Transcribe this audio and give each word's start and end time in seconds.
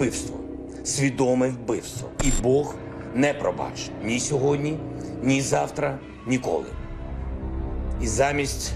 вбивство, 0.00 0.36
свідоме 0.84 1.48
вбивство. 1.48 2.08
І 2.24 2.42
Бог 2.42 2.74
не 3.14 3.34
пробачить 3.34 3.92
ні 4.04 4.20
сьогодні, 4.20 4.78
ні 5.22 5.40
завтра, 5.40 5.98
ніколи. 6.26 6.66
І 8.02 8.06
замість 8.06 8.72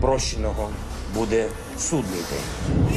прощеного 0.00 0.68
буде 1.14 1.48
судний 1.78 2.20
день. 2.30 2.88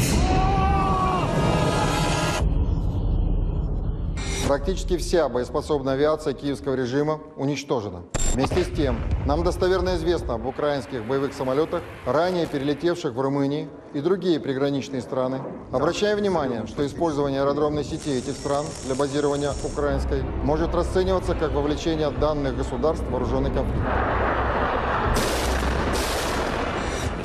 Практически 4.47 4.97
вся 4.97 5.29
боеспособная 5.29 5.95
авиация 5.95 6.33
киевского 6.33 6.75
режима 6.75 7.19
уничтожена. 7.37 8.01
Вместе 8.33 8.63
с 8.63 8.75
тем, 8.75 8.97
нам 9.27 9.43
достоверно 9.43 9.95
известно 9.95 10.33
об 10.33 10.47
украинских 10.47 11.05
боевых 11.05 11.33
самолетах, 11.33 11.83
ранее 12.03 12.47
перелетевших 12.47 13.13
в 13.13 13.21
Румынии 13.21 13.69
и 13.93 14.01
другие 14.01 14.39
приграничные 14.39 15.03
страны. 15.03 15.39
Обращаем 15.71 16.17
внимание, 16.17 16.65
что 16.65 16.83
использование 16.83 17.41
аэродромной 17.41 17.83
сети 17.83 18.09
этих 18.17 18.33
стран 18.33 18.65
для 18.85 18.95
базирования 18.95 19.51
украинской 19.63 20.23
может 20.43 20.73
расцениваться 20.73 21.35
как 21.35 21.51
вовлечение 21.51 22.09
данных 22.09 22.57
государств 22.57 23.05
в 23.05 23.11
вооруженный 23.11 23.51
конфликт. 23.51 23.87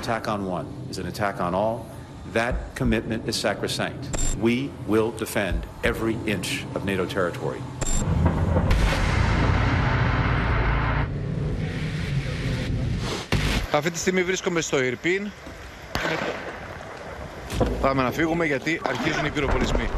Attack 0.02 0.26
on 0.26 0.46
one 0.46 0.66
is 0.90 0.98
an 0.98 1.06
attack 1.06 1.40
on 1.40 1.54
all. 1.54 1.86
That 2.34 2.74
commitment 2.74 3.26
is 3.26 3.36
sacrosanct. 3.36 4.10
We 4.38 4.70
will 4.86 5.12
defend 5.12 5.62
every 5.82 6.18
inch 6.26 6.66
of 6.74 6.84
NATO 6.84 7.06
territory. 7.06 7.60
Αυτή 13.72 13.90
τη 13.90 13.98
στιγμή 13.98 14.22
βρίσκομαι 14.22 14.60
στο 14.60 14.82
Ιρπίν. 14.82 15.22
Είναι 15.22 15.30
το- 17.58 17.64
Πάμε 17.80 18.02
να 18.02 18.10
φύγουμε 18.10 18.44
γιατί 18.46 18.80
αρχίζουν 18.88 19.24
οι 19.24 19.30
πυροβολισμοί. 19.30 19.88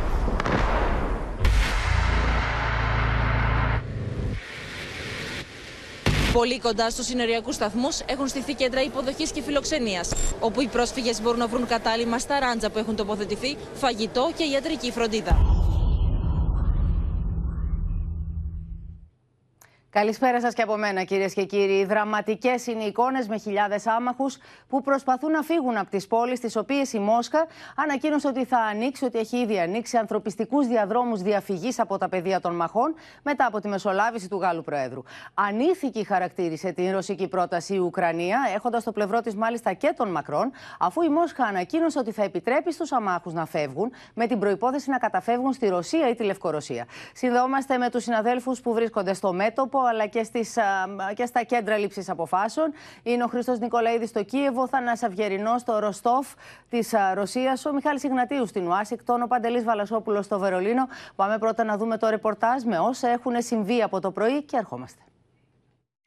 Πολύ 6.32 6.58
κοντά 6.60 6.90
στους 6.90 7.06
συνοριακούς 7.06 7.54
σταθμούς 7.54 8.00
έχουν 8.06 8.28
στηθεί 8.28 8.54
κέντρα 8.54 8.82
υποδοχής 8.82 9.30
και 9.30 9.42
φιλοξενίας, 9.42 10.10
όπου 10.40 10.60
οι 10.60 10.66
πρόσφυγες 10.66 11.20
μπορούν 11.22 11.38
να 11.38 11.46
βρουν 11.46 11.66
κατάλημα 11.66 12.18
στα 12.18 12.38
ράντζα 12.38 12.70
που 12.70 12.78
έχουν 12.78 12.96
τοποθετηθεί, 12.96 13.56
φαγητό 13.74 14.30
και 14.36 14.44
ιατρική 14.44 14.90
φροντίδα. 14.92 15.59
Καλησπέρα 19.92 20.40
σας 20.40 20.54
και 20.54 20.62
από 20.62 20.76
μένα, 20.76 21.02
κυρίες 21.02 21.34
και 21.34 21.44
κύριοι. 21.44 21.84
Δραματικές 21.84 22.66
είναι 22.66 22.82
οι 22.82 22.86
εικόνες 22.86 23.28
με 23.28 23.38
χιλιάδες 23.38 23.86
άμαχους 23.86 24.38
που 24.68 24.82
προσπαθούν 24.82 25.30
να 25.30 25.42
φύγουν 25.42 25.76
από 25.76 25.90
τις 25.90 26.06
πόλεις, 26.06 26.40
τις 26.40 26.56
οποίες 26.56 26.92
η 26.92 26.98
Μόσχα 26.98 27.46
ανακοίνωσε 27.76 28.28
ότι 28.28 28.44
θα 28.44 28.58
ανοίξει, 28.58 29.04
ότι 29.04 29.18
έχει 29.18 29.36
ήδη 29.36 29.60
ανοίξει 29.60 29.96
ανθρωπιστικούς 29.96 30.66
διαδρόμους 30.66 31.22
διαφυγής 31.22 31.78
από 31.78 31.98
τα 31.98 32.08
πεδία 32.08 32.40
των 32.40 32.54
μαχών 32.54 32.94
μετά 33.22 33.46
από 33.46 33.60
τη 33.60 33.68
μεσολάβηση 33.68 34.28
του 34.28 34.36
Γάλλου 34.36 34.62
Προέδρου. 34.62 35.02
Ανήθικη 35.34 36.04
χαρακτήρισε 36.04 36.72
την 36.72 36.92
ρωσική 36.92 37.28
πρόταση 37.28 37.74
η 37.74 37.78
Ουκρανία, 37.78 38.38
έχοντας 38.54 38.82
στο 38.82 38.92
πλευρό 38.92 39.20
της 39.20 39.34
μάλιστα 39.34 39.72
και 39.72 39.94
τον 39.96 40.10
Μακρόν, 40.10 40.52
αφού 40.78 41.02
η 41.02 41.08
Μόσχα 41.08 41.44
ανακοίνωσε 41.44 41.98
ότι 41.98 42.12
θα 42.12 42.22
επιτρέπει 42.22 42.72
στους 42.72 42.92
αμάχους 42.92 43.32
να 43.32 43.46
φεύγουν, 43.46 43.92
με 44.14 44.26
την 44.26 44.38
προπόθεση 44.38 44.90
να 44.90 44.98
καταφεύγουν 44.98 45.52
στη 45.52 45.68
Ρωσία 45.68 46.08
ή 46.08 46.14
τη 46.14 46.24
Λευκορωσία. 46.24 46.86
Συνδεόμαστε 47.12 47.78
με 47.78 47.90
τους 47.90 48.02
συναδέλφους 48.02 48.60
που 48.60 48.72
βρίσκονται 48.72 49.14
στο 49.14 49.32
μέτωπο 49.32 49.78
αλλά 49.88 50.06
και, 50.06 50.22
στις, 50.22 50.56
α, 50.56 50.64
και 51.14 51.26
στα 51.26 51.42
κέντρα 51.42 51.76
λήψης 51.76 52.08
αποφάσεων. 52.08 52.72
Είναι 53.02 53.24
ο 53.24 53.26
Χρήστος 53.26 53.58
Νικολαίδης 53.58 54.08
στο 54.08 54.22
Κίεβο, 54.22 54.68
Θανά 54.68 54.92
Αυγερινός 55.04 55.60
στο 55.60 55.78
Ροστόφ 55.78 56.26
της 56.68 56.92
Ρωσίας, 57.14 57.64
ο 57.64 57.72
Μιχάλης 57.72 58.02
Ιγνατίου 58.02 58.46
στην 58.46 58.66
Ουάσιγκτον, 58.66 59.22
ο 59.22 59.26
Παντελής 59.26 59.64
Βαλασόπουλος 59.64 60.24
στο 60.24 60.38
Βερολίνο. 60.38 60.88
Πάμε 61.16 61.38
πρώτα 61.38 61.64
να 61.64 61.76
δούμε 61.76 61.98
το 61.98 62.08
ρεπορτάζ 62.08 62.62
με 62.62 62.78
όσα 62.78 63.08
έχουν 63.08 63.42
συμβεί 63.42 63.82
από 63.82 64.00
το 64.00 64.10
πρωί 64.10 64.42
και 64.42 64.56
ερχόμαστε. 64.56 65.00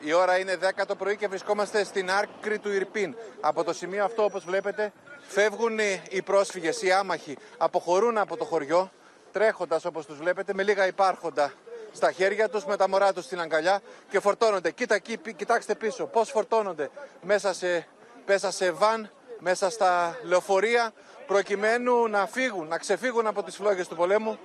Η 0.06 0.14
ώρα 0.14 0.38
είναι 0.40 0.56
10 0.56 0.86
το 0.86 0.96
πρωί 0.96 1.18
και 1.18 1.28
βρισκόμαστε 1.28 1.84
στην 1.84 2.10
άκρη 2.12 2.60
του 2.60 2.72
Ιρπίν. 2.72 3.16
Από 3.42 3.64
το 3.64 3.74
σημείο 3.74 4.04
αυτό, 4.04 4.24
όπως 4.24 4.44
βλέπετε, 4.46 4.92
φεύγουν 5.22 5.80
οι- 5.80 6.02
οι 6.10 6.22
πρόσφυγες, 6.22 6.82
οι 6.82 6.92
άμαχοι, 6.92 7.38
αποχωρούν 7.58 8.18
από 8.18 8.38
το 8.38 8.46
χωριό, 8.46 8.90
τρέχοντας 9.32 9.86
όπως 9.86 10.06
τους 10.06 10.18
βλέπετε, 10.18 10.54
με 10.54 10.64
λίγα 10.64 10.88
υπάρχοντα 10.88 11.52
στα 11.94 12.12
χέρια 12.12 12.50
τους, 12.50 12.66
με 12.66 12.78
τα 12.78 12.90
μωρά 12.90 13.14
τους 13.14 13.26
στην 13.26 13.40
αγκαλιά 13.42 13.82
και 14.10 14.20
φορτώνονται. 14.20 14.72
Κοίτα 14.72 14.96
εκεί, 14.96 15.18
πι- 15.18 15.36
κοιτάξτε 15.36 15.76
πίσω, 15.76 16.06
πώς 16.06 16.30
φορτώνονται 16.30 16.90
μέσα 17.22 17.54
σε, 17.54 17.88
μέσα 18.26 18.52
σε 18.52 18.72
βαν, 18.72 19.12
μέσα 19.40 19.70
στα 19.70 20.18
λεωφορεία, 20.24 20.94
προκειμένου 21.28 22.08
να 22.08 22.26
φύγουν, 22.26 22.68
να 22.68 22.78
ξεφύγουν 22.78 23.28
από 23.28 23.44
τις 23.44 23.56
φλόγες 23.56 23.88
του 23.88 23.96
πολέμου 23.96 24.40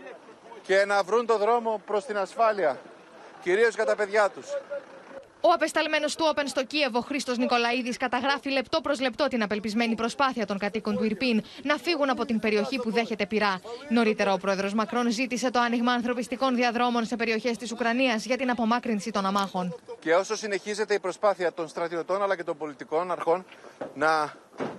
και 0.63 0.85
να 0.85 1.03
βρουν 1.03 1.27
το 1.27 1.39
δρόμο 1.39 1.83
προς 1.87 2.05
την 2.05 2.19
ασφάλεια, 2.19 2.79
κυρίως 3.43 3.75
για 3.75 3.85
τα 3.85 3.97
παιδιά 3.97 4.29
τους. 4.29 4.47
Ο 5.41 5.53
απεσταλμένος 5.55 6.17
του 6.17 6.25
Όπεν 6.31 6.49
στο 6.49 6.65
Κίεβο, 6.65 7.01
Χρήστος 7.01 7.37
Νικολαίδης, 7.39 7.97
καταγράφει 7.97 8.51
λεπτό 8.51 8.81
προς 8.81 9.01
λεπτό 9.01 9.29
την 9.29 9.43
απελπισμένη 9.43 9.95
προσπάθεια 9.95 10.47
των 10.47 10.59
κατοίκων 10.59 10.97
του 10.97 11.05
Ιρπίν 11.05 11.43
να 11.63 11.77
φύγουν 11.77 12.11
από 12.11 12.25
την 12.25 12.41
περιοχή 12.41 12.77
που 12.77 12.93
δέχεται 12.93 13.27
πυρά. 13.27 13.61
Νωρίτερα, 13.89 14.33
ο 14.33 14.39
πρόεδρος 14.39 14.75
Μακρόν 14.75 15.11
ζήτησε 15.11 15.51
το 15.51 15.61
άνοιγμα 15.61 15.93
ανθρωπιστικών 15.93 16.55
διαδρόμων 16.55 17.07
σε 17.07 17.17
περιοχές 17.17 17.57
της 17.57 17.73
Ουκρανίας 17.73 18.25
για 18.25 18.37
την 18.37 18.51
απομάκρυνση 18.51 19.11
των 19.11 19.27
αμάχων. 19.27 19.75
Και 19.99 20.15
όσο 20.15 20.37
συνεχίζεται 20.37 20.95
η 20.95 20.99
προσπάθεια 20.99 21.53
των 21.53 21.69
στρατιωτών 21.69 22.23
αλλά 22.23 22.37
και 22.37 22.45
των 22.45 22.57
πολιτικών 22.57 23.11
αρχών 23.11 23.45
να, 23.95 24.33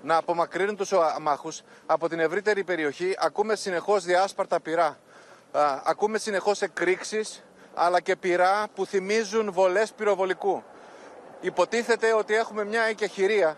να 0.03 0.15
απομακρύνουν 0.15 0.75
τους 0.75 0.93
αμάχους 0.93 1.61
από 1.85 2.09
την 2.09 2.19
ευρύτερη 2.19 2.63
περιοχή, 2.63 3.15
ακούμε 3.19 3.55
συνεχώς 3.55 4.03
διάσπαρτα 4.03 4.59
πυρά. 4.59 4.97
Α, 5.51 5.81
ακούμε 5.85 6.17
συνεχώς 6.17 6.61
εκρήξεις 6.61 7.43
αλλά 7.81 7.99
και 7.99 8.15
πυρά 8.15 8.67
που 8.75 8.85
θυμίζουν 8.85 9.51
βολές 9.51 9.91
πυροβολικού. 9.91 10.63
Υποτίθεται 11.41 12.13
ότι 12.13 12.35
έχουμε 12.35 12.65
μια 12.65 12.81
εκεχηρία 12.81 13.57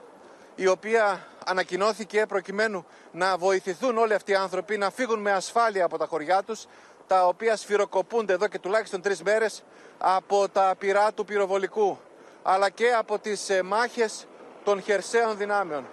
η 0.56 0.68
οποία 0.68 1.28
ανακοινώθηκε 1.46 2.26
προκειμένου 2.26 2.86
να 3.12 3.38
βοηθηθούν 3.38 3.98
όλοι 3.98 4.14
αυτοί 4.14 4.32
οι 4.32 4.36
άνθρωποι 4.36 4.78
να 4.78 4.90
φύγουν 4.90 5.20
με 5.20 5.32
ασφάλεια 5.32 5.86
από 5.86 5.98
τα 5.98 6.06
χωριά 6.06 6.44
τους 6.44 6.66
τα 7.08 7.26
οποία 7.26 7.56
σφυροκοπούνται 7.56 8.34
εδώ 8.34 8.48
και 8.48 8.60
τουλάχιστον 8.60 9.02
τρεις 9.02 9.22
μέρες 9.22 9.64
από 9.98 10.50
τα 10.50 10.76
πυρά 10.78 11.14
του 11.14 11.26
πυροβολικού 11.26 12.00
αλλά 12.44 12.70
και 12.70 12.94
από 12.94 13.20
τις 13.20 13.50
ε, 13.50 13.62
μάχες 13.62 14.28
των 14.64 14.82
χερσαίων 14.82 15.38
δυνάμεων. 15.38 15.88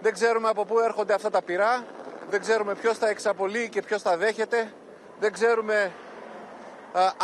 Δεν 0.00 0.12
ξέρουμε 0.12 0.48
από 0.48 0.64
πού 0.64 0.78
έρχονται 0.78 1.14
αυτά 1.14 1.30
τα 1.30 1.42
πυρά, 1.42 1.84
δεν 2.30 2.40
ξέρουμε 2.40 2.74
ποιος 2.74 2.98
τα 2.98 3.08
εξαπολύει 3.08 3.68
και 3.68 3.82
ποιος 3.82 4.02
τα 4.02 4.16
δέχεται, 4.16 4.72
δεν 5.20 5.32
ξέρουμε 5.32 5.84
α, 5.84 5.90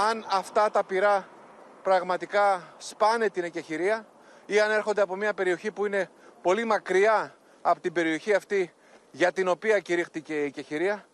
αν 0.08 0.26
αυτά 0.30 0.70
τα 0.70 0.84
πυρά 0.84 1.28
πραγματικά 1.82 2.62
σπάνε 2.78 3.28
την 3.28 3.44
εκεχηρία 3.44 4.06
ή 4.46 4.60
αν 4.60 4.70
έρχονται 4.70 5.00
από 5.00 5.16
μια 5.16 5.34
περιοχή 5.34 5.70
που 5.70 5.86
είναι 5.86 6.10
πολύ 6.42 6.64
μακριά 6.64 7.34
από 7.62 7.80
την 7.80 7.92
περιοχή 7.92 8.34
αυτή 8.34 8.72
για 9.10 9.32
την 9.32 9.48
οποία 9.48 9.78
κηρύχτηκε 9.78 10.34
η 10.34 10.44
εκεχηρία. 10.44 11.07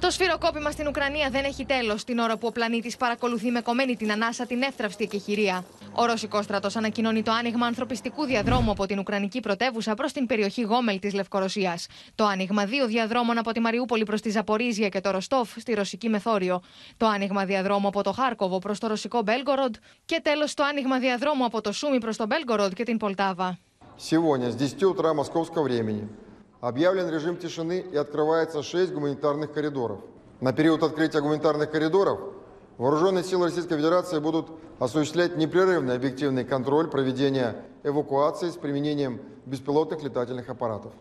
Το 0.00 0.10
σφυροκόπημα 0.10 0.70
στην 0.70 0.86
Ουκρανία 0.86 1.30
δεν 1.30 1.44
έχει 1.44 1.64
τέλο 1.64 1.98
την 2.06 2.18
ώρα 2.18 2.36
που 2.36 2.46
ο 2.46 2.52
πλανήτη 2.52 2.94
παρακολουθεί 2.98 3.50
με 3.50 3.60
κομμένη 3.60 3.96
την 3.96 4.12
ανάσα 4.12 4.46
την 4.46 4.62
εύθραυστη 4.62 5.04
εκεχηρία. 5.04 5.64
Ο 5.92 6.04
Ρωσικό 6.04 6.42
στρατό 6.42 6.68
ανακοινώνει 6.74 7.22
το 7.22 7.32
άνοιγμα 7.32 7.66
ανθρωπιστικού 7.66 8.24
διαδρόμου 8.24 8.70
από 8.70 8.86
την 8.86 8.98
Ουκρανική 8.98 9.40
πρωτεύουσα 9.40 9.94
προ 9.94 10.06
την 10.06 10.26
περιοχή 10.26 10.62
Γόμελ 10.62 10.98
τη 10.98 11.10
Λευκορωσία. 11.10 11.78
Το 12.14 12.24
άνοιγμα 12.24 12.64
δύο 12.64 12.86
διαδρόμων 12.86 13.38
από 13.38 13.52
τη 13.52 13.60
Μαριούπολη 13.60 14.04
προ 14.04 14.20
τη 14.20 14.30
Ζαπορίζια 14.30 14.88
και 14.88 15.00
το 15.00 15.10
Ροστόφ 15.10 15.50
στη 15.56 15.74
ρωσική 15.74 16.08
Μεθόριο. 16.08 16.62
Το 16.96 17.06
άνοιγμα 17.06 17.44
διαδρόμου 17.44 17.88
από 17.88 18.02
το 18.02 18.12
Χάρκοβο 18.12 18.58
προ 18.58 18.74
το 18.78 18.86
ρωσικό 18.86 19.22
Μπέλγκοροντ. 19.22 19.74
Και 20.04 20.20
τέλο 20.22 20.48
το 20.54 20.64
άνοιγμα 20.64 20.98
διαδρόμου 20.98 21.44
από 21.44 21.60
το 21.60 21.72
Σούμι 21.72 21.98
προ 21.98 22.14
το 22.16 22.26
Μπέλγκοροντ 22.26 22.72
και 22.72 22.84
την 22.84 22.96
Πολτάβα. 22.96 23.58
Сегодня 23.98 24.50
с 24.50 24.56
10 24.56 24.84
утра 24.92 25.14
московского 25.14 25.62
времени 25.62 26.02
объявлен 26.61 27.09
режим 27.09 27.37
тишины 27.37 27.79
и 27.91 27.97
открывается 27.97 28.63
6 28.63 28.93
гуманитарных 28.93 29.51
коридоров. 29.51 29.99
На 30.39 30.53
период 30.53 30.83
открытия 30.83 31.19
гуманитарных 31.21 31.69
коридоров 31.69 32.19
вооруженные 32.77 33.23
силы 33.23 33.45
Российской 33.45 33.75
Федерации 33.75 34.19
будут 34.19 34.47
осуществлять 34.79 35.35
непрерывный 35.37 35.95
объективный 35.95 36.45
контроль 36.45 36.87
проведения 36.87 37.65
эвакуации 37.83 38.49
с 38.49 38.55
применением 38.55 39.21
беспилотных 39.45 40.03
летательных 40.03 40.49
аппаратов. 40.49 40.93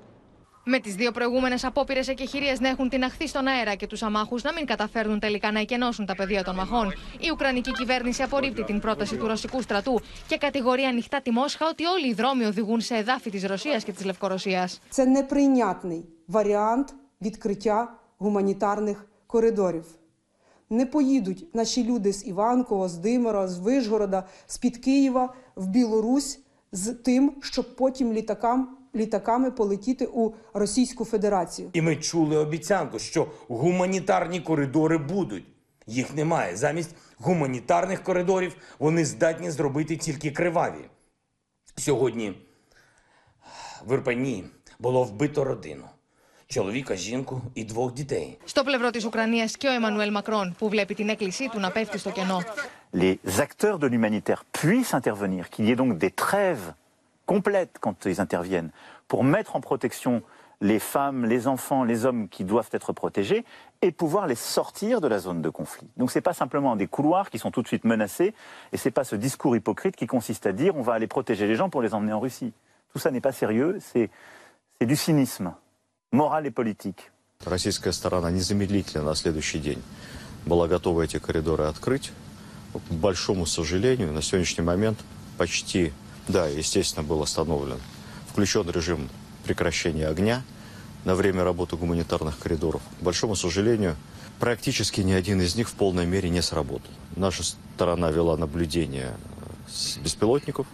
Με 0.70 0.80
τι 0.80 0.90
δύο 0.90 1.12
προηγούμενε 1.12 1.56
απόπειρε 1.62 2.00
εκεχηρίε 2.08 2.56
να 2.60 2.70
έχουν 2.70 2.90
τυναχθεί 2.90 3.28
στον 3.28 3.48
αέρα 3.48 3.76
και 3.76 3.88
του 3.88 4.06
αμάχου 4.06 4.38
να 4.44 4.54
μην 4.54 4.66
καταφέρνουν 4.66 5.20
τελικά 5.20 5.52
να 5.52 5.60
εκενώσουν 5.60 6.06
τα 6.06 6.16
πεδία 6.16 6.44
των 6.44 6.56
μαχών, 6.56 6.94
η 7.20 7.30
Ουκρανική 7.32 7.72
κυβέρνηση 7.72 8.24
απορρίπτει 8.24 8.64
την 8.64 8.80
πρόταση 8.80 9.18
του 9.18 9.28
ρωσικού 9.28 9.62
στρατού 9.62 10.00
και 10.28 10.38
κατηγορεί 10.38 10.84
ανοιχτά 10.84 11.22
τη 11.22 11.32
Μόσχα 11.32 11.68
ότι 11.70 11.86
όλοι 11.86 12.08
οι 12.08 12.14
δρόμοι 12.14 12.46
οδηγούν 12.46 12.82
σε 12.82 12.96
εδάφη 12.96 13.30
τη 13.30 13.48
Ρωσία 13.48 13.80
και 13.80 13.92
τη 13.92 14.04
Λευκορωσία. 14.04 14.70
Це 14.90 15.06
неприйнятний 15.06 16.06
варіант 16.28 16.96
відкриття 17.22 18.00
гуманітарних 18.18 19.08
коридорів. 19.28 19.86
Не 20.70 20.86
поїдуть 20.86 21.56
наші 21.56 21.84
люди 21.84 22.14
з 22.14 22.28
Іванкова, 22.28 22.88
з 22.88 22.98
Димира, 22.98 23.48
з 23.48 23.60
Вишгорода, 23.60 24.28
з-під 24.46 24.78
Києва 24.78 25.34
в 25.56 25.68
Білорусь 25.68 26.40
з 26.72 26.94
тим, 26.94 27.34
щоб 27.42 27.76
потім 27.76 28.14
літакам 28.14 28.78
літаками 28.96 29.52
полетіти 29.52 30.10
у 30.14 30.32
Російську 30.54 31.06
Федерацію. 31.06 31.70
І 31.74 31.82
ми 31.82 31.96
чули 31.96 32.38
обіцянку, 32.38 33.00
що 33.00 33.28
гуманітарні 33.48 34.40
коридори 34.40 34.98
будуть. 34.98 35.46
Їх 35.88 36.16
немає. 36.16 36.56
Замість 36.56 36.96
гуманітарних 37.18 38.04
коридорів 38.04 38.56
вони 38.80 39.06
здатні 39.06 39.52
зробити 39.52 39.98
тільки 39.98 40.32
криваві. 40.32 40.86
Сьогодні 41.78 42.34
в 43.86 43.94
Ірпені 43.94 44.44
було 44.80 45.04
вбито 45.04 45.44
родину: 45.44 45.84
чоловіка, 46.48 46.96
жінку 46.96 47.42
і 47.56 47.64
двох 47.64 47.94
дітей. 47.94 48.38
Στο 48.46 48.64
πλευρό 48.64 48.92
της 48.92 49.06
Ουκρανίας 49.06 49.56
και 49.56 49.68
ο 49.68 49.72
Εμμανουέλ 49.72 50.12
Μακρόν 50.12 50.56
που 50.60 50.70
βλέπει 50.70 50.96
την 50.96 51.10
έκκλησή 51.10 51.50
του 51.50 51.60
να 51.60 51.72
πέφτει 51.72 51.98
στο 51.98 52.12
κενό. 52.12 52.44
les 52.96 53.42
acteurs 53.42 53.78
de 53.78 53.88
l'humanitaire 53.88 54.46
puissent 54.60 54.94
intervenir, 54.94 55.50
qu'il 55.50 55.66
y 55.66 55.72
ait 55.72 55.76
donc 55.76 55.98
des 55.98 56.12
trêves 56.12 56.74
complètes 57.30 57.78
quand 57.80 58.06
ils 58.06 58.22
interviennent, 58.22 58.72
pour 59.08 59.24
mettre 59.24 59.56
en 59.56 59.62
protection 59.62 60.22
les 60.62 60.80
femmes, 60.80 61.26
les 61.26 61.48
enfants, 61.48 61.84
les 61.84 62.06
hommes 62.06 62.30
qui 62.30 62.44
doivent 62.44 62.70
être 62.72 62.94
protégés, 62.94 63.44
et 63.82 63.92
pouvoir 63.92 64.26
les 64.26 64.36
sortir 64.36 65.02
de 65.02 65.08
la 65.08 65.20
zone 65.20 65.42
de 65.42 65.50
conflit. 65.50 65.88
Donc 65.98 66.12
ce 66.12 66.18
n'est 66.18 66.24
pas 66.24 66.34
simplement 66.34 66.76
des 66.76 66.88
couloirs 66.88 67.30
qui 67.30 67.40
sont 67.40 67.52
tout 67.52 67.62
de 67.62 67.68
suite 67.68 67.84
menacés, 67.84 68.34
et 68.72 68.78
ce 68.78 68.88
n'est 68.88 68.94
pas 68.94 69.04
ce 69.04 69.16
discours 69.16 69.56
hypocrite 69.56 69.96
qui 69.96 70.08
consiste 70.08 70.46
à 70.46 70.54
dire 70.54 70.76
on 70.76 70.82
va 70.82 70.94
aller 70.94 71.08
protéger 71.08 71.46
les 71.46 71.56
gens 71.56 71.70
pour 71.70 71.82
les 71.82 71.94
emmener 71.94 72.14
en 72.14 72.20
Russie. 72.20 72.54
Tout 72.94 73.00
ça 73.00 73.12
n'est 73.12 73.22
pas 73.22 73.34
sérieux, 73.34 73.78
c'est 73.82 74.10
c'est 74.80 74.86
du 74.86 74.96
cynisme 74.96 75.54
moral 76.12 76.46
et 76.46 76.52
politique. 76.52 77.12
Российская 77.46 77.92
сторона 77.92 78.32
незамедлительно 78.32 79.04
на 79.04 79.16
следующий 79.16 79.60
день 79.60 79.82
была 80.46 80.68
готова 80.68 81.04
эти 81.04 81.20
коридоры 81.20 81.66
открыть. 81.66 82.12
К 82.74 82.94
большому 82.94 83.46
сожалению, 83.46 84.12
на 84.12 84.22
сегодняшний 84.22 84.64
момент 84.64 85.00
почти, 85.38 85.94
да, 86.30 86.48
естественно, 86.48 87.04
был 87.08 87.22
остановлен. 87.22 87.80
Включен 88.30 88.70
режим 88.70 89.10
прекращения 89.44 90.08
огня 90.08 90.44
на 91.06 91.16
время 91.16 91.44
работы 91.44 91.76
гуманитарных 91.76 92.38
коридоров. 92.40 92.82
К 93.00 93.04
большому 93.04 93.36
сожалению, 93.36 93.96
практически 94.40 95.02
ни 95.02 95.12
один 95.14 95.42
из 95.42 95.56
них 95.56 95.70
в 95.70 95.74
полной 95.74 96.06
мере 96.06 96.30
не 96.30 96.42
сработал. 96.42 96.92
Наша 97.16 97.44
сторона 97.44 98.12
вела 98.12 98.38
наблюдение 98.38 99.12
с 99.68 99.98
беспилотников 99.98 100.68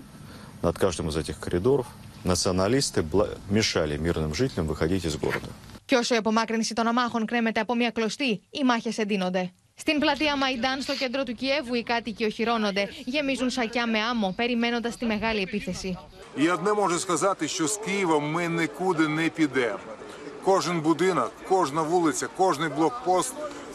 над 0.62 0.78
каждым 0.78 1.10
из 1.10 1.16
этих 1.18 1.40
коридоров. 1.40 1.88
Националисты 2.24 3.02
бла- 3.02 3.38
мешали 3.50 3.98
мирным 3.98 4.34
жителям 4.34 4.68
выходить 4.68 5.06
из 5.06 5.16
города. 5.18 5.48
Και 5.86 5.98
όσο 5.98 6.16
η 6.16 6.18
απομάκρυνση 6.18 6.74
των 6.74 6.88
αμάχων 6.88 7.26
κρέμεται 7.26 7.60
από 7.60 7.76
μια 7.76 7.90
κλωστή, 7.92 8.42
οι 8.52 8.64
μάχε 8.64 8.92
εντείνονται. 8.98 9.52
Στην 9.76 10.00
πλατεία 10.00 10.36
Μαϊντάν, 10.36 10.82
στο 10.82 10.94
κέντρο 10.96 11.24
του 11.24 11.34
Κιέβου, 11.34 11.74
οι 11.76 11.84
κάτοικοι 11.84 12.26
οχυρώνονται, 12.26 12.90
γεμίζουν 13.06 13.50
σακιά 13.50 13.88
με 13.88 14.00
άμμο, 14.00 14.34
περιμένοντα 14.38 14.90
τη 15.00 15.06
μεγάλη 15.06 15.42
επίθεση. 15.42 15.98
І 16.38 16.50
одне 16.50 16.74
можу 16.74 17.00
сказати, 17.00 17.48
що 17.48 17.68
з 17.68 17.78
Києва 17.78 18.20
ми 18.20 18.48
нікуди 18.48 19.08
не 19.08 19.30
підемо. 19.30 19.80
Кожен 20.44 20.82
будинок, 20.82 21.32
кожна 21.50 21.82
вулиця, 21.82 22.28
кожний 22.38 22.70
блокпост 22.70 23.34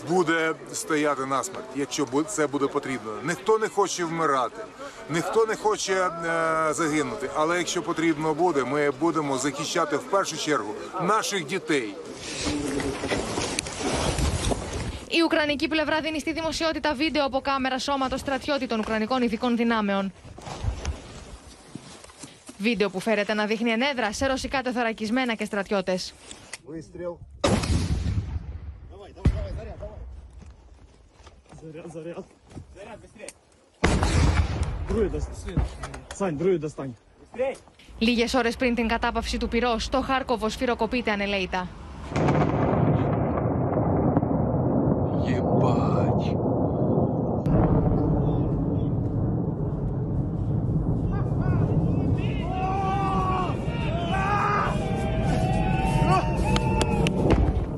буде 0.08 0.54
стояти 0.72 1.26
насмерть, 1.26 1.64
якщо 1.76 2.04
бу- 2.04 2.22
це 2.22 2.46
буде 2.46 2.66
потрібно. 2.66 3.12
Ніхто 3.24 3.58
не 3.58 3.68
хоче 3.68 4.04
вмирати, 4.04 4.62
ніхто 5.10 5.46
не 5.46 5.56
хоче 5.56 5.92
е, 5.94 6.10
загинути. 6.74 7.30
Але 7.34 7.58
якщо 7.58 7.82
потрібно 7.82 8.34
буде, 8.34 8.64
ми 8.64 8.90
будемо 8.90 9.38
захищати 9.38 9.96
в 9.96 10.02
першу 10.02 10.36
чергу 10.36 10.74
наших 11.02 11.46
дітей. 11.46 11.94
Η 15.13 15.21
Ουκρανική 15.23 15.67
πλευρά 15.67 16.01
δίνει 16.01 16.19
στη 16.19 16.33
δημοσιότητα 16.33 16.93
βίντεο 16.93 17.25
από 17.25 17.39
κάμερα 17.39 17.79
σώματος 17.79 18.19
στρατιώτη 18.19 18.67
των 18.67 18.79
Ουκρανικών 18.79 19.21
ειδικών 19.21 19.55
δυνάμεων. 19.57 20.13
Βίντεο 22.57 22.89
που 22.89 22.99
φέρεται 22.99 23.33
να 23.33 23.45
δείχνει 23.45 23.71
ενέδρα 23.71 24.13
σε 24.13 24.25
ρωσικά 24.27 24.61
τεθωρακισμένα 24.61 25.33
και 25.35 25.45
στρατιώτες. 25.45 26.13
Λίγες 37.97 38.33
ώρες 38.33 38.55
πριν 38.55 38.75
την 38.75 38.87
κατάπαυση 38.87 39.37
του 39.37 39.47
πυρός, 39.47 39.89
το 39.89 40.01
Χάρκοβο 40.01 40.49
σφυροκοπείται 40.49 41.11
ανελαίητα. 41.11 41.67
Єбать. 45.60 46.36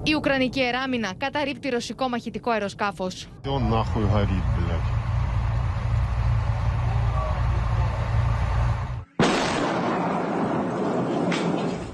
Η 0.02 0.14
Ουκρανική 0.14 0.60
εράμινα 0.60 1.12
καταρρύπτει 1.18 1.68
ρωσικό 1.68 2.08
μαχητικό 2.08 2.50
αεροσκάφος. 2.50 3.28
Он 3.46 3.68
нахуй 3.68 4.04
горит, 4.12 4.44
блядь. 4.56 4.88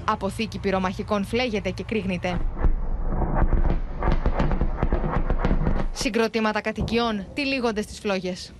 Αποθήκη 0.05 0.59
πυρομαχικών 0.59 1.25
φλέγεται 1.25 1.69
και 1.69 1.83
κρύγνεται. 1.83 2.39
Συγκροτήματα 6.02 6.60
κατοικιών 6.60 7.26
τυλίγονται 7.34 7.82
στις 7.82 7.98
φλόγες. 7.98 8.52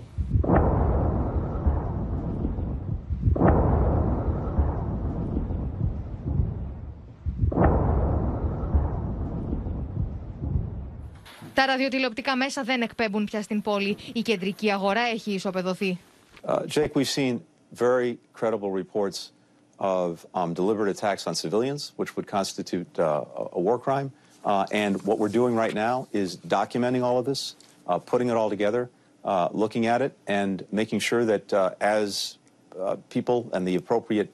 Τα 11.55 11.67
ραδιοτηλεοπτικά 11.67 12.37
μέσα 12.37 12.63
δεν 12.63 12.83
εκπέμπουν 12.83 13.25
πια 13.25 13.43
στην 13.43 13.63
πόλη. 13.63 13.97
Η 14.13 14.23
κεντρική 14.23 14.71
αγορά 14.71 15.01
έχει 15.01 15.33
ισοπεδωθεί. 15.33 15.99
Uh, 16.45 16.67
Jake, 16.67 16.95
we've 16.95 17.09
seen 17.09 17.41
very 17.73 18.19
credible 18.41 18.71
reports 18.71 19.33
of 19.79 20.27
um, 20.35 20.53
deliberate 20.55 20.91
attacks 20.97 21.27
on 21.27 21.35
civilians, 21.35 21.93
which 21.97 22.17
would 22.17 22.27
constitute 22.27 22.99
uh, 22.99 23.05
a 23.05 23.45
a 23.59 23.61
war 23.67 23.79
crime. 23.87 24.09
Uh, 24.46 24.66
and 24.84 25.02
what 25.07 25.18
we're 25.18 25.36
doing 25.42 25.56
right 25.56 25.74
now 25.74 26.07
is 26.12 26.38
documenting 26.60 27.04
all 27.04 27.18
of 27.18 27.25
this, 27.25 27.56
uh, 27.88 27.98
putting 27.98 28.30
it 28.30 28.36
all 28.40 28.50
together, 28.56 28.90
uh, 29.24 29.50
looking 29.52 29.88
at 29.88 30.02
it, 30.06 30.14
and 30.28 30.64
making 30.71 31.00
sure 31.00 31.26
that 31.26 31.52
uh, 31.52 31.71
as 31.81 32.38
uh, 32.80 32.95
people 33.09 33.50
and 33.54 33.68
the 33.68 33.76
appropriate 33.76 34.30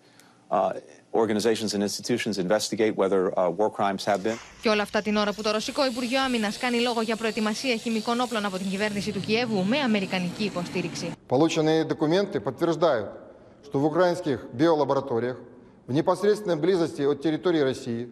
uh, 0.52 0.74
organizations 1.14 1.74
and 1.74 1.82
institutions 1.84 2.38
investigate 2.38 2.96
whether 2.96 3.22
uh, 3.40 3.50
war 3.50 3.70
crimes 3.70 4.04
have 4.06 4.22
been. 4.24 4.38
Και 4.62 4.70
όλα 4.70 4.82
αυτά 4.82 5.02
την 5.02 5.16
ώρα 5.18 5.34
που 5.34 5.42
το 5.42 5.52
Ρωσικό 5.52 5.86
Υπουργείο 5.86 6.22
Άμυνα 6.22 6.52
κάνει 6.60 6.80
λόγο 6.80 7.02
για 7.02 7.16
προετοιμασία 7.16 7.76
χημικών 7.76 8.22
όπλων 8.22 8.46
από 8.46 8.58
την 8.58 8.70
κυβέρνηση 8.70 9.12
του 9.12 9.20
Κιέβου 9.20 9.64
με 9.66 9.78
αμερικανική 9.78 10.44
υποστήριξη. 10.44 11.12
Полученные 11.28 11.86
документы 11.86 12.40
подтверждают, 12.40 13.10
что 13.66 13.80
в 13.80 13.86
украинских 13.86 14.46
биолабораториях 14.54 15.38
в 15.88 15.94
непосредственной 15.94 16.58
близости 16.58 17.02
от 17.02 17.22
территории 17.22 17.60
России 17.62 18.10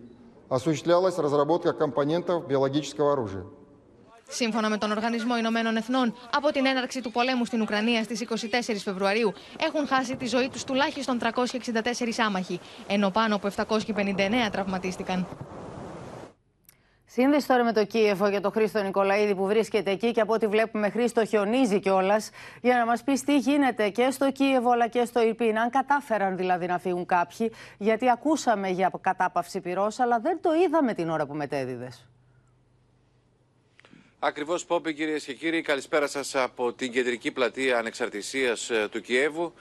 осуществлялась 0.54 1.18
разработка 1.18 1.74
компонентов 1.74 2.48
биологического 2.48 3.12
оружия. 3.12 3.46
Σύμφωνα 4.32 4.70
με 4.70 4.78
τον 4.78 4.92
Οργανισμό 4.92 5.38
Ηνωμένων 5.38 5.75
Εθνών, 5.75 6.13
από 6.36 6.51
την 6.51 6.66
έναρξη 6.66 7.01
του 7.01 7.12
πολέμου 7.12 7.46
στην 7.46 7.62
Ουκρανία 7.62 8.04
στις 8.04 8.25
24 8.30 8.36
Φεβρουαρίου 8.84 9.34
έχουν 9.60 9.88
χάσει 9.88 10.16
τη 10.16 10.25
ζωή 10.25 10.50
τους 10.50 10.63
τουλάχιστον 10.63 11.20
364 11.22 11.24
άμαχοι, 12.25 12.60
ενώ 12.88 13.10
πάνω 13.10 13.36
από 13.36 13.50
759 13.56 14.50
τραυματίστηκαν. 14.51 15.28
Σύνδεση 17.16 17.47
τώρα 17.47 17.64
με 17.64 17.73
το 17.73 17.85
Κίεβο 17.85 18.28
για 18.28 18.40
τον 18.40 18.52
Χρήστο 18.52 18.83
Νικολαίδη 18.83 19.35
που 19.35 19.47
βρίσκεται 19.47 19.90
εκεί 19.90 20.11
και 20.11 20.21
από 20.21 20.33
ό,τι 20.33 20.47
βλέπουμε 20.47 20.90
Χρήστο 20.90 21.25
χιονίζει 21.26 21.80
κιόλας 21.80 22.30
για 22.61 22.76
να 22.76 22.87
μας 22.87 23.02
πεις 23.02 23.25
τι 23.25 23.38
γίνεται 23.38 23.88
και 23.88 24.11
στο 24.11 24.33
Κίεβο 24.33 24.71
αλλά 24.71 24.88
και 24.88 25.04
στο 25.04 25.23
Ιρπίν. 25.23 25.59
Αν 25.59 25.71
κατάφεραν 25.71 26.37
δηλαδή 26.37 26.66
να 26.66 26.78
φύγουν 26.78 27.06
κάποιοι, 27.06 27.52
γιατί 27.78 28.11
ακούσαμε 28.11 28.68
για 28.68 28.90
κατάπαυση 29.00 29.61
πυρός 29.61 29.99
αλλά 29.99 30.18
δεν 30.21 30.38
το 30.40 30.50
είδαμε 30.54 30.94
την 30.94 31.11
ώρα 31.11 31.26
που 31.26 31.35
μετέδιδες. 31.35 32.06
Ακριβώς, 34.18 34.64
Πόπη, 34.64 34.94
κυρίες 34.94 35.25
και 35.25 35.35
κύριοι, 35.35 35.62
καλησπέρα 35.62 36.06
σας 36.06 36.35
από 36.35 36.73
την 36.73 36.92
κεντρική 36.92 37.30
πλατεία 37.33 37.78
Ανεξαρτησίας 37.78 38.71
του 38.90 39.00
Κιέβου. 39.00 39.52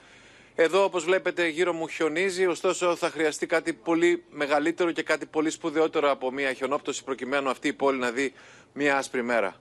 Εδώ, 0.56 0.84
όπως 0.84 1.04
βλέπετε, 1.04 1.48
γύρω 1.48 1.72
μου 1.72 1.88
χιονίζει, 1.88 2.46
ωστόσο 2.46 2.96
θα 2.96 3.10
χρειαστεί 3.10 3.46
κάτι 3.46 3.72
πολύ 3.72 4.24
μεγαλύτερο 4.30 4.90
και 4.92 5.02
κάτι 5.02 5.26
πολύ 5.26 5.50
σπουδαιότερο 5.50 6.10
από 6.10 6.30
μια 6.30 6.52
χιονόπτωση 6.52 7.04
προκειμένου 7.04 7.50
αυτή 7.50 7.68
η 7.68 7.72
πόλη 7.72 7.98
να 7.98 8.10
δει 8.10 8.32
μια 8.72 8.96
άσπρη 8.96 9.22
μέρα. 9.22 9.56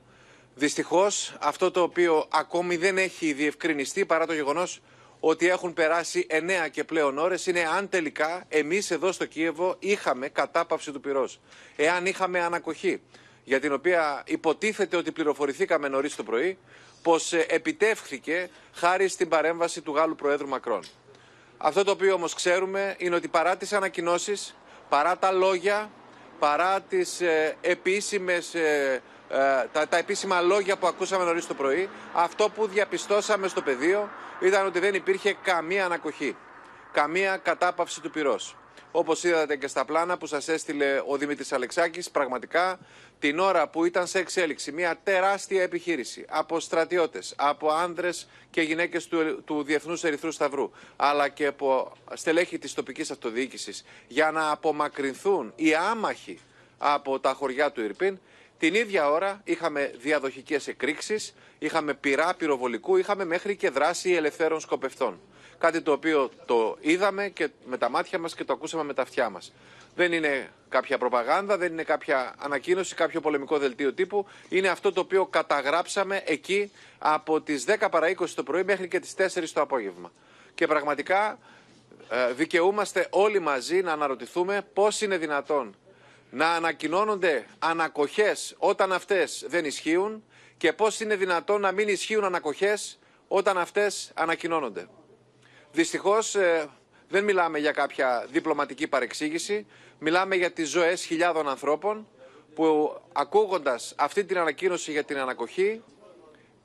Δυστυχώς, 0.55 1.35
αυτό 1.39 1.71
το 1.71 1.81
οποίο 1.81 2.27
ακόμη 2.31 2.75
δεν 2.77 2.97
έχει 2.97 3.33
διευκρινιστεί 3.33 4.05
παρά 4.05 4.25
το 4.25 4.33
γεγονός 4.33 4.81
ότι 5.19 5.47
έχουν 5.50 5.73
περάσει 5.73 6.27
9 6.29 6.69
και 6.71 6.83
πλέον 6.83 7.17
ώρες 7.17 7.45
είναι 7.45 7.67
αν 7.77 7.89
τελικά 7.89 8.45
εμείς 8.50 8.91
εδώ 8.91 9.12
στο 9.12 9.25
Κίεβο 9.25 9.75
είχαμε 9.79 10.27
κατάπαυση 10.27 10.91
του 10.91 11.00
πυρός. 11.00 11.39
Εάν 11.75 12.05
είχαμε 12.05 12.39
ανακοχή 12.39 13.01
για 13.43 13.59
την 13.59 13.73
οποία 13.73 14.23
υποτίθεται 14.25 14.97
ότι 14.97 15.12
πληροφορηθήκαμε 15.12 15.88
νωρίς 15.88 16.15
το 16.15 16.23
πρωί, 16.23 16.57
πως 17.03 17.33
επιτεύχθηκε 17.33 18.50
χάρη 18.74 19.07
στην 19.07 19.29
παρέμβαση 19.29 19.81
του 19.81 19.93
Γάλλου 19.95 20.15
Προέδρου 20.15 20.48
Μακρόν. 20.48 20.83
Αυτό 21.57 21.83
το 21.83 21.91
οποίο 21.91 22.13
όμως 22.13 22.33
ξέρουμε 22.33 22.95
είναι 22.98 23.15
ότι 23.15 23.27
παρά 23.27 23.57
τις 23.57 23.74
ανακοινώσεις, 23.74 24.55
παρά 24.89 25.17
τα 25.17 25.31
λόγια, 25.31 25.89
παρά 26.39 26.81
τις 26.81 27.22
ε, 27.22 27.57
επίσημες, 27.62 28.55
ε, 28.55 29.01
ε, 29.29 29.38
τα, 29.72 29.88
τα 29.88 29.98
επίσημα 29.98 30.41
λόγια 30.41 30.77
που 30.77 30.88
ακούσαμε 30.88 31.24
νωρίς 31.24 31.48
το 31.48 31.53
πρωί, 31.53 31.89
αυτό 32.13 32.50
που 32.50 32.67
διαπιστώσαμε 32.67 33.48
στο 33.48 33.62
πεδίο 33.62 34.10
ήταν 34.39 34.65
ότι 34.65 34.79
δεν 34.79 34.93
υπήρχε 34.93 35.36
καμία 35.43 35.86
ανακοχή, 35.86 36.36
καμία 36.91 37.38
κατάπαυση 37.38 38.01
του 38.01 38.10
πυρός. 38.12 38.55
Όπως 38.95 39.23
είδατε 39.23 39.55
και 39.55 39.67
στα 39.67 39.85
πλάνα 39.85 40.17
που 40.17 40.25
σας 40.25 40.47
έστειλε 40.47 41.01
ο 41.07 41.17
Δημήτρης 41.17 41.51
Αλεξάκης, 41.51 42.09
πραγματικά 42.09 42.79
την 43.19 43.39
ώρα 43.39 43.67
που 43.67 43.85
ήταν 43.85 44.07
σε 44.07 44.19
εξέλιξη 44.19 44.71
μια 44.71 45.00
τεράστια 45.03 45.62
επιχείρηση 45.62 46.25
από 46.29 46.59
στρατιώτες, 46.59 47.33
από 47.38 47.69
άνδρες 47.69 48.27
και 48.50 48.62
γυναίκες 48.62 49.07
του, 49.07 49.43
του 49.43 49.63
Διεθνούς 49.63 50.03
Ερυθρού 50.03 50.31
Σταυρού, 50.31 50.71
αλλά 50.95 51.29
και 51.29 51.45
από 51.45 51.91
στελέχη 52.13 52.59
της 52.59 52.73
τοπικής 52.73 53.12
αυτοδιοίκησης, 53.12 53.85
για 54.07 54.31
να 54.31 54.51
απομακρυνθούν 54.51 55.53
οι 55.55 55.73
άμαχοι 55.73 56.39
από 56.77 57.19
τα 57.19 57.33
χωριά 57.33 57.71
του 57.71 57.81
Ιρπίν, 57.81 58.19
την 58.57 58.75
ίδια 58.75 59.09
ώρα 59.09 59.41
είχαμε 59.43 59.93
διαδοχικές 60.00 60.67
εκρήξεις, 60.67 61.33
είχαμε 61.59 61.93
πυρά 61.93 62.33
πυροβολικού, 62.35 62.97
είχαμε 62.97 63.25
μέχρι 63.25 63.55
και 63.55 63.69
δράση 63.69 64.12
ελευθέρων 64.12 64.59
σκοπευτών. 64.59 65.19
Κάτι 65.63 65.82
το 65.82 65.91
οποίο 65.91 66.29
το 66.46 66.77
είδαμε 66.82 67.29
και 67.29 67.50
με 67.65 67.77
τα 67.77 67.89
μάτια 67.89 68.20
μας 68.20 68.36
και 68.36 68.43
το 68.43 68.53
ακούσαμε 68.53 68.84
με 68.84 68.93
τα 68.93 69.01
αυτιά 69.01 69.29
μας. 69.29 69.53
Δεν 69.96 70.12
είναι 70.13 70.50
κάποια 70.70 70.98
προπαγάνδα, 70.98 71.58
δεν 71.58 71.72
είναι 71.72 71.84
κάποια 71.84 72.34
ανακοίνωση, 72.38 72.96
κάποιο 72.96 73.22
πολεμικό 73.22 73.58
δελτίο 73.58 73.93
τύπου. 73.93 74.25
Είναι 74.50 74.67
αυτό 74.67 74.91
το 74.93 75.00
οποίο 75.00 75.25
καταγράψαμε 75.25 76.22
εκεί 76.25 76.72
από 76.98 77.41
τις 77.41 77.65
10 77.67 77.88
παρα 77.91 78.08
20 78.08 78.29
το 78.36 78.43
πρωί 78.43 78.63
μέχρι 78.63 78.88
και 78.88 79.00
τις 79.00 79.13
4 79.17 79.50
το 79.53 79.62
απόγευμα. 79.62 80.12
Και 80.55 80.67
πραγματικά 80.67 81.39
ε, 82.10 82.34
δικαιούμαστε 82.34 83.08
όλοι 83.10 83.39
μαζί 83.39 83.82
να 83.82 83.91
αναρωτηθούμε 83.91 84.62
πώς 84.74 85.01
είναι 85.01 85.17
δυνατόν 85.17 85.75
να 86.29 86.50
ανακοινώνονται 86.51 87.46
ανακοχές 87.60 88.55
όταν 88.58 88.93
αυτές 88.93 89.46
δεν 89.48 89.65
ισχύουν 89.65 90.24
και 90.58 90.74
πώς 90.74 91.00
είναι 91.00 91.15
δυνατόν 91.15 91.62
να 91.62 91.72
μην 91.72 91.88
ισχύουν 91.88 92.24
ανακοχές 92.24 93.00
όταν 93.27 93.58
αυτές 93.58 94.12
ανακοινώνονται. 94.13 94.88
Δυστυχώς 95.74 96.36
ε, 96.36 96.70
δεν 97.10 97.24
μιλάμε 97.24 97.60
για 97.60 97.72
κάποια 97.72 98.27
διπλωματική 98.32 98.88
παρεξήγηση, 98.88 99.65
μιλάμε 100.00 100.36
για 100.36 100.51
τις 100.51 100.70
ζωές 100.70 101.03
χιλιάδων 101.06 101.50
ανθρώπων 101.50 102.08
που 102.56 102.98
ακούγοντας 103.13 103.94
αυτή 103.98 104.24
την 104.24 104.38
ανακοίνωση 104.38 104.92
για 104.92 105.03
την 105.03 105.18
ανακοχή 105.18 105.82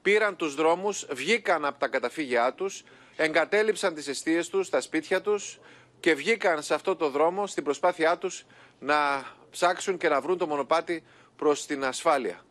πήραν 0.03 0.37
τους 0.37 0.55
δρόμους, 0.55 1.07
βγήκαν 1.11 1.65
από 1.65 1.79
τα 1.79 1.89
καταφύγια 1.89 2.53
τους, 2.53 2.85
εγκατέλειψαν 3.17 3.95
τις 3.95 4.09
αιστείες 4.09 4.49
τους, 4.49 4.69
τα 4.69 4.81
σπίτια 4.81 5.21
τους 5.21 5.61
και 6.01 6.15
βγήκαν 6.15 6.63
σε 6.63 6.75
αυτό 6.75 6.97
το 6.97 7.09
δρόμο 7.09 7.47
στην 7.47 7.65
προσπάθειά 7.65 8.19
τους 8.19 8.47
να 8.79 9.25
ψάξουν 9.51 9.97
και 9.97 10.09
να 10.09 10.21
βρουν 10.21 10.39
το 10.39 10.47
μονοπάτι 10.47 11.03
προς 11.37 11.67
την 11.67 11.85
ασφάλεια. 11.85 12.45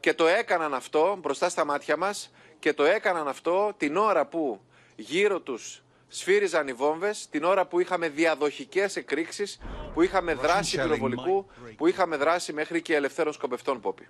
Και 0.00 0.14
το 0.14 0.26
έκαναν 0.26 0.74
αυτό 0.74 1.16
μπροστά 1.20 1.48
στα 1.48 1.64
μάτια 1.64 1.96
μας 1.96 2.32
και 2.58 2.72
το 2.72 2.84
έκαναν 2.84 3.28
αυτό 3.28 3.74
την 3.76 3.96
ώρα 3.96 4.26
που 4.26 4.60
γύρω 4.96 5.40
τους 5.40 5.82
σφύριζαν 6.12 6.68
οι 6.68 6.72
βόμβες, 6.72 7.28
την 7.30 7.44
ώρα 7.44 7.66
που 7.66 7.80
είχαμε 7.80 8.08
διαδοχικές 8.08 8.96
εκρήξεις, 8.96 9.60
που 9.94 10.02
είχαμε 10.02 10.34
δράση 10.34 10.76
πυροβολικού, 10.82 11.46
που 11.76 11.86
είχαμε 11.86 12.16
δράση 12.16 12.52
μέχρι 12.52 12.82
και 12.82 12.94
ελευθέρων 12.94 13.32
σκοπευτών 13.32 13.80
πόπι. 13.80 14.08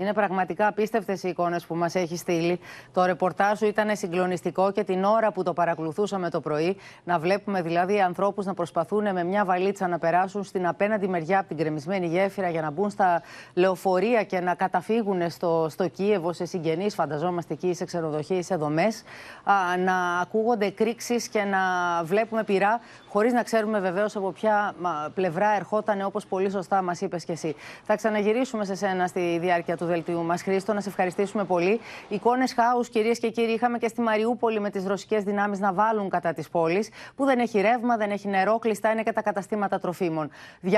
Είναι 0.00 0.12
πραγματικά 0.12 0.66
απίστευτες 0.66 1.22
οι 1.22 1.28
εικόνες 1.28 1.66
που 1.66 1.74
μας 1.74 1.94
έχει 1.94 2.16
στείλει. 2.16 2.60
Το 2.92 3.04
ρεπορτάζ 3.04 3.58
σου 3.58 3.66
ήταν 3.66 3.96
συγκλονιστικό 3.96 4.72
και 4.72 4.84
την 4.84 5.04
ώρα 5.04 5.32
που 5.32 5.42
το 5.42 5.52
παρακολουθούσαμε 5.52 6.30
το 6.30 6.40
πρωί, 6.40 6.76
να 7.04 7.18
βλέπουμε 7.18 7.62
δηλαδή 7.62 8.00
ανθρώπους 8.00 8.44
να 8.44 8.54
προσπαθούν 8.54 9.12
με 9.12 9.24
μια 9.24 9.44
βαλίτσα 9.44 9.88
να 9.88 9.98
περάσουν 9.98 10.44
στην 10.44 10.66
απέναντι 10.66 11.08
μεριά 11.08 11.38
από 11.38 11.48
την 11.48 11.56
κρεμισμένη 11.56 12.06
γέφυρα 12.06 12.48
για 12.48 12.60
να 12.60 12.70
μπουν 12.70 12.90
στα 12.90 13.22
λεωφορεία 13.54 14.24
και 14.24 14.40
να 14.40 14.54
καταφύγουν 14.54 15.30
στο, 15.30 15.66
στο 15.70 15.88
Κίεβο 15.88 16.32
σε 16.32 16.44
συγγενείς, 16.44 16.94
φανταζόμαστε 16.94 17.52
εκεί, 17.52 17.74
σε 17.74 17.84
ξενοδοχεία 17.84 18.38
ή 18.38 18.42
σε 18.42 18.56
δομές. 18.56 19.02
Να 19.84 20.20
ακούγονται 20.20 20.66
εκρήξεις 20.66 21.28
και 21.28 21.42
να 21.42 21.58
βλέπουμε 22.04 22.44
πυρά, 22.44 22.80
χωρίς 23.08 23.32
να 23.32 23.42
ξέρουμε 23.42 23.80
βεβαίως 23.80 24.16
από 24.16 24.32
ποια 24.32 24.74
πλευρά 25.14 25.54
ερχόταν, 25.56 26.02
όπως 26.02 26.26
πολύ 26.26 26.50
σωστά 26.50 26.82
μας 26.82 27.00
είπες 27.00 27.24
και 27.24 27.32
εσύ. 27.32 27.54
Θα 27.84 27.96
ξαναγυρίσουμε 27.96 28.64
σε 28.64 28.74
σένα 28.74 29.06
στη 29.06 29.38
διάρκεια 29.40 29.76
του 29.76 29.86
δελτίου 29.88 30.24
μας. 30.24 30.42
Χρήστο, 30.42 30.72
να 30.72 30.80
σε 30.80 30.88
ευχαριστήσουμε 30.88 31.44
πολύ. 31.44 31.80
Εικόνες 32.08 32.52
χάους, 32.52 32.88
κυρίες 32.88 33.18
και 33.18 33.30
κύριοι, 33.30 33.52
είχαμε 33.52 33.78
και 33.78 33.88
στη 33.88 34.00
Μαριούπολη 34.00 34.60
με 34.60 34.70
τις 34.70 34.86
ρωσικές 34.86 35.22
δυνάμεις 35.24 35.58
να 35.58 35.72
βάλουν 35.72 36.08
κατά 36.08 36.32
της 36.32 36.48
πόλης, 36.48 36.90
που 37.16 37.24
δεν 37.24 37.38
έχει 37.38 37.60
ρεύμα, 37.60 37.96
δεν 37.96 38.10
έχει 38.10 38.28
νερό, 38.28 38.58
κλειστά 38.58 38.90
είναι 38.90 39.02
και 39.02 39.12
τα 39.12 39.22
καταστήματα 39.22 39.78
τροφίμων. 39.78 40.30
200.000 40.62 40.70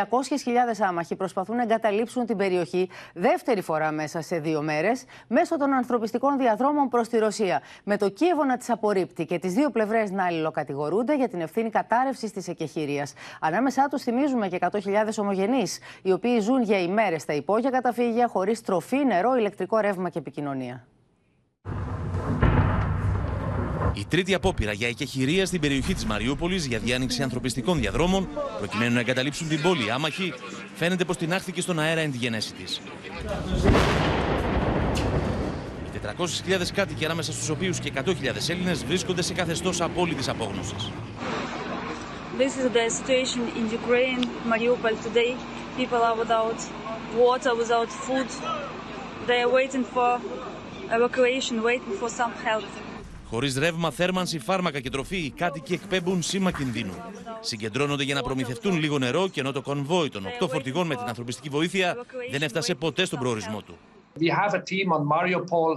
άμαχοι 0.81 1.17
προσπαθούν 1.17 1.57
να 1.57 1.63
εγκαταλείψουν 1.63 2.27
την 2.27 2.37
περιοχή 2.37 2.89
δεύτερη 3.15 3.61
φορά 3.61 3.91
μέσα 3.91 4.21
σε 4.21 4.39
δύο 4.39 4.63
μέρες, 4.63 5.05
μέσω 5.27 5.57
των 5.57 5.73
ανθρωπιστικών 5.73 6.39
διαδρόμων 6.39 6.89
προς 6.89 7.09
τη 7.09 7.19
Ρωσία. 7.19 7.63
Με 7.85 7.97
το 7.97 8.09
Κίεβο 8.09 8.45
να 8.45 8.57
τις 8.57 8.71
απορρίπτει 8.71 9.25
και 9.25 9.39
τις 9.39 9.53
δύο 9.53 9.71
πλευρές 9.71 10.11
να 10.11 10.25
αλληλοκατηγορούνται 10.25 11.17
για 11.17 11.29
την 11.29 11.41
ευθύνη 11.41 11.71
κατάρρευσης 11.71 12.33
της 12.33 12.49
εκεχηρίας. 12.49 13.13
Ανάμεσά 13.41 13.89
τους 13.91 14.03
θυμίζουμε 14.03 14.49
και 14.49 14.59
100.000 14.61 15.19
ομογενείς, 15.19 15.79
οι 16.03 16.13
οποίοι 16.13 16.41
ζουν 16.41 16.63
για 16.63 16.79
ημέρες 16.79 17.23
στα 17.23 17.33
υπόγεια 17.33 17.71
καταφύγια 17.71 18.29
χωρίς 18.29 18.61
τροφή, 18.61 18.90
νερό, 18.97 19.35
ηλεκτρικό 19.35 19.79
ρεύμα 19.79 20.11
και 20.11 20.19
επικοινωνία. 20.19 20.87
Η 23.95 24.07
τρίτη 24.09 24.35
απόπειρα 24.35 24.73
για 24.73 24.89
εκεχηρία 24.89 25.47
στην 25.47 25.61
περιοχή 25.61 25.95
της 25.95 26.05
Μαριούπολης 26.05 26.67
για 26.67 26.79
διάνοιξη 26.79 27.23
ανθρωπιστικών 27.23 27.79
διαδρόμων, 27.79 28.29
προκειμένου 28.59 28.95
να 28.95 29.01
εγκαταλείψουν 29.01 29.49
την 29.49 29.63
πόλη 29.63 29.91
άμαχη, 29.91 30.33
φαίνεται 30.75 31.05
πως 31.05 31.17
την 31.17 31.33
άχθηκε 31.33 31.61
στον 31.61 31.79
αέρα 31.79 32.01
εν 32.01 32.11
τη 32.11 32.17
γενέση 32.17 32.53
της. 32.53 32.81
Οι 35.95 35.99
400.000 36.49 36.73
κάτοικοι 36.75 37.05
ανάμεσα 37.05 37.33
στους 37.33 37.49
οποίους 37.49 37.79
και 37.79 37.93
100.000 37.95 38.13
Έλληνες 38.49 38.85
βρίσκονται 38.85 39.23
σε 39.23 39.35
καθεστώς 39.35 39.81
απόλυτης 39.81 40.29
απόγνωσης. 40.29 40.91
This 42.39 42.57
is 42.57 42.65
the 42.79 42.89
situation 43.01 43.43
in 43.59 43.65
Ukraine, 43.81 44.23
Mariupol 44.51 44.95
today. 45.07 45.33
People 45.77 46.01
are 46.09 46.17
without 46.23 46.59
water, 47.19 47.53
without 47.55 47.91
food. 48.05 48.29
They 49.31 49.43
are 49.47 49.53
waiting 49.61 49.85
for 49.95 50.11
evacuation, 50.99 51.55
waiting 51.63 51.95
for 52.01 52.09
some 52.09 52.33
help. 52.45 52.65
Χωρίς 53.25 53.57
ρεύμα, 53.59 53.91
θέρμανση, 53.91 54.39
φάρμακα 54.39 54.81
και 54.81 54.91
τροφή, 54.91 55.17
οι 55.17 55.31
κάτοικοι 55.31 55.73
εκπέμπουν 55.73 56.23
σήμα 56.23 56.53
κινδύνου. 56.53 56.95
Συγκεντρώνονται 57.41 58.03
για 58.03 58.15
να 58.15 58.23
προμηθευτούν 58.23 58.79
λίγο 58.79 58.99
νερό 58.99 59.29
και 59.29 59.41
ενώ 59.41 59.53
το 59.53 59.63
κονβόι 59.63 60.09
των 60.09 60.25
8 60.41 60.49
φορτηγών 60.49 60.87
με 60.87 60.95
την 60.95 61.07
ανθρωπιστική 61.07 61.49
βοήθεια 61.49 61.97
δεν 62.31 62.43
έφτασε 62.43 62.75
ποτέ 62.75 63.05
στον 63.05 63.19
προορισμό 63.19 63.63
του. 63.63 63.79
We 64.21 64.29
have 64.43 64.55
a 64.55 64.63
team 64.73 64.89
on 64.97 65.03
Mariupol 65.15 65.73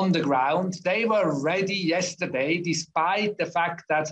on 0.00 0.12
the 0.12 0.22
ground. 0.28 0.70
They 0.90 1.02
were 1.12 1.28
ready 1.50 1.80
yesterday, 1.96 2.50
despite 2.72 3.32
the 3.42 3.50
fact 3.56 3.80
that 3.92 4.06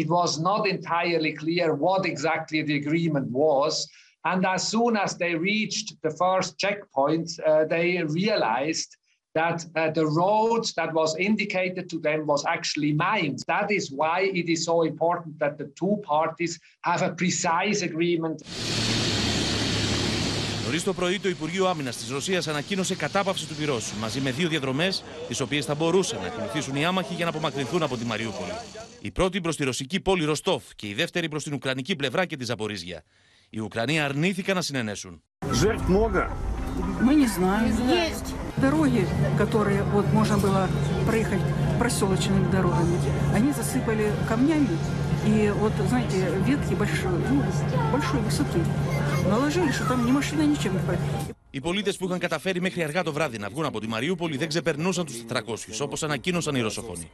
it 0.00 0.06
was 0.18 0.30
not 0.48 0.62
entirely 0.76 1.32
clear 1.42 1.68
what 1.86 2.02
exactly 2.12 2.60
the 2.68 2.76
agreement 2.82 3.28
was. 3.44 3.72
And 4.24 4.46
as 4.46 4.68
soon 4.68 4.96
as 4.96 5.16
they 5.16 5.34
reached 5.34 6.00
the 6.02 6.10
first 6.10 6.58
checkpoint, 6.58 7.28
uh, 7.46 7.64
they 7.64 8.02
realized 8.20 8.96
that 9.34 9.64
uh, 9.74 9.90
the 9.90 10.06
road 10.06 10.64
that 10.76 10.92
was 10.92 11.16
indicated 11.16 11.88
to 11.92 11.98
them 11.98 12.26
was 12.26 12.44
actually 12.46 12.92
mined. 12.92 13.38
That 13.46 13.68
is 13.70 13.90
why 13.90 14.18
it 14.40 14.46
is 14.54 14.64
so 14.64 14.82
important 14.82 15.38
that 15.38 15.54
the 15.58 15.68
two 15.80 15.94
parties 16.14 16.60
have 16.82 17.02
a 17.02 17.12
precise 17.20 17.82
agreement. 17.82 18.42
Νωρίς 20.64 20.84
το 20.84 20.94
πρωί, 20.94 21.18
το 21.18 21.28
Υπουργείο 21.28 21.66
Άμυνας 21.66 21.96
της 21.96 22.10
Ρωσίας 22.10 22.48
ανακοίνωσε 22.48 22.96
κατάπαυση 22.96 23.46
του 23.46 23.54
πυρός 23.54 23.92
μαζί 24.00 24.20
με 24.20 24.30
δύο 24.30 24.48
διαδρομές, 24.48 25.04
τις 25.28 25.40
οποίες 25.40 25.64
θα 25.64 25.74
μπορούσαν 25.74 26.20
να 26.20 26.26
ακολουθήσουν 26.26 26.76
οι 26.76 26.84
άμαχοι 26.84 27.14
για 27.14 27.24
να 27.24 27.30
απομακρυνθούν 27.30 27.82
από 27.82 27.96
τη 27.96 28.04
Μαριούπολη. 28.04 28.52
Η 29.00 29.10
πρώτη 29.10 29.40
προς 29.40 29.56
τη 29.56 29.64
ρωσική 29.64 30.00
πόλη 30.00 30.24
Ροστόφ 30.24 30.62
και 30.76 30.88
η 30.88 30.94
δεύτερη 30.94 31.28
προς 31.28 31.42
την 31.42 31.52
ουκρανική 31.52 31.96
πλευρά 31.96 32.26
και 32.26 32.36
τη 32.36 32.44
Ζαπορίζια. 32.44 33.04
Οι 33.51 33.59
Ουκρανοί 33.59 33.99
αρνήθηκαν 33.99 34.55
να 34.55 34.61
συνενέσουν. 34.61 35.21
Жертв 35.51 35.87
много? 35.87 36.21
Мы 37.01 37.13
не 37.21 37.27
знаем. 37.27 37.73
Есть. 38.05 38.29
Дороги, 38.57 39.03
которые 39.37 39.83
вот 39.95 40.05
можно 40.17 40.37
было 40.37 40.67
проехать 41.05 41.41
проселочными 41.79 42.49
дорогами, 42.51 42.97
они 43.37 43.49
засыпали 43.59 44.05
камнями. 44.27 44.77
И 45.25 45.51
вот, 45.61 45.73
знаете, 45.89 46.17
ветки 46.45 46.73
большой, 46.73 47.11
ну, 47.31 47.43
большой 47.91 48.19
высоты. 48.21 48.59
Наложили, 49.33 49.71
что 49.71 49.85
там 49.87 50.05
ни 50.05 50.11
машина, 50.11 50.41
ничем 50.53 50.73
не 50.73 50.79
пойдет. 50.87 51.35
Οι 51.51 51.61
πολίτε 51.61 51.91
που 51.91 52.05
είχαν 52.05 52.19
καταφέρει 52.19 52.61
μέχρι 52.61 52.83
αργά 52.83 53.03
το 53.03 53.13
βράδυ 53.13 53.37
να 53.37 53.49
βγουν 53.49 53.65
από 53.65 53.79
τη 53.79 53.87
Μαριούπολη 53.87 54.37
δεν 54.37 54.47
ξεπερνούσαν 54.47 55.05
του 55.05 55.13
400, 55.29 55.37
όπω 55.81 55.95
ανακοίνωσαν 56.01 56.55
οι 56.55 56.61
Ρωσοφόνοι. 56.61 57.09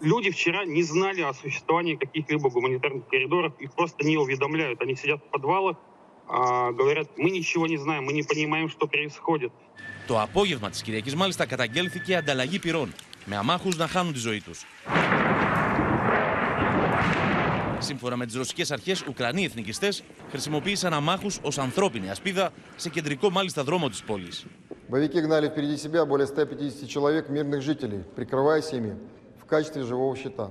Люди 0.00 0.30
вчера 0.30 0.64
не 0.64 0.82
знали 0.82 1.20
о 1.20 1.34
существовании 1.34 1.96
каких-либо 1.96 2.48
гуманитарных 2.48 3.06
коридоров, 3.08 3.52
их 3.58 3.72
просто 3.74 4.04
не 4.04 4.16
уведомляют. 4.16 4.80
Они 4.80 4.96
сидят 4.96 5.20
в 5.20 5.30
подвалах, 5.30 5.76
а, 6.26 6.72
говорят, 6.72 7.08
мы 7.16 7.30
ничего 7.30 7.66
не 7.66 7.76
знаем, 7.76 8.04
мы 8.04 8.12
не 8.12 8.22
понимаем, 8.22 8.68
что 8.68 8.86
происходит. 8.86 9.52
Το 10.06 10.20
απόγευμα 10.20 10.70
τη 10.70 10.82
Κυριακή, 10.82 11.16
μάλιστα, 11.16 11.46
καταγγέλθηκε 11.46 12.16
ανταλλαγή 12.16 12.58
πυρών, 12.58 12.94
με 13.24 13.36
αμάχου 13.36 13.68
να 13.76 13.86
χάνουν 13.86 14.12
τη 14.12 14.18
ζωή 14.18 14.40
του. 14.40 14.50
Σύμφωνα 17.78 18.16
με 18.16 18.26
τι 18.26 18.36
ρωσικέ 18.36 18.64
αρχέ, 18.72 18.96
Ουκρανοί 19.08 19.44
εθνικιστέ 19.44 19.88
χρησιμοποίησαν 20.30 20.92
αμάχου 20.92 21.26
ω 21.26 21.48
ανθρώπινη 21.56 22.10
ασπίδα 22.10 22.52
σε 22.76 22.88
κεντρικό 22.88 23.30
μάλιστα 23.30 23.64
δρόμο 23.64 23.88
τη 23.88 23.98
πόλη. 24.06 24.28
Боевики 24.88 25.20
гнали 25.20 25.48
впереди 25.48 25.76
себя 25.76 26.04
более 26.04 26.26
150 26.26 26.88
человек 26.88 27.28
мирных 27.28 27.62
жителей, 27.62 28.00
прикрываясь 28.16 28.72
ими 28.72 28.96
в 29.44 29.44
качестве 29.44 29.82
живого 29.82 30.16
щита. 30.16 30.50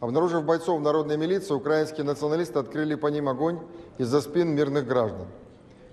Обнаружив 0.00 0.44
бойцов 0.44 0.80
народной 0.82 1.16
милиции, 1.16 1.54
украинские 1.54 2.04
националисты 2.04 2.58
открыли 2.58 2.94
по 2.96 3.06
ним 3.06 3.28
огонь 3.28 3.58
из-за 3.98 4.20
спин 4.20 4.54
мирных 4.54 4.86
граждан. 4.86 5.26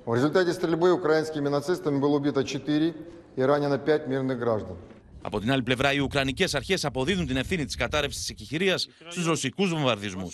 В 0.05 0.13
результате 0.13 0.51
стрельбы 0.53 0.91
украинскими 0.91 1.47
нацистами 1.49 1.99
было 1.99 2.17
убито 2.17 2.43
4 2.43 2.93
и 3.35 3.41
ранено 3.41 3.77
5 3.77 4.07
мирных 4.07 4.39
граждан. 4.39 4.77
Από 5.25 5.39
την 5.39 5.51
άλλη 5.51 5.63
плевра, 5.63 5.93
οι 5.93 5.99
Ουκρανικέ 5.99 6.45
αρχέ 6.53 6.77
αποδίδουν 6.81 7.27
την 7.27 7.37
ευθύνη 7.37 7.65
τη 7.65 7.77
κατάρρευση 7.77 8.25
τη 8.25 8.33
εκεχηρία 8.33 8.77
στου 8.77 9.27
ρωσικού 9.27 9.65
βομβαρδισμού. 9.65 10.29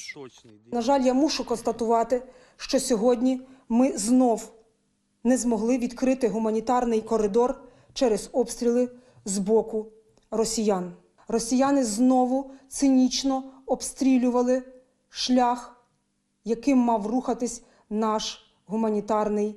На 0.71 0.81
жаль, 0.81 1.01
я 1.01 1.13
мушу 1.13 1.45
констатувати, 1.45 2.23
що 2.57 2.79
сьогодні 2.79 3.41
ми 3.69 3.97
знов 3.97 4.53
не 5.23 5.37
змогли 5.37 5.77
відкрити 5.77 6.27
гуманітарний 6.27 7.01
коридор 7.01 7.61
через 7.93 8.29
обстріли 8.31 8.89
з 9.25 9.37
боку 9.37 9.91
росіян. 10.31 10.93
Росіяни 11.28 11.84
знову 11.84 12.50
цинічно 12.68 13.42
обстрілювали 13.66 14.62
шлях, 15.08 15.86
яким 16.44 16.78
мав 16.78 17.06
рухатись 17.06 17.62
наш 17.90 18.54
гуманітарний 18.66 19.56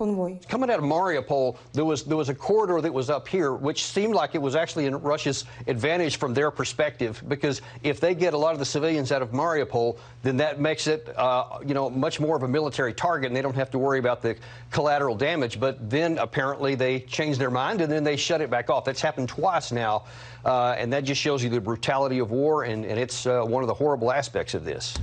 convoy. 0.00 0.38
Coming 0.48 0.70
out 0.70 0.78
of 0.78 0.84
Mariupol, 0.84 1.58
there 1.74 1.84
was 1.84 2.04
there 2.04 2.16
was 2.16 2.30
a 2.30 2.34
corridor 2.34 2.80
that 2.80 2.92
was 2.92 3.10
up 3.10 3.28
here, 3.28 3.52
which 3.52 3.84
seemed 3.84 4.14
like 4.14 4.34
it 4.34 4.40
was 4.40 4.56
actually 4.56 4.86
in 4.86 4.96
Russia's 4.96 5.44
advantage 5.66 6.16
from 6.16 6.32
their 6.32 6.50
perspective, 6.50 7.22
because 7.28 7.60
if 7.82 8.00
they 8.00 8.14
get 8.14 8.32
a 8.32 8.38
lot 8.38 8.54
of 8.54 8.58
the 8.58 8.64
civilians 8.64 9.12
out 9.12 9.20
of 9.20 9.32
Mariupol, 9.32 9.98
then 10.22 10.38
that 10.38 10.58
makes 10.58 10.86
it 10.86 11.06
uh, 11.18 11.58
you 11.66 11.74
know 11.74 11.90
much 11.90 12.18
more 12.18 12.34
of 12.34 12.44
a 12.44 12.48
military 12.48 12.94
target, 12.94 13.26
and 13.26 13.36
they 13.36 13.42
don't 13.42 13.54
have 13.54 13.70
to 13.72 13.78
worry 13.78 13.98
about 13.98 14.22
the 14.22 14.36
collateral 14.70 15.14
damage. 15.14 15.60
But 15.60 15.90
then 15.90 16.16
apparently 16.16 16.74
they 16.74 17.00
changed 17.00 17.38
their 17.38 17.50
mind, 17.50 17.82
and 17.82 17.92
then 17.92 18.02
they 18.02 18.16
shut 18.16 18.40
it 18.40 18.48
back 18.48 18.70
off. 18.70 18.86
That's 18.86 19.02
happened 19.02 19.28
twice 19.28 19.70
now, 19.70 20.04
uh, 20.46 20.76
and 20.78 20.90
that 20.94 21.04
just 21.04 21.20
shows 21.20 21.44
you 21.44 21.50
the 21.50 21.60
brutality 21.60 22.20
of 22.20 22.30
war, 22.30 22.64
and, 22.64 22.86
and 22.86 22.98
it's 22.98 23.26
uh, 23.26 23.42
one 23.42 23.62
of 23.62 23.66
the 23.66 23.74
horrible 23.74 24.10
aspects 24.10 24.54
of 24.54 24.64
this. 24.64 24.96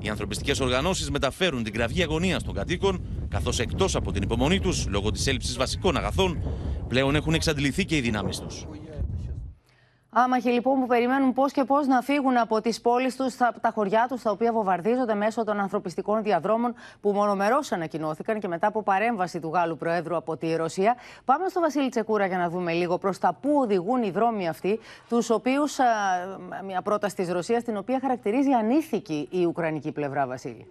Οι 0.00 0.08
ανθρωπιστικές 0.08 0.60
οργανώσεις 0.60 1.10
μεταφέρουν 1.10 1.62
την 1.62 1.72
κραυγή 1.72 2.02
αγωνίας 2.02 2.42
των 2.42 2.54
κατοίκων, 2.54 3.00
καθώς 3.28 3.58
εκτός 3.58 3.96
από 3.96 4.12
την 4.12 4.22
υπομονή 4.22 4.60
τους 4.60 4.86
λόγω 4.88 5.10
της 5.10 5.26
έλλειψης 5.26 5.56
βασικών 5.56 5.96
αγαθών, 5.96 6.42
πλέον 6.88 7.14
έχουν 7.14 7.34
εξαντληθεί 7.34 7.84
και 7.84 7.96
οι 7.96 8.00
δυνάμεις 8.00 8.38
τους. 8.38 8.66
Άμαχοι 10.12 10.50
λοιπόν 10.50 10.80
που 10.80 10.86
περιμένουν 10.86 11.32
πώς 11.32 11.52
και 11.52 11.64
πώς 11.64 11.86
να 11.86 12.00
φύγουν 12.00 12.36
από 12.36 12.60
τις 12.60 12.80
πόλεις 12.80 13.16
τους, 13.16 13.36
τα 13.36 13.70
χωριά 13.74 14.06
τους, 14.08 14.22
τα 14.22 14.30
οποία 14.30 14.52
βομβαρδίζονται 14.52 15.14
μέσω 15.14 15.44
των 15.44 15.60
ανθρωπιστικών 15.60 16.22
διαδρόμων 16.22 16.74
που 17.00 17.10
μονομερώς 17.10 17.72
ανακοινώθηκαν 17.72 18.40
και 18.40 18.48
μετά 18.48 18.66
από 18.66 18.82
παρέμβαση 18.82 19.40
του 19.40 19.50
Γάλλου 19.54 19.76
Προέδρου 19.76 20.16
από 20.16 20.36
τη 20.36 20.56
Ρωσία. 20.56 20.96
Πάμε 21.24 21.48
στο 21.48 21.60
Βασίλη 21.60 21.88
Τσεκούρα 21.88 22.26
για 22.26 22.38
να 22.38 22.48
δούμε 22.48 22.72
λίγο 22.72 22.98
προς 22.98 23.18
τα 23.18 23.38
πού 23.40 23.50
οδηγούν 23.58 24.02
οι 24.02 24.10
δρόμοι 24.10 24.48
αυτοί, 24.48 24.78
τους 25.08 25.30
οποίους 25.30 25.76
μια 26.64 26.82
πρόταση 26.82 27.16
της 27.16 27.30
Ρωσίας, 27.30 27.64
την 27.64 27.76
οποία 27.76 27.98
χαρακτηρίζει 28.00 28.52
ανήθικη 28.52 29.28
η 29.30 29.44
Ουκρανική 29.44 29.92
πλευρά, 29.92 30.26
Βασίλη. 30.26 30.66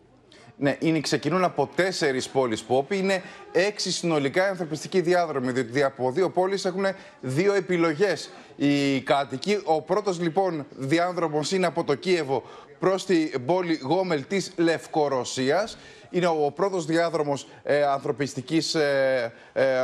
Ναι, 0.59 0.75
είναι, 0.79 0.99
ξεκινούν 0.99 1.43
από 1.43 1.69
τέσσερις 1.75 2.29
πόλεις 2.29 2.63
Πόπη. 2.63 2.97
Είναι 2.97 3.21
έξι 3.51 3.91
συνολικά 3.91 4.45
οι 4.45 4.49
ανθρωπιστικοί 4.49 5.01
διάδρομοι. 5.01 5.51
Διότι 5.51 5.83
από 5.83 6.11
δύο 6.11 6.29
πόλεις 6.29 6.65
έχουν 6.65 6.85
δύο 7.21 7.53
επιλογές 7.53 8.29
οι 8.57 9.01
κάτοικοι. 9.01 9.61
Ο 9.63 9.81
πρώτος 9.81 10.19
λοιπόν 10.19 10.65
διάδρομο 10.69 11.39
είναι 11.53 11.65
από 11.65 11.83
το 11.83 11.95
Κίεβο 11.95 12.43
προς 12.79 13.05
την 13.05 13.45
πόλη 13.45 13.79
Γόμελ 13.83 14.27
της 14.27 14.51
Λευκορωσίας. 14.57 15.77
Είναι 16.09 16.27
ο 16.27 16.51
πρώτος 16.55 16.85
διάδρομος 16.85 17.47
ε, 17.63 17.83
ανθρωπιστικής... 17.83 18.75
Ε, 18.75 19.33
ε, 19.53 19.63
ε, 19.63 19.77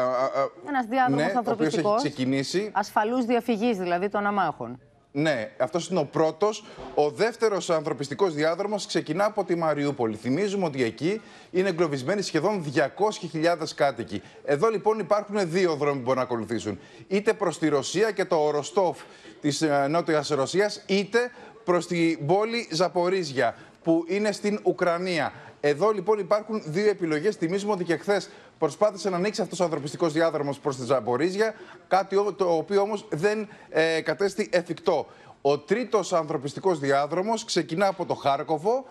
Ένας 0.67 0.85
διάδρομος 0.89 1.25
ναι, 1.25 1.33
ανθρωπιστικός, 1.37 1.83
ο 1.83 1.87
οποίος 1.87 2.03
έχει 2.03 2.13
ξεκινήσει. 2.13 2.71
ασφαλούς 2.73 3.25
διαφυγής 3.25 3.77
δηλαδή 3.77 4.09
των 4.09 4.25
αμάχων. 4.25 4.79
Ναι, 5.15 5.51
αυτός 5.57 5.87
είναι 5.87 5.99
ο 5.99 6.05
πρώτος. 6.05 6.63
Ο 6.95 7.09
δεύτερος 7.09 7.69
ανθρωπιστικός 7.69 8.33
διάδρομος 8.33 8.85
ξεκινά 8.85 9.25
από 9.25 9.43
τη 9.43 9.55
Μαριούπολη. 9.55 10.15
Θυμίζουμε 10.15 10.65
ότι 10.65 10.83
εκεί 10.83 11.21
είναι 11.51 11.69
εγκλωβισμένοι 11.69 12.21
σχεδόν 12.21 12.63
200.000 12.75 13.73
κάτοικοι. 13.75 14.21
Εδώ 14.45 14.69
λοιπόν 14.69 14.99
υπάρχουν 14.99 15.49
δύο 15.49 15.75
δρόμοι 15.75 15.95
που 15.95 16.01
μπορούν 16.01 16.17
να 16.17 16.23
ακολουθήσουν. 16.23 16.79
Είτε 17.07 17.33
προς 17.33 17.59
τη 17.59 17.67
Ρωσία 17.67 18.11
και 18.11 18.25
το 18.25 18.49
Ροστόφ 18.49 18.99
της 19.41 19.63
Νότιας 19.89 20.27
Ρωσίας, 20.27 20.83
είτε 20.85 21.31
προς 21.63 21.87
την 21.87 22.25
πόλη 22.25 22.67
Ζαπορίζια 22.71 23.55
που 23.83 24.05
είναι 24.07 24.31
στην 24.31 24.59
Ουκρανία. 24.63 25.33
Εδώ 25.65 25.91
λοιπόν 25.91 26.19
υπάρχουν 26.19 26.61
δύο 26.65 26.89
επιλογές. 26.89 27.35
Θυμίζουμε 27.35 27.71
ότι 27.71 27.83
και 27.83 27.97
χθες 27.97 28.29
προσπάθησε 28.57 29.09
να 29.09 29.15
ανοίξει 29.15 29.41
αυτός 29.41 29.59
ο 29.59 29.63
ανθρωπιστικός 29.63 30.13
διάδρομος 30.13 30.59
προς 30.59 30.75
τη 30.75 30.85
Ζαπορίζια, 30.85 31.53
κάτι 31.87 32.15
το 32.35 32.45
οποίο 32.45 32.81
όμως 32.81 33.05
δεν 33.09 33.47
ε, 33.69 34.01
κατέστη 34.01 34.49
εφικτό. 34.51 35.07
Ο 35.41 35.59
τρίτος 35.59 36.13
ανθρωπιστικός 36.13 36.79
διάδρομος 36.79 37.45
ξεκινά 37.45 37.87
από 37.87 38.05
το 38.05 38.13
Χάρκοβο 38.13 38.85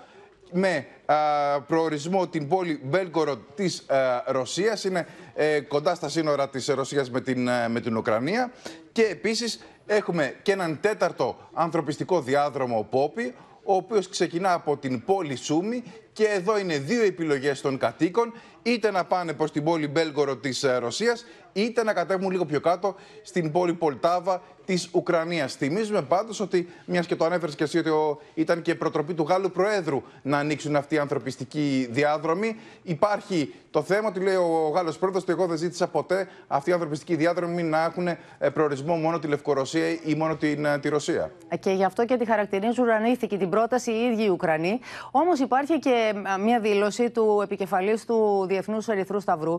με 0.52 0.86
α, 1.06 1.16
προορισμό 1.60 2.28
την 2.28 2.48
πόλη 2.48 2.80
Μπέλγκορod 2.90 3.38
της 3.54 3.88
α, 3.90 4.24
Ρωσίας. 4.26 4.84
Είναι 4.84 5.06
ε, 5.34 5.60
κοντά 5.60 5.94
στα 5.94 6.08
σύνορα 6.08 6.48
της 6.48 6.66
Ρωσίας 6.66 7.10
με 7.10 7.20
την, 7.20 7.48
ε, 7.48 7.68
με 7.68 7.80
την 7.80 7.96
Ουκρανία. 7.96 8.52
Και 8.92 9.02
επίσης 9.02 9.60
έχουμε 9.86 10.34
και 10.42 10.52
έναν 10.52 10.78
τέταρτο 10.80 11.36
ανθρωπιστικό 11.52 12.20
διάδρομο 12.20 12.86
Πόπι, 12.90 13.34
ο 13.64 13.74
οποίος 13.74 14.08
ξεκινά 14.08 14.52
από 14.52 14.76
την 14.76 15.04
πόλη 15.04 15.36
Σούμι 15.36 15.82
και 16.12 16.24
εδώ 16.24 16.58
είναι 16.58 16.78
δύο 16.78 17.02
επιλογές 17.02 17.60
των 17.60 17.78
κατοίκων, 17.78 18.32
είτε 18.62 18.90
να 18.90 19.04
πάνε 19.04 19.32
προς 19.32 19.52
την 19.52 19.64
πόλη 19.64 19.88
Μπέλγκορο 19.88 20.36
της 20.36 20.62
ε, 20.62 20.76
Ρωσίας, 20.76 21.24
είτε 21.52 21.82
να 21.82 21.92
κατέβουν 21.92 22.30
λίγο 22.30 22.44
πιο 22.44 22.60
κάτω 22.60 22.94
στην 23.22 23.52
πόλη 23.52 23.74
Πολτάβα 23.74 24.42
της 24.64 24.88
Ουκρανίας. 24.92 25.54
Θυμίζουμε 25.54 26.02
πάντως 26.02 26.40
ότι, 26.40 26.68
μιας 26.84 27.06
και 27.06 27.16
το 27.16 27.24
ανέφερες 27.24 27.54
και 27.54 27.64
εσύ, 27.64 27.78
ότι 27.78 27.88
ο, 27.88 28.18
ήταν 28.34 28.62
και 28.62 28.74
προτροπή 28.74 29.14
του 29.14 29.26
Γάλλου 29.28 29.50
Προέδρου 29.50 30.02
να 30.22 30.38
ανοίξουν 30.38 30.76
αυτοί 30.76 30.94
οι 30.94 30.98
ανθρωπιστικοί 30.98 31.88
διάδρομοι. 31.90 32.56
Υπάρχει 32.82 33.54
το 33.70 33.82
θέμα 33.82 34.08
ότι 34.08 34.20
λέει 34.20 34.34
ο 34.34 34.70
Γάλλος 34.74 34.98
Πρόεδρος 34.98 35.22
ότι 35.22 35.32
εγώ 35.32 35.46
δεν 35.46 35.56
ζήτησα 35.56 35.88
ποτέ 35.88 36.28
αυτοί 36.46 36.70
οι 36.70 36.72
ανθρωπιστικοί 36.72 37.16
διάδρομοι 37.16 37.62
να 37.62 37.84
έχουν 37.84 38.06
ε, 38.06 38.18
προορισμό 38.52 38.96
μόνο 38.96 39.18
τη 39.18 39.26
Λευκορωσία 39.26 39.88
ή 40.04 40.14
μόνο 40.14 40.36
την, 40.36 40.64
ε, 40.64 40.78
τη 40.78 40.88
Ρωσία. 40.88 41.30
Και 41.60 41.70
γι' 41.70 41.84
αυτό 41.84 42.04
και 42.04 42.16
τη 42.16 42.24
χαρακτηρίζουν 42.24 42.84
ουρανήθικη 42.84 43.38
την 43.38 43.48
πρόταση 43.48 43.90
οι 43.90 44.04
ίδιοι 44.12 44.24
οι 44.24 44.28
Ουκρανοί. 44.28 44.80
Όμως 45.10 45.40
υπάρχει 45.40 45.78
και 45.78 46.12
μια 46.40 46.60
δήλωση 46.60 47.10
του 47.10 47.40
επικεφαλής 47.42 48.04
του 48.04 48.46
Διεθνούς 48.52 48.88
Ερυθρού 48.88 49.20
Σταυρού, 49.20 49.58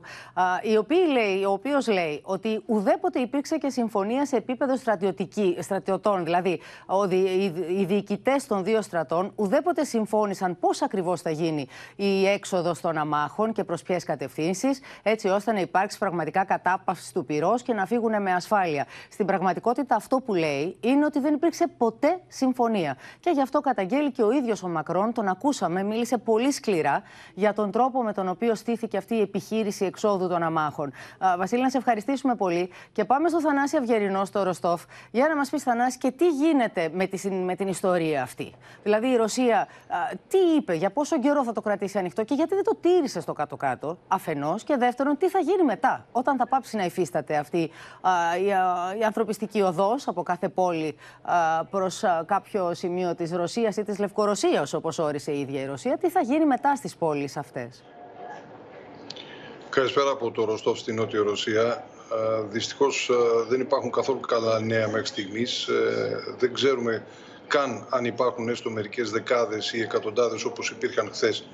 η 0.62 0.78
οποία 0.78 1.08
λέει, 1.08 1.44
ο 1.44 1.52
οποίος 1.52 1.88
λέει 1.88 2.22
ότι 2.24 2.64
ουδέποτε 2.66 3.20
υπήρξε 3.20 3.58
και 3.58 3.70
συμφωνία 3.70 4.26
σε 4.26 4.36
επίπεδο 4.36 4.74
στρατιωτών, 5.60 6.24
δηλαδή 6.24 6.60
οι 7.78 7.84
διοικητές 7.84 8.48
των 8.48 8.64
δύο 8.64 8.82
στρατών, 8.82 9.32
ουδέποτε 9.36 9.84
συμφώνησαν 9.84 10.60
πώς 10.60 10.82
ακριβώς 10.82 11.22
θα 11.22 11.30
γίνει 11.30 11.68
η 11.96 12.28
έξοδος 12.28 12.82
των 12.82 12.98
αμάχων 12.98 13.54
και 13.54 13.64
προς 13.64 13.82
ποιες 13.82 14.04
κατευθύνσεις, 14.04 14.82
έτσι 15.04 15.28
ώστε 15.28 15.52
να 15.52 15.60
υπάρξει 15.60 15.98
πραγματικά 15.98 16.44
κατάπαυση 16.44 17.14
του 17.14 17.26
πυρός 17.26 17.62
και 17.62 17.74
να 17.74 17.86
φύγουν 17.86 18.22
με 18.22 18.32
ασφάλεια. 18.34 18.86
Στην 19.12 19.26
πραγματικότητα, 19.26 19.96
αυτό 19.96 20.18
που 20.18 20.34
λέει 20.34 20.78
είναι 20.82 21.06
ότι 21.06 21.20
δεν 21.20 21.34
υπήρξε 21.34 21.68
ποτέ 21.78 22.20
συμφωνία. 22.28 22.98
Και 23.20 23.30
γι' 23.30 23.42
αυτό 23.42 23.60
καταγγέλει 23.60 24.12
και 24.12 24.24
ο 24.24 24.32
ίδιος 24.32 24.64
ο 24.64 24.68
Μακρόν, 24.68 25.14
τον 25.14 25.28
ακούσαμε, 25.28 25.84
μίλησε 25.84 26.18
πολύ 26.18 26.52
σκληρά 26.52 27.02
για 27.34 27.54
τον 27.54 27.72
τρόπο 27.72 28.04
με 28.04 28.14
τον 28.14 28.28
οποίο 28.28 28.56
στήθηκε 28.56 28.82
αυτή 28.98 29.16
η 29.16 29.22
επιχείρηση 29.22 29.86
εξόδου 29.86 30.28
των 30.28 30.44
αμάχων. 30.44 30.94
Α, 31.18 31.38
Βασίλη, 31.38 31.62
να 31.62 31.70
σε 31.70 31.78
ευχαριστήσουμε 31.78 32.36
πολύ 32.36 32.70
και 32.92 33.06
πάμε 33.06 33.30
στο 33.30 33.42
Θανάση 33.42 33.78
Αυγερινό, 33.78 34.26
στο 34.26 34.44
Ροστόφ, 34.44 34.84
για 35.12 35.28
να 35.28 35.36
μας 35.36 35.50
πεις, 35.50 35.64
Θανάση, 35.64 35.98
και 35.98 36.12
τι 36.12 36.28
γίνεται 36.28 36.90
με, 36.94 37.08
τη, 37.08 37.30
με 37.30 37.56
την 37.56 37.68
ιστορία 37.68 38.22
αυτή; 38.22 38.54
Δηλαδή, 38.84 39.08
η 39.08 39.16
Ρωσία 39.16 39.60
α, 39.60 39.68
τι 40.28 40.38
είπε, 40.38 40.74
για 40.74 40.90
πόσο 40.90 41.20
καιρό 41.20 41.44
θα 41.44 41.52
το 41.52 41.62
κρατήσει 41.62 41.98
ανοιχτό 41.98 42.24
και 42.24 42.34
γιατί 42.34 42.56
δεν 42.56 42.64
το 42.64 42.76
τήρησε 42.82 43.22
στο 43.22 43.34
κάτω-κάτω, 43.34 43.98
αφενός; 44.08 44.64
Και 44.64 44.78
δεύτερον, 44.78 45.18
τι 45.18 45.30
θα 45.30 45.40
γίνει 45.40 45.64
μετά, 45.64 46.06
όταν 46.12 46.38
θα 46.38 46.48
πάψει 46.48 46.78
να 46.78 46.86
υφίσταται 46.86 47.38
αυτή 47.38 47.72
α, 48.02 48.12
η, 48.46 48.52
α, 48.52 48.96
η 49.00 49.04
ανθρωπιστική 49.04 49.62
οδός 49.62 50.08
από 50.08 50.24
κάθε 50.24 50.50
πόλη 50.50 50.96
προς 51.70 52.04
κάποιο 52.26 52.74
σημείο 52.74 53.16
της 53.16 53.32
Ρωσίας 53.32 53.78
ή 53.78 53.84
της 53.84 54.00
Λευκορωσίας, 54.00 54.74
όπως 54.74 55.00
όρισε 55.00 55.32
η 55.32 55.40
ίδια 55.40 55.62
η 55.62 55.66
Ρωσία; 55.66 55.98
Τι 55.98 56.10
θα 56.10 56.22
γίνει 56.22 56.46
μετά 56.46 56.76
στις 56.76 56.96
πόλεις 56.96 57.38
αυτές; 57.38 57.84
Καλησπέρα 59.74 60.10
από 60.10 60.32
το 60.32 60.46
Ροστόφ 60.46 60.80
στη 60.80 60.94
Νότια 60.94 61.22
Ρωσία. 61.22 61.88
Δυστυχώς 62.50 63.10
δεν 63.50 63.60
υπάρχουν 63.60 63.92
καθόλου 63.92 64.20
καλά 64.20 64.60
νέα 64.60 64.88
μέχρι 64.88 65.06
στιγμής. 65.06 65.70
Δεν 66.38 66.54
ξέρουμε 66.54 67.06
καν 67.48 67.88
αν 67.90 68.06
υπάρχουν 68.06 68.50
έστω 68.50 68.70
μερικές 68.70 69.10
δεκάδες 69.10 69.74
ή 69.74 69.82
εκατοντάδες 69.82 70.44
όπως 70.44 70.70
υπήρχαν 70.70 71.10
χθες, 71.14 71.48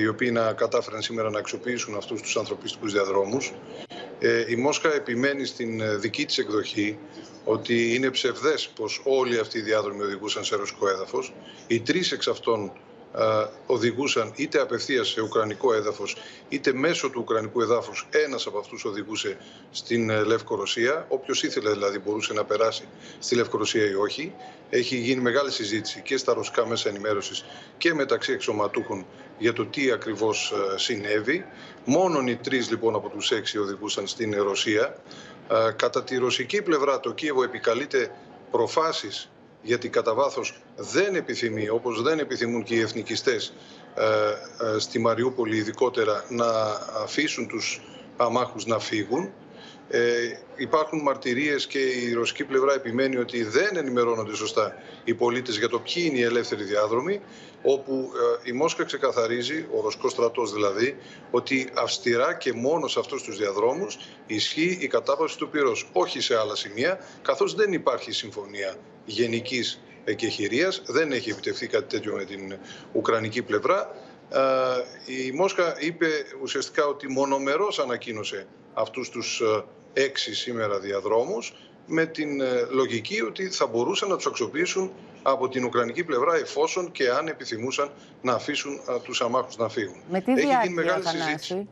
οι 0.00 0.06
οποίοι 0.08 0.30
να 0.32 0.52
κατάφεραν 0.52 1.02
σήμερα 1.02 1.30
να 1.30 1.38
αξιοποιήσουν 1.38 1.96
αυτούς 1.96 2.22
τους 2.22 2.36
ανθρωπιστικού 2.36 2.88
διαδρόμους. 2.88 3.52
Ε, 4.18 4.44
η 4.48 4.56
Μόσχα 4.56 4.94
επιμένει 4.94 5.44
στην 5.44 5.80
ε, 5.80 5.96
δική 5.96 6.24
της 6.26 6.38
εκδοχή 6.38 6.98
ότι 7.44 7.94
είναι 7.94 8.10
ψευδές 8.10 8.68
πως 8.68 9.00
όλοι 9.04 9.38
αυτοί 9.38 9.58
οι 9.58 9.62
διάδρομοι 9.62 10.02
οδηγούσαν 10.02 10.44
σε 10.44 10.56
ρωσικό 10.56 10.88
έδαφος. 10.88 11.32
Οι 11.66 11.80
τρεις 11.80 12.12
εξ 12.12 12.28
αυτών 12.28 12.64
ε, 12.64 12.85
οδηγούσαν 13.66 14.32
είτε 14.36 14.60
απευθείας 14.60 15.08
σε 15.08 15.20
ουκρανικό 15.20 15.74
έδαφος 15.74 16.16
είτε 16.48 16.72
μέσω 16.72 17.10
του 17.10 17.20
ουκρανικού 17.22 17.60
εδάφους 17.60 18.06
ένας 18.10 18.46
από 18.46 18.58
αυτούς 18.58 18.84
οδηγούσε 18.84 19.36
στην 19.70 20.10
ε, 20.10 20.22
Λευκορωσία. 20.22 21.06
Όποιος 21.08 21.42
ήθελε 21.42 21.70
δηλαδή 21.70 21.98
μπορούσε 21.98 22.32
να 22.32 22.44
περάσει 22.44 22.88
στη 23.18 23.34
Λευκορωσία 23.34 23.90
ή 23.90 23.94
όχι. 23.94 24.34
Έχει 24.70 24.96
γίνει 24.96 25.20
μεγάλη 25.20 25.50
συζήτηση 25.50 26.00
και 26.00 26.16
στα 26.16 26.34
ρωσικά 26.34 26.66
μέσα 26.66 26.88
ενημέρωσης 26.88 27.44
και 27.78 27.94
μεταξύ 27.94 28.32
εξωματούχων 28.32 29.06
για 29.38 29.52
το 29.52 29.66
τι 29.66 29.90
ακριβώς 29.90 30.52
ε, 30.74 30.78
συνέβη. 30.78 31.46
Μόνον 31.84 32.26
οι 32.26 32.36
τρεις 32.36 32.70
λοιπόν 32.70 32.94
από 32.94 33.08
τους 33.08 33.30
έξι 33.30 33.58
οδηγούσαν 33.58 34.06
στην 34.06 34.42
Ρωσία. 34.42 34.96
Ε, 35.50 35.70
κατά 35.76 36.04
τη 36.04 36.16
ρωσική 36.16 36.62
πλευρά 36.62 37.00
το 37.00 37.12
Κίεβο 37.12 37.42
επικαλείται 37.42 38.10
προφάσεις 38.50 39.30
γιατί 39.66 39.88
κατά 39.88 40.14
βάθος 40.14 40.54
δεν 40.76 41.14
επιθυμεί, 41.14 41.68
όπως 41.68 42.02
δεν 42.02 42.18
επιθυμούν 42.18 42.62
και 42.62 42.74
οι 42.74 42.80
εθνικιστές 42.80 43.52
ε, 43.94 44.04
ε, 44.04 44.78
στη 44.78 44.98
Μαριούπολη 44.98 45.56
ειδικότερα, 45.56 46.24
να 46.28 46.46
αφήσουν 47.02 47.48
τους 47.48 47.80
αμάχους 48.16 48.66
να 48.66 48.78
φύγουν. 48.78 49.32
Ε, 49.88 50.00
υπάρχουν 50.56 51.02
μαρτυρίες 51.02 51.66
και 51.66 51.78
η 51.78 52.12
ρωσική 52.12 52.44
πλευρά 52.44 52.74
επιμένει 52.74 53.16
ότι 53.16 53.44
δεν 53.44 53.76
ενημερώνονται 53.76 54.34
σωστά 54.34 54.74
οι 55.04 55.14
πολίτες 55.14 55.58
για 55.58 55.68
το 55.68 55.78
ποιοι 55.80 56.04
είναι 56.06 56.18
οι 56.18 56.22
ελεύθεροι 56.22 56.64
διάδρομοι, 56.64 57.20
όπου 57.62 58.10
ε, 58.44 58.50
η 58.50 58.52
Μόσχα 58.52 58.84
ξεκαθαρίζει, 58.84 59.66
ο 59.76 59.80
ρωσικός 59.80 60.12
στρατός 60.12 60.52
δηλαδή, 60.52 60.96
ότι 61.30 61.70
αυστηρά 61.74 62.34
και 62.34 62.52
μόνο 62.52 62.88
σε 62.88 62.98
αυτούς 62.98 63.22
τους 63.22 63.36
διαδρόμους 63.38 63.98
ισχύει 64.26 64.78
η 64.80 64.86
κατάπαυση 64.86 65.38
του 65.38 65.48
πυρός, 65.48 65.88
όχι 65.92 66.20
σε 66.20 66.38
άλλα 66.38 66.54
σημεία, 66.54 66.98
καθώς 67.22 67.54
δεν 67.54 67.72
υπάρχει 67.72 68.12
συμφωνία 68.12 68.76
γενικής 69.06 69.80
εκεχηρίας, 70.04 70.82
δεν 70.86 71.12
έχει 71.12 71.30
επιτευχθεί 71.30 71.66
κάτι 71.66 71.96
τέτοιο 71.96 72.14
με 72.14 72.24
την 72.24 72.56
Ουκρανική 72.92 73.42
πλευρά. 73.42 73.94
Ε, 74.30 74.40
η 75.26 75.32
Μόσχα 75.32 75.76
είπε 75.78 76.06
ουσιαστικά 76.42 76.86
ότι 76.86 77.10
μονομερός 77.10 77.78
ανακοίνωσε 77.78 78.46
αυτούς 78.74 79.10
τους 79.10 79.40
ε, 79.40 79.64
έξι 80.02 80.34
σήμερα 80.34 80.78
διαδρόμους 80.78 81.54
με 81.86 82.06
την 82.06 82.40
ε, 82.40 82.66
λογική 82.70 83.22
ότι 83.22 83.48
θα 83.48 83.66
μπορούσαν 83.66 84.08
να 84.08 84.16
τους 84.16 84.26
αξιοποιήσουν 84.26 84.92
από 85.22 85.48
την 85.48 85.64
Ουκρανική 85.64 86.04
πλευρά 86.04 86.34
εφόσον 86.34 86.92
και 86.92 87.10
αν 87.10 87.28
επιθυμούσαν 87.28 87.90
να 88.22 88.32
αφήσουν 88.32 88.72
ε, 88.88 89.00
τους 89.02 89.20
αμάχους 89.20 89.56
να 89.56 89.68
φύγουν. 89.68 89.96
Με 90.10 90.20
τι 90.20 90.30
Έχει 90.30 90.40
γίνει 90.40 90.50
διάρκεια, 90.50 90.70
μεγάλη 90.70 91.06
συζήτηση. 91.06 91.68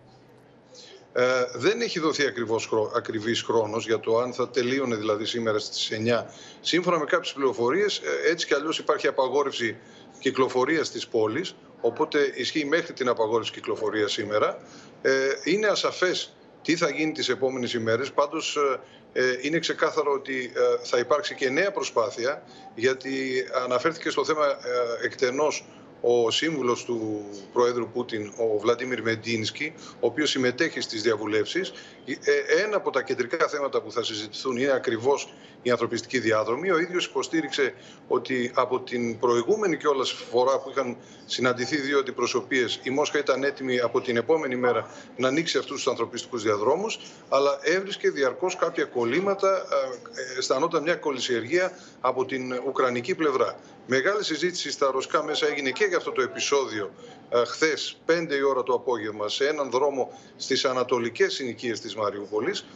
Θανάση. 1.14 1.50
Ε, 1.52 1.58
δεν 1.58 1.80
έχει 1.80 2.00
δοθεί 2.00 2.26
ακριβώς 2.26 2.66
χρό, 2.66 2.92
ακριβής 2.96 3.42
χρόνος 3.42 3.86
για 3.86 4.00
το 4.00 4.18
αν 4.18 4.32
θα 4.32 4.48
τελείωνε 4.48 4.96
δηλαδή 4.96 5.24
σήμερα 5.24 5.58
στις 5.58 5.90
9. 5.90 6.26
Σύμφωνα 6.60 6.98
με 6.98 7.04
κάποιες 7.04 7.32
πληροφορίες, 7.32 7.98
ε, 7.98 8.30
έτσι 8.30 8.46
κι 8.46 8.54
αλλιώς 8.54 8.78
υπάρχει 8.78 9.06
απαγόρευση 9.06 9.76
κυκλοφορίας 10.18 10.90
της 10.90 11.06
πόλης, 11.06 11.54
οπότε 11.80 12.32
ισχύει 12.34 12.64
μέχρι 12.64 12.92
την 12.92 13.08
απαγόρευση 13.08 13.52
κυκλοφορίας 13.52 14.12
σήμερα. 14.12 14.58
Ε, 15.02 15.10
είναι 15.44 15.66
ασαφές 15.66 16.36
τι 16.62 16.76
θα 16.76 16.90
γίνει 16.90 17.12
τις 17.12 17.28
επόμενες 17.28 17.72
ημέρες, 17.72 18.12
πάντως 18.12 18.56
ε, 18.56 18.80
ε, 19.16 19.38
είναι 19.40 19.58
ξεκάθαρο 19.58 20.12
ότι 20.12 20.52
ε, 20.54 20.86
θα 20.86 20.98
υπάρξει 20.98 21.34
και 21.34 21.50
νέα 21.50 21.72
προσπάθεια, 21.72 22.42
γιατί 22.74 23.44
αναφέρθηκε 23.64 24.10
στο 24.10 24.24
θέμα 24.24 24.46
ε, 24.46 25.04
εκτενώς 25.04 25.66
ο 26.06 26.30
σύμβουλος 26.30 26.84
του 26.84 27.24
Προέδρου 27.52 27.88
Πούτιν, 27.88 28.32
ο 28.36 28.58
Βλαντίμιρ 28.58 29.02
Μεντίνσκι, 29.02 29.72
ο 30.00 30.06
οποίος 30.06 30.30
συμμετέχει 30.30 30.80
στις 30.80 31.02
διαβουλεύσεις. 31.02 31.72
Ε, 32.06 32.62
Ένα 32.64 32.76
από 32.76 32.90
τα 32.90 33.02
κεντρικά 33.02 33.48
θέματα 33.48 33.80
που 33.82 33.92
θα 33.92 34.02
συζητηθούν 34.02 34.56
είναι 34.56 34.72
ακριβώς 34.72 35.32
η 35.62 35.70
ανθρωπιστική 35.70 36.18
διάδρομη. 36.18 36.70
Ο 36.70 36.78
ίδιος 36.78 37.06
υποστήριξε 37.06 37.74
ότι 38.08 38.50
από 38.54 38.80
την 38.80 39.18
προηγούμενη 39.18 39.76
κιόλας 39.76 40.12
φορά 40.12 40.58
που 40.58 40.70
είχαν 40.70 40.96
συναντηθεί 41.26 41.76
δύο 41.76 41.98
αντιπροσωπείες, 41.98 42.80
η 42.82 42.90
Μόσχα 42.90 43.18
ήταν 43.18 43.44
έτοιμη 43.44 43.80
από 43.80 44.00
την 44.00 44.16
επόμενη 44.16 44.56
μέρα 44.56 44.90
να 45.16 45.28
ανοίξει 45.28 45.58
αυτούς 45.58 45.76
τους 45.76 45.86
ανθρωπιστικούς 45.86 46.42
διαδρόμους, 46.42 46.98
αλλά 47.28 47.58
έβρισκε 47.62 48.10
διαρκώς 48.10 48.56
κάποια 48.56 48.84
κολλήματα, 48.84 49.56
ε, 49.56 50.38
αισθανόταν 50.38 50.82
μια 50.82 50.94
κολυσιεργία 50.94 51.72
από 52.00 52.24
την 52.24 52.52
Ουκρανική 52.66 53.14
πλευρά. 53.14 53.58
Μεγάλη 53.86 54.24
συζήτηση 54.24 54.70
στα 54.70 54.90
ρωσικά 54.90 55.22
μέσα 55.24 55.46
έγινε 55.46 55.70
και 55.70 55.84
για 55.84 55.96
αυτό 55.96 56.12
το 56.12 56.22
επεισόδιο 56.22 56.90
ε, 57.30 57.44
χθες, 57.44 57.96
5 58.06 58.12
η 58.38 58.42
ώρα 58.42 58.62
το 58.62 58.72
απόγευμα, 58.74 59.28
σε 59.28 59.46
έναν 59.46 59.70
δρόμο 59.70 60.18
στις 60.36 60.64
ανατολικές 60.64 61.34
συνοικίες 61.34 61.80
της 61.80 61.94
Μαριούπολης, 61.96 62.66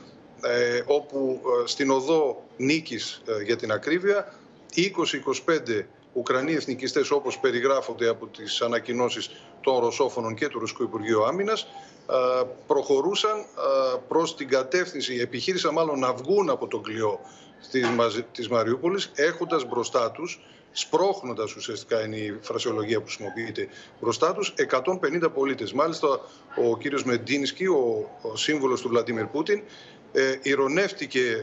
ε, 0.42 0.82
όπου 0.86 1.40
ε, 1.64 1.66
στην 1.66 1.90
οδό 1.90 2.42
Νίκης 2.56 3.22
ε, 3.26 3.42
για 3.42 3.56
την 3.56 3.72
ακρίβεια 3.72 4.34
20-25 4.74 5.84
Ουκρανοί 6.12 6.52
εθνικιστές 6.52 7.10
όπως 7.10 7.38
περιγράφονται 7.38 8.08
από 8.08 8.26
τις 8.26 8.60
ανακοινώσεις 8.60 9.30
των 9.60 9.78
Ρωσόφωνων 9.78 10.34
και 10.34 10.48
του 10.48 10.58
Ρωσικού 10.58 10.82
Υπουργείου 10.82 11.24
Άμυνας 11.24 11.62
ε, 12.10 12.42
προχωρούσαν 12.66 13.38
ε, 13.38 13.98
προς 14.08 14.36
την 14.36 14.48
κατεύθυνση, 14.48 15.14
επιχείρησαν 15.14 15.72
μάλλον 15.72 15.98
να 15.98 16.12
βγουν 16.12 16.50
από 16.50 16.66
τον 16.66 16.82
κλειό 16.82 17.20
της, 17.70 17.88
Μαζ- 17.88 18.24
της 18.32 18.48
Μαριούπολης 18.48 19.10
έχοντας 19.14 19.64
μπροστά 19.64 20.10
τους 20.10 20.40
σπρώχνοντας 20.78 21.54
ουσιαστικά 21.56 22.04
είναι 22.04 22.16
η 22.16 22.38
φρασιολογία 22.40 22.98
που 22.98 23.04
χρησιμοποιείται 23.04 23.68
μπροστά 24.00 24.34
τους 24.34 24.54
150 24.56 25.32
πολίτες. 25.34 25.72
Μάλιστα 25.72 26.08
ο 26.70 26.76
κύριος 26.78 27.04
Μεντίνσκι, 27.04 27.66
ο, 27.66 28.10
ο 28.22 28.36
σύμβουλος 28.36 28.80
του 28.80 28.88
Βλαντίμιρ 28.88 29.24
Πούτιν, 29.26 29.62
ε, 30.12 30.38
ηρωνεύτηκε 30.42 31.20
ε, 31.20 31.38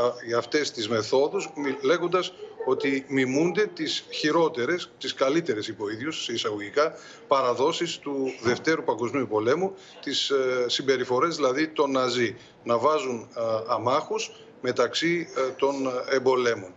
α, 0.00 0.12
για 0.26 0.38
αυτές 0.38 0.70
τις 0.70 0.88
μεθόδους 0.88 1.50
μι- 1.56 1.82
λέγοντας 1.84 2.32
ότι 2.66 3.04
μιμούνται 3.08 3.66
τις 3.66 4.04
χειρότερες, 4.10 4.90
τις 4.98 5.14
καλύτερες 5.14 5.68
είπε 5.68 5.82
ο 5.82 5.90
ίδιος, 5.90 6.22
σε 6.24 6.32
εισαγωγικά, 6.32 6.94
παραδόσεις 7.28 7.98
του 7.98 8.32
Δευτέρου 8.42 8.84
Παγκοσμίου 8.84 9.26
Πολέμου, 9.28 9.74
τις 10.02 10.30
ε, 10.30 10.64
συμπεριφορές 10.68 11.36
δηλαδή 11.36 11.68
των 11.68 11.90
Ναζί, 11.90 12.36
να 12.64 12.78
βάζουν 12.78 13.28
ε, 13.36 13.40
αμάχους 13.66 14.30
μεταξύ 14.60 15.28
ε, 15.36 15.50
των 15.50 15.74
εμπολέμων. 16.10 16.72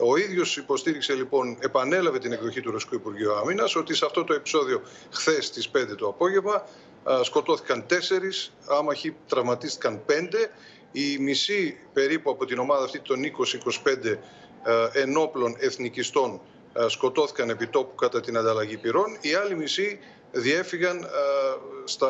Ο 0.00 0.16
ίδιος 0.16 0.56
υποστήριξε 0.56 1.14
λοιπόν, 1.14 1.56
επανέλαβε 1.60 2.18
την 2.18 2.32
εκδοχή 2.32 2.60
του 2.60 2.70
Ρωσικού 2.70 2.94
Υπουργείου 2.94 3.32
Άμυνας 3.34 3.76
ότι 3.76 3.94
σε 3.94 4.04
αυτό 4.04 4.24
το 4.24 4.34
επεισόδιο, 4.34 4.82
χθες 5.10 5.46
στις 5.46 5.70
5 5.70 5.96
το 5.96 6.08
απόγευμα, 6.08 6.66
α, 7.04 7.22
σκοτώθηκαν 7.22 7.86
τέσσερις, 7.86 8.52
άμαχοι 8.66 9.16
τραυματίστηκαν 9.26 10.04
πέντε. 10.06 10.50
Η 10.92 11.18
μισή 11.18 11.78
περίπου 11.92 12.30
από 12.30 12.44
την 12.44 12.58
ομάδα 12.58 12.84
αυτή 12.84 13.00
των 13.00 13.20
20-25 13.84 14.04
ε, 14.04 15.00
ενόπλων 15.00 15.54
εθνικιστών 15.58 16.40
ε, 16.72 16.88
σκοτώθηκαν 16.88 17.50
επί 17.50 17.66
τόπου 17.66 17.94
κατά 17.94 18.20
την 18.20 18.36
ανταλλαγή 18.36 18.76
πυρών. 18.76 19.16
Οι 19.20 19.34
άλλοι 19.34 19.56
μισοί 19.56 19.98
διέφυγαν 20.32 21.02
ε, 21.02 21.06
στα, 21.84 22.08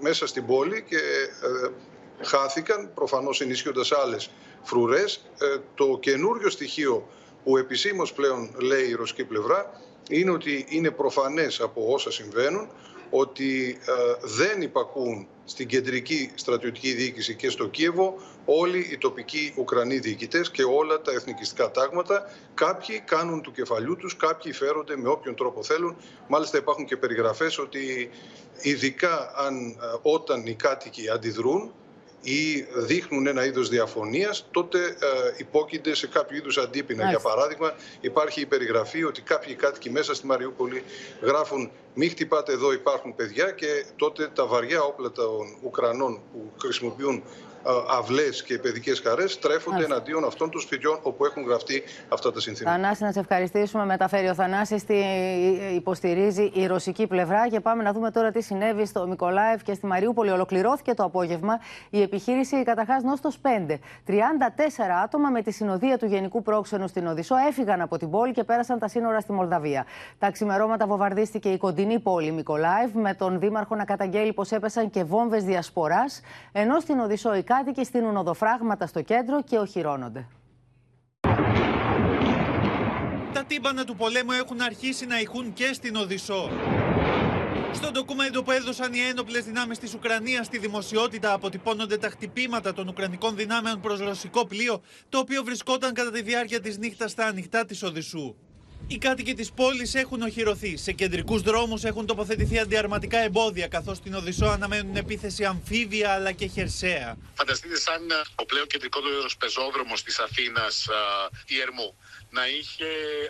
μέσα 0.00 0.26
στην 0.26 0.46
πόλη 0.46 0.82
και 0.82 0.96
ε, 0.96 1.70
χάθηκαν, 2.24 2.90
προφανώς 2.94 3.40
ενισχύοντας 3.40 3.92
άλλες 3.92 4.30
φρουρές. 4.62 5.30
Ε, 5.38 5.56
το 5.74 5.98
καινούριο 6.00 6.50
στοιχείο 6.50 7.08
που 7.46 7.56
επισήμως 7.56 8.12
πλέον 8.12 8.50
λέει 8.56 8.88
η 8.88 8.94
ρωσική 8.94 9.24
πλευρά 9.24 9.80
είναι 10.10 10.30
ότι 10.30 10.66
είναι 10.68 10.90
προφανές 10.90 11.60
από 11.60 11.92
όσα 11.92 12.10
συμβαίνουν 12.10 12.68
ότι 13.10 13.78
ε, 13.86 13.92
δεν 14.36 14.62
υπακούν 14.62 15.26
στην 15.44 15.66
κεντρική 15.66 16.30
στρατιωτική 16.34 16.92
διοίκηση 16.92 17.34
και 17.34 17.50
στο 17.50 17.66
Κίεβο 17.68 18.14
όλοι 18.44 18.88
οι 18.90 18.98
τοπικοί 18.98 19.54
Ουκρανοί 19.56 19.98
διοικητές 19.98 20.50
και 20.50 20.62
όλα 20.62 21.00
τα 21.00 21.12
εθνικιστικά 21.12 21.70
τάγματα. 21.70 22.30
Κάποιοι 22.54 23.00
κάνουν 23.00 23.42
του 23.42 23.52
κεφαλιού 23.52 23.96
τους, 23.96 24.16
κάποιοι 24.16 24.52
φέρονται 24.52 24.96
με 24.96 25.08
όποιον 25.08 25.34
τρόπο 25.34 25.62
θέλουν. 25.62 25.96
Μάλιστα 26.28 26.58
υπάρχουν 26.58 26.84
και 26.84 26.96
περιγραφές 26.96 27.58
ότι 27.58 28.10
ειδικά 28.60 29.32
αν, 29.36 29.68
ε, 29.68 29.74
όταν 30.02 30.46
οι 30.46 30.54
κάτοικοι 30.54 31.10
αντιδρούν 31.10 31.72
ή 32.22 32.66
δείχνουν 32.74 33.26
ένα 33.26 33.44
είδος 33.44 33.68
διαφωνίας, 33.68 34.46
τότε 34.50 34.78
ε, 34.78 34.96
υπόκεινται 35.36 35.94
σε 35.94 36.06
κάποιο 36.06 36.36
είδους 36.36 36.58
αντίπεινα. 36.58 37.02
Για 37.02 37.06
Μάλιστα. 37.06 37.28
παράδειγμα, 37.28 37.74
υπάρχει 38.00 38.40
η 38.40 38.46
περιγραφή 38.46 39.04
ότι 39.04 39.20
κάποιοι 39.20 39.54
κάτοικοι 39.54 39.90
μέσα 39.90 40.14
στη 40.14 40.26
Μαριούπολη 40.26 40.82
γράφουν 41.22 41.70
«Μη 41.94 42.08
χτυπάτε 42.08 42.52
εδώ, 42.52 42.72
υπάρχουν 42.72 43.14
παιδιά» 43.14 43.50
και 43.50 43.84
τότε 43.96 44.30
τα 44.34 44.46
βαριά 44.46 44.82
όπλα 44.82 45.12
των 45.12 45.56
Ουκρανών 45.62 46.20
που 46.32 46.52
χρησιμοποιούν 46.60 47.22
ε, 47.66 47.96
αυλές 47.98 48.42
και 48.42 48.58
παιδικές 48.58 49.00
χαρές 49.00 49.38
τρέφονται 49.38 49.76
Μάλιστα. 49.76 49.94
εναντίον 49.94 50.24
αυτών 50.24 50.50
των 50.50 50.60
σπιτιών 50.60 50.98
όπου 51.02 51.24
έχουν 51.24 51.42
γραφτεί 51.46 51.82
αυτά 52.08 52.32
τα 52.32 52.40
συνθήματα. 52.40 52.76
Θανάση, 52.76 53.02
να 53.02 53.12
σε 53.12 53.20
ευχαριστήσουμε. 53.20 53.84
Μεταφέρει 53.84 54.28
ο 54.28 54.34
Θανάσης 54.34 54.84
τι 54.84 54.94
υποστηρίζει 55.74 56.50
η 56.54 56.66
ρωσική 56.66 57.06
πλευρά. 57.06 57.48
Και 57.48 57.60
πάμε 57.60 57.82
να 57.82 57.92
δούμε 57.92 58.10
τώρα 58.10 58.30
τι 58.30 58.42
συνέβη 58.42 58.86
στο 58.86 59.06
Μικολάευ 59.06 59.62
και 59.62 59.74
στη 59.74 59.86
Μαριούπολη. 59.86 60.30
Ολοκληρώθηκε 60.30 60.94
το 60.94 61.04
απόγευμα 61.04 61.60
η 61.90 62.02
επιχείρηση 62.02 62.62
καταρχάς 62.62 63.02
Νόστος 63.02 63.38
5. 63.42 63.78
34 64.06 64.12
άτομα 65.04 65.28
με 65.28 65.42
τη 65.42 65.50
συνοδεία 65.50 65.98
του 65.98 66.06
Γενικού 66.06 66.42
Πρόξενου 66.42 66.88
στην 66.88 67.06
Οδυσσό 67.06 67.34
έφυγαν 67.48 67.80
από 67.80 67.98
την 67.98 68.10
πόλη 68.10 68.32
και 68.32 68.44
πέρασαν 68.44 68.78
τα 68.78 68.88
σύνορα 68.88 69.20
στη 69.20 69.32
Μολδαβία. 69.32 69.86
Τα 70.18 70.30
ξημερώματα 70.30 70.86
βομβαρδίστηκε 70.86 71.48
η 71.48 71.56
κοντινή 71.58 71.98
πόλη 71.98 72.32
Μικολάευ, 72.32 72.94
με 72.94 73.14
τον 73.14 73.38
Δήμαρχο 73.38 73.74
να 73.74 73.84
καταγγέλει 73.84 74.32
πως 74.32 74.50
έπεσαν 74.50 74.90
και 74.90 75.04
βόμβες 75.04 75.44
διασποράς. 75.44 76.20
Ενώ 76.52 76.80
στην 76.80 76.98
Οδυσσό 76.98 77.34
οι 77.34 77.42
κάτοικοι 77.56 77.74
κάτοικοι 77.74 77.96
στείνουν 77.96 78.16
οδοφράγματα 78.16 78.86
στο 78.86 79.02
κέντρο 79.02 79.42
και 79.42 79.58
οχυρώνονται. 79.58 80.26
Τα 83.32 83.44
τύμπανα 83.46 83.84
του 83.84 83.96
πολέμου 83.96 84.32
έχουν 84.32 84.60
αρχίσει 84.60 85.06
να 85.06 85.20
ηχούν 85.20 85.52
και 85.52 85.72
στην 85.72 85.96
Οδυσσό. 85.96 86.50
Στο 87.72 87.90
ντοκουμέντο 87.90 88.42
που 88.42 88.50
έδωσαν 88.50 88.92
οι 88.92 88.98
ένοπλες 89.00 89.44
δυνάμεις 89.44 89.78
της 89.78 89.94
Ουκρανίας 89.94 90.46
στη 90.46 90.58
δημοσιότητα 90.58 91.32
αποτυπώνονται 91.32 91.96
τα 91.96 92.08
χτυπήματα 92.08 92.72
των 92.72 92.88
Ουκρανικών 92.88 93.36
δυνάμεων 93.36 93.80
προς 93.80 94.00
ρωσικό 94.00 94.46
πλοίο, 94.46 94.80
το 95.08 95.18
οποίο 95.18 95.42
βρισκόταν 95.44 95.92
κατά 95.92 96.10
τη 96.10 96.22
διάρκεια 96.22 96.60
της 96.60 96.78
νύχτας 96.78 97.10
στα 97.10 97.26
ανοιχτά 97.26 97.64
της 97.64 97.82
Οδυσσού. 97.82 98.34
Οι 98.88 98.98
κάτοικοι 98.98 99.34
της 99.34 99.52
πόλης 99.52 99.94
έχουν 99.94 100.22
οχυρωθεί. 100.22 100.76
Σε 100.76 100.92
κεντρικούς 100.92 101.42
δρόμους 101.42 101.84
έχουν 101.84 102.06
τοποθετηθεί 102.06 102.58
αντιαρματικά 102.58 103.18
εμπόδια, 103.18 103.68
καθώς 103.68 103.96
στην 103.96 104.14
Οδυσσό 104.14 104.46
αναμένουν 104.46 104.96
επίθεση 104.96 105.44
αμφίβια 105.44 106.12
αλλά 106.12 106.32
και 106.32 106.46
χερσαία. 106.46 107.16
Φανταστείτε 107.34 107.78
σαν 107.78 108.02
ο 108.34 108.44
πλέον 108.44 108.66
κεντρικό 108.66 109.00
πεζόδρομος 109.38 110.02
της 110.02 110.18
Αθήνας, 110.18 110.86
η 111.46 111.60
Ερμού, 111.60 111.96
να 112.30 112.48
είχε 112.48 112.86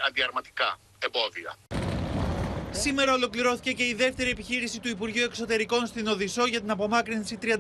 αντιαρματικά 0.09 0.78
εμπόδια. 0.98 1.56
Σήμερα 2.80 3.12
ολοκληρώθηκε 3.12 3.72
και 3.72 3.82
η 3.82 3.94
δεύτερη 3.94 4.30
επιχείρηση 4.30 4.80
του 4.80 4.88
Υπουργείου 4.88 5.24
Εξωτερικών 5.24 5.86
στην 5.86 6.06
Οδυσσό 6.06 6.46
για 6.46 6.60
την 6.60 6.70
απομάκρυνση 6.70 7.38
34 7.42 7.56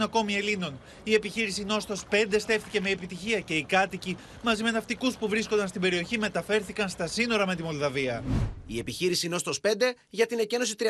ακόμη 0.00 0.34
Ελλήνων. 0.34 0.78
Η 1.04 1.14
επιχείρηση 1.14 1.64
Νόστος 1.64 2.04
5 2.10 2.24
στέφθηκε 2.38 2.80
με 2.80 2.90
επιτυχία 2.90 3.40
και 3.40 3.54
οι 3.54 3.64
κάτοικοι 3.64 4.16
μαζί 4.42 4.62
με 4.62 4.70
ναυτικούς 4.70 5.16
που 5.16 5.28
βρίσκονταν 5.28 5.68
στην 5.68 5.80
περιοχή 5.80 6.18
μεταφέρθηκαν 6.18 6.88
στα 6.88 7.06
σύνορα 7.06 7.46
με 7.46 7.56
τη 7.56 7.62
Μολδαβία. 7.62 8.24
Η 8.66 8.78
επιχείρηση 8.78 9.28
Νόστος 9.28 9.60
5 9.60 9.68
για 10.10 10.26
την 10.26 10.38
εκένωση 10.38 10.74
34 10.78 10.84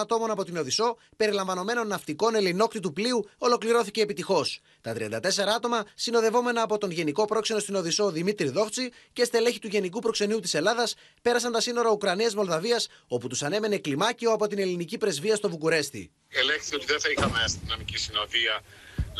ατόμων 0.00 0.30
από 0.30 0.44
την 0.44 0.56
Οδυσσό, 0.56 0.96
περιλαμβανομένων 1.16 1.86
ναυτικών 1.86 2.34
ελληνόκτητου 2.34 2.92
πλοίου, 2.92 3.28
ολοκληρώθηκε 3.38 4.00
επιτυχώς. 4.00 4.60
Τα 4.80 4.92
34 4.92 5.54
άτομα, 5.56 5.84
συνοδευόμενα 5.94 6.62
από 6.62 6.78
τον 6.78 6.90
Γενικό 6.90 7.24
Πρόξενο 7.24 7.58
στην 7.58 7.74
Οδυσσό 7.74 8.10
Δημήτρη 8.10 8.48
Δόχτσι 8.48 8.90
και 9.12 9.24
στελέχη 9.24 9.58
του 9.58 9.68
Γενικού 9.68 10.00
Προξενείου 10.00 10.40
της 10.40 10.54
Ελλάδας, 10.54 10.94
πέρασαν 11.22 11.52
τα 11.52 11.60
σύνορα 11.60 11.90
Ουκρανία-Μολδαβία, 11.90 12.80
όπου 13.08 13.28
τους 13.28 13.42
ανέμενε 13.42 13.78
κλιμάκιο 13.78 14.32
από 14.32 14.46
την 14.46 14.58
ελληνική 14.58 14.98
πρεσβεία 14.98 15.36
στο 15.36 15.48
Βουκουρέστι. 15.48 16.10
Ελέγχθη 16.28 16.74
ότι 16.74 16.86
δεν 16.86 17.00
θα 17.00 17.08
είχαμε 17.10 17.42
αστυνομική 17.44 17.98
συνοδεία 17.98 18.62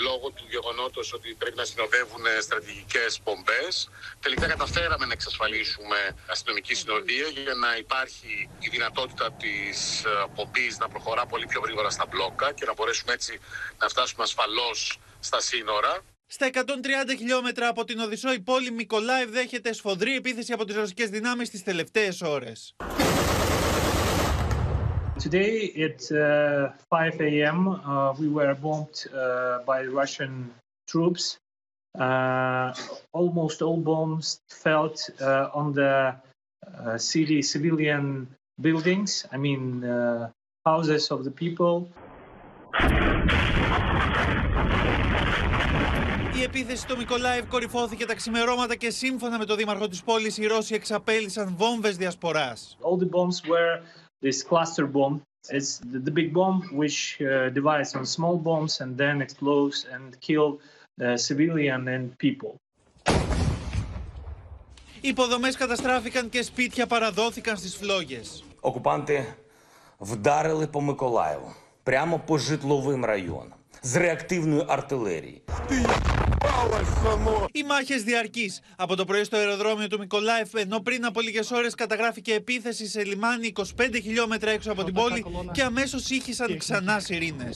λόγω 0.00 0.30
του 0.30 0.44
γεγονότος 0.48 1.12
ότι 1.12 1.34
πρέπει 1.38 1.56
να 1.56 1.64
συνοδεύουν 1.64 2.24
στρατηγικές 2.40 3.20
πομπές. 3.24 3.90
Τελικά 4.20 4.46
καταφέραμε 4.46 5.06
να 5.06 5.12
εξασφαλίσουμε 5.12 6.16
αστυνομική 6.26 6.74
συνοδεία 6.74 7.26
για 7.28 7.54
να 7.54 7.76
υπάρχει 7.76 8.48
η 8.58 8.68
δυνατότητα 8.68 9.32
της 9.32 10.04
πομπής 10.34 10.78
να 10.78 10.88
προχωρά 10.88 11.26
πολύ 11.26 11.46
πιο 11.46 11.60
γρήγορα 11.60 11.90
στα 11.90 12.06
μπλόκα 12.10 12.52
και 12.52 12.64
να 12.64 12.72
μπορέσουμε 12.74 13.12
έτσι 13.12 13.40
να 13.78 13.88
φτάσουμε 13.88 14.22
ασφαλώς 14.22 14.98
στα 15.20 15.40
σύνορα. 15.40 16.00
Στα 16.26 16.50
130 16.52 16.58
χιλιόμετρα 17.18 17.68
από 17.68 17.84
την 17.84 17.98
Οδυσσό, 17.98 18.32
η 18.32 18.40
πόλη 18.40 18.70
Μικολάιβ 18.70 19.30
δέχεται 19.30 19.72
σφοδρή 19.72 20.16
επίθεση 20.16 20.52
από 20.52 20.64
τις 20.64 20.76
ρωσικές 20.76 21.08
δυνάμεις 21.08 21.50
τις 21.50 21.62
τελευταίες 21.62 22.20
ώρες. 22.20 22.74
Today 25.19 25.71
at 25.87 26.11
uh, 26.11 26.71
5 26.89 27.21
a.m., 27.21 27.67
uh, 27.67 28.13
we 28.19 28.27
were 28.27 28.55
bombed 28.55 29.05
uh, 29.13 29.59
by 29.65 29.85
Russian 29.85 30.51
troops. 30.87 31.37
Uh, 31.97 32.73
almost 33.13 33.61
all 33.61 33.77
bombs 33.77 34.39
fell 34.49 34.93
uh, 35.21 35.49
on 35.53 35.73
the 35.73 36.15
uh, 36.65 36.97
city 36.97 37.41
civilian 37.41 38.27
buildings, 38.59 39.25
I 39.31 39.37
mean, 39.37 39.83
uh, 39.83 40.29
houses 40.65 41.11
of 41.11 41.23
the 41.23 41.31
people. 41.31 41.87
Η 46.35 46.41
επίθεση 46.43 46.81
στο 46.81 46.97
Μικολάιβ 46.97 47.47
κορυφώθηκε 47.47 48.05
τα 48.05 48.15
ξημερώματα 48.15 48.75
και 48.75 48.89
σύμφωνα 48.89 49.37
με 49.37 49.45
το 49.45 49.55
δήμαρχο 49.55 49.87
της 49.87 50.03
πόλης 50.03 50.37
οι 50.37 50.45
Ρώσοι 50.45 50.73
εξαπέλυσαν 50.73 51.53
βόμβες 51.57 51.97
διασποράς. 51.97 52.77
All 52.81 52.97
the 52.97 53.09
bombs 53.09 53.47
were 53.47 53.81
this 54.21 54.43
cluster 54.43 54.85
bomb. 54.95 55.21
It's 55.57 55.79
the, 55.91 55.99
the 56.07 56.11
big 56.11 56.33
bomb 56.33 56.57
which 56.81 56.97
uh, 57.21 57.49
divides 57.49 57.95
on 57.95 58.05
small 58.05 58.37
bombs 58.37 58.73
and 58.81 58.97
then 58.97 59.21
explodes 59.21 59.85
and 59.93 60.19
kill 60.27 60.47
uh, 61.01 61.17
civilian 61.17 61.87
and 61.87 62.17
people. 62.17 62.55
Οι 65.01 65.07
υποδομές 65.09 65.55
καταστράφηκαν 65.55 66.29
και 66.29 66.41
σπίτια 66.41 66.87
παραδόθηκαν 66.87 67.57
στις 67.57 67.75
φλόγες. 67.75 68.43
Окупанти 68.61 69.25
вдарили 69.99 70.67
по 70.67 70.81
Миколаєву, 70.81 71.53
прямо 71.83 72.19
по 72.19 72.37
житловим 72.37 73.05
районам, 73.05 73.53
з 73.81 73.95
реактивної 73.95 74.65
артилерії. 74.67 75.41
Οι 77.51 77.63
μάχε 77.63 77.95
διαρκεί. 77.95 78.51
Από 78.75 78.95
το 78.95 79.05
πρωί 79.05 79.23
στο 79.23 79.37
αεροδρόμιο 79.37 79.87
του 79.87 79.99
Μικολάιφ, 79.99 80.53
ενώ 80.53 80.79
πριν 80.79 81.05
από 81.05 81.21
λίγε 81.21 81.39
ώρε 81.51 81.67
καταγράφηκε 81.77 82.33
επίθεση 82.33 82.87
σε 82.87 83.03
λιμάνι 83.03 83.53
25 83.55 83.63
χιλιόμετρα 83.93 84.51
έξω 84.51 84.71
από 84.71 84.83
την 84.83 84.93
πόλη 84.93 85.25
και 85.51 85.63
αμέσω 85.63 85.97
ήχησαν 86.09 86.57
ξανά 86.57 86.99
σιρήνε. 86.99 87.49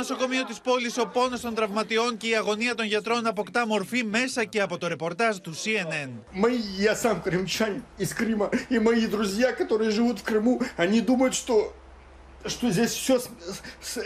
νοσοκομείο 0.00 0.44
της 0.44 0.60
πόλης 0.60 0.98
ο 0.98 1.06
πόνος 1.06 1.40
των 1.40 1.54
τραυματιών 1.54 2.16
και 2.16 2.28
η 2.28 2.36
αγωνία 2.36 2.74
των 2.74 2.86
γιατρών 2.86 3.26
αποκτά 3.26 3.66
μορφή 3.66 4.04
μέσα 4.04 4.44
και 4.44 4.60
από 4.60 4.78
το 4.78 4.86
ρεπορτάζ 4.86 5.36
του 5.36 5.54
CNN. 5.54 6.10
Мои, 6.32 6.58
я 6.78 6.94
сам 6.94 7.20
крымчанин 7.22 7.82
из 7.98 8.12
Крыма, 8.14 8.50
и 8.68 8.78
мои 8.78 9.06
друзья, 9.06 9.52
которые 9.52 9.90
живут 9.90 10.18
в 10.18 10.22
Крыму, 10.22 10.60
они 10.76 11.00
думают, 11.00 11.34
что 11.34 11.72
что 12.54 12.70
здесь 12.70 12.92
все, 12.92 13.20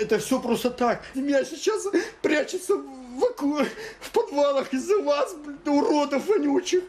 это 0.04 0.18
все 0.18 0.40
просто 0.40 0.70
так. 0.70 0.96
Меня 1.14 1.44
сейчас 1.44 1.80
прячется 2.22 2.74
в, 3.18 3.22
оку- 3.30 3.66
в 4.00 4.10
подвалах 4.10 4.72
из-за 4.72 4.96
вас, 5.02 5.34
блин, 5.44 5.58
уродов 5.78 6.26
вонючих. 6.26 6.82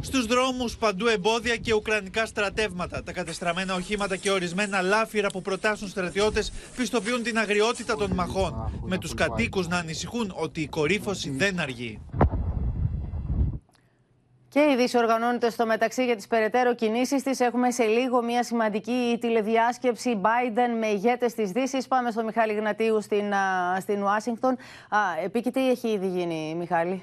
Στους 0.00 0.26
δρόμους 0.26 0.76
παντού 0.76 1.06
εμπόδια 1.06 1.56
και 1.56 1.74
ουκρανικά 1.74 2.26
στρατεύματα. 2.26 3.02
Τα 3.02 3.12
κατεστραμμένα 3.12 3.74
οχήματα 3.74 4.16
και 4.16 4.30
ορισμένα 4.30 4.82
λάφυρα 4.82 5.28
που 5.28 5.42
προτάσουν 5.42 5.88
στρατιώτες 5.88 6.52
πιστοποιούν 6.76 7.22
την 7.22 7.38
αγριότητα 7.38 7.96
των 7.96 8.10
μαχών. 8.10 8.82
Με 8.84 8.98
τους 8.98 9.14
κατοίκους 9.14 9.68
να 9.68 9.76
ανησυχούν 9.76 10.32
ότι 10.36 10.60
η 10.60 10.66
κορύφωση 10.66 11.30
δεν 11.30 11.60
αργεί. 11.60 12.00
Και 14.48 14.60
η 14.60 14.76
Δύση 14.76 14.98
οργανώνεται 14.98 15.50
στο 15.50 15.66
μεταξύ 15.66 16.04
για 16.04 16.16
τις 16.16 16.26
περαιτέρω 16.26 16.74
κινήσεις 16.74 17.22
της. 17.22 17.40
Έχουμε 17.40 17.70
σε 17.70 17.84
λίγο 17.84 18.22
μια 18.22 18.44
σημαντική 18.44 19.18
τηλεδιάσκεψη 19.20 20.20
Biden 20.22 20.78
με 20.80 20.86
ηγέτες 20.86 21.34
της 21.34 21.50
Δύσης. 21.50 21.88
Πάμε 21.88 22.10
στο 22.10 22.24
Μιχάλη 22.24 22.52
Γνατίου 22.54 23.02
στην, 23.02 23.34
α, 23.34 23.80
στην 23.80 24.02
Ουάσιγκτον. 24.02 24.52
Α, 24.88 24.98
επί 25.24 25.40
και 25.40 25.50
τι 25.50 25.70
έχει 25.70 25.88
ήδη 25.88 26.08
γίνει, 26.08 26.54
Μιχάλη. 26.58 27.02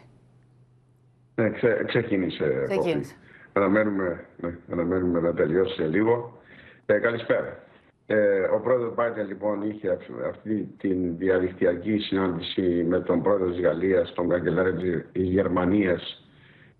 Ναι, 1.40 1.50
ξε, 1.50 1.84
ξεκίνησε. 1.88 2.66
Ξεκίνησε. 2.70 3.16
Αναμένουμε, 3.54 4.26
ναι, 4.38 4.58
αναμένουμε 4.72 5.20
να 5.20 5.34
τελειώσει 5.34 5.74
σε 5.74 5.86
λίγο. 5.88 6.42
Ε, 6.86 6.98
καλησπέρα. 7.00 7.64
Ε, 8.06 8.40
ο 8.42 8.60
πρόεδρος 8.60 8.94
Biden 8.98 9.28
λοιπόν 9.28 9.62
είχε 9.62 9.90
αυ- 9.90 10.26
αυτή 10.30 10.70
τη 10.78 10.94
διαδικτυακή 10.94 11.98
συνάντηση 11.98 12.86
με 12.90 13.00
τον 13.00 13.22
πρόεδρο 13.22 13.50
της 13.50 13.60
Γαλλίας, 13.62 14.14
τον 14.14 14.30
καγκελάριο 14.30 14.74
της 15.12 15.28
Γερμανίας 15.28 16.28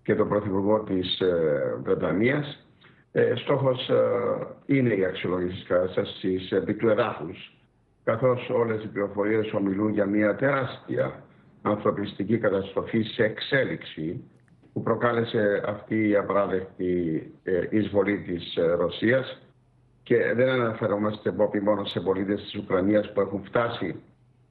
και 0.02 0.14
τον 0.14 0.28
πρωθυπουργό 0.28 0.80
της 0.80 1.20
ε, 1.20 1.76
Βρετανίας. 1.82 2.66
Ε, 3.12 3.32
στόχος 3.36 3.88
ε, 3.88 3.94
είναι 4.66 4.94
η 4.94 5.04
αξιολόγηση 5.04 5.54
της 5.54 5.66
κατάστασης 5.68 6.52
επί 6.52 6.74
του 6.74 6.88
εδάφους, 6.88 7.56
καθώς 8.04 8.50
όλες 8.50 8.82
οι 8.84 8.88
πληροφορίες 8.88 9.52
ομιλούν 9.52 9.92
για 9.92 10.06
μια 10.06 10.34
τεράστια 10.36 11.22
ανθρωπιστική 11.62 12.38
καταστροφή 12.38 13.02
σε 13.02 13.24
εξέλιξη 13.24 14.24
που 14.72 14.82
προκάλεσε 14.82 15.62
αυτή 15.66 16.08
η 16.08 16.16
απαράδεκτη 16.16 17.22
ε, 17.42 17.66
εισβολή 17.70 18.18
της 18.18 18.56
ε, 18.56 18.72
Ρωσίας 18.72 19.42
και 20.02 20.32
δεν 20.34 20.48
αναφερόμαστε 20.48 21.30
Μπόπι 21.30 21.60
μόνο 21.60 21.84
σε 21.84 22.00
πολίτες 22.00 22.42
της 22.42 22.54
Ουκρανίας 22.54 23.12
που 23.12 23.20
έχουν 23.20 23.42
φτάσει 23.44 23.94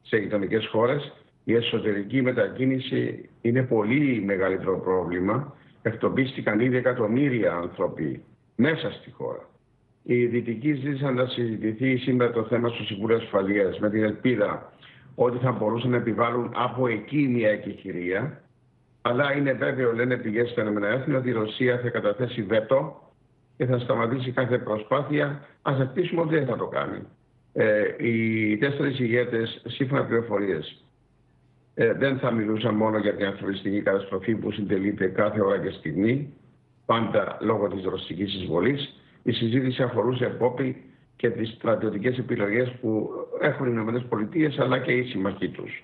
σε 0.02 0.18
γειτονικές 0.18 0.68
χώρες. 0.68 1.14
Η 1.44 1.56
εσωτερική 1.56 2.22
μετακίνηση 2.22 3.30
είναι 3.42 3.64
πολύ 3.64 4.22
μεγαλύτερο 4.26 4.80
πρόβλημα. 4.80 5.56
Εκτοπίστηκαν 5.82 6.60
ήδη 6.60 6.78
εκατομμύρια 6.78 7.54
άνθρωποι 7.54 8.24
μέσα 8.56 8.92
στη 8.92 9.12
χώρα. 9.12 9.50
Οι 10.04 10.26
δυτικοί 10.26 10.74
ζήτησαν 10.74 11.14
να 11.14 11.26
συζητηθεί 11.26 11.98
σήμερα 11.98 12.32
το 12.32 12.44
θέμα 12.44 12.70
στο 12.70 12.84
Συμβούλιο 12.84 13.16
Ασφαλείας 13.18 13.80
με 13.80 13.90
την 13.90 14.04
ελπίδα 14.04 14.74
ότι 15.16 15.38
θα 15.38 15.52
μπορούσαν 15.52 15.90
να 15.90 15.98
επιβάλλουν 15.98 16.52
από 16.56 16.88
εκεί 16.88 17.28
μια 17.28 17.50
εκεχηρία. 17.50 18.42
Αλλά 19.02 19.36
είναι 19.36 19.54
βέβαιο, 19.54 19.94
λένε 19.94 20.18
πηγές 20.18 20.50
στα 20.50 20.62
ΗΠΑ, 20.62 21.18
ότι 21.18 21.30
η 21.30 21.32
Ρωσία 21.32 21.80
θα 21.80 21.90
καταθέσει 21.90 22.42
βέτο 22.44 23.02
και 23.58 23.66
θα 23.66 23.80
σταματήσει 23.80 24.32
κάθε 24.32 24.58
προσπάθεια. 24.58 25.26
Α 25.62 25.76
ελπίσουμε 25.80 26.22
ότι 26.22 26.36
δεν 26.36 26.46
θα 26.46 26.56
το 26.56 26.68
κάνει. 26.68 27.08
Ε, 27.54 27.84
οι 27.98 28.58
τέσσερις 28.58 29.00
ηγέτες, 29.00 29.62
σύμφωνα 29.68 30.06
πληροφορίες, 30.06 30.84
ε, 31.74 31.94
δεν 31.94 32.18
θα 32.18 32.32
μιλούσαν 32.32 32.76
μόνο 32.76 32.98
για 32.98 33.16
την 33.16 33.26
ανθρωπιστική 33.26 33.82
καταστροφή 33.82 34.36
που 34.36 34.52
συντελείται 34.52 35.08
κάθε 35.08 35.42
ώρα 35.42 35.60
και 35.60 35.70
στιγμή, 35.70 36.34
πάντα 36.86 37.38
λόγω 37.42 37.68
της 37.68 37.84
ρωσικής 37.84 38.36
εισβολής. 38.36 38.96
Η 39.24 39.32
συζήτηση 39.32 39.84
αφορούσε 39.84 40.26
επόπη 40.26 40.84
και 41.16 41.30
τις 41.30 41.50
στρατιωτικές 41.50 42.18
επιλογές 42.18 42.72
που 42.82 43.10
έχουν 43.42 43.68
οι 43.68 44.00
ΗΠΑ 44.40 44.64
αλλά 44.64 44.80
και 44.80 44.92
οι 44.92 45.04
συμμαχοί 45.04 45.50
τους. 45.50 45.84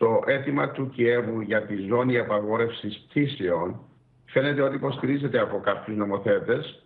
Το 0.00 0.22
αίτημα 0.26 0.70
του 0.70 0.90
Κιέβου 0.90 1.40
για 1.40 1.62
τη 1.62 1.76
ζώνη 1.76 2.18
απαγόρευσης 2.18 3.04
πτήσεων 3.08 3.80
φαίνεται 4.24 4.62
ότι 4.62 4.74
υποστηρίζεται 4.74 5.40
από 5.40 5.60
κάποιους 5.60 5.96
νομοθέτες 5.96 6.82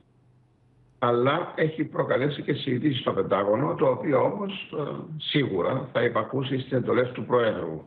αλλά 0.98 1.53
έχει 1.55 1.85
προκαλέσει 1.85 2.42
και 2.42 2.53
συζήτηση 2.53 3.00
στο 3.00 3.12
Πεντάγωνο, 3.12 3.74
το 3.74 3.87
οποίο 3.87 4.22
όμως 4.22 4.72
ε, 4.79 4.83
σίγουρα 5.16 5.88
θα 5.92 6.03
υπακούσει 6.03 6.59
στις 6.59 6.72
εντολές 6.72 7.11
του 7.12 7.24
Προέδρου. 7.24 7.83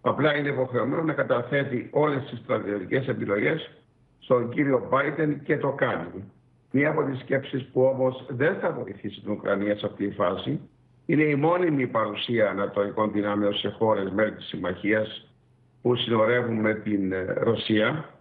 Απλά 0.00 0.36
είναι 0.36 0.48
υποχρεωμένο 0.48 1.02
να 1.02 1.12
καταθέτει 1.12 1.88
όλες 1.92 2.24
τις 2.24 2.38
στρατιωτικές 2.38 3.08
επιλογές 3.08 3.70
στον 4.18 4.50
κύριο 4.50 4.88
Biden 4.92 5.36
και 5.44 5.58
το 5.58 5.72
κάνει. 5.72 6.24
Μία 6.70 6.90
από 6.90 7.02
τις 7.02 7.20
σκέψεις 7.20 7.64
που 7.72 7.82
όμως 7.82 8.26
δεν 8.28 8.54
θα 8.60 8.72
βοηθήσει 8.72 9.20
την 9.20 9.32
Ουκρανία 9.32 9.76
σε 9.76 9.86
αυτή 9.86 10.08
τη 10.08 10.14
φάση 10.14 10.60
είναι 11.10 11.22
η 11.22 11.34
μόνιμη 11.34 11.86
παρουσία 11.86 12.50
ανατολικών 12.50 13.12
δυνάμεων 13.12 13.54
σε 13.54 13.68
χώρες 13.68 14.10
μέλη 14.10 14.32
της 14.32 14.46
συμμαχίας 14.46 15.28
που 15.82 15.96
συνορεύουν 15.96 16.60
με 16.60 16.74
την 16.74 17.12
ε, 17.12 17.24
Ρωσία. 17.38 18.14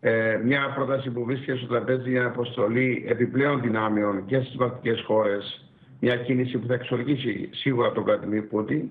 Ε, 0.00 0.40
μια 0.44 0.72
πρόταση 0.74 1.10
που 1.10 1.24
βρίσκεται 1.24 1.58
στο 1.58 1.66
τραπέζι 1.66 2.10
για 2.10 2.26
αποστολή 2.26 3.04
επιπλέον 3.08 3.60
δυνάμεων 3.60 4.26
και 4.26 4.40
στις 4.40 4.56
βαλτικές 4.56 5.02
χώρες. 5.06 5.64
Μια 6.00 6.16
κίνηση 6.16 6.58
που 6.58 6.66
θα 6.66 6.74
εξοργήσει 6.74 7.48
σίγουρα 7.52 7.92
τον 7.92 8.04
Βλαντιμίρ 8.04 8.42
Πούτιν 8.42 8.90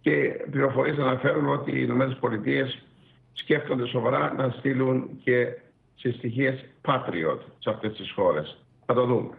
και 0.00 0.44
πληροφορίες 0.50 0.98
αναφέρουν 0.98 1.48
ότι 1.48 1.70
οι 1.70 1.82
ΗΠΑ 1.82 2.68
σκέφτονται 3.32 3.86
σοβαρά 3.86 4.34
να 4.36 4.48
στείλουν 4.58 5.08
και 5.22 5.46
συστοιχίες 5.94 6.64
Patriot 6.84 7.38
σε 7.58 7.70
αυτές 7.70 7.96
τις 7.96 8.10
χώρες. 8.10 8.58
Θα 8.86 8.94
το 8.94 9.04
δούμε. 9.06 9.30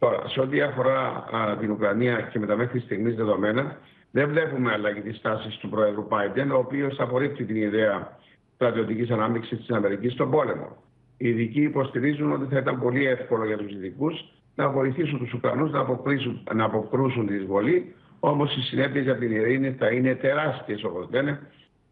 Τώρα, 0.00 0.28
σε 0.28 0.40
ό,τι 0.40 0.60
αφορά 0.60 1.24
α, 1.32 1.56
την 1.56 1.70
Ουκρανία 1.70 2.20
και 2.20 2.38
με 2.38 2.46
τα 2.46 2.56
μέχρι 2.56 2.80
στιγμής 2.80 3.14
δεδομένα, 3.14 3.76
δεν 4.10 4.28
βλέπουμε 4.28 4.72
αλλαγή 4.72 5.00
της 5.00 5.20
τάσης 5.20 5.56
του 5.56 5.68
Πρόεδρου 5.68 6.06
Πάιντεν, 6.06 6.50
ο 6.50 6.56
οποίος 6.56 7.00
απορρίπτει 7.00 7.44
την 7.44 7.56
ιδέα 7.56 8.18
στρατιωτικής 8.54 9.10
ανάμειξης 9.10 9.58
της 9.58 9.70
Αμερικής 9.70 10.12
στον 10.12 10.30
πόλεμο. 10.30 10.76
Οι 11.16 11.28
ειδικοί 11.28 11.62
υποστηρίζουν 11.62 12.32
ότι 12.32 12.54
θα 12.54 12.58
ήταν 12.58 12.80
πολύ 12.80 13.06
εύκολο 13.06 13.44
για 13.46 13.56
τους 13.56 13.72
ειδικούς 13.72 14.24
να 14.54 14.68
βοηθήσουν 14.68 15.18
τους 15.18 15.32
Ουκρανούς 15.32 15.70
να, 15.70 15.80
αποκρούσουν, 15.80 16.42
να 16.54 16.64
αποκρούσουν 16.64 17.26
τη 17.26 17.34
εισβολή, 17.34 17.94
όμως 18.20 18.56
οι 18.56 18.60
συνέπειες 18.60 19.04
για 19.04 19.16
την 19.16 19.30
ειρήνη 19.30 19.72
θα 19.78 19.88
είναι 19.88 20.14
τεράστιες, 20.14 20.84
όπως 20.84 21.08
λένε, 21.10 21.40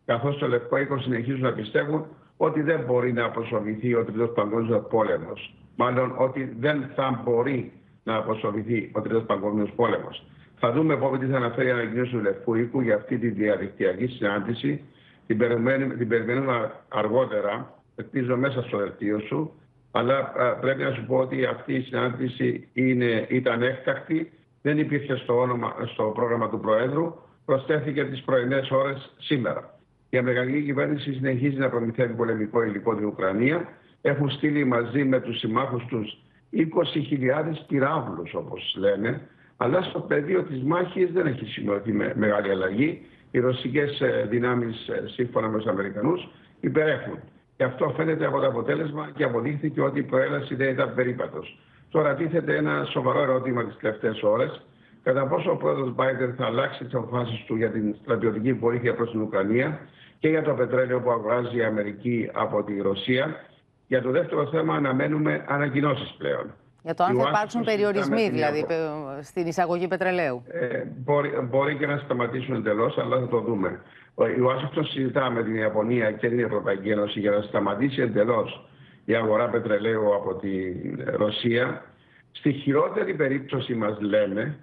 καθώς 0.04 0.38
το 0.38 0.48
Λευκό 0.48 0.78
Οίκο 0.78 0.98
συνεχίζουν 0.98 1.40
να 1.40 1.52
πιστεύουν 1.52 2.06
ότι 2.36 2.62
δεν 2.62 2.80
μπορεί 2.86 3.12
να 3.12 3.24
αποσοβηθεί 3.24 3.94
ο 3.94 4.04
Τρίτος 4.04 4.32
Παγκόσμιος 4.34 4.86
Πόλεμος. 4.90 5.54
Μάλλον 5.76 6.14
ότι 6.18 6.56
δεν 6.58 6.90
θα 6.94 7.22
μπορεί 7.24 7.72
να 8.08 8.16
αποσοβηθεί 8.16 8.90
ο 8.92 9.00
Τρίτος 9.00 9.22
Παγκόσμιος 9.22 9.70
Πόλεμος. 9.76 10.24
Θα 10.60 10.72
δούμε 10.72 10.96
πότε 10.96 11.18
τι 11.18 11.26
θα 11.32 11.36
αναφέρει 11.36 11.68
η 11.68 11.70
ανακοίνωση 11.70 12.10
του 12.10 12.20
Λευκού 12.20 12.54
Οίκου 12.54 12.80
για 12.80 12.94
αυτή 12.94 13.18
τη 13.18 13.28
διαδικτυακή 13.28 14.06
συνάντηση. 14.06 14.80
Την 15.26 15.38
περιμένουμε, 15.38 15.94
την 15.94 16.08
περιμένουμε 16.08 16.72
αργότερα, 16.88 17.74
ελπίζω 17.96 18.36
μέσα 18.36 18.62
στο 18.62 18.78
δελτίο 18.78 19.18
σου. 19.20 19.52
Αλλά 19.90 20.18
α, 20.18 20.54
πρέπει 20.60 20.82
να 20.82 20.92
σου 20.92 21.04
πω 21.06 21.16
ότι 21.16 21.44
αυτή 21.44 21.74
η 21.74 21.80
συνάντηση 21.80 22.68
είναι, 22.72 23.26
ήταν 23.28 23.62
έκτακτη. 23.62 24.32
Δεν 24.62 24.78
υπήρχε 24.78 25.14
στο, 25.16 25.40
όνομα, 25.40 25.74
στο 25.92 26.04
πρόγραμμα 26.14 26.48
του 26.48 26.60
Προέδρου. 26.60 27.14
Προσθέθηκε 27.44 28.04
τις 28.04 28.22
πρωινές 28.22 28.70
ώρες 28.70 29.14
σήμερα. 29.18 29.78
Η 30.10 30.16
Αμερικανική 30.18 30.62
κυβέρνηση 30.62 31.12
συνεχίζει 31.12 31.56
να 31.56 31.68
προμηθεύει 31.68 32.14
πολεμικό 32.14 32.62
υλικό 32.62 32.94
την 32.94 33.04
Ουκρανία. 33.04 33.68
Έχουν 34.02 34.30
στείλει 34.30 34.64
μαζί 34.64 35.04
με 35.04 35.20
τους 35.20 35.38
συμμάχους 35.38 35.84
τους 35.84 36.18
20.000 36.52 36.64
πυράβλους 37.66 38.34
όπως 38.34 38.74
λένε, 38.78 39.20
αλλά 39.56 39.82
στο 39.82 40.00
πεδίο 40.00 40.42
της 40.42 40.62
μάχης 40.62 41.12
δεν 41.12 41.26
έχει 41.26 41.44
σημειωθεί 41.44 41.92
με 41.92 42.12
μεγάλη 42.16 42.50
αλλαγή. 42.50 43.02
Οι 43.30 43.38
ρωσικές 43.38 44.00
ε, 44.00 44.26
δυνάμεις 44.28 44.88
ε, 44.88 45.04
σύμφωνα 45.06 45.48
με 45.48 45.58
τους 45.58 45.66
Αμερικανούς 45.66 46.28
υπερέχουν. 46.60 47.18
Και 47.56 47.64
αυτό 47.64 47.94
φαίνεται 47.96 48.26
από 48.26 48.40
το 48.40 48.46
αποτέλεσμα 48.46 49.10
και 49.14 49.24
αποδείχθηκε 49.24 49.80
ότι 49.80 49.98
η 49.98 50.02
προέλαση 50.02 50.54
δεν 50.54 50.68
ήταν 50.68 50.94
περίπατος. 50.94 51.58
Τώρα 51.90 52.14
τίθεται 52.14 52.56
ένα 52.56 52.84
σοβαρό 52.84 53.22
ερώτημα 53.22 53.64
τις 53.64 53.76
τελευταίες 53.76 54.22
ώρες. 54.22 54.66
Κατά 55.02 55.26
πόσο 55.26 55.50
ο 55.50 55.56
πρόεδρος 55.56 55.94
Biden 55.96 56.34
θα 56.36 56.46
αλλάξει 56.46 56.84
τις 56.84 56.94
αποφάσεις 56.94 57.44
του 57.44 57.56
για 57.56 57.70
την 57.70 57.94
στρατιωτική 58.02 58.52
βοήθεια 58.52 58.94
προς 58.94 59.10
την 59.10 59.20
Ουκρανία 59.20 59.80
και 60.18 60.28
για 60.28 60.42
το 60.42 60.54
πετρέλαιο 60.54 61.00
που 61.00 61.10
αγοράζει 61.10 61.56
η 61.56 61.64
Αμερική 61.64 62.30
από 62.32 62.62
τη 62.62 62.80
Ρωσία; 62.80 63.36
Για 63.88 64.02
το 64.02 64.10
δεύτερο 64.10 64.46
θέμα 64.46 64.74
αναμένουμε 64.74 65.44
ανακοινώσεις 65.48 66.14
πλέον. 66.18 66.54
Για 66.82 66.94
το 66.94 67.04
αν 67.04 67.08
θα 67.16 67.22
Η 67.22 67.26
υπάρξουν 67.28 67.60
Ουάσιγκτον 67.60 67.64
περιορισμοί 67.64 68.16
συζητά 68.18 68.22
με 68.22 68.28
την 68.28 68.34
δηλαδή 68.34 68.58
Ευρώπη. 68.58 69.14
πε- 69.14 69.24
στην 69.24 69.46
εισαγωγή 69.46 69.88
πετρελαίου. 69.88 70.42
Ε, 70.48 70.82
μπορεί, 70.96 71.30
μπορεί 71.50 71.76
και 71.76 71.86
να 71.86 71.96
σταματήσουν 71.96 72.54
εντελώς, 72.54 72.98
αλλά 72.98 73.18
θα 73.20 73.28
το 73.28 73.40
δούμε. 73.40 73.80
Ο- 74.14 74.26
Η 74.28 74.40
Ουάσιγκτον 74.40 74.84
συζητά 74.84 75.30
με 75.30 75.42
την 75.42 75.54
Ιαπωνία 75.54 76.12
και 76.12 76.28
την 76.28 76.38
Ευρωπαϊκή 76.38 76.90
Ένωση 76.90 77.20
για 77.20 77.30
να 77.30 77.40
σταματήσει 77.42 78.00
εντελώς 78.00 78.68
η 79.04 79.14
αγορά 79.14 79.48
πετρελαίου 79.48 80.14
από 80.14 80.34
τη 80.34 80.50
Ρωσία. 81.16 81.82
Στη 82.32 82.52
χειρότερη 82.52 83.14
περίπτωση 83.14 83.74
μας 83.74 84.00
λένε 84.00 84.58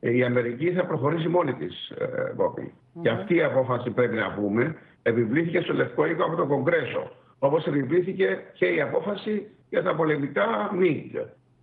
ε, 0.00 0.16
η 0.16 0.24
Αμερική 0.24 0.72
θα 0.72 0.84
προχωρήσει 0.86 1.28
μόνη 1.28 1.52
της, 1.54 1.88
ε, 1.88 2.32
Μπόπη. 2.36 2.72
Και 3.02 3.08
αυτή 3.10 3.34
η 3.34 3.42
απόφαση 3.42 3.90
πρέπει 3.90 4.16
να 4.16 4.30
πούμε 4.32 4.76
επιβλήθηκε 5.02 5.60
στο 5.60 5.72
Λευκό 5.74 6.06
Οίκο 6.06 6.24
από 6.24 6.36
το 6.36 6.46
Κογκρέσο. 6.46 7.10
Όπως 7.42 7.66
επιβλήθηκε 7.66 8.38
και 8.52 8.66
η 8.66 8.80
απόφαση 8.80 9.46
για 9.68 9.82
τα 9.82 9.94
πολεμικά 9.94 10.70
ΜΙΓ. 10.74 11.10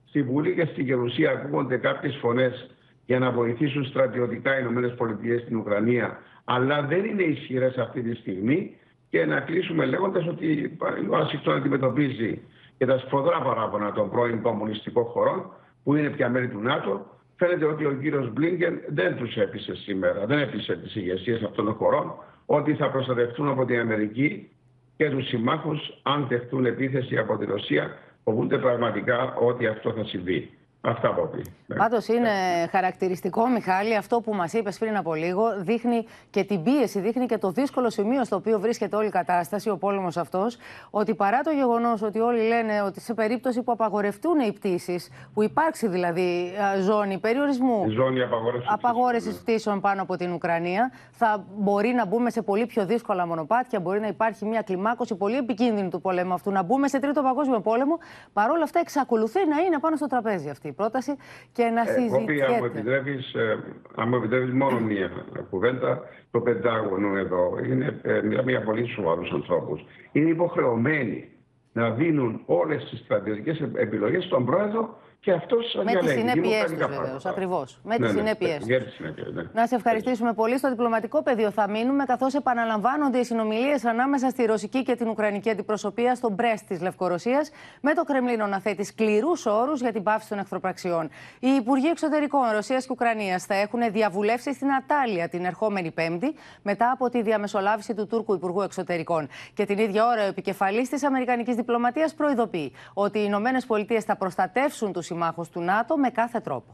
Στη 0.05 0.23
Βουλή 0.23 0.53
και 0.53 0.65
στη 0.65 0.83
Γερουσία 0.83 1.31
ακούγονται 1.31 1.77
κάποιες 1.77 2.17
φωνές 2.21 2.69
για 3.05 3.19
να 3.19 3.31
βοηθήσουν 3.31 3.85
στρατιωτικά 3.85 4.59
οι 4.59 4.63
ΗΠΑ 4.63 5.39
στην 5.43 5.57
Ουκρανία, 5.57 6.19
αλλά 6.43 6.81
δεν 6.81 7.05
είναι 7.05 7.23
ισχυρές 7.23 7.77
αυτή 7.77 8.01
τη 8.01 8.15
στιγμή 8.15 8.75
και 9.09 9.25
να 9.25 9.39
κλείσουμε 9.39 9.85
λέγοντας 9.85 10.27
ότι 10.27 10.45
η 10.45 10.77
Ουάσιγκτον 11.09 11.55
αντιμετωπίζει 11.55 12.41
και 12.77 12.85
τα 12.85 12.97
σφοδρά 12.97 13.41
παράπονα 13.41 13.91
των 13.91 14.09
πρώην 14.09 14.41
κομμουνιστικών 14.41 15.03
χωρών 15.03 15.51
που 15.83 15.95
είναι 15.95 16.09
πια 16.09 16.29
μέλη 16.29 16.47
του 16.47 16.59
ΝΑΤΟ. 16.59 17.05
Φαίνεται 17.35 17.65
ότι 17.65 17.85
ο 17.85 17.91
κύριος 18.01 18.33
Μπλίνκεν 18.33 18.79
δεν 18.87 19.15
τους 19.15 19.35
έπεισε 19.35 19.75
σήμερα, 19.75 20.25
δεν 20.25 20.39
έπεισε 20.39 20.75
τις 20.75 20.95
ηγεσίες 20.95 21.41
αυτών 21.43 21.65
των 21.65 21.73
χωρών 21.73 22.13
ότι 22.45 22.73
θα 22.73 22.89
προστατευτούν 22.91 23.47
από 23.47 23.65
την 23.65 23.79
Αμερική 23.79 24.49
και 24.97 25.09
τους 25.09 25.27
συμμάχους 25.27 25.99
αν 26.03 26.27
δεχτούν 26.27 26.65
επίθεση 26.65 27.17
από 27.17 27.37
τη 27.37 27.45
Ρωσία 27.45 27.97
φοβούνται 28.23 28.57
πραγματικά 28.57 29.35
ότι 29.35 29.67
αυτό 29.67 29.91
θα 29.91 30.03
συμβεί. 30.03 30.49
Αυτά 30.81 31.07
από 31.07 31.21
πει. 31.21 31.41
Πάντως 31.77 32.07
είναι 32.07 32.29
χαρακτηριστικό, 32.71 33.47
Μιχάλη, 33.47 33.95
αυτό 33.95 34.21
που 34.21 34.33
μας 34.33 34.53
είπες 34.53 34.77
πριν 34.77 34.97
από 34.97 35.13
λίγο. 35.15 35.43
Δείχνει 35.61 36.05
και 36.29 36.43
την 36.43 36.63
πίεση, 36.63 36.99
δείχνει 36.99 37.25
και 37.25 37.37
το 37.37 37.51
δύσκολο 37.51 37.89
σημείο 37.89 38.23
στο 38.23 38.35
οποίο 38.35 38.59
βρίσκεται 38.59 38.95
όλη 38.95 39.07
η 39.07 39.09
κατάσταση, 39.09 39.69
ο 39.69 39.77
πόλεμος 39.77 40.17
αυτός. 40.17 40.57
Ότι 40.89 41.15
παρά 41.15 41.39
το 41.39 41.51
γεγονός 41.51 42.01
ότι 42.01 42.19
όλοι 42.19 42.41
λένε 42.47 42.81
ότι 42.81 42.99
σε 43.01 43.13
περίπτωση 43.13 43.61
που 43.63 43.71
απαγορευτούν 43.71 44.39
οι 44.39 44.51
πτήσεις, 44.53 45.09
που 45.33 45.43
υπάρξει 45.43 45.87
δηλαδή 45.87 46.53
α, 46.77 46.81
ζώνη 46.81 47.17
περιορισμού, 47.19 47.85
Η 47.85 47.89
ζώνη 47.89 48.21
απαγόρευσης. 48.21 48.71
απαγόρευση 48.71 49.39
πτήσεων 49.41 49.81
πάνω 49.81 50.01
από 50.01 50.15
την 50.15 50.31
Ουκρανία, 50.33 50.91
θα 51.11 51.43
μπορεί 51.57 51.89
να 51.89 52.05
μπούμε 52.05 52.29
σε 52.29 52.41
πολύ 52.41 52.65
πιο 52.65 52.85
δύσκολα 52.85 53.27
μονοπάτια. 53.27 53.79
Μπορεί 53.79 53.99
να 53.99 54.07
υπάρχει 54.07 54.45
μια 54.45 54.61
κλιμάκωση 54.61 55.15
πολύ 55.15 55.37
επικίνδυνη 55.37 55.89
του 55.89 56.01
πολέμου 56.01 56.33
αυτού, 56.33 56.51
να 56.51 56.63
μπούμε 56.63 56.87
σε 56.87 56.99
τρίτο 56.99 57.21
παγκόσμιο 57.21 57.59
πόλεμο. 57.61 57.97
Παρ' 58.33 58.49
όλα 58.49 58.63
αυτά, 58.63 58.79
εξακολουθεί 58.79 59.39
να 59.47 59.59
είναι 59.61 59.79
πάνω 59.79 59.95
στο 59.95 60.07
τραπέζι 60.07 60.49
αυτή 60.49 60.66
η 60.67 60.73
πρόταση 60.73 61.15
και 61.51 61.63
να 61.63 61.81
Ε, 61.81 61.85
Κόπη, 61.85 62.41
αν 62.41 62.51
μου 62.51 62.55
συζητιέται. 62.55 62.65
επιτρέπεις, 62.65 63.33
ε, 63.33 63.57
αν 63.95 64.07
μου 64.09 64.15
επιτρέπεις 64.15 64.53
μόνο 64.53 64.79
μία 64.79 65.11
κουβέντα, 65.49 66.01
το 66.31 66.39
Πεντάγωνο 66.41 67.17
εδώ 67.17 67.57
είναι 67.65 67.99
ε, 68.03 68.21
μιλάμε 68.21 68.51
για 68.51 68.63
πολύ 68.63 68.87
σοβαρούς 68.87 69.31
ανθρώπους. 69.31 69.85
Είναι 70.11 70.29
υποχρεωμένοι 70.29 71.29
να 71.73 71.89
δίνουν 71.91 72.41
όλες 72.45 72.89
τις 72.89 72.99
στρατιωτικές 72.99 73.61
επιλογές 73.75 74.23
στον 74.23 74.45
πρόεδρο 74.45 74.97
και 75.19 75.31
αυτός 75.33 75.73
Με 75.75 75.83
τις 75.83 75.91
διαλέγει. 75.91 76.19
συνέπειές 76.19 76.61
τους, 76.61 76.69
Δημοκρατικά 76.71 76.87
βεβαίως. 76.87 77.03
πράγματα. 77.03 77.29
Ακριβώς. 77.29 77.79
Με 77.83 77.97
Ναι, 77.97 78.07
τι 78.07 78.13
ναι, 78.13 78.19
συνέπειές 78.19 78.57
τους. 78.57 78.65
Για 78.67 78.83
τις 78.83 78.93
συνέπειες, 78.93 79.33
ναι. 79.33 79.43
Να 79.53 79.67
σε 79.67 79.75
ευχαριστήσουμε 79.75 80.33
πολύ. 80.33 80.57
Στο 80.57 80.69
διπλωματικό 80.69 81.23
πεδίο 81.23 81.51
θα 81.51 81.69
μείνουμε, 81.69 82.03
καθώς 82.05 82.33
επαναλαμβάνονται 82.33 83.17
οι 83.17 83.23
συνομιλίες 83.23 83.85
ανάμεσα 83.85 84.29
στη 84.29 84.45
ρωσική 84.45 84.83
και 84.83 84.95
την 84.95 85.07
ουκρανική 85.07 85.49
αντιπροσωπεία 85.49 86.15
στο 86.15 86.29
Μπρέστ 86.29 86.67
της 86.67 86.81
Λευκορωσίας, 86.81 87.49
με 87.81 87.93
το 87.93 88.03
Κρεμλίνο 88.03 88.47
να 88.47 88.59
θέτει 88.59 88.83
σκληρούς 88.83 89.45
όρους 89.45 89.81
για 89.81 89.91
την 89.91 90.03
πάυση 90.03 90.29
των 90.29 90.39
εχθροπραξιών. 90.39 91.09
Οι 91.39 91.47
Υπουργοί 91.49 91.87
Εξωτερικών 91.87 92.41
Ρωσίας 92.51 92.83
και 92.85 92.91
Ουκρανίας 92.91 93.45
θα 93.45 93.55
έχουν 93.55 93.79
διαβουλεύσεις 93.91 94.55
στην 94.55 94.67
Ατάλια 94.73 95.29
την 95.29 95.45
ερχόμενη 95.45 95.91
Πέμπτη, 95.91 96.33
μετά 96.61 96.91
από 96.91 97.09
τη 97.09 97.21
διαμεσολάβηση 97.21 97.93
του 97.93 98.07
Τούρκου 98.07 98.33
Υπουργού 98.33 98.61
Εξωτερικών. 98.61 99.27
Και 99.53 99.65
την 99.65 99.77
ίδια 99.77 100.05
ώρα, 100.07 100.23
ο 100.23 100.27
επικεφαλής 100.27 100.89
της 100.89 101.03
Αμερικανικής 101.03 101.55
διπλωματίας 101.55 102.13
προειδοποιεί 102.13 102.71
ότι 102.93 103.19
οι 103.19 103.23
Ηνωμένες 103.25 103.65
Πολιτείες 103.65 104.03
θα 104.03 104.15
προστατεύσουν 104.15 104.93
τους 104.93 105.06
συμμάχου 105.06 105.44
του 105.52 105.60
ΝΑΤΟ 105.60 105.96
με 105.96 106.10
κάθε 106.10 106.40
τρόπο. 106.40 106.72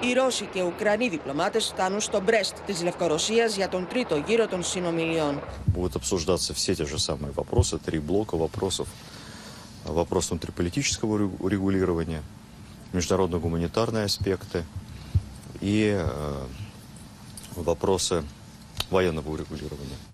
Οι 0.00 0.12
Ρώσοι 0.12 0.48
και 0.52 0.62
Ουκρανοί 0.62 1.08
διπλωμάτες 1.08 1.66
φτάνουν 1.66 2.00
στο 2.00 2.20
Μπρέστ 2.20 2.56
της 2.66 2.82
Λευκορωσίας 2.82 3.56
για 3.56 3.68
τον 3.68 3.86
τρίτο 3.88 4.16
γύρο 4.16 4.46
των 4.46 4.62
συνομιλιών. 4.62 5.40
Будут 5.74 5.96
обсуждаться 5.96 6.52
все 6.54 6.74
те 6.74 6.84
же 6.84 6.98
самые 6.98 7.32
вопросы, 7.32 7.78
три 7.78 7.98
блока 7.98 8.36
вопросов. 8.36 8.86
Вопрос 9.86 10.28
внутриполитического 10.30 11.16
регу- 11.18 11.48
регулирования, 11.48 12.22
международно-гуманитарные 12.92 14.04
аспекты 14.04 14.64
и 15.60 15.76
э, 15.86 16.06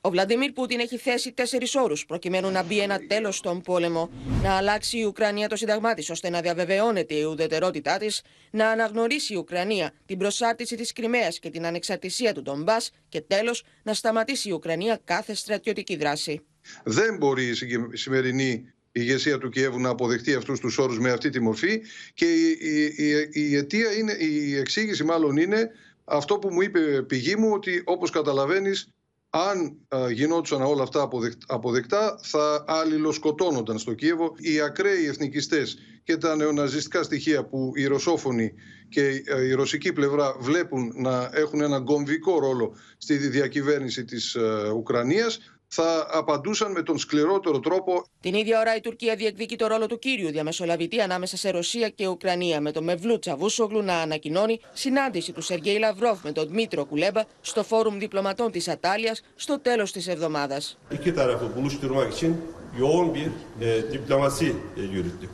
ο 0.02 0.10
Βλαντιμίρ 0.10 0.52
Πούτιν 0.52 0.80
έχει 0.80 0.98
θέσει 0.98 1.32
τέσσερις 1.32 1.76
όρους 1.76 2.06
προκειμένου 2.06 2.52
να 2.52 2.64
μπει 2.64 2.80
ένα 2.80 3.00
τέλος 3.08 3.36
στον 3.36 3.62
πόλεμο, 3.62 4.10
να 4.44 4.58
αλλάξει 4.58 4.98
η 4.98 5.04
Ουκρανία 5.04 5.48
το 5.48 5.56
σύνταγμά 5.56 5.94
της 5.94 6.10
ώστε 6.10 6.30
να 6.30 6.42
διαβεβαιώνεται 6.42 7.14
η 7.14 7.24
ουδετερότητά 7.24 7.98
της, 7.98 8.22
να 8.52 8.70
αναγνωρίσει 8.70 9.34
η 9.34 9.38
Ουκρανία 9.38 9.92
την 10.06 10.18
προσάρτηση 10.18 10.76
της 10.76 10.94
Κρυμαίας 10.94 11.40
και 11.40 11.50
την 11.50 11.66
ανεξαρτησία 11.66 12.34
του 12.34 12.42
Ντομπά 12.42 12.78
και 13.10 13.22
τέλος 13.22 13.64
να 13.84 13.94
σταματήσει 13.94 14.50
η 14.50 14.52
Ουκρανία 14.52 15.00
κάθε 15.04 15.34
στρατιωτική 15.34 15.96
δράση. 15.96 16.42
Δεν 16.84 17.18
μπορεί 17.18 17.46
η 17.48 17.54
σημερινή 17.98 18.76
η 18.98 19.02
ηγεσία 19.02 19.38
του 19.38 19.50
Κιέβου 19.50 19.80
να 19.80 19.90
αποδεχτεί 19.90 20.34
αυτούς 20.34 20.60
τους 20.60 20.78
όρους 20.78 21.00
με 21.00 21.12
αυτή 21.12 21.30
τη 21.30 21.40
μορφή 21.40 21.82
και 22.14 22.26
η, 22.34 22.58
η, 22.96 23.30
η 23.32 23.56
αιτία 23.56 23.92
είναι, 23.92 24.14
η 24.20 24.58
εξήγηση 24.58 25.04
μάλλον 25.04 25.38
είναι 25.38 25.72
αυτό 26.06 26.40
που 26.40 26.54
μου 26.54 26.62
είπε 26.62 27.02
πηγή 27.02 27.36
μου 27.36 27.52
ότι 27.54 27.82
όπως 27.86 28.10
καταλαβαίνεις 28.10 28.90
αν 29.30 29.78
α, 29.96 30.12
γινόντουσαν 30.12 30.62
όλα 30.62 30.84
αυτά 30.84 31.02
αποδεκ- 31.02 31.42
αποδεκτά 31.48 32.20
θα 32.22 32.64
αλληλοσκοτώνονταν 32.68 33.78
στο 33.78 33.94
Κίεβο 33.94 34.34
οι 34.38 34.62
ακραίοι 34.62 35.06
εθνικιστές 35.06 35.78
και 36.04 36.18
τα 36.18 36.36
νεοναζιστικά 36.36 37.04
στοιχεία 37.04 37.46
που 37.46 37.72
οι 37.76 37.86
ρωσόφωνοι 37.86 38.54
και 38.90 39.24
ε, 39.26 39.46
η 39.46 39.54
ρωσική 39.54 39.94
πλευρά 39.94 40.36
βλέπουν 40.40 40.94
να 40.96 41.30
έχουν 41.34 41.62
έναν 41.62 41.86
κομβικό 41.86 42.40
ρόλο 42.40 42.76
στη 42.98 43.18
διακυβέρνηση 43.18 44.06
της 44.06 44.36
ε, 44.36 44.70
Ουκρανίας 44.76 45.40
θα 45.68 46.08
απαντούσαν 46.12 46.72
με 46.72 46.82
τον 46.82 46.98
σκληρότερο 46.98 47.60
τρόπο 47.60 48.06
Την 48.22 48.34
ίδια 48.34 48.60
ώρα 48.60 48.76
η 48.76 48.80
Τουρκία 48.82 49.16
διεκδικεί 49.16 49.56
το 49.56 49.68
ρόλο 49.68 49.86
του 49.88 50.00
κύριου 50.00 50.32
διαμεσολαβητή 50.32 51.02
ανάμεσα 51.02 51.38
σε 51.38 51.50
Ρωσία 51.50 51.90
και 51.90 52.08
Ουκρανία, 52.08 52.62
με 52.62 52.72
τον 52.72 52.84
Μευλού 52.84 53.20
Τσαβούσογλου 53.20 53.82
να 53.82 53.98
ανακοινώνει 53.98 54.60
συνάντηση 54.74 55.32
του 55.32 55.42
Σεργέη 55.42 55.78
Λαυρόφ 55.78 56.24
με 56.24 56.32
τον 56.32 56.48
Δμήτρο 56.48 56.86
Κουλέμπα 56.86 57.22
στο 57.42 57.64
Φόρουμ 57.64 57.98
Διπλωματών 58.00 58.52
της 58.52 58.68
Ατάλειας 58.68 59.22
στο 59.36 59.60
τέλος 59.60 59.92
της 59.92 60.08
εβδομάδας. 60.08 60.78
iki 60.92 61.16
tarafı 61.16 61.56
buluşturmak 61.56 62.14
için 62.14 62.42
yoğun 62.80 63.16
bir 63.16 63.28
e, 63.62 63.92
diplomasi 63.94 64.54
e, 64.78 64.82
yürüttük. 64.82 65.30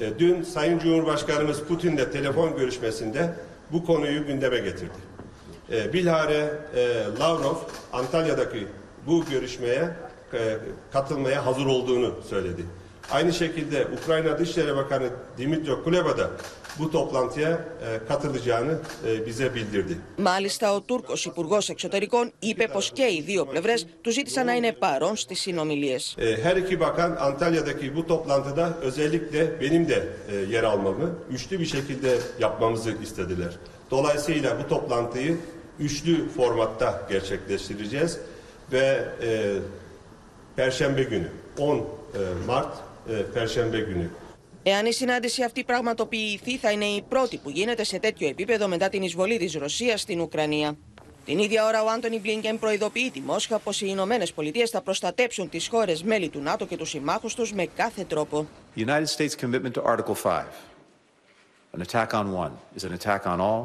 E, 0.00 0.18
dün 0.18 0.42
Sayın 0.42 0.78
Cumhurbaşkanımız 0.78 1.60
Putin'le 1.60 2.10
telefon 2.12 2.56
görüşmesinde 2.56 3.34
bu 3.72 3.84
konuyu 3.84 4.26
gündeme 4.26 4.58
getirdi. 4.58 4.98
E, 5.72 5.92
bilhare 5.92 6.52
e, 6.76 7.02
Lavrov 7.20 7.56
Antalya'daki 7.92 8.66
bu 9.07 9.25
görüşmeye 9.31 9.89
e, 10.33 10.57
katılmaya 10.93 11.45
hazır 11.45 11.65
olduğunu 11.65 12.13
söyledi. 12.29 12.65
Aynı 13.11 13.33
şekilde 13.33 13.87
Ukrayna 14.03 14.39
Dışişleri 14.39 14.75
Bakanı 14.75 15.09
Dimitro 15.37 15.83
Kuleba 15.83 16.17
da 16.17 16.29
bu 16.79 16.91
toplantıya 16.91 17.49
e, 17.51 18.07
katılacağını 18.07 18.77
e, 19.07 19.25
bize 19.25 19.55
bildirdi. 19.55 19.97
Μάλιστα, 20.17 20.73
ο 20.75 20.79
Τούρκος 20.81 21.25
Υπουργός 21.25 21.69
Εξωτερικών 21.69 22.31
είπε 22.39 22.67
πως 22.67 22.91
και 22.91 23.03
οι 23.03 23.21
δύο 23.25 23.45
πλευρές 23.45 23.85
του 24.01 24.11
ζήτησαν 24.11 24.45
να 24.45 24.53
είναι 24.55 24.71
παρόν 24.73 25.15
στις 25.15 25.39
συνομιλίες. 25.39 26.15
E, 26.17 26.37
Her 26.43 26.55
iki 26.55 26.79
bakan 26.79 27.15
Antalya'daki 27.15 27.95
bu 27.95 28.07
toplantıda 28.07 28.77
özellikle 28.81 29.61
benim 29.61 29.87
de 29.89 30.07
e, 30.31 30.35
yer 30.35 30.63
almamı 30.63 31.15
üçlü 31.31 31.59
bir 31.59 31.65
şekilde 31.65 32.17
yapmamızı 32.39 32.91
istediler. 33.03 33.53
Dolayısıyla 33.91 34.57
bu 34.63 34.67
toplantıyı 34.69 35.37
üçlü 35.79 36.29
formatta 36.29 37.07
gerçekleştireceğiz 37.09 38.19
Ve 38.74 39.08
e, 39.22 39.58
Perşembe 40.54 41.02
günü 41.02 41.30
10 41.58 41.76
e, 41.76 41.82
Mart 42.46 42.76
e, 43.08 43.32
Perşembe 43.34 43.80
günü 43.80 44.08
Εάν 44.66 44.86
η 44.86 44.92
συνάντηση 44.92 45.42
αυτή 45.42 45.64
πραγματοποιηθεί, 45.64 46.56
θα 46.58 46.70
είναι 46.70 46.84
η 46.84 47.04
πρώτη 47.08 47.36
που 47.36 47.50
γίνεται 47.50 47.84
σε 47.84 47.98
τέτοιο 47.98 48.28
επίπεδο 48.28 48.68
μετά 48.68 48.88
την 48.88 49.02
εισβολή 49.02 49.38
της 49.38 49.54
Ρωσίας 49.54 50.00
στην 50.00 50.20
Ουκρανία. 50.20 50.76
Την 51.24 51.38
ίδια 51.38 51.66
ώρα, 51.66 51.82
ο 51.82 51.88
Άντωνι 51.88 52.18
Μπλίνκεν 52.18 52.58
προειδοποιεί 52.58 53.10
τη 53.10 53.20
Μόσχα 53.20 53.58
πως 53.58 53.80
οι 53.80 53.86
Ηνωμένες 53.88 54.32
Πολιτείες 54.32 54.70
θα 54.70 54.80
προστατέψουν 54.80 55.48
τις 55.48 55.68
χώρες 55.68 56.02
μέλη 56.02 56.28
του 56.28 56.40
ΝΑΤΟ 56.40 56.66
και 56.66 56.76
τους 56.76 56.88
συμμάχους 56.88 57.34
τους 57.34 57.52
με 57.52 57.66
κάθε 57.76 58.04
τρόπο. 58.04 58.46
The 58.76 58.80
United 58.80 59.06
States 59.06 59.34
commitment 59.34 59.74
to 59.74 59.82
Article 59.82 60.14
5, 60.14 60.44
an 61.76 61.80
attack 61.80 62.14
on 62.14 62.26
one 62.44 62.52
is 62.76 62.84
an 62.84 62.92
attack 62.92 63.26
on 63.26 63.40
all, 63.40 63.64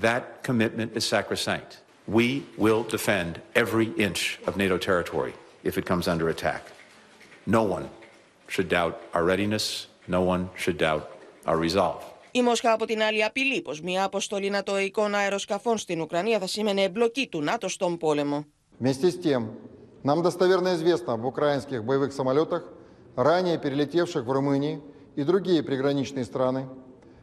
that 0.00 0.22
commitment 0.42 0.90
is 0.96 1.04
sacrosanct. 1.14 1.85
We 2.07 2.43
will 2.57 2.83
defend 2.83 3.31
every 3.55 3.87
inch 4.07 4.39
of 4.47 4.57
NATO 4.57 4.77
territory 4.77 5.33
if 5.63 5.77
it 5.77 5.85
comes 5.85 6.07
under 6.07 6.29
attack. 6.29 6.63
No 7.45 7.63
one 7.63 7.85
should 8.47 8.69
doubt 8.69 8.95
our 9.13 9.23
readiness, 9.23 9.87
no 10.07 10.21
one 10.33 10.49
should 10.55 10.77
doubt 10.77 11.03
our 11.45 11.57
resolve. 11.57 12.03
Η 12.31 12.41
Μόσχα 12.41 12.71
από 12.71 12.85
την 12.85 13.01
άλλη 13.01 13.23
απειλεί 13.23 13.61
πως 13.61 13.81
μια 13.81 14.03
αποστολή 14.03 14.49
νατοικών 14.49 15.15
αεροσκαφών 15.15 15.77
στην 15.77 16.01
Ουκρανία 16.01 16.39
θα 16.39 16.47
σήμαινε 16.47 16.81
εμπλοκή 16.81 17.27
του 17.27 17.41
ΝΑΤΟ 17.41 17.69
στον 17.69 17.97
πόλεμο. 17.97 18.45
Вместе 18.79 19.09
с 19.09 19.19
тем, 19.19 19.41
нам 20.03 20.21
достоверно 20.23 20.73
известно 20.73 21.13
об 21.13 21.25
украинских 21.25 21.83
боевых 21.83 22.13
самолетах, 22.13 22.63
ранее 23.15 23.57
перелетевших 23.59 24.23
в 24.25 24.31
Румынии 24.31 24.81
и 25.15 25.23
другие 25.23 25.61
приграничные 25.61 26.25
страны. 26.25 26.67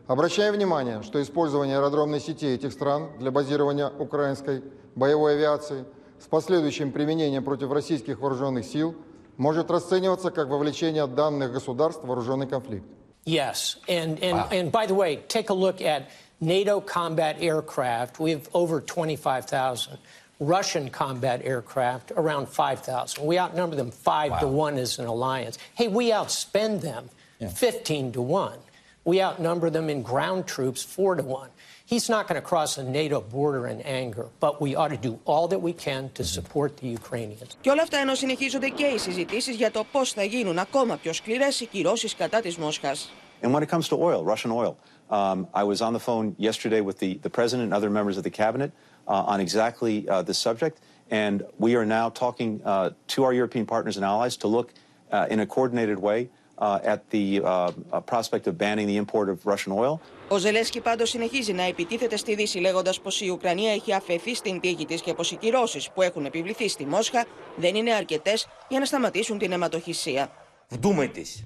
Обращаем 0.06 0.54
внимание, 0.54 1.02
что 1.02 1.20
использование 1.22 1.76
аэродромной 1.76 2.20
сети 2.20 2.46
этих 2.46 2.72
стран 2.72 3.10
для 3.18 3.30
базирования 3.30 3.88
украинской 3.88 4.62
боевой 4.94 5.34
авиации 5.34 5.84
с 6.18 6.26
последующим 6.26 6.92
применением 6.92 7.44
против 7.44 7.70
российских 7.70 8.18
вооруженных 8.20 8.64
сил 8.64 8.94
может 9.36 9.70
расцениваться 9.70 10.30
как 10.30 10.48
вовлечение 10.48 11.06
данных 11.06 11.52
государств 11.52 12.02
в 12.02 12.06
вооруженный 12.06 12.46
конфликт. 12.46 12.86
Yes, 13.26 13.76
and 13.86 14.18
and 14.22 14.50
and 14.50 14.72
by 14.72 14.86
the 14.86 14.94
way, 14.94 15.16
take 15.28 15.50
a 15.50 15.54
look 15.54 15.82
at 15.82 16.08
NATO 16.40 16.80
combat 16.80 17.36
aircraft. 17.40 18.18
We 18.18 18.30
have 18.30 18.48
over 18.54 18.80
25,000. 18.80 19.98
Russian 20.40 20.88
combat 20.88 21.42
aircraft 21.44 22.12
around 22.16 22.48
5,000. 22.48 23.26
We 23.26 23.38
outnumber 23.38 23.74
them 23.74 23.90
five 23.90 24.40
to 24.40 24.46
one 24.46 24.78
as 24.78 24.98
an 24.98 25.06
alliance. 25.06 25.58
Hey, 25.74 25.88
we 25.88 26.10
outspend 26.12 26.80
them 26.80 27.10
15 27.40 28.12
to 28.12 28.22
one. 28.22 28.58
We 29.04 29.22
outnumber 29.22 29.70
them 29.70 29.88
in 29.88 30.02
ground 30.02 30.46
troops 30.46 30.82
four 30.82 31.14
to 31.16 31.22
one. 31.22 31.50
He's 31.92 32.08
not 32.14 32.22
going 32.28 32.38
to 32.42 32.46
cross 32.52 32.76
a 32.76 32.84
NATO 32.98 33.18
border 33.22 33.66
in 33.68 33.80
anger, 33.80 34.26
but 34.44 34.60
we 34.60 34.70
ought 34.74 34.92
to 34.96 35.02
do 35.08 35.18
all 35.24 35.48
that 35.52 35.62
we 35.68 35.72
can 35.72 36.10
to 36.18 36.24
support 36.24 36.76
the 36.76 36.88
Ukrainians. 36.88 37.56
Και 37.60 37.70
όλα 37.70 37.82
αυτά 37.82 37.98
ενώ 37.98 38.14
συνεχίζονται 38.14 38.68
και 38.68 38.84
οι 38.84 38.98
συζητήσεις 38.98 39.56
για 39.56 39.70
το 39.70 39.84
πώς 39.92 40.12
θα 40.12 40.22
γίνουν 40.22 40.58
ακόμα 40.58 40.96
πιο 40.96 41.12
σκληρές 41.12 41.60
οι 41.60 41.66
κυρώσεις 41.66 42.14
κατά 42.14 42.40
της 42.40 42.56
Μόσχας. 42.56 43.10
And 43.42 43.52
when 43.52 43.62
it 43.62 43.68
comes 43.68 43.88
to 43.88 43.96
oil, 43.96 44.24
Russian 44.24 44.50
oil, 44.50 44.76
um, 45.10 45.46
I 45.54 45.64
was 45.64 45.80
on 45.80 45.92
the 45.92 46.00
phone 46.00 46.34
yesterday 46.38 46.80
with 46.80 46.98
the, 46.98 47.18
the 47.26 47.30
president 47.30 47.64
and 47.68 47.74
other 47.78 47.90
members 47.98 48.16
of 48.16 48.24
the 48.24 48.34
cabinet 48.42 48.70
uh, 49.06 49.32
on 49.32 49.40
exactly 49.40 50.08
uh, 50.08 50.22
this 50.22 50.38
subject. 50.38 50.76
And 51.10 51.36
we 51.58 51.70
are 51.78 51.86
now 51.86 52.06
talking 52.10 52.60
uh, 52.64 52.90
to 53.14 53.24
our 53.24 53.32
European 53.32 53.64
partners 53.64 53.96
and 53.96 54.04
allies 54.04 54.36
to 54.38 54.48
look 54.48 54.68
uh, 55.10 55.32
in 55.32 55.38
a 55.40 55.46
coordinated 55.46 55.98
way 56.08 56.20
uh, 56.28 56.41
at 56.60 57.00
the 57.10 57.40
uh, 57.40 57.70
uh, 57.92 58.00
prospect 58.00 58.46
of 58.46 58.58
banning 58.58 58.86
the 58.86 58.96
import 58.96 59.28
of 59.28 59.46
Russian 59.46 59.72
oil. 59.72 60.00
Ο 60.28 60.38
Ζελέσκι 60.38 60.80
πάντως 60.80 61.08
συνεχίζει 61.08 61.52
να 61.52 61.62
επιτίθεται 61.62 62.16
στη 62.16 62.34
Δύση 62.34 62.58
λέγοντας 62.58 63.00
πως 63.00 63.20
η 63.20 63.28
Ουκρανία 63.28 63.72
έχει 63.72 63.92
αφαιθεί 63.92 64.34
στην 64.34 64.60
τύχη 64.60 64.86
της 64.86 65.00
και 65.00 65.14
πως 65.14 65.30
οι 65.30 65.36
κυρώσεις 65.36 65.90
που 65.90 66.02
έχουν 66.02 66.24
επιβληθεί 66.24 66.68
στη 66.68 66.86
Μόσχα 66.86 67.24
δεν 67.56 67.74
είναι 67.74 67.92
αρκετές 67.92 68.48
για 68.68 68.78
να 68.78 68.84
σταματήσουν 68.84 69.38
την 69.38 69.52
αιματοχυσία. 69.52 70.30
Вдумайтесь 70.68 71.44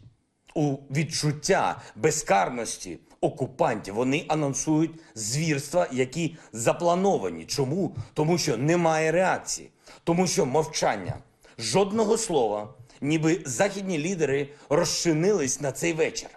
у 0.55 0.77
відчуття 0.91 1.83
безкарності 1.95 2.99
окупантів. 3.21 3.95
Вони 3.95 4.25
анонсують 4.29 4.91
звірства, 5.15 5.87
які 5.93 6.37
заплановані. 6.53 7.45
Чому? 7.45 7.97
Тому 8.15 8.39
що 8.39 8.57
немає 8.57 9.11
реакції, 9.11 9.71
тому 10.05 10.27
що 10.27 10.47
мовчання. 10.47 11.17
Жодного 11.59 12.19
слова, 12.19 12.75
ніби 13.02 13.40
західні 13.46 14.00
лідери 14.00 14.50
розчинились 14.70 15.62
на 15.62 15.72
цей 15.72 15.94
вечір. 15.94 16.30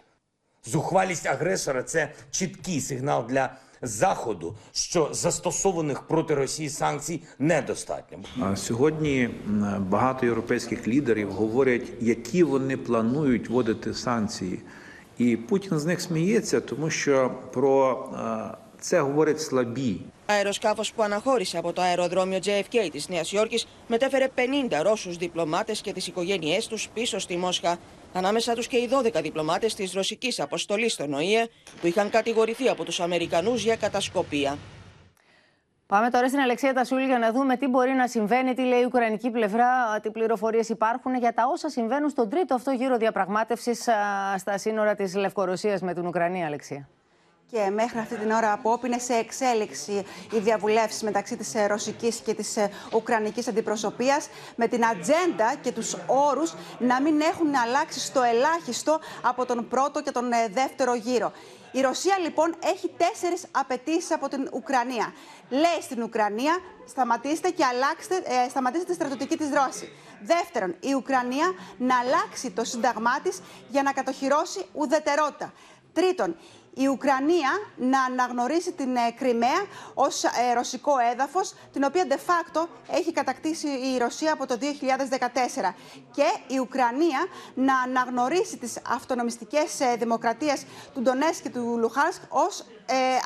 Зухвалість 0.65 1.27
агресора 1.27 1.83
це 1.83 2.13
чіткий 2.31 2.81
сигнал 2.81 3.27
для 3.29 3.57
Заходу, 3.83 4.55
що 4.73 5.09
застосованих 5.13 6.03
проти 6.03 6.35
Росії 6.35 6.69
санкцій 6.69 7.23
недостатньо. 7.39 8.19
Сьогодні 8.57 9.31
багато 9.79 10.27
європейських 10.27 10.89
лідерів 10.89 11.33
говорять, 11.33 11.93
які 12.01 12.43
вони 12.43 12.77
планують 12.77 13.49
вводити 13.49 13.95
санкції. 13.95 14.61
І 15.19 15.37
Путін 15.37 15.79
з 15.79 15.85
них 15.85 16.01
сміється, 16.01 16.61
тому 16.61 16.91
що 16.91 17.35
про 17.53 18.09
е, 18.15 18.57
це 18.80 19.00
говорять 19.00 19.42
слабі. 19.42 20.02
Αεροσκάφος 20.26 20.94
που 20.94 21.04
αναχώρησε 21.04 21.58
από 21.58 21.74
το 21.74 21.82
αεροδρόμιο 21.82 22.40
JFK 22.46 22.90
της 22.92 23.10
Νέας 23.10 23.32
Υόρκης 23.32 23.68
μετέφερε 23.88 24.28
50 24.36 24.82
Ρώσους 24.82 25.18
διπλωμάτες 25.18 25.82
και 25.82 25.94
τις 25.94 26.08
οικογένειές 26.08 26.68
τους 26.68 26.90
πίσω 26.94 27.20
στη 27.20 27.38
Μόσχα. 27.38 27.78
Ανάμεσα 28.14 28.54
τους 28.54 28.68
και 28.68 28.78
οι 28.78 28.90
12 28.92 29.22
διπλωμάτες 29.22 29.76
της 29.76 29.94
ρωσικής 29.94 30.40
αποστολής 30.40 30.94
στον 30.94 31.14
ΟΗΕ 31.14 31.48
που 31.82 31.88
είχαν 31.88 32.10
κατηγορηθεί 32.10 32.70
από 32.70 32.84
τους 32.84 33.00
Αμερικανούς 33.00 33.64
για 33.64 33.76
κατασκοπία. 33.76 34.58
Πάμε 35.88 36.10
τώρα 36.10 36.28
στην 36.28 36.40
Αλεξία 36.40 36.74
Τασούλη 36.74 37.06
για 37.06 37.20
να 37.20 37.32
δούμε 37.32 37.58
τι 37.58 37.68
μπορεί 37.68 37.92
να 37.92 38.08
συμβαίνει, 38.08 38.54
τι 38.54 38.62
λέει 38.62 38.82
η 38.82 38.86
Ουκρανική 38.86 39.30
πλευρά, 39.30 40.00
τι 40.02 40.12
πληροφορίε 40.12 40.62
υπάρχουν 40.70 41.16
για 41.16 41.34
τα 41.34 41.44
όσα 41.52 41.70
συμβαίνουν 41.70 42.10
στον 42.10 42.30
τρίτο 42.30 42.56
αυτό 42.56 42.72
γύρο 42.72 42.98
διαπραγμάτευση 42.98 43.74
στα 44.38 44.58
σύνορα 44.58 44.96
τη 44.96 45.18
Λευκορωσία 45.18 45.80
με 45.82 45.94
την 45.94 46.06
Ουκρανία, 46.06 46.46
Αλεξία. 46.46 46.90
Και 47.51 47.71
μέχρι 47.71 47.99
αυτή 47.99 48.17
την 48.17 48.31
ώρα 48.31 48.53
από 48.53 48.81
είναι 48.85 48.99
σε 48.99 49.15
εξέλιξη 49.15 50.05
οι 50.33 50.39
διαβουλεύσεις 50.39 51.03
μεταξύ 51.03 51.37
της 51.37 51.53
ρωσικής 51.67 52.17
και 52.17 52.35
της 52.35 52.57
ουκρανικής 52.95 53.49
αντιπροσωπείας 53.49 54.29
με 54.57 54.69
την 54.69 54.87
ατζέντα 54.87 55.55
και 55.61 55.73
τους 55.73 55.97
όρους 56.07 56.55
να 56.79 57.01
μην 57.01 57.21
έχουν 57.21 57.55
αλλάξει 57.65 58.01
στο 58.01 58.23
ελάχιστο 58.23 59.01
από 59.23 59.47
τον 59.47 59.69
πρώτο 59.69 60.03
και 60.03 60.11
τον 60.11 60.31
δεύτερο 60.53 60.95
γύρο. 60.95 61.33
Η 61.73 61.81
Ρωσία 61.81 62.19
λοιπόν 62.19 62.55
έχει 62.65 62.91
τέσσερις 62.97 63.47
απαιτήσεις 63.51 64.13
από 64.13 64.29
την 64.29 64.49
Ουκρανία. 64.53 65.13
Λέει 65.49 65.81
στην 65.83 66.03
Ουκρανία: 66.03 66.59
σταματήστε 66.89 67.51
και 67.51 67.65
αλλάξτε, 67.65 68.15
ε, 68.15 68.49
σταματήστε 68.49 68.87
τη 68.87 68.95
στρατιωτική 68.95 69.37
της 69.37 69.49
δρόση. 69.49 69.93
Δεύτερον, 70.23 70.77
η 70.81 70.95
Ουκρανία 70.95 71.55
να 71.79 71.99
αλλάξει 71.99 72.51
το 72.51 72.65
σύνταγμά 72.65 73.21
της 73.21 73.41
για 73.69 73.83
να 73.83 73.93
κατοχυρώσει 73.93 74.67
ουδετερότητα. 74.73 75.53
Τρίτον, 75.93 76.37
η 76.75 76.87
Ουκρανία 76.89 77.51
να 77.77 78.03
αναγνωρίσει 78.03 78.73
την 78.73 78.97
ε, 78.97 79.11
Κρυμαία 79.19 79.65
ως 79.95 80.25
ε, 80.25 80.55
ρωσικό 80.55 80.93
έδαφος, 81.13 81.55
την 81.73 81.85
οποία 81.85 82.07
de 82.09 82.15
facto 82.15 82.67
έχει 82.91 83.13
κατακτήσει 83.13 83.69
η 83.69 83.99
Ρωσία 83.99 84.33
από 84.33 84.47
το 84.47 84.59
2014. 84.61 85.75
Και 86.11 86.55
η 86.55 86.59
Ουκρανία 86.59 87.27
να 87.55 87.81
αναγνωρίσει 87.81 88.57
τις 88.57 88.79
αυτονομιστικές 88.89 89.81
ε, 89.81 89.97
δημοκρατίες 89.99 90.65
του 90.95 91.01
Ντονέσκ 91.01 91.43
και 91.43 91.51
του 91.51 91.77
Λουχάνσκ 91.79 92.23
ως 92.29 92.65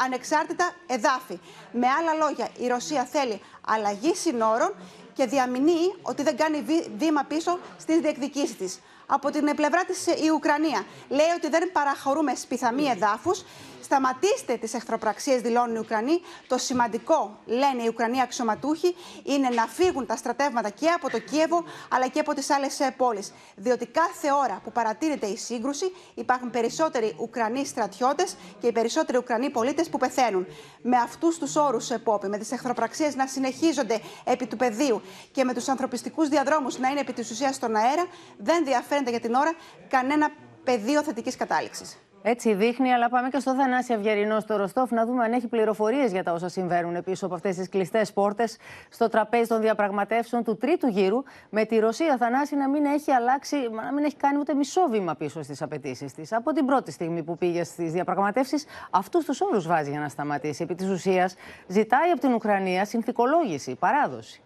ανεξάρτητα 0.04 0.70
εδάφη. 0.86 1.40
Με 1.72 1.86
άλλα 1.98 2.12
λόγια, 2.12 2.48
η 2.58 2.66
Ρωσία 2.66 3.04
θέλει 3.04 3.40
αλλαγή 3.66 4.14
συνόρων 4.14 4.74
και 5.12 5.26
διαμηνύει 5.26 5.94
ότι 6.02 6.22
δεν 6.22 6.36
κάνει 6.36 6.64
βήμα 6.96 7.24
πίσω 7.24 7.58
στις 7.78 7.98
διεκδικήσεις 7.98 8.56
της 8.56 8.80
από 9.06 9.30
την 9.30 9.54
πλευρά 9.56 9.84
της 9.84 10.06
η 10.06 10.30
Ουκρανία. 10.34 10.84
Λέει 11.08 11.30
ότι 11.36 11.48
δεν 11.48 11.72
παραχωρούμε 11.72 12.34
σπιθαμή 12.34 12.84
εδάφους 12.84 13.44
Σταματήστε 13.84 14.56
τις 14.56 14.74
εχθροπραξίες, 14.74 15.40
δηλώνουν 15.40 15.74
οι 15.74 15.78
Ουκρανοί. 15.78 16.20
Το 16.46 16.58
σημαντικό, 16.58 17.38
λένε 17.44 17.82
οι 17.82 17.88
Ουκρανοί 17.88 18.20
αξιωματούχοι, 18.20 18.94
είναι 19.22 19.48
να 19.48 19.66
φύγουν 19.66 20.06
τα 20.06 20.16
στρατεύματα 20.16 20.70
και 20.70 20.88
από 20.88 21.10
το 21.10 21.18
Κίεβο 21.18 21.64
αλλά 21.90 22.08
και 22.08 22.20
από 22.20 22.34
τις 22.34 22.50
άλλες 22.50 22.80
πόλεις. 22.96 23.32
Διότι 23.56 23.86
κάθε 23.86 24.32
ώρα 24.32 24.60
που 24.64 24.72
παρατηρείται 24.72 25.26
η 25.26 25.36
σύγκρουση 25.36 25.92
υπάρχουν 26.14 26.50
περισσότεροι 26.50 27.16
Ουκρανοί 27.18 27.66
στρατιώτες 27.66 28.36
και 28.60 28.66
οι 28.66 28.72
περισσότεροι 28.72 29.18
Ουκρανοί 29.18 29.50
πολίτες 29.50 29.88
που 29.88 29.98
πεθαίνουν. 29.98 30.46
Με 30.82 30.96
αυτούς 30.96 31.38
τους 31.38 31.56
όρους, 31.56 31.90
Επόπη, 31.90 32.28
με 32.28 32.38
τις 32.38 32.52
εχθροπραξίες 32.52 33.14
να 33.14 33.26
συνεχίζονται 33.26 34.00
επί 34.24 34.46
του 34.46 34.56
πεδίου 34.56 35.02
και 35.32 35.44
με 35.44 35.54
τους 35.54 35.68
ανθρωπιστικούς 35.68 36.28
διαδρόμους 36.28 36.78
να 36.78 36.88
είναι 36.88 37.00
επί 37.00 37.12
της 37.12 37.30
ουσίας 37.30 37.54
στον 37.54 37.76
αέρα, 37.76 38.06
δεν 38.36 38.64
διαφαίνεται 38.64 39.10
για 39.10 39.20
την 39.20 39.34
ώρα 39.34 39.52
κανένα 39.88 40.30
πεδίο 40.64 41.02
θετικής 41.02 41.36
κατάληξης. 41.36 41.98
Έτσι 42.26 42.54
δείχνει, 42.54 42.92
αλλά 42.92 43.08
πάμε 43.08 43.28
και 43.28 43.38
στο 43.38 43.54
Θανάση 43.54 43.92
Αυγερινό 43.92 44.40
στο 44.40 44.56
Ροστόφ 44.56 44.90
να 44.90 45.06
δούμε 45.06 45.24
αν 45.24 45.32
έχει 45.32 45.46
πληροφορίες 45.48 46.12
για 46.12 46.22
τα 46.22 46.32
όσα 46.32 46.48
συμβαίνουν 46.48 47.02
πίσω 47.04 47.26
από 47.26 47.34
αυτές 47.34 47.56
τις 47.56 47.68
κλειστές 47.68 48.12
πόρτες 48.12 48.56
στο 48.88 49.08
τραπέζι 49.08 49.48
των 49.48 49.60
διαπραγματεύσεων 49.60 50.44
του 50.44 50.56
τρίτου 50.56 50.86
γύρου, 50.86 51.22
με 51.50 51.64
τη 51.64 51.78
Ρωσία 51.78 52.16
Θανάση 52.16 52.56
να 52.56 52.68
μην 52.68 52.84
έχει 52.84 53.10
αλλάξει, 53.10 53.56
να 53.70 53.92
μην 53.92 54.04
έχει 54.04 54.16
κάνει 54.16 54.38
ούτε 54.38 54.54
μισό 54.54 54.86
βήμα 54.90 55.14
πίσω 55.14 55.42
στις 55.42 55.62
απαιτήσεις 55.62 56.12
της. 56.12 56.32
Από 56.32 56.52
την 56.52 56.66
πρώτη 56.66 56.90
στιγμή 56.90 57.22
που 57.22 57.36
πήγε 57.36 57.64
στις 57.64 57.92
διαπραγματεύσεις, 57.92 58.64
αυτούς 58.90 59.24
τους 59.24 59.40
όρους 59.40 59.66
βάζει 59.66 59.90
για 59.90 60.00
να 60.00 60.08
σταματήσει. 60.08 60.62
Επί 60.62 60.74
της 60.74 60.88
ουσίας, 60.88 61.34
ζητάει 61.66 62.10
από 62.10 62.20
την 62.20 62.32
Ουκρανία 62.32 62.84
συνθηκολόγηση, 62.84 63.74
παράδοση. 63.74 64.42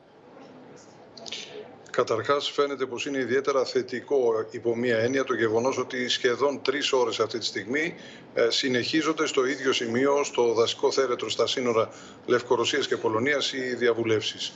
Καταρχάς 1.98 2.50
φαίνεται 2.50 2.86
πως 2.86 3.06
είναι 3.06 3.18
ιδιαίτερα 3.18 3.64
θετικό 3.64 4.46
υπό 4.50 4.76
μία 4.76 4.98
έννοια 4.98 5.24
το 5.24 5.34
γεγονός 5.34 5.78
ότι 5.78 6.08
σχεδόν 6.08 6.62
τρεις 6.62 6.92
ώρες 6.92 7.20
αυτή 7.20 7.38
τη 7.38 7.44
στιγμή 7.44 7.94
ε, 8.34 8.50
συνεχίζονται 8.50 9.26
στο 9.26 9.46
ίδιο 9.46 9.72
σημείο, 9.72 10.24
στο 10.24 10.52
δασικό 10.52 10.92
θέρετρο 10.92 11.30
στα 11.30 11.46
σύνορα 11.46 11.88
Λευκορωσίας 12.26 12.86
και 12.86 12.96
Πολωνίας 12.96 13.52
οι 13.52 13.74
διαβουλεύσεις. 13.74 14.52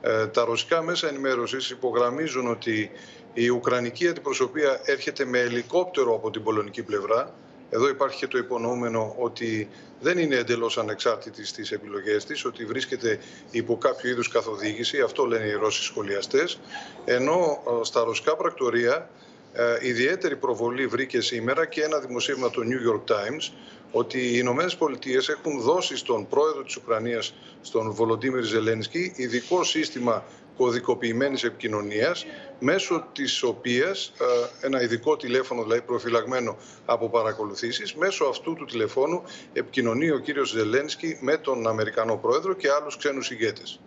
Ε, 0.00 0.26
τα 0.26 0.44
ρωσικά 0.44 0.82
μέσα 0.82 1.08
ενημέρωσης 1.08 1.70
υπογραμμίζουν 1.70 2.50
ότι 2.50 2.90
η 3.32 3.48
Ουκρανική 3.48 4.08
αντιπροσωπεία 4.08 4.80
έρχεται 4.84 5.24
με 5.24 5.38
ελικόπτερο 5.38 6.14
από 6.14 6.30
την 6.30 6.42
πολωνική 6.42 6.82
πλευρά 6.82 7.34
εδώ 7.70 7.88
υπάρχει 7.88 8.18
και 8.18 8.26
το 8.26 8.38
υπονοούμενο 8.38 9.14
ότι 9.18 9.68
δεν 10.00 10.18
είναι 10.18 10.36
εντελώς 10.36 10.78
ανεξάρτητη 10.78 11.46
στις 11.46 11.72
επιλογές 11.72 12.24
της, 12.24 12.44
ότι 12.44 12.64
βρίσκεται 12.64 13.18
υπό 13.50 13.78
κάποιο 13.78 14.10
είδους 14.10 14.28
καθοδήγηση, 14.28 15.00
αυτό 15.00 15.24
λένε 15.24 15.44
οι 15.44 15.52
Ρώσοι 15.52 15.82
σχολιαστές, 15.82 16.60
ενώ 17.04 17.62
ε, 17.80 17.84
στα 17.84 18.04
ρωσικά 18.04 18.36
πρακτορία 18.36 19.10
ε, 19.52 19.88
ιδιαίτερη 19.88 20.36
προβολή 20.36 20.86
βρήκε 20.86 21.20
σήμερα 21.20 21.66
και 21.66 21.82
ένα 21.82 21.98
δημοσίευμα 21.98 22.50
του 22.50 22.62
New 22.62 22.92
York 22.92 23.14
Times 23.14 23.52
ότι 23.90 24.18
οι 24.18 24.32
Ηνωμένες 24.34 24.76
Πολιτείες 24.76 25.28
έχουν 25.28 25.60
δώσει 25.60 25.96
στον 25.96 26.28
πρόεδρο 26.28 26.62
της 26.62 26.76
Ουκρανίας, 26.76 27.34
στον 27.60 27.90
Βολοντίμιρ 27.92 28.42
Ζελένσκι, 28.42 29.12
ειδικό 29.16 29.64
σύστημα 29.64 30.24
κωδικοποιημένης 30.56 31.44
επικοινωνίας 31.44 32.26
μέσω 32.58 33.06
της 33.12 33.42
οποίας 33.42 34.12
ε, 34.60 34.66
ένα 34.66 34.82
ειδικό 34.82 35.16
τηλέφωνο 35.16 35.62
δηλαδή 35.62 35.80
προφυλαγμένο 35.80 36.56
από 36.84 37.08
παρακολουθήσεις 37.08 37.94
μέσω 37.94 38.24
αυτού 38.24 38.54
του 38.54 38.64
τηλεφώνου 38.64 39.22
επικοινωνεί 39.52 40.10
ο 40.10 40.18
κύριος 40.18 40.48
Ζελένσκι 40.50 41.18
με 41.20 41.36
τον 41.36 41.66
Αμερικανό 41.66 42.16
Πρόεδρο 42.16 42.54
και 42.54 42.68
άλλους 42.70 42.96
ξένους 42.96 43.30
ηγέτες. 43.30 43.80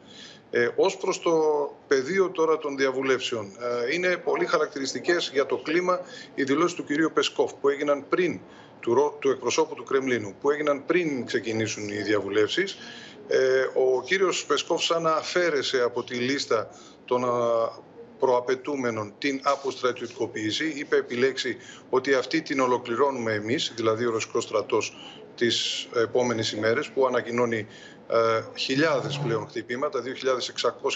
Ε, 0.52 0.70
ως 0.76 0.98
προς 0.98 1.20
το 1.20 1.32
πεδίο 1.88 2.30
τώρα 2.30 2.58
των 2.58 2.78
διαβουλεύσεων, 2.78 3.46
ε, 3.46 3.94
είναι 3.94 4.18
πολύ 4.18 4.46
χαρακτηριστικές 4.46 5.30
για 5.34 5.46
το 5.46 5.58
κλίμα 5.58 6.00
οι 6.36 6.44
δηλώσεις 6.44 6.76
του 6.76 6.84
κυρίου 6.84 7.12
Πεσκόφ 7.14 7.54
που 7.54 7.70
έγιναν 7.70 8.06
πριν 8.10 8.40
του, 8.80 9.18
του 9.20 9.30
εκπροσώπου 9.30 9.76
του 9.76 9.84
Κρεμλίνου, 9.84 10.36
που 10.42 10.52
έγιναν 10.52 10.86
πριν 10.86 11.26
ξεκινήσουν 11.26 11.90
οι 11.90 12.02
διαβουλεύσεις 12.02 12.72
ε, 12.72 12.78
ο 13.74 14.02
κύριος 14.04 14.46
Πεσκόφ 14.46 14.84
σαν 14.84 15.02
να 15.02 15.12
αφαίρεσε 15.12 15.82
από 15.82 16.04
τη 16.04 16.16
λίστα 16.16 16.70
των 17.06 17.24
προαπαιτούμενων 18.20 19.14
την 19.18 19.42
αποστρατιωτικοποίηση. 19.44 20.74
Είπε 20.76 20.96
επιλέξει 20.96 21.58
ότι 21.90 22.14
αυτή 22.14 22.42
την 22.42 22.60
ολοκληρώνουμε 22.60 23.34
εμείς, 23.34 23.74
δηλαδή 23.76 24.06
ο 24.06 24.12
Ρωσικός 24.12 24.44
στρατός 24.44 24.96
τις 25.36 25.88
επόμενες 25.96 26.52
ημέρες 26.52 26.90
που 26.90 27.06
ανακοινώνει 27.06 27.68
ε, 28.12 28.44
χιλιάδες 28.56 29.20
πλέον 29.24 29.48
χτυπήματα, 29.48 30.04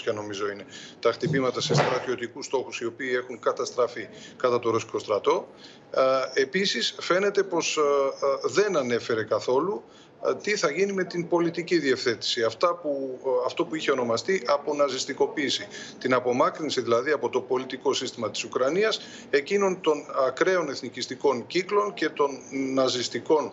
2.600 0.08 0.14
νομίζω 0.14 0.50
είναι 0.50 0.64
τα 1.00 1.12
χτυπήματα 1.12 1.60
σε 1.60 1.74
στρατιωτικούς 1.74 2.46
στόχους 2.46 2.80
οι 2.80 2.86
οποίοι 2.86 3.10
έχουν 3.14 3.40
καταστραφεί 3.40 4.08
κατά 4.36 4.58
το 4.58 4.70
Ρωσικό 4.70 4.98
στρατό. 4.98 5.48
Ε, 5.90 6.40
επίσης 6.40 6.94
φαίνεται 7.00 7.42
πως 7.42 7.76
ε, 7.76 7.80
ε, 7.80 8.52
δεν 8.52 8.76
ανέφερε 8.76 9.24
καθόλου 9.24 9.84
ε, 9.86 10.03
τι 10.42 10.56
θα 10.56 10.70
γίνει 10.70 10.92
με 10.92 11.04
την 11.04 11.28
πολιτική 11.28 11.78
διευθέτηση; 11.78 12.42
Αυτά 12.42 12.74
που, 12.74 13.18
ε, 13.24 13.28
αυτό 13.46 13.64
που 13.64 13.74
είχε 13.74 13.90
ονομαστεί 13.90 14.42
αποναζιστικοποίηση. 14.46 15.66
Την 15.98 16.14
απομάκρυνση 16.14 16.80
δηλαδή 16.80 17.10
από 17.10 17.28
το 17.28 17.40
πολιτικό 17.40 17.92
σύστημα 17.92 18.30
της 18.30 18.44
Ουκρανίας 18.44 19.00
εκείνων 19.30 19.80
των 19.80 20.04
ακραίων 20.26 20.68
εθνικιστικών 20.68 21.46
κύκλων 21.46 21.94
και 21.94 22.08
των 22.08 22.30
ναζιστικών 22.74 23.52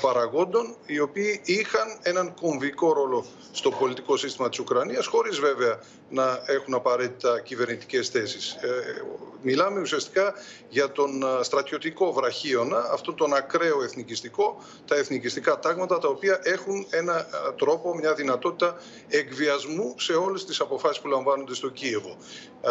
παραγόντων 0.00 0.76
οι 0.86 1.00
οποίοι 1.00 1.40
είχαν 1.44 1.98
έναν 2.02 2.34
κομβικό 2.40 2.92
ρόλο 2.92 3.24
στο 3.52 3.70
πολιτικό 3.70 4.16
σύστημα 4.16 4.48
της 4.48 4.58
Ουκρανίας 4.58 5.06
χωρίς 5.06 5.38
βέβαια 5.38 5.80
να 6.10 6.42
έχουν 6.46 6.74
απαραίτητα 6.74 7.40
κυβερνητικές 7.40 8.08
θέσεις. 8.08 8.52
Ε, 8.52 9.02
μιλάμε 9.42 9.80
ουσιαστικά 9.80 10.34
για 10.68 10.92
τον 10.92 11.24
στρατιωτικό 11.42 12.12
βραχίωνα, 12.12 12.88
αυτόν 12.92 13.14
τον 13.16 13.34
ακραίο 13.34 13.82
εθνικιστικό, 13.82 14.62
τα 14.86 14.96
εθνικιστικά 14.96 15.58
τάγματα 15.58 15.98
τα 15.98 16.08
οποία 16.08 16.40
έχουν 16.42 16.86
ένα 16.90 17.26
τρόπο, 17.56 17.94
μια 17.94 18.14
δυνατότητα 18.14 18.76
εκβιασμού 19.08 19.94
σε 19.98 20.12
όλες 20.12 20.44
τις 20.44 20.60
αποφάσεις 20.60 21.00
που 21.00 21.08
λαμβάνονται 21.08 21.54
στο 21.54 21.68
Κίεβο. 21.68 22.16
Ε, 22.62 22.70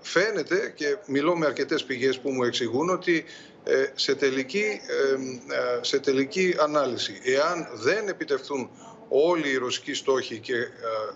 φαίνεται 0.00 0.72
και 0.76 0.96
μιλώ 1.06 1.36
με 1.36 1.46
αρκετές 1.46 1.84
πηγές 1.84 2.18
που 2.18 2.30
μου 2.30 2.42
εξηγούν 2.44 2.90
ότι 2.90 3.24
ε, 3.64 3.86
σε 3.94 4.14
τελική, 4.14 4.80
ε, 5.48 5.78
σε 5.80 5.98
τελική 5.98 6.54
ανάλυση. 6.58 7.20
Εάν 7.24 7.68
δεν 7.72 8.08
επιτευχθούν 8.08 8.70
όλοι 9.12 9.48
οι 9.48 9.56
ρωσικοί 9.56 9.94
στόχοι 9.94 10.38
και 10.38 10.54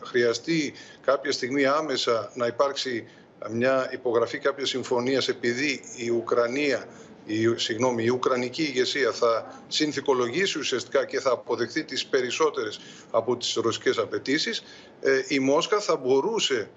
χρειαστεί 0.04 0.72
κάποια 1.04 1.32
στιγμή 1.32 1.64
άμεσα 1.64 2.32
να 2.34 2.46
υπάρξει 2.46 3.08
μια 3.50 3.88
υπογραφή 3.92 4.38
κάποιας 4.38 4.68
συμφωνίας 4.68 5.28
επειδή 5.28 5.80
η 5.96 6.10
Ουκρανία 6.10 6.88
η, 7.26 7.56
συγγνώμη, 7.56 8.04
η 8.04 8.08
Ουκρανική 8.08 8.62
ηγεσία 8.62 9.12
θα 9.12 9.62
συνθηκολογήσει 9.68 10.58
ουσιαστικά 10.58 11.04
και 11.04 11.20
θα 11.20 11.30
αποδεχθεί 11.30 11.84
τις 11.84 12.06
περισσότερες 12.06 12.80
από 13.10 13.36
τις 13.36 13.54
ρωσικές 13.54 13.98
απαιτήσεις, 13.98 14.62
ε, 15.00 15.22
η 15.28 15.38
Μόσχα 15.38 15.80
θα 15.80 15.96
μπορούσε 15.96 16.54
ε, 16.54 16.68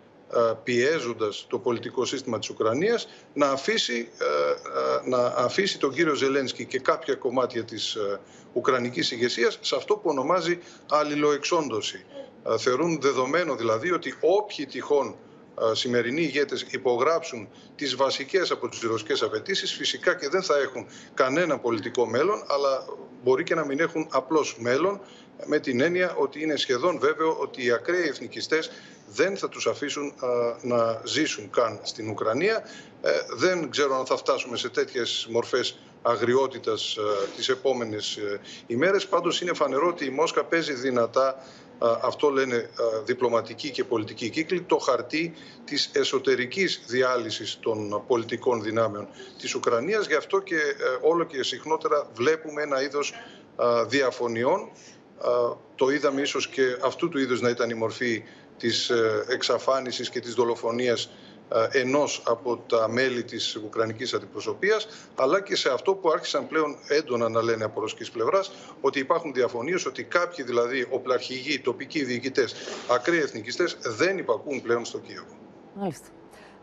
πιέζοντας 0.63 1.45
το 1.49 1.59
πολιτικό 1.59 2.05
σύστημα 2.05 2.39
της 2.39 2.49
Ουκρανίας 2.49 3.07
να 3.34 3.49
αφήσει, 3.49 4.09
ε, 4.17 4.25
ε, 4.25 5.09
να 5.09 5.17
αφήσει 5.25 5.80
τον 5.80 5.93
κύριο 5.93 6.13
Ζελένσκι 6.13 6.65
και 6.65 6.80
κάποια 6.80 7.15
κομμάτια 7.15 7.63
της 7.63 7.95
ε, 7.95 8.19
Ουκρανικής 8.53 9.11
ηγεσίας 9.11 9.57
σε 9.61 9.75
αυτό 9.75 9.93
που 9.93 10.09
ονομάζει 10.09 10.59
αλληλοεξόντωση. 10.89 12.05
Ε, 12.49 12.57
Θεωρούν 12.57 13.01
δεδομένο 13.01 13.55
δηλαδή 13.55 13.91
ότι 13.91 14.13
όποιοι 14.21 14.65
τυχόν 14.65 15.07
ε, 15.07 15.26
σημερινοί 15.74 16.22
ηγέτες 16.22 16.66
υπογράψουν 16.70 17.49
τις 17.76 17.95
βασικές 17.95 18.51
από 18.51 18.70
τις 18.70 18.82
ρωσικές 18.82 19.22
απαιτήσεις 19.22 19.74
φυσικά 19.74 20.16
και 20.16 20.30
δεν 20.30 20.43
θα 20.43 20.58
έχουν 20.58 20.88
κανένα 21.14 21.60
πολιτικό 21.60 22.05
μέλλον 22.05 22.43
αλλά 22.47 22.86
μπορεί 23.24 23.43
και 23.43 23.55
να 23.55 23.66
μην 23.66 23.80
έχουν 23.80 24.08
απλώς 24.12 24.58
μέλλον 24.60 25.01
με 25.45 25.60
την 25.60 25.82
έννοια 25.82 26.16
ότι 26.16 26.41
είναι 26.41 26.55
σχεδόν 26.55 26.99
βέβαιο 26.99 27.38
ότι 27.39 27.66
οι 27.66 27.72
ακραίοι 27.72 28.08
εθνικιστές 28.08 28.72
δεν 29.08 29.38
θα 29.38 29.49
τους 29.49 29.68
αφήσουν 29.68 30.08
α, 30.08 30.28
να 30.62 31.01
ζήσουν 31.03 31.49
καν 31.49 31.80
στην 31.84 32.10
Ουκρανία. 32.10 32.64
Ε, 33.01 33.12
δεν 33.38 33.70
ξέρω 33.70 33.99
αν 33.99 34.05
θα 34.05 34.18
φτάσουμε 34.18 34.58
σε 34.58 34.70
τέτοιες 34.70 35.28
μορφές 35.30 35.80
αγριότητας 36.01 36.97
α, 36.97 37.01
τις 37.36 37.49
επόμενες 37.49 38.16
ε, 38.16 38.39
ημέρες. 38.68 39.08
Πάντως 39.08 39.41
είναι 39.41 39.53
φανερό 39.53 39.88
ότι 39.88 40.05
η 40.05 40.10
Μόσχα 40.10 40.43
παίζει 40.43 40.74
δυνατά 40.74 41.28
α, 41.28 41.36
αυτό 41.80 42.30
λένε 42.30 42.55
α, 42.55 43.01
διπλωματικοί 43.05 43.69
και 43.69 43.84
πολιτικοί 43.84 44.30
κύκλοι, 44.30 44.61
το 44.61 44.78
χαρτί 44.78 45.34
της 45.65 45.89
εσωτερικής 45.93 46.82
διάλυσης 46.88 47.57
των 47.59 48.03
πολιτικών 48.07 48.63
δυνάμεων 48.63 49.07
της 49.38 49.55
Ουκρανίας. 49.55 50.07
Γι' 50.07 50.15
αυτό 50.15 50.39
και 50.39 50.55
ε, 50.55 51.07
όλο 51.07 51.23
και 51.23 51.43
συχνότερα 51.43 52.09
βλέπουμε 52.13 52.61
ένα 52.61 52.82
είδος 52.82 53.13
α, 53.55 53.86
διαφωνιών. 53.86 54.59
Α, 54.59 55.30
Το 55.75 55.89
είδαμε 55.89 56.21
ίσως 56.21 56.47
και 56.47 56.78
αυτού 56.84 57.09
του 57.09 57.17
είδους 57.19 57.41
να 57.41 57.49
ήταν 57.49 57.69
η 57.69 57.73
μορφή 57.73 58.23
της 58.57 58.89
ε, 58.89 59.25
εξαφάνισης 59.28 60.09
και 60.09 60.19
της 60.19 60.34
δολοφονίας 60.34 61.03
ε, 61.05 61.26
ενός 61.72 62.24
από 62.26 62.58
τα 62.58 62.89
μέλη 62.89 63.24
της 63.24 63.56
Ουκρανικής 63.56 64.14
Αντιπροσωπείας, 64.14 64.88
αλλά 65.16 65.41
και 65.41 65.56
σε 65.56 65.70
αυτό 65.70 65.93
που 65.95 66.10
άρχισαν 66.10 66.48
πλέον 66.48 66.76
έντονα 66.88 67.30
να 67.30 67.41
λένε 67.41 67.64
από 67.64 67.80
ρωσικής 67.80 68.12
πλευράς, 68.12 68.52
ότι 68.82 69.00
υπάρχουν 69.00 69.34
διαφωνίες, 69.34 69.86
ότι 69.86 70.04
κάποιοι 70.04 70.45
δηλαδή 70.45 70.88
οπλαρχηγοί, 70.89 71.60
τοπικοί 71.60 72.04
διοικητές, 72.04 72.56
ακραίοι 72.89 73.20
εθνικιστές 73.20 73.78
δεν 73.82 74.18
υπακούν 74.18 74.62
πλέον 74.62 74.86
στο 74.86 75.00
Κίεβο. 75.00 75.38
Μάλιστα. 75.74 76.08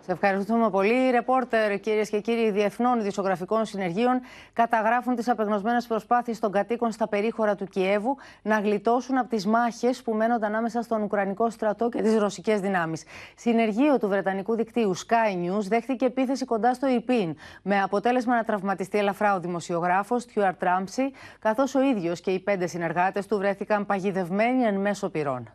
Σε 0.07 0.13
ευχαριστούμε 0.13 0.71
πολύ. 0.71 1.07
Οι 1.07 1.11
ρεπόρτερ, 1.11 1.81
κυρίες 1.81 2.11
και 2.11 2.21
κύριοι 2.21 2.51
διεθνών 2.51 2.99
ειδησιογραφικών 2.99 3.65
συνεργείων, 3.65 4.21
καταγράφουν 4.53 5.15
τις 5.15 5.29
απεγνωσμένες 5.29 5.87
προσπάθειες 5.87 6.39
των 6.39 6.53
κατοίκων 6.53 6.93
στα 6.93 7.09
περίχωρα 7.09 7.55
του 7.55 7.65
Κιέβου 7.65 8.17
να 8.43 8.59
γλιτώσουν 8.59 9.19
από 9.19 9.29
τις 9.29 9.47
μάχες 9.47 10.03
που 10.03 10.15
μένονται 10.15 10.47
ανάμεσα 10.47 10.83
στον 10.83 11.03
Ουκρανικό 11.03 11.51
στρατό 11.51 11.89
και 11.89 12.03
τις 12.03 12.17
ρωσικές 12.17 12.61
δυνάμεις. 12.61 13.05
Συνεργείο 13.37 13.99
του 13.99 14.09
Βρετανικού 14.09 14.55
δικτύου 14.55 14.97
Sky 14.97 15.47
News 15.47 15.63
δέχτηκε 15.69 16.05
επίθεση 16.05 16.45
κοντά 16.45 16.75
στο 16.75 16.89
Ιρπίν, 16.89 17.37
με 17.63 17.83
αποτέλεσμα 17.83 18.35
να 18.35 18.45
τραυματιστεί 18.45 18.99
ελαφρά 18.99 19.35
ο 19.35 19.41
δημοσιογράφος 19.41 20.23
Στιούαρτ 20.23 20.59
Τράμψη, 20.59 21.13
καθώς 21.39 21.75
ο 21.75 21.83
ίδιος 21.83 22.21
και 22.21 22.31
οι 22.31 22.39
πέντε 22.39 22.67
συνεργάτες 22.67 23.27
του 23.27 23.39
βρέθηκαν 23.39 23.87
παγιδευμένοι 23.87 24.63
εν 24.63 24.81
μέσω 24.81 25.09
πυρών. 25.09 25.49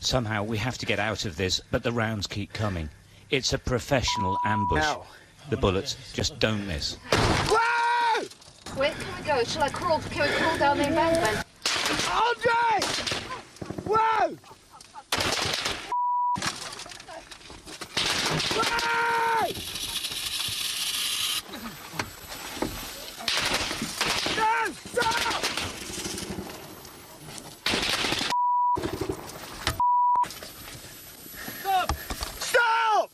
Somehow 0.00 0.42
we 0.42 0.56
have 0.58 0.78
to 0.78 0.86
get 0.86 0.98
out 0.98 1.24
of 1.26 1.36
this, 1.36 1.60
but 1.70 1.82
the 1.82 1.92
rounds 1.92 2.26
keep 2.26 2.52
coming. 2.52 2.88
It's 3.30 3.52
a 3.52 3.58
professional 3.58 4.38
ambush. 4.44 4.82
Ow. 4.82 5.04
The 5.50 5.56
bullets 5.56 5.96
just 6.14 6.38
don't 6.38 6.66
miss. 6.66 6.96
Whoa! 7.12 8.24
Where 8.76 8.92
can 8.92 9.06
we 9.18 9.24
go? 9.26 9.44
Shall 9.44 9.62
I 9.62 9.68
crawl? 9.68 10.00
Can 10.00 10.22
we 10.28 10.36
crawl 10.36 10.58
down 10.58 10.78
the 10.78 10.86
embankment? 10.88 11.44
Andre! 12.10 12.80
Whoa! 13.84 14.36
Whoa! 18.52 19.44
No! 24.36 24.72
Stop! 24.72 25.44
Stop! 31.60 31.90
Stop! 32.40 33.10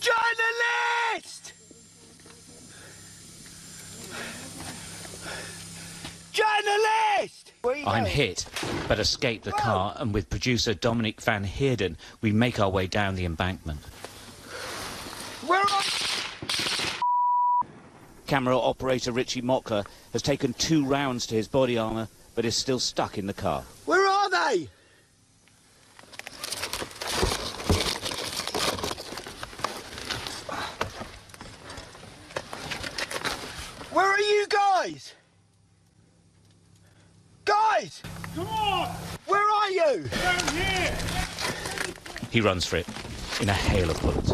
Journalist! 0.00 1.52
Journalist! 6.32 7.52
Where 7.62 7.71
are 7.71 7.71
you 7.71 7.71
I'm 7.86 8.04
hit, 8.04 8.46
but 8.88 8.98
escape 8.98 9.42
the 9.42 9.52
car, 9.52 9.94
and 9.98 10.14
with 10.14 10.30
producer 10.30 10.74
Dominic 10.74 11.20
Van 11.20 11.44
Heerden, 11.44 11.96
we 12.20 12.32
make 12.32 12.60
our 12.60 12.70
way 12.70 12.86
down 12.86 13.14
the 13.14 13.24
embankment. 13.24 13.80
Where 15.46 15.60
are 15.60 15.82
Camera 18.32 18.58
operator 18.58 19.12
Richie 19.12 19.42
Mockler 19.42 19.84
has 20.14 20.22
taken 20.22 20.54
two 20.54 20.86
rounds 20.86 21.26
to 21.26 21.34
his 21.34 21.48
body 21.48 21.76
armour, 21.76 22.08
but 22.34 22.46
is 22.46 22.56
still 22.56 22.78
stuck 22.78 23.18
in 23.18 23.26
the 23.26 23.34
car. 23.34 23.62
Where 23.84 24.06
are 24.06 24.30
they? 24.30 24.68
Where 33.92 34.06
are 34.06 34.20
you 34.20 34.46
guys? 34.48 35.12
Guys! 37.44 38.02
Come 38.34 38.46
on! 38.46 38.88
Where 39.26 39.50
are 39.50 39.70
you? 39.70 40.04
Down 40.04 40.48
here! 40.54 40.96
He 42.30 42.31
runs 42.42 42.64
for 42.66 42.76
it 42.76 42.86
in 43.40 43.48
a 43.48 43.52
hail 43.54 43.90
of 43.90 44.00
bullets. 44.00 44.30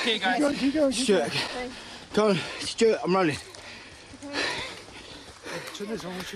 Okay, 0.00 0.18
guys. 0.18 0.94
Stuart, 0.96 1.32
come 2.12 2.30
on. 2.30 2.38
Stuart, 2.60 3.00
I'm 3.02 3.14
running. 3.14 3.36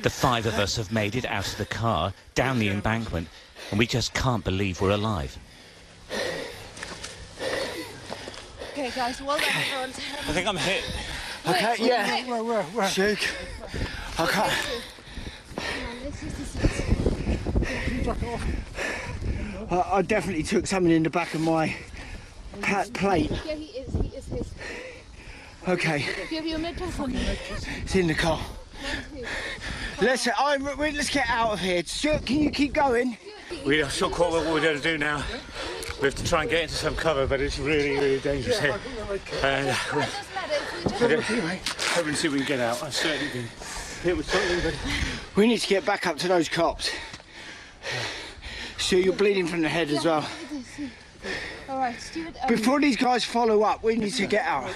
The 0.03 0.11
five 0.11 0.47
of 0.47 0.55
us 0.59 0.77
have 0.77 0.91
made 0.91 1.15
it 1.15 1.25
out 1.25 1.47
of 1.47 1.57
the 1.59 1.67
car, 1.67 2.13
down 2.35 2.59
the 2.59 2.69
embankment, 2.69 3.29
and 3.71 3.79
we 3.79 3.87
just 3.87 4.15
can't 4.15 4.43
believe 4.45 4.81
we're 4.81 4.91
alive. 4.91 5.39
Okay, 8.73 8.91
guys, 8.95 9.21
well 9.23 9.39
done, 9.39 9.49
everyone. 9.49 9.91
I 9.91 10.33
think 10.33 10.47
I'm 10.47 10.57
hit. 10.57 10.85
Okay, 11.47 11.71
Wait, 11.71 11.81
yeah. 11.81 12.15
wait. 12.15 12.27
Where, 12.27 12.45
where, 12.45 12.63
where? 12.63 12.89
Shook. 12.89 13.19
Okay. 14.21 14.51
I, 19.71 19.97
I 19.97 20.03
definitely 20.03 20.43
took 20.43 20.67
something 20.67 20.93
in 20.93 21.03
the 21.03 21.11
back 21.11 21.35
of 21.35 21.41
my 21.41 21.75
pa- 22.61 22.87
plate. 22.95 23.31
Yeah, 23.31 23.55
he 23.55 23.67
is. 23.79 23.93
He 23.95 24.17
is 24.17 24.27
his. 24.27 24.51
Okay, 25.67 26.07
Give 26.31 26.47
you 26.47 26.57
a 26.57 26.59
mid 26.59 26.81
on 26.81 27.13
it's 27.15 27.95
in 27.95 28.07
the 28.07 28.15
car. 28.15 28.41
Let's, 30.01 30.27
I, 30.27 30.57
wait, 30.77 30.95
let's 30.95 31.11
get 31.11 31.29
out 31.29 31.53
of 31.53 31.61
here. 31.61 31.83
Stuart, 31.85 32.25
can 32.25 32.39
you 32.39 32.51
keep 32.51 32.73
going? 32.73 33.19
We 33.67 33.83
are 33.83 33.91
not 34.01 34.13
quite 34.13 34.31
what 34.31 34.47
we're 34.47 34.63
going 34.63 34.77
to 34.77 34.83
do 34.83 34.97
now. 34.97 35.25
We 36.01 36.07
have 36.07 36.15
to 36.15 36.25
try 36.25 36.43
and 36.43 36.51
get 36.51 36.63
into 36.63 36.75
some 36.75 36.95
cover, 36.95 37.27
but 37.27 37.41
it's 37.41 37.59
really, 37.59 37.91
really 37.95 38.21
dangerous 38.21 38.61
here. 38.61 38.79
And 39.43 39.69
uh, 39.69 39.75
we're 39.95 40.03
hoping 41.79 42.13
to 42.13 42.17
see 42.17 42.29
if 42.29 42.33
we 42.33 42.39
can 42.39 42.47
get 42.47 42.61
out. 42.61 42.83
I've 42.83 42.95
certainly 42.95 43.33
been 43.33 43.49
hit 44.03 44.17
with 44.17 44.31
something, 44.31 44.61
but 44.63 45.37
We 45.37 45.49
need 45.49 45.59
to 45.59 45.69
get 45.69 45.85
back 45.85 46.07
up 46.07 46.17
to 46.19 46.29
those 46.29 46.49
cops. 46.49 46.91
Stuart, 48.78 49.04
you're 49.06 49.14
bleeding 49.14 49.48
from 49.48 49.62
the 49.62 49.70
head 49.70 49.90
as 49.90 50.06
well. 50.06 50.28
All 51.70 51.78
right, 51.78 52.00
Stuart. 52.00 52.36
um, 52.42 52.48
Before 52.50 52.80
these 52.80 52.98
guys 52.98 53.24
follow 53.24 53.64
up, 53.64 53.84
we 53.84 53.96
need 53.96 54.14
to 54.14 54.28
get 54.28 54.46
out. 54.46 54.70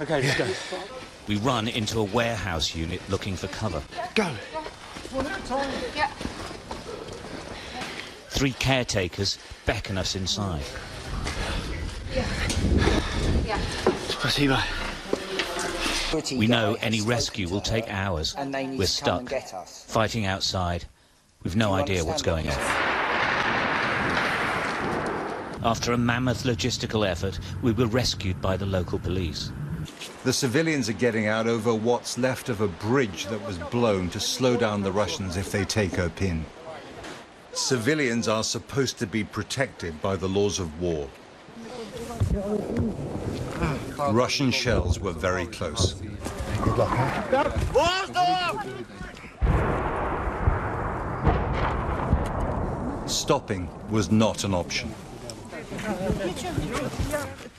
okay, 0.00 0.22
let's 0.22 0.38
go. 0.38 0.46
We 1.26 1.36
run 1.36 1.68
into 1.68 1.98
a 1.98 2.04
warehouse 2.04 2.74
unit 2.74 3.00
looking 3.10 3.36
for 3.36 3.48
cover. 3.48 3.82
Go. 4.14 4.24
One 5.12 5.26
at 5.26 5.38
a 5.38 5.42
time. 5.46 5.70
Yeah. 5.96 6.10
Three 8.30 8.52
caretakers 8.52 9.38
beckon 9.66 9.98
us 9.98 10.14
inside. 10.14 10.62
Yeah. 12.14 12.26
Yeah. 13.44 13.58
Спасибо. 14.08 14.62
We 16.34 16.46
know 16.46 16.76
any 16.80 17.00
rescue 17.02 17.48
will 17.48 17.60
take 17.60 17.88
hours. 17.92 18.34
And 18.38 18.54
they 18.54 18.66
need 18.66 18.78
We're 18.78 18.86
to 18.86 19.04
come 19.04 19.18
and 19.18 19.28
stuck, 19.28 19.42
get 19.42 19.54
us. 19.54 19.84
fighting 19.88 20.24
outside. 20.24 20.84
We've 21.43 21.55
no 21.55 21.73
idea 21.73 22.05
what's 22.05 22.21
going 22.21 22.47
on. 22.47 22.55
After 25.65 25.93
a 25.93 25.97
mammoth 25.97 26.43
logistical 26.43 27.07
effort, 27.07 27.39
we 27.61 27.71
were 27.71 27.87
rescued 27.87 28.41
by 28.41 28.57
the 28.57 28.65
local 28.65 28.99
police. 28.99 29.51
The 30.23 30.33
civilians 30.33 30.87
are 30.89 30.93
getting 30.93 31.27
out 31.27 31.47
over 31.47 31.73
what's 31.73 32.17
left 32.17 32.47
of 32.47 32.61
a 32.61 32.67
bridge 32.67 33.25
that 33.27 33.45
was 33.45 33.57
blown 33.57 34.09
to 34.11 34.19
slow 34.19 34.55
down 34.55 34.83
the 34.83 34.91
Russians 34.91 35.35
if 35.35 35.51
they 35.51 35.65
take 35.65 35.91
Irpin. 35.91 36.43
Civilians 37.51 38.27
are 38.27 38.43
supposed 38.43 38.97
to 38.99 39.07
be 39.07 39.23
protected 39.23 40.01
by 40.01 40.15
the 40.15 40.27
laws 40.27 40.59
of 40.59 40.81
war. 40.81 41.09
Russian 44.11 44.51
shells 44.51 44.99
were 44.99 45.11
very 45.11 45.45
close. 45.47 45.93
Good 46.63 46.77
luck, 46.77 46.89
huh? 46.89 47.53
Stopping 53.13 53.69
was 53.91 54.11
not 54.11 54.43
an 54.43 54.55
option. 54.55 54.91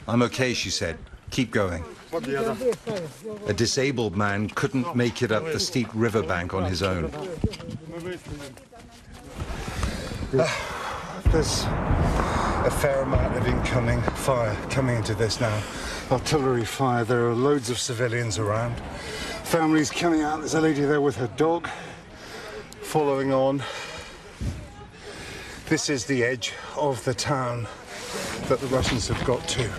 I'm 0.08 0.22
okay, 0.22 0.52
she 0.52 0.68
said. 0.68 0.98
Keep 1.30 1.52
going. 1.52 1.84
A 3.46 3.52
disabled 3.54 4.16
man 4.16 4.48
couldn't 4.50 4.96
make 4.96 5.22
it 5.22 5.30
up 5.30 5.44
the 5.44 5.60
steep 5.60 5.88
riverbank 5.94 6.54
on 6.54 6.64
his 6.64 6.82
own. 6.82 7.04
There's 10.32 11.62
a 11.64 12.70
fair 12.70 13.02
amount 13.02 13.36
of 13.36 13.46
incoming 13.46 14.02
fire 14.02 14.56
coming 14.70 14.96
into 14.96 15.14
this 15.14 15.40
now. 15.40 15.62
Artillery 16.10 16.64
fire. 16.64 17.04
There 17.04 17.28
are 17.28 17.34
loads 17.34 17.70
of 17.70 17.78
civilians 17.78 18.38
around. 18.38 18.74
Families 19.44 19.90
coming 19.90 20.22
out. 20.22 20.40
There's 20.40 20.54
a 20.54 20.60
lady 20.60 20.80
there 20.80 21.00
with 21.00 21.16
her 21.16 21.28
dog. 21.36 21.68
Following 22.82 23.32
on. 23.32 23.62
This 25.66 25.88
is 25.88 26.04
the 26.04 26.22
edge 26.22 26.52
of 26.76 27.02
the 27.06 27.14
town 27.14 27.66
that 28.48 28.60
the 28.60 28.66
Russians 28.66 29.08
have 29.08 29.24
got 29.24 29.48
to. 29.48 29.70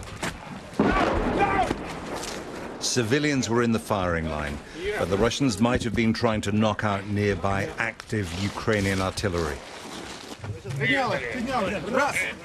Civilians 2.80 3.50
were 3.50 3.62
in 3.62 3.72
the 3.72 3.78
firing 3.78 4.28
line, 4.28 4.58
but 4.98 5.12
the 5.12 5.18
Russians 5.18 5.62
might 5.62 5.84
have 5.84 5.94
been 5.94 6.12
trying 6.12 6.42
to 6.42 6.52
knock 6.52 6.84
out 6.84 7.06
nearby 7.06 7.70
active 7.78 8.28
Ukrainian 8.42 9.00
artillery. 9.00 9.58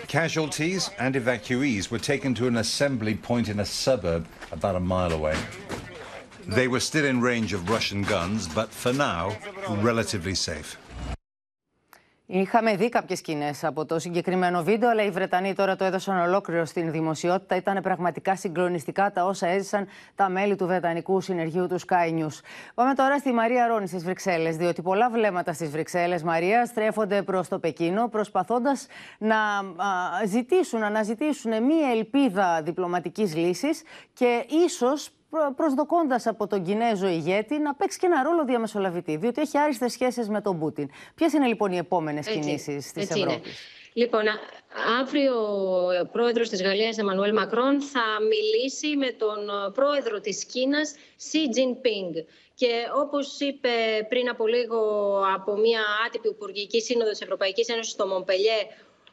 Casualties 0.07 0.91
and 0.99 1.15
evacuees 1.15 1.91
were 1.91 1.99
taken 1.99 2.35
to 2.35 2.47
an 2.47 2.59
assembly 2.59 3.15
point 3.15 3.49
in 3.49 3.61
a 3.61 3.65
suburb 3.65 4.27
about 4.53 4.77
a 4.77 4.81
mile 4.81 5.13
away. 5.13 5.39
They 6.47 6.69
were 6.69 6.81
still 6.81 7.07
in 7.07 7.23
range 7.23 7.55
of 7.55 7.71
Russian 7.71 8.03
guns, 8.03 8.49
but 8.49 8.69
for 8.69 8.93
now, 8.93 9.35
relatively 9.67 10.35
safe. 10.35 10.77
Είχαμε 12.33 12.77
δει 12.77 12.89
κάποιες 12.89 13.19
σκηνές 13.19 13.65
από 13.65 13.85
το 13.85 13.99
συγκεκριμένο 13.99 14.63
βίντεο, 14.63 14.91
αλλά 14.91 15.05
οι 15.05 15.11
Βρετανοί 15.11 15.55
τώρα 15.55 15.77
το 15.77 15.85
έδωσαν 15.85 16.21
ολόκληρο 16.21 16.65
στην 16.65 16.91
δημοσιότητα. 16.91 17.57
Ήταν 17.57 17.83
πραγματικά 17.83 18.37
συγκλονιστικά 18.37 19.13
τα 19.13 19.25
όσα 19.25 19.47
έζησαν 19.47 19.87
τα 20.15 20.29
μέλη 20.29 20.57
του 20.57 20.67
Βρετανικού 20.67 21.21
συνεργείου 21.21 21.67
του 21.67 21.81
Sky 21.81 22.19
News. 22.19 22.41
Πάμε 22.75 22.95
τώρα 22.95 23.19
στη 23.19 23.33
Μαρία 23.33 23.67
Ρόνη 23.67 23.87
στις 23.87 24.05
Βρυξέλλες, 24.05 24.57
διότι 24.57 24.83
πολλά 24.83 25.11
βλέμματα 25.11 25.53
στις 25.53 25.71
Βρυξέλλες, 25.71 26.23
Μαρία, 26.23 26.67
στρέφονται 26.67 27.23
προς 27.23 27.49
το 27.49 27.59
Πεκίνο, 27.59 28.09
προσπαθώντας 28.09 28.87
να 29.19 29.37
α, 29.37 29.63
ζητήσουν, 30.27 30.81
να 30.81 30.87
αναζητήσουν 30.87 31.65
μία 31.65 31.91
ελπίδα 31.91 32.63
διπλωματικής 32.63 33.37
λύσης 33.37 33.83
και 34.13 34.45
ίσως 34.67 35.11
προσδοκώντας 35.57 36.27
από 36.27 36.47
τον 36.47 36.65
Κινέζο 36.65 37.09
ηγέτη 37.09 37.59
να 37.59 37.75
παίξει 37.75 37.99
και 37.99 38.07
ένα 38.07 38.23
ρόλο 38.23 38.45
διαμεσολαβητή, 38.45 39.17
διότι 39.17 39.41
έχει 39.41 39.59
άριστες 39.59 39.93
σχέσεις 39.93 40.29
με 40.29 40.41
τον 40.41 40.59
Πούτιν. 40.59 40.91
Ποιες 41.15 41.33
είναι 41.33 41.47
λοιπόν 41.47 41.73
οι 41.73 41.77
επόμενες 41.77 42.27
κινήσεις 42.29 42.93
της 42.93 43.11
Ευρώπης; 43.11 43.59
Λοιπόν, 43.93 44.29
α- 44.29 44.39
αύριο 45.01 45.35
ο 46.03 46.07
πρόεδρος 46.13 46.49
της 46.49 46.63
Γαλλίας, 46.63 46.99
Εμμανουέλ 46.99 47.33
Μακρόν, 47.33 47.81
θα 47.81 48.01
μιλήσει 48.29 48.97
με 48.97 49.11
τον 49.11 49.49
ε, 49.49 49.71
πρόεδρο 49.75 50.21
της 50.21 50.45
Κίνας, 50.45 50.95
Xi 51.19 51.37
Jinping. 51.57 52.25
Και 52.55 52.73
όπως 53.03 53.41
είπε 53.41 53.69
πριν 54.09 54.29
από 54.29 54.47
λίγο 54.47 54.81
από 55.35 55.57
μια 55.57 55.81
άτυπη 56.07 56.29
υπουργική 56.29 56.81
σύνοδος 56.81 57.11
της 57.13 57.21
Ευρωπαϊκής 57.21 57.69
Ένωσης 57.69 57.93
στο 57.93 58.07
Μομπελιέ, 58.07 58.61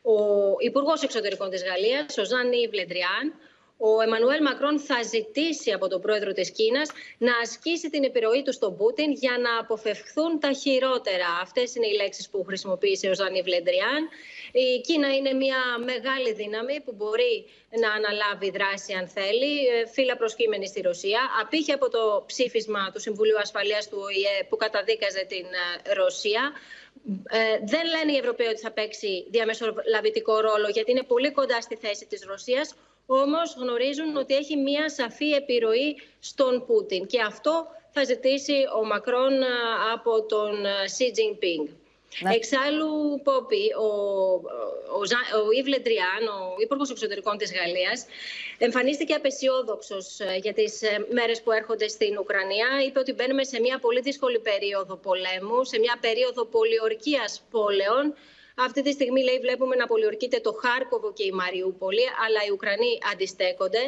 ο 0.01 0.17
Υπουργός 0.59 1.01
Εξωτερικών 1.03 1.49
της 1.49 1.63
Γαλλίας, 1.63 2.17
ο 2.17 2.25
Ζαν 2.25 2.51
Ιβ 2.51 2.73
Λεντριάν, 2.73 3.33
ο 3.77 4.01
Εμμανουέλ 4.01 4.41
Μακρόν 4.41 4.79
θα 4.79 5.03
ζητήσει 5.03 5.71
από 5.71 5.87
τον 5.87 6.01
πρόεδρο 6.01 6.31
της 6.31 6.51
Κίνας 6.51 6.89
να 7.17 7.37
ασκήσει 7.37 7.89
την 7.89 8.03
επιρροή 8.03 8.41
του 8.43 8.53
στον 8.53 8.77
Πούτιν 8.77 9.11
για 9.11 9.37
να 9.41 9.59
αποφευχθούν 9.59 10.39
τα 10.39 10.51
χειρότερα. 10.51 11.29
Αυτές 11.41 11.75
είναι 11.75 11.87
οι 11.87 11.95
λέξεις 11.95 12.29
που 12.29 12.43
χρησιμοποίησε 12.47 13.09
ο 13.09 13.13
Ζανίβ 13.13 13.45
Λεντριάν. 13.47 14.01
Η 14.51 14.81
Κίνα 14.81 15.15
είναι 15.15 15.33
μια 15.33 15.57
μεγάλη 15.85 16.33
δύναμη 16.33 16.81
που 16.85 16.93
μπορεί 16.97 17.45
να 17.81 17.89
αναλάβει 17.91 18.49
δράση 18.49 18.93
αν 18.93 19.07
θέλει, 19.07 19.67
ε, 19.67 19.87
φύλλα 19.87 20.17
προσκύμενη 20.17 20.67
στη 20.67 20.81
Ρωσία. 20.81 21.21
Απήχε 21.41 21.73
από 21.73 21.89
το 21.89 22.23
ψήφισμα 22.27 22.91
του 22.93 22.99
Συμβουλίου 22.99 23.39
Ασφαλείας 23.39 23.89
του 23.89 23.97
ΟΗΕ 24.01 24.43
που 24.49 24.55
καταδίκαζε 24.55 25.25
την 25.27 25.45
ε, 25.45 25.93
Ρωσία. 25.93 26.51
Ε, 27.29 27.57
δεν 27.65 27.85
λένε 27.93 28.11
οι 28.11 28.17
Ευρωπαίοι 28.17 28.47
ότι 28.47 28.59
θα 28.59 28.71
παίξει 28.71 29.27
διαμεσολαβητικό 29.29 30.39
ρόλο 30.39 30.67
γιατί 30.67 30.91
είναι 30.91 31.03
πολύ 31.03 31.31
κοντά 31.31 31.61
στη 31.61 31.75
θέση 31.75 32.05
της 32.05 32.25
Ρωσίας 32.25 32.75
όμως 33.07 33.55
γνωρίζουν 33.57 34.15
ότι 34.17 34.35
έχει 34.35 34.55
μία 34.55 34.89
σαφή 34.89 35.31
επιρροή 35.31 36.01
στον 36.19 36.65
Πούτιν 36.65 37.05
και 37.05 37.21
αυτό 37.21 37.67
θα 37.91 38.03
ζητήσει 38.03 38.53
ο 38.79 38.85
Μακρόν 38.85 39.41
α, 39.41 39.47
από 39.93 40.23
τον 40.23 40.65
Σι 40.85 41.11
Τζινπίνγκ. 41.11 41.67
Εξάλλου, 42.35 43.21
Πόπι, 43.23 43.73
ο, 43.79 43.89
ο, 44.97 45.05
Ζα- 45.05 45.37
ο 45.45 45.51
Ιβ 45.51 45.67
Λεντριάν, 45.67 46.23
ο 46.27 46.55
Υπουργός 46.59 46.89
Εξωτερικών 46.89 47.37
της 47.37 47.53
Γαλλίας, 47.53 48.05
εμφανίστηκε 48.57 49.13
απεσιόδοξος 49.13 50.19
ε, 50.19 50.39
για 50.41 50.53
τις 50.53 50.81
ε, 50.81 51.05
μέρες 51.11 51.41
που 51.41 51.51
έρχονται 51.51 51.87
στην 51.87 52.17
Ουκρανία. 52.17 52.67
Είπε 52.85 52.99
ότι 52.99 53.13
μπαίνουμε 53.13 53.43
σε 53.43 53.59
μια 53.59 53.79
πολύ 53.79 54.01
δύσκολη 54.01 54.39
περίοδο 54.39 54.95
πολέμου, 54.95 55.63
σε 55.63 55.79
μια 55.79 55.97
περίοδο 56.01 56.45
πολιορκίας 56.45 57.43
πόλεων. 57.51 58.15
Αυτή 58.59 58.81
τη 58.81 58.91
στιγμή, 58.91 59.23
λέει, 59.23 59.39
βλέπουμε 59.39 59.75
να 59.75 59.87
πολιορκείται 59.87 60.39
το 60.39 60.53
Χάρκοβο 60.61 61.13
και 61.13 61.23
η 61.23 61.31
Μαριούπολη, 61.31 62.05
αλλά 62.25 62.39
οι 62.47 62.51
Ουκρανοί 62.51 62.97
αντιστέκονται. 63.11 63.79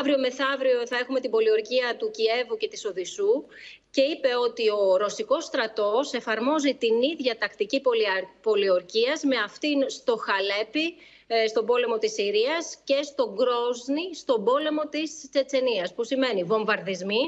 Αύριο 0.00 0.18
μεθαύριο 0.18 0.86
θα 0.86 0.96
έχουμε 0.96 1.20
την 1.20 1.30
πολιορκία 1.30 1.96
του 1.98 2.10
Κιέβου 2.10 2.56
και 2.56 2.68
της 2.68 2.84
Οδυσσού 2.84 3.44
και 3.90 4.00
είπε 4.00 4.28
ότι 4.36 4.70
ο 4.70 4.96
ρωσικός 4.96 5.44
στρατός 5.44 6.12
εφαρμόζει 6.12 6.74
την 6.74 7.02
ίδια 7.02 7.38
τακτική 7.38 7.80
πολυα- 7.80 8.28
πολιορκίας 8.42 9.22
με 9.22 9.36
αυτήν 9.36 9.90
στο 9.90 10.16
Χαλέπι, 10.16 10.94
ε, 11.26 11.46
στον 11.46 11.66
πόλεμο 11.66 11.98
της 11.98 12.12
Συρίας 12.12 12.76
και 12.84 13.02
στο 13.02 13.32
Γκρόσνη, 13.34 14.14
στον 14.14 14.44
πόλεμο 14.44 14.88
της 14.88 15.28
Τσετσενίας, 15.30 15.94
που 15.94 16.04
σημαίνει 16.04 16.44
βομβαρδισμοί, 16.44 17.22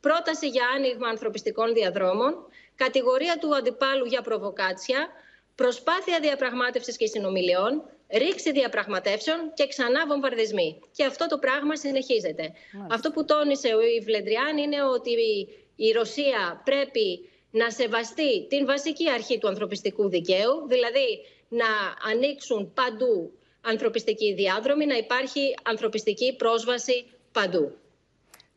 πρόταση 0.00 0.48
για 0.48 0.66
άνοιγμα 0.76 1.08
ανθρωπιστικών 1.08 1.72
διαδρόμων, 1.72 2.46
κατηγορία 2.74 3.38
του 3.40 3.54
αντιπάλου 3.56 4.04
για 4.06 4.22
προβοκάτσια, 4.22 5.08
προσπάθεια 5.62 6.20
διαπραγμάτευσης 6.20 6.96
και 6.96 7.06
συνομιλιών, 7.06 7.82
ρήξη 8.12 8.52
διαπραγματεύσεων 8.52 9.38
και 9.54 9.66
ξανά 9.66 10.06
βομβαρδισμοί. 10.06 10.80
Και 10.96 11.04
αυτό 11.04 11.26
το 11.26 11.38
πράγμα 11.38 11.76
συνεχίζεται. 11.76 12.52
Αυτό 12.90 13.10
που 13.10 13.24
τόνισε 13.24 13.68
ο 13.74 13.80
Ιβ 13.80 14.06
Λεντριάν 14.08 14.56
είναι 14.56 14.82
ότι 14.82 15.10
η 15.76 15.90
Ρωσία 15.92 16.62
πρέπει 16.64 17.28
να 17.50 17.70
σεβαστεί 17.70 18.46
την 18.46 18.66
βασική 18.66 19.10
αρχή 19.10 19.38
του 19.38 19.48
ανθρωπιστικού 19.48 20.08
δικαίου, 20.08 20.66
δηλαδή 20.68 21.08
να 21.48 21.70
ανοίξουν 22.12 22.72
παντού 22.72 23.32
ανθρωπιστική 23.60 24.34
διάδρομη, 24.34 24.86
να 24.86 24.96
υπάρχει 24.96 25.54
ανθρωπιστική 25.62 26.36
πρόσβαση 26.36 27.06
παντού. 27.32 27.72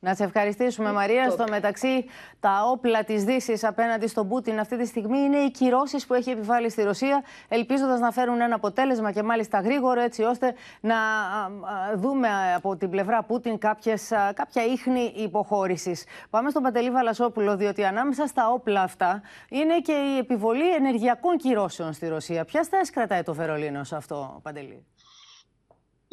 Να 0.03 0.15
σε 0.15 0.23
ευχαριστήσουμε, 0.23 0.91
Μαρία. 0.91 1.29
Στο 1.29 1.43
μεταξύ, 1.49 2.05
τα 2.39 2.63
όπλα 2.71 3.03
της 3.03 3.23
Δύσης 3.23 3.63
απέναντι 3.63 4.07
στον 4.07 4.27
Πούτιν 4.27 4.59
αυτή 4.59 4.77
τη 4.77 4.85
στιγμή 4.85 5.19
είναι 5.19 5.37
οι 5.37 5.51
κυρώσεις 5.51 6.05
που 6.05 6.13
έχει 6.13 6.29
επιβάλει 6.29 6.69
στη 6.69 6.83
Ρωσία, 6.83 7.23
ελπίζοντας 7.47 7.99
να 7.99 8.11
φέρουν 8.11 8.41
ένα 8.41 8.55
αποτέλεσμα 8.55 9.11
και 9.11 9.23
μάλιστα 9.23 9.59
γρήγορο, 9.59 10.01
έτσι 10.01 10.23
ώστε 10.23 10.53
να 10.81 10.95
α, 10.95 11.45
α, 11.45 11.95
δούμε 11.95 12.27
από 12.55 12.75
την 12.75 12.89
πλευρά 12.89 13.23
Πούτιν 13.23 13.57
κάποιες, 13.57 14.11
α, 14.11 14.33
κάποια 14.33 14.65
ίχνη 14.65 15.13
υποχώρησης. 15.15 16.05
Πάμε 16.29 16.49
στον 16.49 16.63
Παντελή 16.63 16.91
Βαλασόπουλο, 16.91 17.55
διότι 17.55 17.83
ανάμεσα 17.83 18.27
στα 18.27 18.49
όπλα 18.49 18.81
αυτά 18.81 19.21
είναι 19.49 19.79
και 19.79 19.91
η 19.91 20.17
επιβολή 20.17 20.73
ενεργειακών 20.73 21.37
κυρώσεων 21.37 21.93
στη 21.93 22.07
Ρωσία. 22.07 22.45
Ποια 22.45 22.63
στάση 22.63 22.91
κρατάει 22.91 23.23
το 23.23 23.33
Βερολίνο 23.33 23.83
σε 23.83 23.95
αυτό, 23.95 24.39
Παντελή; 24.43 24.85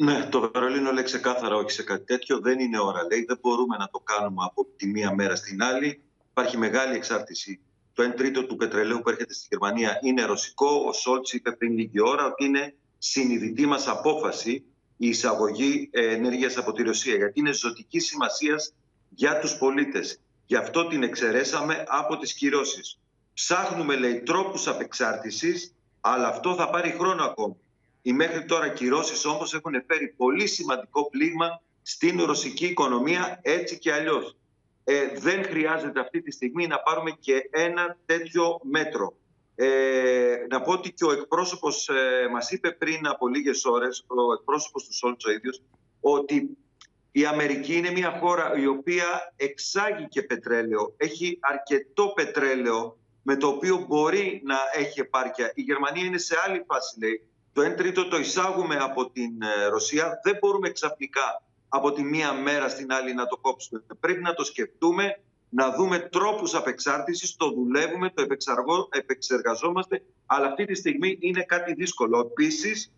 Ναι, 0.01 0.27
το 0.29 0.51
Βερολίνο 0.53 0.91
λέει 0.91 1.03
ξεκάθαρα 1.03 1.55
όχι 1.55 1.71
σε 1.71 1.83
κάτι 1.83 2.05
τέτοιο. 2.05 2.39
Δεν 2.39 2.59
είναι 2.59 2.79
ώρα, 2.79 3.05
λέει. 3.11 3.25
Δεν 3.25 3.37
μπορούμε 3.41 3.77
να 3.77 3.89
το 3.89 3.99
κάνουμε 3.99 4.43
από 4.45 4.67
τη 4.75 4.87
μία 4.87 5.15
μέρα 5.15 5.35
στην 5.35 5.63
άλλη. 5.63 6.01
Υπάρχει 6.29 6.57
μεγάλη 6.57 6.95
εξάρτηση. 6.95 7.59
Το 7.93 8.03
1 8.03 8.15
τρίτο 8.15 8.45
του 8.45 8.55
πετρελαίου 8.55 9.01
που 9.01 9.09
έρχεται 9.09 9.33
στη 9.33 9.47
Γερμανία 9.49 9.99
είναι 10.01 10.23
ρωσικό. 10.23 10.83
Ο 10.87 10.93
Σόλτς 10.93 11.33
είπε 11.33 11.51
πριν 11.51 11.73
λίγη 11.73 12.01
ώρα 12.01 12.25
ότι 12.25 12.45
είναι 12.45 12.75
συνειδητή 12.97 13.65
μας 13.65 13.87
απόφαση 13.87 14.63
η 14.97 15.07
εισαγωγή 15.07 15.89
ε, 15.91 16.13
ενέργειας 16.13 16.57
από 16.57 16.71
τη 16.71 16.83
Ρωσία. 16.83 17.15
Γιατί 17.15 17.39
είναι 17.39 17.53
ζωτικής 17.53 18.05
σημασίας 18.05 18.73
για 19.09 19.39
τους 19.39 19.57
πολίτες. 19.57 20.19
Γι' 20.45 20.55
αυτό 20.55 20.87
την 20.87 21.03
εξαιρέσαμε 21.03 21.83
από 21.87 22.17
τις 22.17 22.33
κυρώσεις. 22.33 22.99
Ψάχνουμε, 23.33 23.95
λέει, 23.95 24.21
τρόπους 24.21 24.67
απεξάρτησης, 24.67 25.75
αλλά 26.01 26.27
αυτό 26.27 26.55
θα 26.55 26.69
πάρει 26.69 26.95
χρόνο 26.99 27.23
ακόμη. 27.23 27.55
Οι 28.01 28.13
μέχρι 28.13 28.45
τώρα 28.45 28.69
κυρώσεις 28.69 29.25
όμως 29.25 29.53
έχουν 29.53 29.73
φέρει 29.87 30.07
πολύ 30.17 30.47
σημαντικό 30.47 31.09
πλήγμα 31.09 31.61
στην 31.81 32.23
ρωσική 32.23 32.65
οικονομία 32.65 33.39
έτσι 33.41 33.77
και 33.77 33.93
αλλιώς. 33.93 34.37
Ε, 34.83 35.07
δεν 35.19 35.43
χρειάζεται 35.43 35.99
αυτή 35.99 36.21
τη 36.21 36.31
στιγμή 36.31 36.67
να 36.67 36.79
πάρουμε 36.79 37.11
και 37.19 37.49
ένα 37.51 37.97
τέτοιο 38.05 38.59
μέτρο. 38.63 39.13
Ε, 39.55 40.45
να 40.49 40.61
πω 40.61 40.71
ότι 40.71 40.91
και 40.93 41.05
ο 41.05 41.11
εκπρόσωπος 41.11 41.89
ε, 41.89 42.27
μας 42.31 42.51
είπε 42.51 42.71
πριν 42.71 43.07
από 43.07 43.27
λίγες 43.27 43.65
ώρες, 43.65 44.05
ο 44.07 44.33
εκπρόσωπος 44.33 44.85
του 44.85 44.93
Σόλτς 44.93 45.25
ο 45.25 45.31
ίδιος, 45.31 45.61
ότι 45.99 46.57
η 47.11 47.25
Αμερική 47.25 47.75
είναι 47.75 47.91
μια 47.91 48.17
χώρα 48.19 48.53
η 48.57 48.67
οποία 48.67 49.33
εξάγει 49.35 50.07
και 50.07 50.23
πετρέλαιο, 50.23 50.93
έχει 50.97 51.39
αρκετό 51.41 52.11
πετρέλαιο 52.15 52.97
με 53.21 53.35
το 53.35 53.47
οποίο 53.47 53.85
μπορεί 53.87 54.41
να 54.43 54.57
έχει 54.73 54.99
επάρκεια. 54.99 55.51
Η 55.55 55.61
Γερμανία 55.61 56.05
είναι 56.05 56.17
σε 56.17 56.35
άλλη 56.45 56.63
φάση, 56.67 56.99
λέει. 56.99 57.28
Το 57.53 57.61
1 57.61 57.75
τρίτο 57.77 58.07
το 58.07 58.17
εισάγουμε 58.17 58.75
από 58.75 59.09
την 59.09 59.41
ε, 59.41 59.65
Ρωσία. 59.67 60.19
Δεν 60.23 60.37
μπορούμε 60.41 60.69
ξαφνικά 60.69 61.41
από 61.69 61.91
τη 61.91 62.03
μία 62.03 62.33
μέρα 62.33 62.69
στην 62.69 62.91
άλλη 62.91 63.13
να 63.13 63.25
το 63.27 63.37
κόψουμε. 63.37 63.83
Πρέπει 63.99 64.21
να 64.21 64.33
το 64.33 64.43
σκεφτούμε, 64.43 65.19
να 65.49 65.71
δούμε 65.75 65.99
τρόπους 65.99 66.55
απεξάρτησης, 66.55 67.35
το 67.35 67.49
δουλεύουμε, 67.51 68.09
το 68.09 68.21
επεξαργο- 68.21 68.87
επεξεργαζόμαστε, 68.91 70.03
αλλά 70.25 70.47
αυτή 70.47 70.65
τη 70.65 70.75
στιγμή 70.75 71.17
είναι 71.21 71.43
κάτι 71.43 71.73
δύσκολο. 71.73 72.19
Επίσης, 72.19 72.91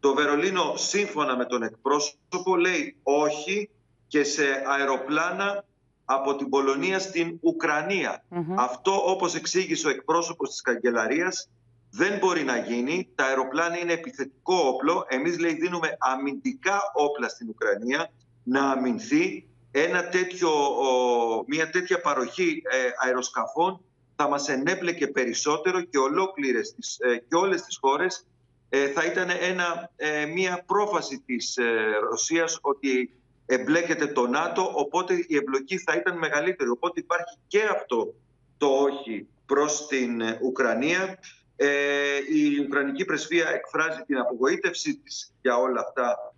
το 0.00 0.14
Βερολίνο 0.14 0.74
σύμφωνα 0.76 1.36
με 1.36 1.44
τον 1.44 1.62
εκπρόσωπο 1.62 2.56
λέει 2.58 2.96
όχι 3.02 3.70
και 4.06 4.24
σε 4.24 4.62
αεροπλάνα 4.66 5.64
από 6.04 6.36
την 6.36 6.48
Πολωνία 6.48 6.98
στην 6.98 7.38
ουκρανια 7.40 8.24
Αυτό 8.56 9.10
όπως 9.10 9.34
εξήγησε 9.34 9.86
ο 9.86 9.90
εκπρόσωπος 9.90 10.48
της 10.50 10.60
καγκελαρίας 10.60 11.48
δεν 11.90 12.18
μπορεί 12.18 12.44
να 12.44 12.56
γίνει. 12.56 13.08
Τα 13.14 13.24
αεροπλάνα 13.24 13.78
είναι 13.78 13.92
επιθετικό 13.92 14.54
όπλο. 14.54 15.06
Εμείς 15.08 15.38
λέει 15.38 15.54
δίνουμε 15.54 15.96
αμυντικά 15.98 16.80
όπλα 16.94 17.28
στην 17.28 17.48
Ουκρανία 17.48 18.10
να 18.42 18.70
αμυνθεί. 18.70 19.46
Ένα 19.70 20.08
τέτοιο, 20.08 20.50
ο, 20.66 21.44
μια 21.46 21.70
τέτοια 21.70 22.00
παροχή 22.00 22.62
ε, 22.70 23.06
αεροσκαφών 23.06 23.80
θα 24.16 24.28
μας 24.28 24.48
ενέπλεκε 24.48 25.06
περισσότερο 25.06 25.80
και 25.80 25.98
ολόκληρες 25.98 26.74
τις, 26.74 26.96
ε, 26.98 27.16
και 27.28 27.36
όλες 27.36 27.62
τις 27.62 27.78
χώρες 27.80 28.26
ε, 28.68 28.88
θα 28.88 29.04
ήταν 29.04 29.28
ένα, 29.40 29.90
ε, 29.96 30.26
μια 30.26 30.64
πρόφαση 30.66 31.22
της 31.26 31.56
ε, 31.56 31.64
Ρωσίας 32.10 32.58
ότι 32.60 33.10
εμπλέκεται 33.46 34.06
το 34.06 34.26
ΝΑΤΟ, 34.26 34.72
οπότε 34.74 35.14
η 35.26 35.36
εμπλοκή 35.36 35.78
θα 35.78 35.94
ήταν 35.94 36.18
μεγαλύτερη. 36.18 36.70
Οπότε 36.70 37.00
υπάρχει 37.00 37.36
και 37.46 37.62
αυτό 37.62 38.14
το 38.56 38.66
όχι 38.66 39.26
προς 39.46 39.86
την 39.86 40.20
ε, 40.20 40.38
Ουκρανία. 40.42 41.18
Ε, 41.60 42.16
η 42.32 42.58
Ουκρανική 42.58 43.04
Πρεσβεία 43.04 43.48
εκφράζει 43.48 44.02
την 44.06 44.18
απογοήτευσή 44.18 44.96
της 44.96 45.34
για 45.40 45.56
όλα 45.56 45.80
αυτά 45.80 46.34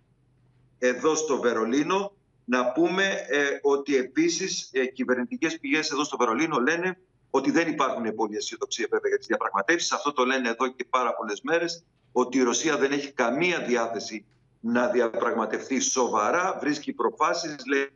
εδώ 0.79 1.15
στο 1.15 1.39
Βερολίνο. 1.39 2.13
Να 2.45 2.71
πούμε 2.71 3.03
ε, 3.27 3.59
ότι 3.61 3.95
επίσης 3.95 4.69
ε, 4.71 4.85
κυβερνητικές 4.85 5.59
πηγές 5.59 5.91
εδώ 5.91 6.03
στο 6.03 6.17
Βερολίνο 6.17 6.59
λένε 6.59 6.97
ότι 7.29 7.51
δεν 7.51 7.67
υπάρχουν 7.67 8.15
πολύ 8.15 8.35
αισιοδοξία 8.35 8.87
βέβαια 8.89 9.09
για 9.09 9.17
τις 9.17 9.27
διαπραγματεύσεις. 9.27 9.91
Αυτό 9.91 10.13
το 10.13 10.25
λένε 10.25 10.49
εδώ 10.49 10.67
και 10.67 10.85
πάρα 10.89 11.13
πολλές 11.13 11.41
μέρες, 11.41 11.83
ότι 12.11 12.37
η 12.37 12.41
Ρωσία 12.41 12.77
δεν 12.77 12.91
έχει 12.91 13.11
καμία 13.11 13.61
διάθεση 13.61 14.25
να 14.59 14.87
διαπραγματευτεί 14.87 15.79
σοβαρά, 15.79 16.57
βρίσκει 16.61 16.93
προφάσεις, 16.93 17.55
λέει 17.67 17.89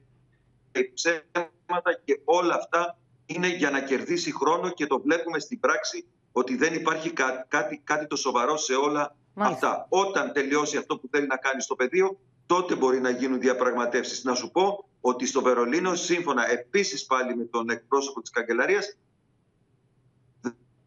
ψέματα 0.94 2.00
και 2.04 2.20
όλα 2.24 2.56
αυτά 2.56 2.98
είναι 3.26 3.48
για 3.48 3.70
να 3.70 3.82
κερδίσει 3.82 4.34
χρόνο 4.34 4.70
και 4.70 4.88
το 4.88 5.02
βλέπουμε 5.02 5.40
στην 5.40 5.60
πράξη 5.60 6.06
ότι 6.38 6.56
δεν 6.56 6.74
υπάρχει 6.74 7.12
κά- 7.12 7.46
κάτι, 7.48 7.82
κάτι 7.84 8.08
το 8.08 8.16
σοβαρό 8.16 8.58
σε 8.58 8.74
όλα 8.76 9.16
αυτά. 9.36 9.86
Όταν 9.90 10.32
τελειώσει 10.34 10.78
αυτό 10.78 10.98
που 10.98 11.08
θέλει 11.12 11.28
να 11.28 11.38
κάνει 11.38 11.62
στο 11.62 11.76
πεδίο, 11.76 12.20
τότε 12.46 12.76
μπορεί 12.76 13.00
να 13.00 13.10
γίνουν 13.10 13.40
διαπραγματεύσεις. 13.40 14.24
Να 14.24 14.34
σου 14.36 14.52
πω 14.52 14.86
ότι 15.02 15.26
στο 15.28 15.42
Βερολίνο, 15.42 15.96
σύμφωνα 15.96 16.52
επίσης 16.52 17.06
πάλι 17.06 17.36
με 17.36 17.44
τον 17.44 17.70
εκπρόσωπο 17.70 18.22
της 18.22 18.30
Καγκελαρίας, 18.30 18.98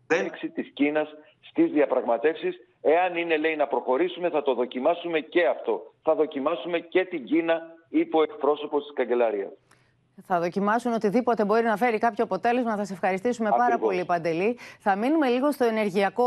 δεν 0.07 0.31
της 0.55 0.71
Κίνας 0.75 1.09
στις 1.51 1.71
διαπραγματεύσεις. 1.73 2.57
Εάν 2.81 3.17
είναι, 3.17 3.37
λέει, 3.37 3.57
να 3.57 3.67
προχωρήσουμε, 3.67 4.31
θα 4.31 4.43
το 4.43 4.55
δοκιμάσουμε 4.55 5.21
και 5.21 5.47
αυτό. 5.47 5.95
Θα 6.03 6.15
δοκιμάσουμε 6.15 6.79
και 6.81 7.05
την 7.05 7.25
Κίνα, 7.25 7.63
είπε 7.89 8.17
ο 8.17 8.23
εκπρόσωπος 8.23 8.83
της 8.83 8.93
Καγκελαρίας. 8.95 9.53
Θα 10.27 10.41
δοκιμάσουν 10.41 10.93
οτιδήποτε 10.93 11.45
μπορεί 11.45 11.63
να 11.65 11.77
φέρει 11.77 11.99
κάποιο 11.99 12.25
αποτέλεσμα. 12.25 12.77
Θα 12.77 12.85
σε 12.85 12.93
ευχαριστήσουμε 12.93 13.51
πάρα 13.51 13.65
Ακριβώς. 13.65 13.89
πολύ, 13.89 14.05
Παντελή. 14.05 14.59
Θα 14.79 14.97
μείνουμε 14.97 15.29
λίγο 15.29 15.53
στο 15.53 15.65
ενεργειακό 15.65 16.27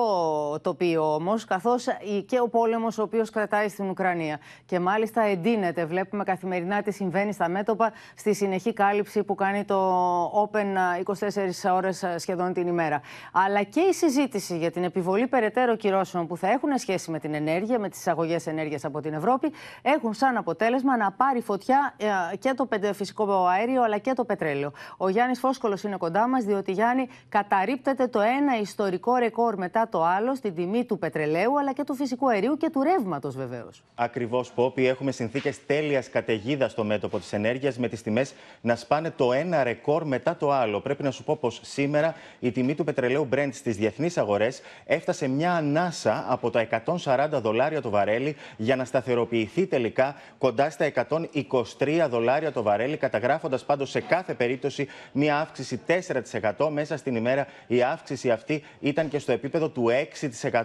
τοπίο 0.61 1.13
όμως, 1.13 1.45
καθώς 1.45 1.85
και 2.25 2.39
ο 2.39 2.49
πόλεμος 2.49 2.97
ο 2.97 3.01
οποίος 3.01 3.29
κρατάει 3.29 3.67
στην 3.69 3.89
Ουκρανία. 3.89 4.39
Και 4.65 4.79
μάλιστα 4.79 5.21
εντείνεται. 5.21 5.85
Βλέπουμε 5.85 6.23
καθημερινά 6.23 6.81
τι 6.81 6.91
συμβαίνει 6.91 7.33
στα 7.33 7.49
μέτωπα 7.49 7.91
στη 8.15 8.33
συνεχή 8.33 8.73
κάλυψη 8.73 9.23
που 9.23 9.35
κάνει 9.35 9.63
το 9.63 10.25
Open 10.25 10.65
24 11.03 11.73
ώρες 11.73 12.05
σχεδόν 12.15 12.53
την 12.53 12.67
ημέρα. 12.67 13.01
Αλλά 13.31 13.63
και 13.63 13.79
η 13.79 13.93
συζήτηση 13.93 14.57
για 14.57 14.71
την 14.71 14.83
επιβολή 14.83 15.27
περαιτέρω 15.27 15.75
κυρώσεων 15.75 16.27
που 16.27 16.37
θα 16.37 16.47
έχουν 16.49 16.77
σχέση 16.77 17.11
με 17.11 17.19
την 17.19 17.33
ενέργεια, 17.33 17.79
με 17.79 17.89
τις 17.89 17.99
εισαγωγές 17.99 18.47
ενέργειας 18.47 18.85
από 18.85 19.01
την 19.01 19.13
Ευρώπη, 19.13 19.51
έχουν 19.81 20.13
σαν 20.13 20.37
αποτέλεσμα 20.37 20.97
να 20.97 21.11
πάρει 21.11 21.41
φωτιά 21.41 21.93
ε, 22.31 22.35
και 22.37 22.53
το 22.53 22.65
πεντε- 22.65 22.95
φυσικό 22.95 23.45
αέριο 23.45 23.80
αλλά 23.83 23.97
και 23.97 24.13
το 24.13 24.23
πετρέλαιο. 24.25 24.71
Ο 24.97 25.09
Γιάννης 25.09 25.39
Φόσκολο 25.39 25.77
είναι 25.85 25.97
κοντά 25.97 26.27
μας, 26.27 26.43
διότι 26.43 26.71
Γιάννη 26.71 27.09
καταρρύπτεται 27.29 28.07
το 28.07 28.19
ένα 28.19 28.59
ιστορικό 28.61 29.15
ρεκόρ 29.15 29.57
μετά 29.57 29.87
το 29.91 30.03
άλλο 30.03 30.35
στην 30.35 30.55
τιμή 30.55 30.85
του 30.85 30.97
πετρελαίου 30.97 31.59
αλλά 31.59 31.73
και 31.73 31.83
του 31.83 31.95
φυσικού 31.95 32.29
αερίου 32.29 32.57
και 32.57 32.69
του 32.69 32.81
ρεύματος 32.83 33.35
βεβαίως. 33.35 33.83
Ακριβώς, 33.95 34.51
Πόπι. 34.51 34.87
Έχουμε 34.87 35.11
συνθήκες 35.11 35.65
τέλειας 35.65 36.09
καταιγίδα 36.09 36.69
στο 36.69 36.83
μέτωπο 36.83 37.19
της 37.19 37.33
ενέργειας, 37.33 37.77
με 37.77 37.87
τις 37.87 38.01
τιμές 38.01 38.33
να 38.61 38.75
σπάνε 38.75 39.11
το 39.11 39.33
ένα 39.33 39.63
ρεκόρ 39.63 40.05
μετά 40.05 40.35
το 40.35 40.51
άλλο. 40.51 40.79
Πρέπει 40.79 41.03
να 41.03 41.11
σου 41.11 41.23
πω 41.23 41.37
πως 41.41 41.59
σήμερα 41.63 42.15
η 42.39 42.51
τιμή 42.51 42.75
του 42.75 42.83
πετρελαίου 42.83 43.27
Brent 43.33 43.49
στις 43.51 43.75
διεθνείς 43.75 44.17
αγορές 44.17 44.61
έφτασε 44.85 45.27
μια 45.27 45.53
ανάσα 45.53 46.25
από 46.27 46.49
τα 46.49 46.67
140 46.85 47.41
δολάρια 47.41 47.81
το 47.81 47.89
βαρέλι 47.89 48.35
για 48.57 48.75
να 48.75 48.85
σταθεροποιηθεί 48.85 49.65
τελικά 49.65 50.15
κοντά 50.37 50.69
στα 50.69 50.91
123 50.95 52.07
δολάρια 52.09 52.51
το 52.51 52.63
βαρέλι, 52.63 52.97
καταγράφοντας 52.97 53.63
πάντως 53.71 53.89
σε 53.89 54.01
κάθε 54.01 54.33
περίπτωση 54.33 54.87
μια 55.11 55.39
αύξηση 55.39 55.79
4% 56.57 56.69
μέσα 56.69 56.97
στην 56.97 57.15
ημέρα. 57.15 57.47
Η 57.67 57.81
αύξηση 57.81 58.31
αυτή 58.31 58.63
ήταν 58.79 59.09
και 59.09 59.19
στο 59.19 59.31
επίπεδο 59.31 59.69
του 59.69 59.89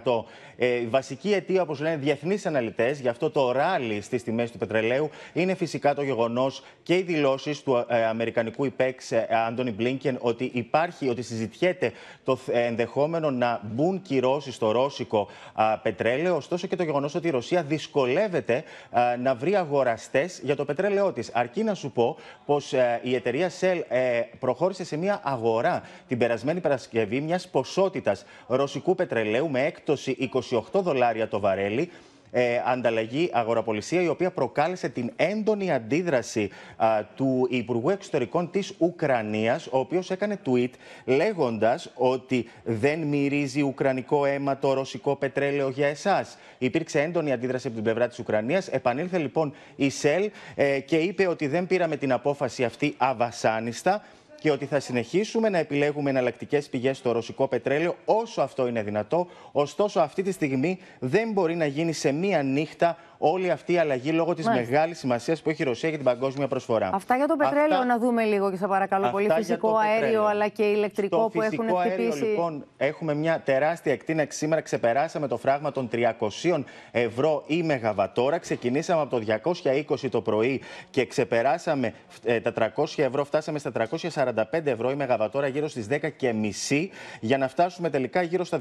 6%. 0.05 0.25
Ε, 0.57 0.67
η 0.67 0.87
βασική 0.87 1.33
αιτία, 1.33 1.63
όπως 1.63 1.81
λένε 1.81 1.97
διεθνείς 1.97 2.47
αναλυτές, 2.47 3.01
για 3.01 3.11
αυτό 3.11 3.31
το 3.31 3.53
ράλι 3.53 4.01
στις 4.01 4.23
τιμές 4.23 4.51
του 4.51 4.59
πετρελαίου 4.59 5.11
είναι 5.33 5.55
φυσικά 5.55 5.95
το 5.95 6.03
γεγονός 6.03 6.63
και 6.83 6.97
οι 6.97 7.03
δηλώσεις 7.03 7.63
του 7.63 7.85
ε, 7.89 8.05
Αμερικανικού 8.05 8.65
υπέξ 8.65 9.13
Άντωνι 9.47 9.71
Μπλίνκεν 9.71 10.19
ότι 10.21 10.51
υπάρχει, 10.55 11.09
ότι 11.09 11.23
συζητιέται 11.23 11.93
το 12.25 12.39
ε, 12.47 12.65
ενδεχόμενο 12.65 13.31
να 13.31 13.61
μπουν 13.65 14.03
κυρώσεις 14.03 14.55
στο 14.55 14.71
ρώσικο 14.71 15.29
α, 15.55 15.79
πετρέλαιο. 15.79 16.37
Ωστόσο 16.37 16.67
και 16.67 16.77
το 16.77 16.83
γεγονός 16.83 17.15
ότι 17.15 17.27
η 17.27 17.31
Ρωσία 17.31 17.63
δυσκολεύεται 17.63 18.65
α, 18.91 19.17
να 19.17 19.35
βρει 19.35 19.57
αγοραστές 19.57 20.41
για 20.43 20.57
το 20.57 20.65
πετρέλαιό 20.65 21.13
της. 21.13 21.31
Αρκεί 21.33 21.63
να 21.63 21.75
σου 21.75 21.91
πω 21.91 22.17
πως 22.47 22.73
η 23.03 23.15
εταιρεία 23.15 23.51
Shell 23.61 23.81
ε, 23.89 24.21
προχώρησε 24.39 24.85
σε 24.85 24.97
μια 24.97 25.21
αγορά 25.25 25.83
την 26.09 26.19
περασμένη 26.19 26.61
Παρασκευή 26.61 27.21
μιας 27.21 27.49
ποσότητας 27.49 28.25
ρωσικού 28.47 28.95
πετρελαίου 28.95 29.51
με 29.51 29.65
έκπτωση 29.65 30.31
28 30.51 30.61
δολάρια 30.73 31.29
το 31.29 31.41
βαρέλι 31.41 31.91
ε, 32.31 32.63
ανταλλαγή 32.65 33.31
αγοραπολισία, 33.33 34.03
η 34.03 34.09
οποία 34.09 34.31
προκάλεσε 34.31 34.89
την 34.89 35.13
έντονη 35.17 35.73
αντίδραση 35.73 36.51
α, 36.77 37.05
του 37.17 37.47
Υπουργού 37.51 37.91
Εξωτερικών 37.91 38.51
της 38.51 38.75
Ουκρανίας, 38.79 39.67
ο 39.67 39.79
οποίος 39.79 40.11
έκανε 40.11 40.39
tweet 40.47 40.71
λέγοντας 41.05 41.91
ότι 41.95 42.49
δεν 42.65 42.99
μυρίζει 43.01 43.63
ουκρανικό 43.63 44.25
αίμα 44.25 44.59
το 44.59 44.73
ρωσικό 44.73 45.17
πετρέλαιο 45.17 45.69
για 45.69 45.87
εσάς. 45.87 46.39
Υπήρξε 46.59 47.01
έντονη 47.01 47.33
αντίδραση 47.33 47.67
από 47.67 47.77
την 47.77 47.85
πλευρά 47.85 48.09
της 48.09 48.19
Ουκρανίας. 48.19 48.69
Επανήλθε 48.69 49.19
λοιπόν 49.19 49.55
η 49.77 49.89
ΣΕΛ 49.89 50.31
ε, 50.55 50.81
και 50.81 50.97
είπε 50.97 51.27
ότι 51.27 51.47
δεν 51.47 51.67
πήραμε 51.67 51.97
την 51.97 52.13
απόφαση 52.13 52.65
αυτή 52.65 52.95
αβασάνιστα 52.97 54.03
και 54.47 54.53
ότι 54.53 54.67
θα 54.67 54.81
συνεχίσουμε 54.81 55.49
να 55.49 55.59
επιλέγουμε 55.59 56.11
εναλλακτικές 56.11 56.69
πηγές 56.69 56.97
στο 56.97 57.13
ρωσικό 57.13 57.49
πετρέλαιο 57.49 57.97
όσο 58.05 58.41
αυτό 58.41 58.67
είναι 58.67 58.83
δυνατό. 58.83 59.27
Ωστόσο, 59.53 60.01
αυτή 60.01 60.23
τη 60.23 60.33
στιγμή 60.33 60.79
δεν 60.99 61.33
μπορεί 61.33 61.55
να 61.55 61.67
γίνει 61.67 61.93
σε 61.93 62.13
μία 62.13 62.43
νύχτα 62.43 62.99
όλη 63.19 63.51
αυτή 63.51 63.73
η 63.73 63.79
αλλαγή 63.79 64.11
λόγω 64.13 64.35
της 64.35 64.47
Μάλιστα. 64.47 64.71
μεγάλης 64.73 64.99
σημασίας 64.99 65.43
που 65.43 65.51
έχει 65.51 65.63
η 65.63 65.65
Ρωσία 65.65 65.89
για 65.89 65.99
την 65.99 66.07
παγκόσμια 66.07 66.49
προσφορά. 66.49 66.91
Αυτά 66.95 67.17
για 67.17 67.27
το 67.27 67.37
πετρέλαιο 67.37 67.73
Αυτά- 67.73 67.85
να 67.85 67.99
δούμε 67.99 68.25
λίγο 68.25 68.51
και 68.51 68.57
σε 68.57 68.67
παρακαλώ 68.67 69.03
Αυτά 69.05 69.13
πολύ. 69.17 69.27
για 69.27 69.35
Φυσικό 69.35 69.71
το 69.71 69.77
αέριο 69.77 69.95
πετρέλαιο. 70.01 70.25
αλλά 70.25 70.49
και 70.49 70.63
ηλεκτρικό 70.63 71.17
Στο 71.17 71.29
που 71.33 71.43
έχουν 71.43 71.59
φυσικό 71.59 71.79
αέριο, 71.79 71.95
χτυπήσει. 72.11 72.25
λοιπόν, 72.25 72.65
έχουμε 72.77 73.15
μια 73.15 73.41
τεράστια 73.45 73.93
εκτείναξη. 73.93 74.39
Σήμερα 74.39 74.61
ξεπεράσαμε 74.61 75.27
το 75.29 75.37
φράγμα 75.37 75.73
των 75.73 75.89
300 75.89 76.65
ευρώ 76.91 77.45
η 77.47 77.63
μεγαβατόρα. 77.63 78.39
Ξεκινήσαμε 78.39 79.01
από 79.01 79.11
το 79.11 79.19
220 79.19 80.09
το 80.11 80.21
πρωί 80.21 80.63
και 80.91 81.07
ξεπεράσαμε 81.07 81.93
ε, 82.25 82.41
τα 82.41 82.53
300 82.53 83.03
ευρώ. 83.03 83.25
Φτάσαμε 83.25 83.59
στα 83.59 83.73
345 83.73 84.67
ευρώ 84.71 84.91
η 84.91 84.95
μεγαβατόρα 84.95 85.47
γύρω 85.47 85.69
στις 85.69 85.87
10 85.91 86.11
και 86.17 86.33
μισή 86.33 86.91
για 87.21 87.39
να 87.39 87.49
φτάσουμε 87.49 87.91
τελικά 87.91 88.23
γύρω 88.23 88.45
στα 88.45 88.59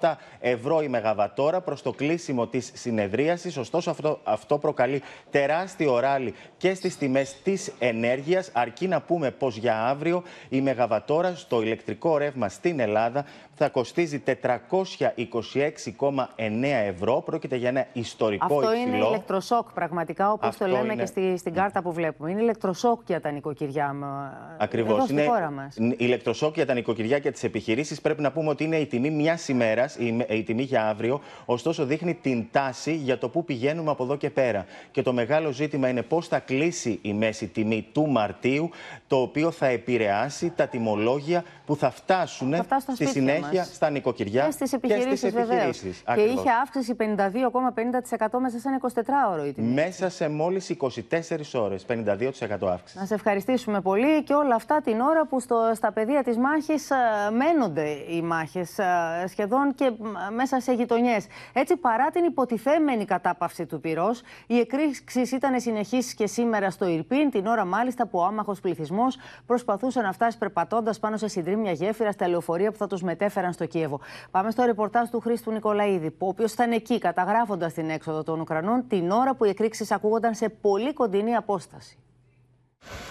227 0.00 0.14
ευρώ 0.40 0.82
η 0.82 0.88
μεγαβατόρα 0.88 1.60
προς 1.60 1.82
το 1.82 1.92
κλείσιμο 1.92 2.46
της 2.46 2.70
συνεδρίασης 2.74 3.55
Ωστόσο, 3.56 3.90
αυτό, 3.90 4.18
αυτό 4.24 4.58
προκαλεί 4.58 5.02
τεράστιο 5.30 5.98
ράλι 5.98 6.34
και 6.56 6.74
στις 6.74 6.96
τιμές 6.98 7.36
της 7.42 7.72
ενέργειας. 7.78 8.50
Αρκεί 8.52 8.88
να 8.88 9.00
πούμε 9.00 9.30
πως 9.30 9.56
για 9.56 9.84
αύριο 9.86 10.22
η 10.48 10.60
Μεγαβατόρα 10.60 11.34
στο 11.34 11.62
ηλεκτρικό 11.62 12.16
ρεύμα 12.18 12.48
στην 12.48 12.80
Ελλάδα 12.80 13.24
θα 13.54 13.68
κοστίζει 13.68 14.18
426,9 14.18 16.86
ευρώ. 16.86 17.22
Πρόκειται 17.24 17.56
για 17.56 17.68
ένα 17.68 17.86
ιστορικό 17.92 18.44
Αυτό 18.44 18.72
υψηλό. 18.72 18.96
είναι 18.96 19.06
ηλεκτροσόκ 19.06 19.72
πραγματικά, 19.72 20.32
όπως 20.32 20.56
το 20.56 20.64
Αυτό 20.64 20.76
λέμε 20.76 20.92
είναι- 20.92 21.02
και 21.02 21.06
στη, 21.06 21.36
στην 21.38 21.54
κάρτα 21.54 21.82
που 21.82 21.92
βλέπουμε. 21.92 22.30
Είναι 22.30 22.40
ηλεκτροσόκ 22.40 23.00
για 23.06 23.20
τα 23.20 23.30
νοικοκυριά 23.30 23.92
μα. 23.92 24.32
Ακριβώς. 24.58 24.96
Εδώ 24.96 25.04
στη 25.06 25.26
χώρα 25.28 25.50
μας. 25.50 25.76
ηλεκτροσόκ 25.96 26.54
για 26.54 26.66
τα 26.66 26.74
νοικοκυριά 26.74 27.18
και 27.18 27.30
τις 27.30 27.44
επιχειρήσεις. 27.44 28.00
Πρέπει 28.00 28.22
να 28.22 28.32
πούμε 28.32 28.48
ότι 28.48 28.64
είναι 28.64 28.76
η 28.76 28.86
τιμή 28.86 29.10
μιας 29.10 29.48
ημέρας, 29.48 29.96
η, 29.96 30.12
με- 30.12 30.26
η 30.28 30.42
τιμή 30.42 30.62
για 30.62 30.88
αύριο. 30.88 31.20
Ωστόσο, 31.44 31.84
δείχνει 31.84 32.14
την 32.14 32.46
τάση 32.50 32.94
για 32.94 33.18
το 33.18 33.28
πού 33.28 33.44
πηγαίνουμε 33.46 33.90
από 33.90 34.02
εδώ 34.04 34.16
και 34.16 34.30
πέρα. 34.30 34.64
Και 34.90 35.02
το 35.02 35.12
μεγάλο 35.12 35.50
ζήτημα 35.50 35.88
είναι 35.88 36.02
πώς 36.02 36.28
θα 36.28 36.38
κλείσει 36.38 36.98
η 37.02 37.12
μέση 37.12 37.46
τιμή 37.48 37.86
του 37.92 38.06
Μαρτίου, 38.08 38.70
το 39.06 39.16
οποίο 39.16 39.50
θα 39.50 39.66
επηρεάσει 39.66 40.52
τα 40.56 40.66
τιμολόγια 40.68 41.44
που 41.66 41.76
θα 41.76 41.90
φτάσουν 41.90 42.54
Θα 42.54 42.62
φτάσουν 42.62 42.80
στα 42.80 42.94
στη 42.94 43.04
σπίτια 43.06 43.20
συνέχεια 43.34 43.60
μας. 43.60 43.74
στα 43.74 43.90
νοικοκυριά 43.90 44.44
Και 44.44 44.50
στις 44.50 44.72
επιχειρήσεις, 44.72 45.30
βεβαίως. 45.32 45.50
επιχειρήσεις. 45.50 45.96
Και 45.98 46.12
Ακριβώς. 46.12 46.32
είχε 46.40 46.50
αύξηση 46.62 46.94
52,50% 46.94 48.38
μέσα 48.40 48.58
σε 48.58 48.68
ένα 48.68 48.76
24ωρο 48.76 49.46
η 49.46 49.52
τιμή. 49.52 49.72
Μέσα 49.72 50.08
σε 50.08 50.28
μόλις 50.28 50.68
24 50.70 51.54
ώρες, 51.54 51.84
52% 51.84 52.68
αύξηση. 52.68 52.98
Να 52.98 53.04
σε 53.06 53.14
ευχαριστήσουμε 53.14 53.80
πολύ 53.80 54.22
και 54.22 54.32
όλα 54.34 54.54
αυτά 54.54 54.80
την 54.80 55.00
ώρα 55.00 55.26
που 55.26 55.40
στο, 55.40 55.72
στα 55.74 55.92
πεδία 55.92 56.22
της 56.22 56.36
μάχης 56.36 56.90
ε, 56.90 56.94
μένονται 57.32 57.88
οι 58.10 58.22
μάχες 58.22 58.78
ε, 58.78 58.84
σχεδόν 59.28 59.74
και 59.74 59.90
μ, 59.98 60.34
μέσα 60.34 60.60
σε 60.60 60.72
γειτονιές. 60.72 61.26
Έτσι 61.52 61.76
παρά 61.76 62.10
την 62.10 62.24
υποτιθέμενη 62.24 63.04
κατάπαυση 63.36 63.66
του 63.66 63.80
πυρός, 63.80 64.22
οι 64.46 64.58
εκρήξεις 64.58 65.32
ήταν 65.32 65.60
συνεχείς 65.60 66.14
και 66.14 66.26
σήμερα 66.26 66.70
στο 66.70 66.86
Ιρπίν, 66.86 67.30
την 67.30 67.46
ώρα 67.46 67.64
μάλιστα 67.64 68.06
που 68.06 68.18
ο 68.18 68.24
άμαχος 68.24 68.60
πληθυσμός 68.60 69.16
προσπαθούσε 69.46 70.00
να 70.00 70.12
φτάσει 70.12 70.38
περπατώντας 70.38 70.98
πάνω 70.98 71.16
σε 71.16 71.28
συντρίμια 71.28 71.72
γέφυρα 71.72 72.12
στα 72.12 72.28
λεωφορεία 72.28 72.70
που 72.70 72.76
θα 72.76 72.86
τους 72.86 73.02
μετέφεραν 73.02 73.52
στο 73.52 73.66
Κίεβο. 73.66 74.00
Πάμε 74.30 74.50
στο 74.50 74.64
ρεπορτάζ 74.64 75.08
του 75.08 75.20
Χρήστου 75.20 75.50
Νικολαίδη, 75.52 76.06
ο 76.06 76.26
οποίος 76.28 76.52
ήταν 76.52 76.72
εκεί 76.72 76.98
καταγράφοντας 76.98 77.72
την 77.72 77.90
έξοδο 77.90 78.22
των 78.22 78.40
Ουκρανών 78.40 78.84
την 78.88 79.10
ώρα 79.10 79.34
που 79.34 79.44
οι 79.44 79.48
εκρήξεις 79.48 79.90
ακούγονταν 79.90 80.34
σε 80.34 80.48
πολύ 80.48 80.92
κοντινή 80.92 81.34
απόσταση. 81.34 81.98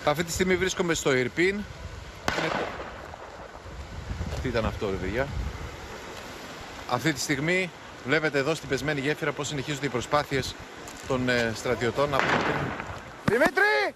Αυτή 0.05 0.23
τη 0.23 0.31
στιγμή 0.31 0.55
βρίσκομαι 0.55 0.93
στο 0.93 1.15
Ιρπίν. 1.15 1.55
Είναι 1.55 1.63
το... 2.49 2.57
Τι 4.41 4.47
ήταν 4.47 4.65
αυτό, 4.65 4.89
ρε 4.89 4.95
παιδιά; 4.95 5.27
Αυτή 6.89 7.13
τη 7.13 7.19
στιγμή 7.19 7.69
βλέπετε 8.05 8.37
εδώ 8.37 8.55
στην 8.55 8.69
πεσμένη 8.69 8.99
γέφυρα 8.99 9.31
πώς 9.31 9.47
συνεχίζονται 9.47 9.85
οι 9.85 9.89
προσπάθειες 9.89 10.55
των 11.07 11.29
ε, 11.29 11.51
στρατιωτών 11.55 12.09
να... 12.09 12.17
Δημήτρη! 13.25 13.95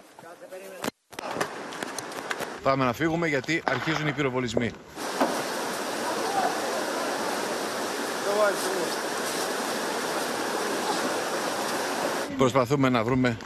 Πάμε 2.62 2.84
να 2.84 2.92
φύγουμε 2.92 3.28
γιατί 3.28 3.62
αρχίζουν 3.66 4.06
οι 4.06 4.12
πυροβολισμοί. 4.12 4.70
Προσπαθούμε 12.36 12.88
να 12.88 13.04
βρούμε 13.04 13.36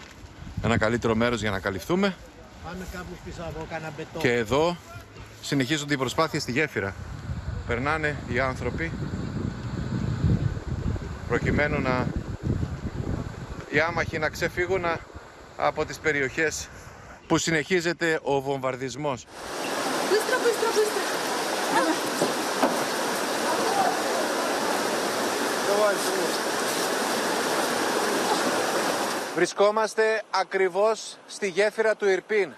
ένα 0.63 0.79
καλύτερο 0.79 1.15
μέρος 1.15 1.41
για 1.41 1.51
να 1.51 1.59
καλυφθούμε. 1.59 2.15
Πάμε 2.65 2.87
κάπου 2.93 3.19
πίσω 3.25 3.43
από 3.43 3.67
κάνα 3.71 3.93
μπετό. 3.97 4.19
Και 4.19 4.33
εδώ 4.33 4.77
συνεχίζονται 5.43 5.95
οι 5.95 5.97
προσπάθειες 5.97 6.43
στη 6.43 6.53
γέφυρα. 6.53 6.95
Περνάνε 7.67 8.17
οι 8.29 8.41
άνθρωποι 8.41 8.93
προκειμένου 11.35 11.81
να 11.81 12.07
οι 13.71 13.81
άμαχοι 13.81 14.19
να 14.19 14.29
ξεφύγουν 14.29 14.85
από 15.57 15.85
τις 15.85 15.99
περιοχές 15.99 16.69
που 17.27 17.39
συνεχίζεται 17.39 18.21
ο 18.23 18.41
βομβαρδισμός. 18.41 19.27
Βρισκόμαστε 29.35 30.23
ακριβώς 30.31 31.17
στη 31.27 31.49
γέφυρα 31.49 31.95
του 31.97 32.09
Ιρπίν, 32.09 32.53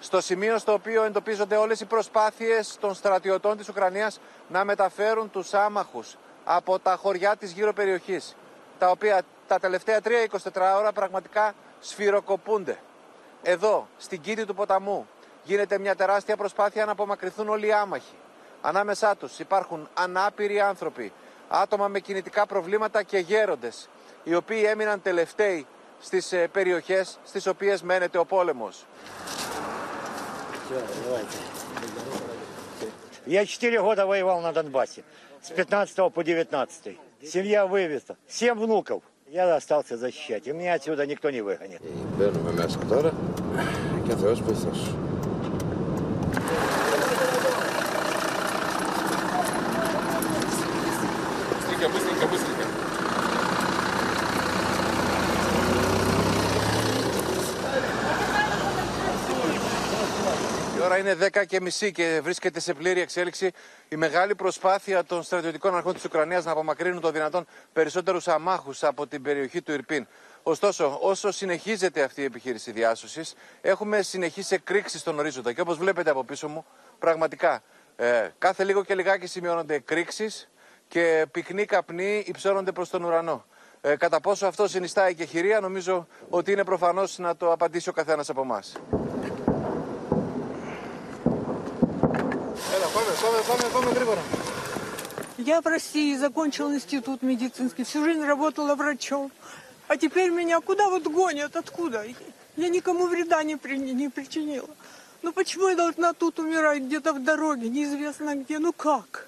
στο 0.00 0.20
σημείο 0.20 0.58
στο 0.58 0.72
οποίο 0.72 1.04
εντοπίζονται 1.04 1.56
όλες 1.56 1.80
οι 1.80 1.84
προσπάθειες 1.84 2.76
των 2.80 2.94
στρατιωτών 2.94 3.56
της 3.56 3.68
Ουκρανίας 3.68 4.20
να 4.48 4.64
μεταφέρουν 4.64 5.30
τους 5.30 5.54
άμαχους 5.54 6.16
από 6.50 6.78
τα 6.78 6.96
χωριά 6.96 7.36
της 7.36 7.52
γύρω 7.52 7.72
περιοχής, 7.72 8.36
τα 8.78 8.90
οποία 8.90 9.22
τα 9.46 9.58
τελευταία 9.58 10.00
3-24 10.04 10.74
ώρα 10.78 10.92
πραγματικά 10.92 11.54
σφυροκοπούνται. 11.80 12.78
Εδώ, 13.42 13.88
στην 13.96 14.20
κήτη 14.20 14.44
του 14.44 14.54
ποταμού, 14.54 15.08
γίνεται 15.42 15.78
μια 15.78 15.94
τεράστια 15.94 16.36
προσπάθεια 16.36 16.84
να 16.84 16.92
απομακρυνθούν 16.92 17.48
όλοι 17.48 17.66
οι 17.66 17.72
άμαχοι. 17.72 18.14
Ανάμεσά 18.60 19.16
τους 19.16 19.38
υπάρχουν 19.38 19.88
ανάπηροι 19.94 20.60
άνθρωποι, 20.60 21.12
άτομα 21.48 21.88
με 21.88 21.98
κινητικά 22.00 22.46
προβλήματα 22.46 23.02
και 23.02 23.18
γέροντες, 23.18 23.88
οι 24.24 24.34
οποίοι 24.34 24.64
έμειναν 24.66 25.02
τελευταίοι 25.02 25.66
στις 26.00 26.32
ε, 26.32 26.48
περιοχές 26.52 27.18
στις 27.24 27.46
οποίες 27.46 27.82
μένεται 27.82 28.18
ο 28.18 28.24
πόλεμος. 28.24 28.86
Я 33.28 33.44
4 33.44 33.82
года 33.82 34.06
воевал 34.06 34.40
на 34.40 34.52
Донбассе, 34.52 35.04
с 35.42 35.50
15 35.50 36.14
по 36.14 36.24
19. 36.24 36.96
Семья 37.22 37.66
вывезла, 37.66 38.16
7 38.26 38.58
внуков. 38.58 39.02
Я 39.28 39.54
остался 39.54 39.98
защищать, 39.98 40.46
и 40.46 40.52
меня 40.52 40.72
отсюда 40.72 41.04
никто 41.04 41.28
не 41.28 41.42
выгонит. 41.42 41.82
И 41.82 42.18
είναι 61.08 61.28
10 61.34 61.46
και 61.46 61.60
μισή 61.60 61.92
και 61.92 62.20
βρίσκεται 62.22 62.60
σε 62.60 62.74
πλήρη 62.74 63.00
εξέλιξη 63.00 63.50
η 63.88 63.96
μεγάλη 63.96 64.34
προσπάθεια 64.34 65.04
των 65.04 65.22
στρατιωτικών 65.22 65.76
αρχών 65.76 65.94
της 65.94 66.04
Ουκρανίας 66.04 66.44
να 66.44 66.50
απομακρύνουν 66.50 67.00
το 67.00 67.10
δυνατόν 67.10 67.46
περισσότερους 67.72 68.28
αμάχους 68.28 68.84
από 68.84 69.06
την 69.06 69.22
περιοχή 69.22 69.62
του 69.62 69.72
Ιρπίν. 69.72 70.06
Ωστόσο, 70.42 70.98
όσο 71.00 71.30
συνεχίζεται 71.30 72.02
αυτή 72.02 72.20
η 72.20 72.24
επιχείρηση 72.24 72.72
διάσωσης, 72.72 73.34
έχουμε 73.60 74.02
συνεχείς 74.02 74.50
εκρήξεις 74.50 75.00
στον 75.00 75.18
ορίζοντα. 75.18 75.52
Και 75.52 75.60
όπως 75.60 75.76
βλέπετε 75.78 76.10
από 76.10 76.24
πίσω 76.24 76.48
μου, 76.48 76.64
πραγματικά 76.98 77.62
ε, 77.96 78.28
κάθε 78.38 78.64
λίγο 78.64 78.84
και 78.84 78.94
λιγάκι 78.94 79.26
σημειώνονται 79.26 79.74
εκρήξεις 79.74 80.48
και 80.88 81.26
πυκνοί 81.30 81.64
καπνοί 81.64 82.24
υψώνονται 82.26 82.72
προς 82.72 82.88
τον 82.88 83.04
ουρανό. 83.04 83.44
Ε, 83.80 83.96
κατά 83.96 84.20
πόσο 84.20 84.46
αυτό 84.46 84.68
συνιστά 84.68 85.04
εκεχηρία, 85.04 85.60
νομίζω 85.60 86.06
ότι 86.28 86.52
είναι 86.52 86.64
προφανώς 86.64 87.18
να 87.18 87.36
το 87.36 87.52
απαντήσει 87.52 87.88
ο 87.88 87.92
καθένας 87.92 88.28
από 88.28 88.40
εμάς. 88.40 88.72
Я 95.38 95.60
в 95.60 95.66
России 95.66 96.16
закончила 96.16 96.74
институт 96.74 97.22
медицинский, 97.22 97.84
всю 97.84 98.04
жизнь 98.04 98.24
работала 98.24 98.74
врачом. 98.74 99.30
А 99.86 99.96
теперь 99.96 100.30
меня 100.30 100.60
куда 100.60 100.88
вот 100.88 101.04
гонят? 101.04 101.56
Откуда? 101.56 102.04
Я 102.56 102.68
никому 102.68 103.06
вреда 103.06 103.42
не, 103.42 103.56
при- 103.56 103.78
не 103.78 104.08
причинила. 104.08 104.68
Ну 105.22 105.32
почему 105.32 105.68
я 105.68 105.76
должна 105.76 106.12
тут 106.12 106.38
умирать, 106.38 106.82
где-то 106.82 107.12
в 107.12 107.22
дороге, 107.22 107.68
неизвестно 107.68 108.34
где? 108.34 108.58
Ну 108.58 108.72
как? 108.72 109.26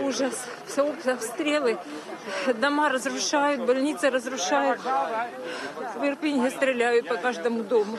Ужас. 0.00 0.34
Все 0.66 0.94
обстрелы. 1.04 1.78
Дома 2.54 2.88
разрушают, 2.88 3.66
больницы 3.66 4.10
разрушают. 4.10 4.80
В 5.96 6.04
Ирпине 6.04 6.50
стреляют 6.50 7.08
по 7.08 7.16
каждому 7.16 7.62
дому. 7.62 7.98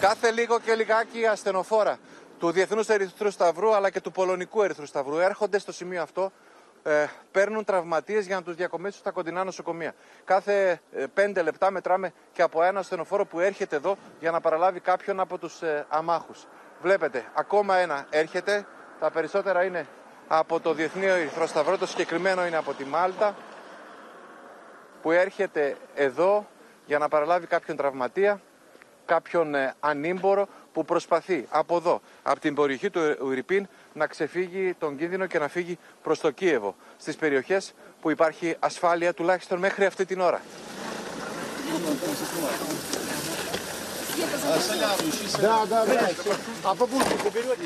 Κάθε 0.00 0.30
λίγο 0.30 0.60
και 0.60 0.74
λιγάκι 0.74 1.26
ασθενοφόρα 1.26 1.98
του 2.38 2.50
Διεθνούς 2.50 2.88
Ερυθρού 2.88 3.30
Σταυρού 3.30 3.74
αλλά 3.74 3.90
και 3.90 4.00
του 4.00 4.12
Πολωνικού 4.12 4.62
Ερυθρού 4.62 4.86
Σταυρού 4.86 5.18
έρχονται 5.18 5.58
στο 5.58 5.72
σημείο 5.72 6.02
αυτό, 6.02 6.32
ε, 6.82 7.06
παίρνουν 7.30 7.64
τραυματίες 7.64 8.26
για 8.26 8.36
να 8.36 8.42
τους 8.42 8.54
διακομίσουν 8.54 8.98
στα 9.00 9.10
κοντινά 9.10 9.44
νοσοκομεία. 9.44 9.94
Κάθε 10.24 10.80
ε, 10.92 11.04
πέντε 11.14 11.42
λεπτά 11.42 11.70
μετράμε 11.70 12.12
και 12.32 12.42
από 12.42 12.62
ένα 12.62 12.78
ασθενοφόρο 12.78 13.26
που 13.26 13.40
έρχεται 13.40 13.76
εδώ 13.76 13.96
για 14.20 14.30
να 14.30 14.40
παραλάβει 14.40 14.80
κάποιον 14.80 15.20
από 15.20 15.38
τους 15.38 15.62
ε, 15.62 15.86
αμάχους. 15.88 16.46
Βλέπετε, 16.82 17.24
ακόμα 17.34 17.76
ένα 17.76 18.06
έρχεται. 18.10 18.66
Τα 19.00 19.10
περισσότερα 19.10 19.64
είναι 19.64 19.86
από 20.28 20.60
το 20.60 20.72
Διεθνή 20.72 21.06
Ερυθρό 21.06 21.46
Σταυρό. 21.46 21.78
Το 21.78 21.86
συγκεκριμένο 21.86 22.46
είναι 22.46 22.56
από 22.56 22.72
τη 22.72 22.84
Μάλτα 22.84 23.36
που 25.02 25.10
έρχεται 25.10 25.76
εδώ 25.94 26.46
για 26.86 26.98
να 26.98 27.08
παραλάβει 27.08 27.46
κάποιον 27.46 27.76
τραυματία, 27.76 28.40
κάποιον 29.05 29.55
ε, 29.55 29.73
ανήμπορο 29.79 30.47
που 30.73 30.85
προσπαθεί 30.85 31.47
από 31.49 31.75
εδώ, 31.75 32.01
από 32.23 32.39
την 32.39 32.55
περιοχή 32.55 32.89
του 32.89 33.31
Ιρπίν, 33.31 33.67
να 33.93 34.07
ξεφύγει 34.07 34.73
τον 34.73 34.97
κίνδυνο 34.97 35.25
και 35.25 35.39
να 35.39 35.47
φύγει 35.47 35.77
προς 36.03 36.19
το 36.19 36.31
Κίεβο, 36.31 36.75
στις 36.97 37.15
περιοχές 37.15 37.73
που 38.01 38.09
υπάρχει 38.09 38.55
ασφάλεια 38.59 39.13
τουλάχιστον 39.13 39.59
μέχρι 39.59 39.85
αυτή 39.85 40.05
την 40.05 40.19
ώρα. 40.19 40.41
Да, 45.41 45.65
да, 45.65 45.85
да. 45.85 46.09
А 46.69 46.75
бабушку 46.75 47.17
заберете? 47.23 47.65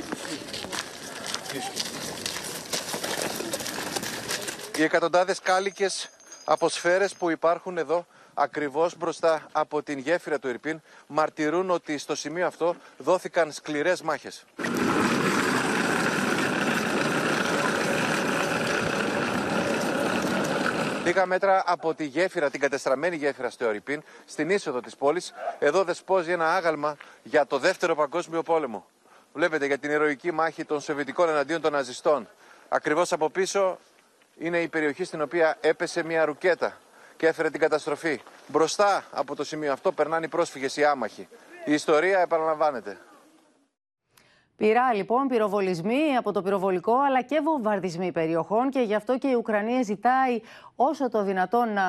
Οι 4.78 4.84
εκατοντάδες 4.84 5.40
κάλικες 5.40 6.10
από 6.46 6.70
σφαίρες 6.70 7.14
που 7.14 7.30
υπάρχουν 7.30 7.78
εδώ 7.78 8.06
ακριβώς 8.41 8.97
μπροστά 8.97 9.47
από 9.53 9.83
την 9.83 9.99
γέφυρα 9.99 10.39
του 10.39 10.49
Ιρπίν 10.49 10.81
μαρτυρούν 11.07 11.71
ότι 11.71 11.99
στο 11.99 12.15
σημείο 12.15 12.47
αυτό 12.47 12.77
δόθηκαν 12.99 13.53
σκληρές 13.53 14.03
μάχες. 14.03 14.45
Λίγα 21.05 21.27
μέτρα 21.27 21.63
από 21.67 21.95
τη 21.95 22.05
γέφυρα, 22.05 22.51
την 22.51 22.61
κατεστραμμένη 22.61 23.17
γέφυρα 23.17 23.51
στο 23.51 23.73
Ιρπίν, 23.73 24.03
στην 24.27 24.51
είσοδο 24.51 24.81
της 24.81 24.97
πόλης, 24.97 25.35
εδώ 25.59 25.85
δεσπόζει 25.85 26.33
ένα 26.33 26.55
άγαλμα 26.55 26.97
για 27.23 27.47
το 27.47 27.59
δεύτερο 27.59 27.95
παγκόσμιο 27.95 28.43
πόλεμο. 28.43 28.87
Βλέπετε 29.33 29.67
για 29.67 29.79
την 29.79 29.91
ηρωική 29.91 30.33
μάχη 30.33 30.65
των 30.65 30.81
Σοβιετικών 30.81 31.29
εναντίον 31.29 31.61
των 31.61 31.73
ναζιστών. 31.73 32.29
Ακριβώς 32.69 33.13
από 33.13 33.31
πίσω 33.31 33.79
είναι 34.39 34.61
η 34.61 34.69
περιοχή 34.69 35.05
στην 35.05 35.21
οποία 35.21 35.57
έπεσε 35.61 36.03
μια 36.03 36.25
ρουκέτα 36.25 36.79
και 37.21 37.27
έφερε 37.27 37.51
την 37.51 37.61
καταστροφή. 37.61 38.21
Μπροστά 38.47 39.05
από 39.11 39.37
το 39.37 39.45
σημείο 39.45 39.73
αυτό 39.73 39.93
περνάνε 39.93 40.25
οι 40.25 40.29
πρόσφυγες, 40.29 40.77
οι 40.77 40.85
άμαχοι. 40.85 41.29
Η 41.65 41.73
ιστορία 41.73 42.21
επαναλαμβάνεται. 42.21 42.99
Πειρά 44.61 44.95
λοιπόν, 44.95 45.27
πυροβολισμοί 45.27 46.17
από 46.19 46.33
το 46.33 46.43
πυροβολικό 46.43 46.99
αλλά 46.99 47.23
και 47.23 47.41
βομβαρδισμοί 47.45 48.13
περιοχών 48.13 48.71
και 48.71 48.81
γι' 48.81 48.95
αυτό 48.95 49.19
και 49.19 49.29
η 49.29 49.35
Ουκρανία 49.35 49.83
ζητάει 49.83 50.41
όσο 50.77 51.09
το 51.09 51.23
δυνατόν 51.23 51.79
α, 51.79 51.83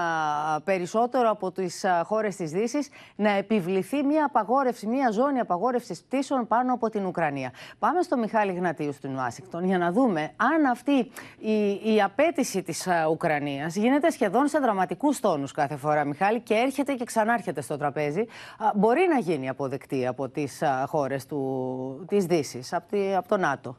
περισσότερο 0.64 1.30
από 1.30 1.52
τις 1.52 1.86
α, 1.86 2.04
χώρες 2.04 2.36
της 2.36 2.52
Δύσης 2.52 2.90
να 3.16 3.30
επιβληθεί 3.30 4.04
μια 4.04 4.26
απαγόρευση, 4.26 4.88
μια 4.88 5.12
ζώνη 5.12 5.40
απαγόρευσης 5.40 6.04
πτήσεων 6.04 6.48
πάνω 6.48 6.74
από 6.74 6.90
την 6.90 7.06
Ουκρανία. 7.06 7.52
Πάμε 7.80 8.02
στο 8.02 8.18
Μιχάλη 8.18 8.54
Γνατίου 8.54 8.94
στην 8.94 9.16
Ουάσιγκτον 9.16 9.66
για 9.66 9.78
να 9.78 9.92
δούμε 9.92 10.32
αν 10.36 10.66
αυτή 10.66 11.12
η, 11.40 11.94
η 11.94 12.02
απέτηση 12.02 12.62
της 12.62 12.88
α, 12.88 13.08
Ουκρανίας 13.10 13.76
γίνεται 13.76 14.10
σχεδόν 14.10 14.48
σε 14.48 14.60
δραματικούς 14.60 15.20
τόνους 15.20 15.52
κάθε 15.52 15.76
φορά 15.76 16.06
Μιχάλη 16.06 16.40
και 16.40 16.54
έρχεται 16.54 16.94
και 16.94 17.04
ξανάρχεται 17.04 17.62
στο 17.62 17.78
τραπέζι 17.78 18.26
μπορεί 18.76 19.08
να 19.10 19.20
γίνει 19.20 19.50
αποδεκτή 19.50 20.08
από 20.08 20.30
τις 20.30 20.64
χώρες 20.86 21.26
του, 21.26 22.06
της 22.08 22.26
Δύσης, 22.26 22.61
από, 22.72 22.88
τη, 22.90 23.16
από 23.16 23.28
το 23.28 23.38
ΝΑΤΟ. 23.38 23.76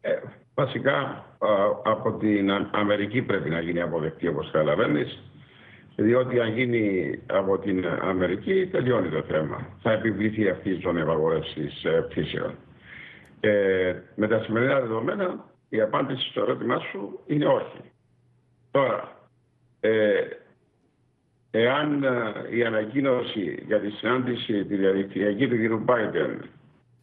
Ε, 0.00 0.18
βασικά 0.54 0.96
α, 1.38 1.48
από 1.84 2.12
την 2.12 2.50
Α- 2.52 2.70
Αμερική 2.72 3.22
πρέπει 3.22 3.50
να 3.50 3.60
γίνει 3.60 3.80
αποδεκτή 3.80 4.26
όπως 4.28 4.50
καταλαβαίνεις 4.50 5.22
διότι 5.96 6.40
αν 6.40 6.52
γίνει 6.56 7.14
από 7.26 7.58
την 7.58 7.86
Αμερική 7.86 8.66
τελειώνει 8.66 9.08
το 9.08 9.22
θέμα. 9.22 9.66
Θα 9.82 9.92
επιβληθεί 9.92 10.48
αυτή 10.48 10.70
η 10.70 10.80
ζώνη 10.82 11.00
απαγόρευσης 11.00 11.84
ε, 11.84 12.06
πτήσεων. 12.08 12.54
Ε, 13.40 13.94
με 14.14 14.28
τα 14.28 14.42
σημερινά 14.42 14.80
δεδομένα 14.80 15.44
η 15.68 15.80
απάντηση 15.80 16.28
στο 16.30 16.40
ερώτημά 16.40 16.78
σου 16.78 17.20
είναι 17.26 17.46
όχι. 17.46 17.80
Τώρα, 18.70 19.16
ε, 19.80 20.20
εάν 21.50 22.04
ε, 22.04 22.32
η 22.50 22.64
ανακοίνωση 22.64 23.62
για 23.66 23.80
τη 23.80 23.90
συνάντηση 23.90 24.64
τη 24.64 24.76
διαδικτυακή 24.76 25.48
του 25.48 25.56
κ. 25.56 25.90
Biden 25.90 26.38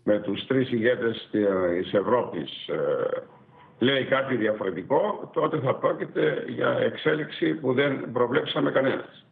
με 0.03 0.19
τους 0.19 0.47
τρεις 0.47 0.71
ηγέτες 0.71 1.29
της 1.31 1.93
Ευρώπης 1.93 2.67
ε, 2.67 3.23
λέει 3.79 4.05
κάτι 4.05 4.35
διαφορετικό, 4.35 5.29
τότε 5.33 5.59
θα 5.59 5.75
πρόκειται 5.75 6.45
για 6.47 6.69
εξέλιξη 6.69 7.53
που 7.53 7.73
δεν 7.73 8.11
προβλέψαμε 8.11 8.71
κανένας. 8.71 9.25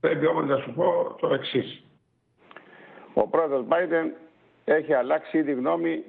Πρέπει 0.00 0.26
όμως 0.26 0.46
να 0.46 0.56
σου 0.56 0.72
πω 0.72 1.16
το 1.20 1.34
εξής. 1.34 1.82
Ο 3.14 3.28
πρόεδρος 3.28 3.64
Biden 3.68 4.10
έχει 4.64 4.92
αλλάξει 4.92 5.38
ήδη 5.38 5.52
γνώμη 5.52 6.04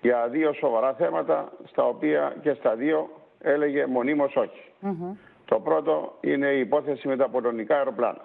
για 0.00 0.28
δύο 0.28 0.52
σοβαρά 0.52 0.94
θέματα, 0.94 1.52
στα 1.64 1.84
οποία 1.84 2.36
και 2.42 2.54
στα 2.54 2.74
δύο 2.74 3.10
έλεγε 3.38 3.86
μονίμως 3.86 4.36
όχι. 4.36 4.62
Το 5.44 5.60
πρώτο 5.60 6.14
είναι 6.20 6.46
η 6.46 6.60
υπόθεση 6.60 7.08
με 7.08 7.16
τα 7.16 7.28
πολωνικά 7.28 7.76
αεροπλάνα. 7.76 8.20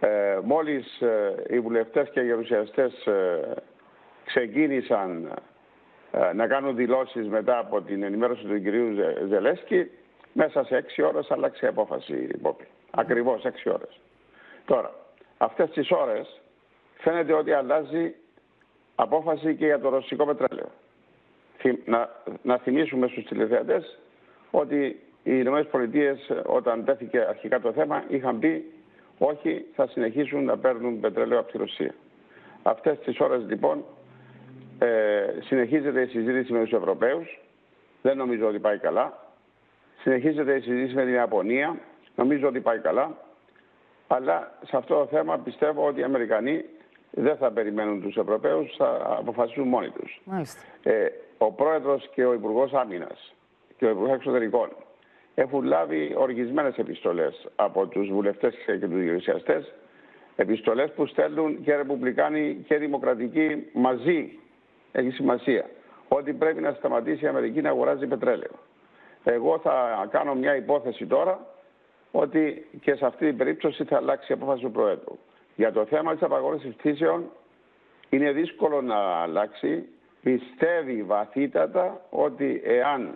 Ε, 0.00 0.38
μόλις 0.42 1.00
ε, 1.00 1.34
οι 1.48 1.60
βουλευτές 1.60 2.08
και 2.10 2.20
οι 2.20 2.24
γερουσιαστές 2.26 3.06
ε, 3.06 3.40
ξεκίνησαν 4.24 5.32
ε, 6.12 6.32
να 6.32 6.46
κάνουν 6.46 6.76
δηλώσεις 6.76 7.28
μετά 7.28 7.58
από 7.58 7.80
την 7.82 8.02
ενημέρωση 8.02 8.44
του 8.44 8.60
κυρίου 8.62 8.92
Ζε- 8.94 9.26
Ζελέσκη, 9.28 9.90
μέσα 10.32 10.64
σε 10.64 10.76
έξι 10.76 11.02
ώρες 11.02 11.30
άλλαξε 11.30 11.64
η 11.64 11.68
απόφαση 11.68 12.12
η 12.14 12.36
Πόπη. 12.36 12.64
Ακριβώς 12.90 13.44
έξι 13.44 13.68
ώρες. 13.70 14.00
Τώρα, 14.64 14.94
αυτές 15.38 15.70
τις 15.70 15.90
ώρες 15.90 16.40
φαίνεται 16.98 17.32
ότι 17.32 17.52
αλλάζει 17.52 18.14
απόφαση 18.94 19.54
και 19.54 19.64
για 19.64 19.80
το 19.80 19.88
ρωσικό 19.88 20.24
πετρέλαιο. 20.26 20.70
Θυ- 21.58 21.88
Να, 21.88 22.08
να 22.42 22.58
θυμίσουμε 22.58 23.06
στους 23.08 23.24
τηλεθεατές 23.24 23.98
ότι 24.50 24.84
οι 25.22 25.32
Ηνωμένες 25.40 25.66
Πολιτείες 25.66 26.30
όταν 26.46 26.84
τέθηκε 26.84 27.18
αρχικά 27.28 27.60
το 27.60 27.72
θέμα 27.72 28.04
είχαν 28.08 28.38
πει 28.38 28.70
όχι 29.18 29.64
θα 29.74 29.86
συνεχίσουν 29.86 30.44
να 30.44 30.58
παίρνουν 30.58 31.00
πετρέλαιο 31.00 31.38
από 31.38 31.52
τη 31.52 31.58
Ρωσία. 31.58 31.94
Αυτές 32.62 32.98
τις 32.98 33.20
ώρες 33.20 33.44
λοιπόν 33.46 33.84
ε, 34.78 34.86
συνεχίζεται 35.40 36.00
η 36.00 36.06
συζήτηση 36.06 36.52
με 36.52 36.62
τους 36.62 36.72
Ευρωπαίους. 36.72 37.40
Δεν 38.02 38.16
νομίζω 38.16 38.46
ότι 38.46 38.58
πάει 38.58 38.78
καλά. 38.78 39.26
Συνεχίζεται 40.00 40.54
η 40.54 40.60
συζήτηση 40.60 40.94
με 40.94 41.04
την 41.04 41.12
Ιαπωνία. 41.12 41.78
Νομίζω 42.14 42.48
ότι 42.48 42.60
πάει 42.60 42.78
καλά. 42.78 43.16
Αλλά 44.06 44.58
σε 44.64 44.76
αυτό 44.76 44.94
το 44.94 45.06
θέμα 45.06 45.38
πιστεύω 45.38 45.86
ότι 45.86 46.00
οι 46.00 46.02
Αμερικανοί 46.02 46.64
δεν 47.10 47.36
θα 47.36 47.50
περιμένουν 47.50 48.02
τους 48.02 48.16
Ευρωπαίους, 48.16 48.74
θα 48.76 49.16
αποφασίσουν 49.18 49.68
μόνοι 49.68 49.90
τους. 49.90 50.20
Μάλιστα. 50.24 50.60
Ε, 50.82 51.06
ο 51.38 51.52
πρόεδρος 51.52 52.10
και 52.14 52.24
ο 52.24 52.32
Υπουργός 52.32 52.72
Άμυνας 52.72 53.34
και 53.76 53.86
ο 53.86 53.90
Υπουργός 53.90 54.14
Εξωτερικών 54.14 54.68
έχουν 55.38 55.64
λάβει 55.64 56.14
οργισμένες 56.16 56.76
επιστολές 56.76 57.48
από 57.56 57.86
τους 57.86 58.08
βουλευτές 58.08 58.54
και 58.66 58.78
τους 58.78 59.02
γερουσιαστές 59.02 59.72
επιστολές 60.36 60.90
που 60.92 61.06
στέλνουν 61.06 61.62
και 61.62 61.76
ρεπουμπλικάνοι 61.76 62.64
και 62.66 62.76
δημοκρατικοί 62.76 63.66
μαζί. 63.72 64.38
Έχει 64.92 65.10
σημασία. 65.10 65.64
Ότι 66.08 66.32
πρέπει 66.32 66.60
να 66.60 66.72
σταματήσει 66.72 67.24
η 67.24 67.28
Αμερική 67.28 67.60
να 67.60 67.68
αγοράζει 67.68 68.06
πετρέλαιο. 68.06 68.50
Εγώ 69.24 69.58
θα 69.58 70.06
κάνω 70.10 70.34
μια 70.34 70.56
υπόθεση 70.56 71.06
τώρα 71.06 71.46
ότι 72.10 72.66
και 72.80 72.94
σε 72.94 73.06
αυτή 73.06 73.26
την 73.26 73.36
περίπτωση 73.36 73.84
θα 73.84 73.96
αλλάξει 73.96 74.32
η 74.32 74.34
απόφαση 74.34 74.62
του 74.62 74.70
Προέδρου. 74.70 75.18
Για 75.56 75.72
το 75.72 75.84
θέμα 75.84 76.12
της 76.12 76.22
απαγόρευσης 76.22 76.74
πτήσεων 76.74 77.24
είναι 78.08 78.32
δύσκολο 78.32 78.82
να 78.82 78.96
αλλάξει. 78.96 79.84
Πιστεύει 80.22 81.02
βαθύτατα 81.02 82.00
ότι 82.10 82.60
εάν 82.64 83.02
ε, 83.04 83.12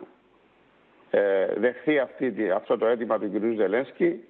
δεχθεί 1.57 1.99
αυτή, 1.99 2.33
τη- 2.33 2.51
αυτό 2.51 2.79
το 2.79 2.87
αίτημα 2.87 3.19
του 3.19 3.31
κ. 3.31 3.57
Ζελένσκι 3.57 4.25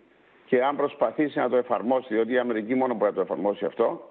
και 0.47 0.65
αν 0.65 0.77
προσπαθήσει 0.77 1.39
να 1.39 1.49
το 1.49 1.57
εφαρμόσει, 1.57 2.15
διότι 2.15 2.33
η 2.33 2.39
Αμερική 2.39 2.75
μόνο 2.75 2.95
μπορεί 2.95 3.11
να 3.11 3.17
το 3.17 3.21
εφαρμόσει 3.21 3.65
αυτό, 3.65 4.10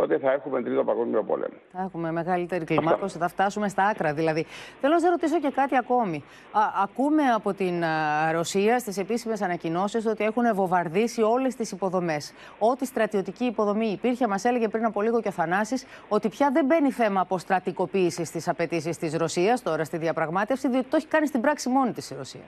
τότε 0.00 0.18
θα 0.18 0.32
έχουμε 0.32 0.62
τρίτο 0.62 0.84
παγκόσμιο 0.84 1.22
πόλεμο. 1.22 1.54
Θα 1.72 1.82
έχουμε 1.82 2.12
μεγαλύτερη 2.12 2.64
κλιμάκωση, 2.64 3.18
θα 3.18 3.28
φτάσουμε 3.28 3.68
στα 3.68 3.82
άκρα 3.82 4.12
δηλαδή. 4.12 4.46
Θέλω 4.80 4.92
να 4.92 5.00
σε 5.00 5.08
ρωτήσω 5.08 5.40
και 5.40 5.50
κάτι 5.50 5.76
ακόμη. 5.76 6.24
Α, 6.52 6.60
ακούμε 6.82 7.22
από 7.34 7.52
την 7.52 7.84
α, 7.84 8.32
Ρωσία 8.32 8.78
στις 8.78 8.98
επίσημες 8.98 9.42
ανακοινώσεις 9.42 10.06
ότι 10.06 10.24
έχουν 10.24 10.54
βομβαρδίσει 10.54 11.22
όλες 11.22 11.54
τις 11.54 11.72
υποδομές. 11.72 12.32
Ό,τι 12.58 12.86
στρατιωτική 12.86 13.44
υποδομή 13.44 13.86
υπήρχε, 13.86 14.26
μας 14.26 14.44
έλεγε 14.44 14.68
πριν 14.68 14.84
από 14.84 15.02
λίγο 15.02 15.20
και 15.20 15.28
ο 15.28 15.30
Θανάσης, 15.30 15.84
ότι 16.08 16.28
πια 16.28 16.50
δεν 16.52 16.64
μπαίνει 16.64 16.90
θέμα 16.90 17.20
αποστρατικοποίηση 17.20 18.24
στι 18.24 18.50
απαιτήσεις 18.50 18.98
της 18.98 19.14
Ρωσίας 19.14 19.62
τώρα 19.62 19.84
στη 19.84 19.96
διαπραγμάτευση, 19.96 20.68
διότι 20.68 20.86
το 20.88 20.96
έχει 20.96 21.06
κάνει 21.06 21.26
στην 21.26 21.40
πράξη 21.40 21.68
μόνη 21.68 21.92
της 21.92 22.10
η 22.10 22.14
Ρωσία. 22.14 22.40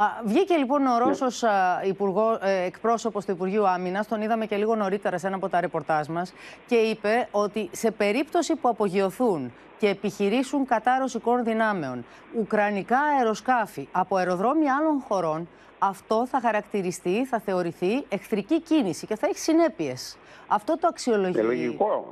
Α, 0.00 0.06
βγήκε 0.24 0.56
λοιπόν 0.56 0.86
ο 0.86 0.98
Ρώσος 0.98 1.42
α, 1.42 1.82
υπουργό, 1.84 2.38
ε, 2.42 2.64
εκπρόσωπος 2.64 3.24
του 3.24 3.30
Υπουργείου 3.30 3.68
Άμυνας, 3.68 4.08
τον 4.08 4.22
είδαμε 4.22 4.46
και 4.46 4.56
λίγο 4.56 4.74
νωρίτερα 4.74 5.18
σε 5.18 5.26
ένα 5.26 5.36
από 5.36 5.48
τα 5.48 5.60
ρεπορτάζ 5.60 6.06
μας 6.06 6.32
και 6.66 6.74
είπε 6.74 7.28
ότι 7.30 7.68
σε 7.72 7.90
περίπτωση 7.90 8.56
που 8.56 8.68
απογειωθούν 8.68 9.52
και 9.78 9.88
επιχειρήσουν 9.88 10.66
κατά 10.66 10.98
ρωσικών 10.98 11.44
δυνάμεων 11.44 12.04
ουκρανικά 12.38 12.98
αεροσκάφη 12.98 13.88
από 13.92 14.16
αεροδρόμια 14.16 14.76
άλλων 14.80 15.00
χωρών, 15.08 15.48
αυτό 15.78 16.26
θα 16.26 16.40
χαρακτηριστεί, 16.40 17.24
θα 17.24 17.38
θεωρηθεί 17.38 18.04
εχθρική 18.08 18.60
κίνηση 18.60 19.06
και 19.06 19.16
θα 19.16 19.26
έχει 19.26 19.38
συνέπειες. 19.38 20.16
Αυτό 20.46 20.78
το 20.78 20.86
αξιολογεί. 20.86 21.38
Είναι 21.38 21.46
λογικό. 21.46 22.10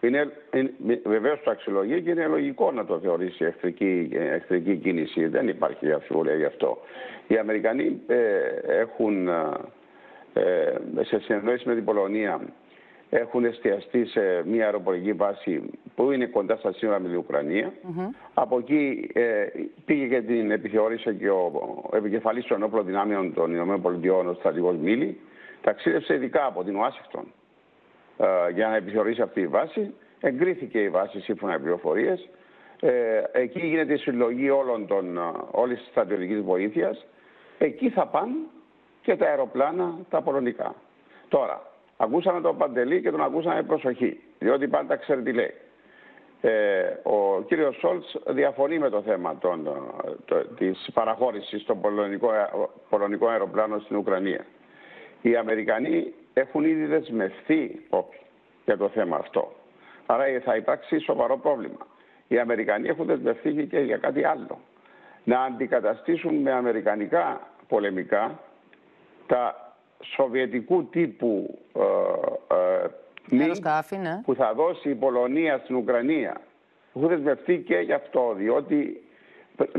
Είναι, 0.00 0.32
είναι, 0.54 1.00
Βεβαίως 1.04 1.40
το 1.44 1.50
αξιολογεί 1.50 2.02
και 2.02 2.10
είναι 2.10 2.26
λογικό 2.26 2.72
να 2.72 2.84
το 2.84 2.98
θεωρήσει 2.98 3.44
εχθρική, 3.44 4.08
εχθρική 4.12 4.76
κίνηση. 4.76 5.26
Δεν 5.26 5.48
υπάρχει 5.48 5.92
αμφιβολία 5.92 6.34
γι' 6.34 6.44
αυτό. 6.44 6.78
Οι 7.26 7.38
Αμερικανοί 7.38 8.00
ε, 8.06 8.16
έχουν 8.80 9.28
ε, 9.28 11.02
σε 11.02 11.20
συνεννόηση 11.20 11.68
με 11.68 11.74
την 11.74 11.84
Πολωνία 11.84 12.40
έχουν 13.10 13.44
εστιαστεί 13.44 14.06
σε 14.06 14.42
μια 14.44 14.64
αεροπορική 14.64 15.12
βάση 15.12 15.70
που 15.94 16.10
είναι 16.10 16.26
κοντά 16.26 16.56
στα 16.56 16.72
σύνορα 16.72 17.00
με 17.00 17.08
την 17.08 17.16
Ουκρανία. 17.16 17.72
Από 18.34 18.58
εκεί 18.58 19.10
ε, 19.12 19.46
πήγε 19.84 20.06
και 20.06 20.20
την 20.20 20.50
επιθεώρησε 20.50 21.12
και 21.12 21.30
ο, 21.30 21.52
ο 21.90 21.96
επικεφαλής 21.96 22.44
των 22.44 22.56
ενόπλων 22.56 22.84
δυνάμεων 22.84 23.34
των 23.34 23.54
ΗΠΑ, 23.54 24.14
ο 24.14 24.34
στρατηγός 24.34 24.76
Μίλη. 24.76 25.20
Ταξίδευσε 25.60 26.14
ειδικά 26.14 26.46
από 26.46 26.64
την 26.64 26.76
Ουάσιγκτον 26.76 27.32
ε, 28.18 28.50
για 28.50 28.68
να 28.68 28.76
επιθεωρήσει 28.76 29.22
αυτή 29.22 29.40
η 29.40 29.46
βάση. 29.46 29.94
Εγκρίθηκε 30.20 30.78
η 30.78 30.88
βάση 30.88 31.20
σύμφωνα 31.20 31.52
με 31.52 31.58
πληροφορίες. 31.58 32.28
Ε, 32.80 33.22
εκεί 33.32 33.66
γίνεται 33.66 33.92
η 33.92 33.96
συλλογή 33.96 34.50
όλων 34.50 34.86
των, 34.86 35.16
ε, 35.18 35.20
όλης 35.50 35.78
της 35.78 35.88
στρατιωτικής 35.88 36.40
βοήθειας. 36.40 37.06
Εκεί 37.58 37.90
θα 37.90 38.06
πάνε 38.06 38.34
και 39.02 39.16
τα 39.16 39.26
αεροπλάνα 39.26 39.94
τα 40.10 40.22
πολωνικά. 40.22 40.74
Τώρα, 41.28 41.62
ακούσαμε 41.96 42.40
τον 42.40 42.56
Παντελή 42.56 43.00
και 43.02 43.10
τον 43.10 43.20
ακούσαμε 43.22 43.62
προσοχή, 43.62 44.20
διότι 44.38 44.68
πάντα 44.68 44.96
ξέρει 44.96 45.22
τι 45.22 45.32
λέει. 45.32 45.54
Ε, 46.40 46.96
ο 47.02 47.42
κύριος 47.46 47.76
Σόλτς 47.78 48.16
διαφωνεί 48.26 48.78
με 48.78 48.90
το 48.90 49.02
θέμα 49.02 49.38
των, 49.38 49.66
ε, 49.66 50.10
το, 50.24 50.44
της 50.44 50.90
παραχώρησης 50.94 51.64
των 51.64 51.80
πολωνικών, 51.80 52.32
πολωνικών 52.88 53.30
αεροπλάνων 53.30 53.80
στην 53.80 53.96
Ουκρανία. 53.96 54.44
Οι 55.22 55.36
Αμερικανοί 55.36 56.12
έχουν 56.38 56.64
ήδη 56.64 56.84
δεσμευτεί 56.84 57.86
για 58.64 58.76
το 58.76 58.88
θέμα 58.88 59.16
αυτό. 59.16 59.52
Άρα 60.06 60.24
θα 60.44 60.56
υπάρξει 60.56 60.98
σοβαρό 60.98 61.38
πρόβλημα. 61.38 61.86
Οι 62.28 62.38
Αμερικανοί 62.38 62.88
έχουν 62.88 63.06
δεσμευτεί 63.06 63.66
και 63.70 63.78
για 63.78 63.96
κάτι 63.96 64.24
άλλο. 64.24 64.58
Να 65.24 65.40
αντικαταστήσουν 65.40 66.34
με 66.34 66.52
αμερικανικά 66.52 67.40
πολεμικά 67.68 68.40
τα 69.26 69.72
σοβιετικού 70.02 70.84
τύπου 70.84 71.58
ε, 71.74 72.54
ε, 72.54 72.88
ναι. 73.96 74.20
που 74.24 74.34
θα 74.34 74.54
δώσει 74.54 74.90
η 74.90 74.94
Πολωνία 74.94 75.60
στην 75.64 75.76
Ουκρανία. 75.76 76.40
Έχουν 76.94 77.08
δεσμευτεί 77.08 77.58
και 77.58 77.76
γι' 77.76 77.92
αυτό, 77.92 78.34
διότι 78.36 79.02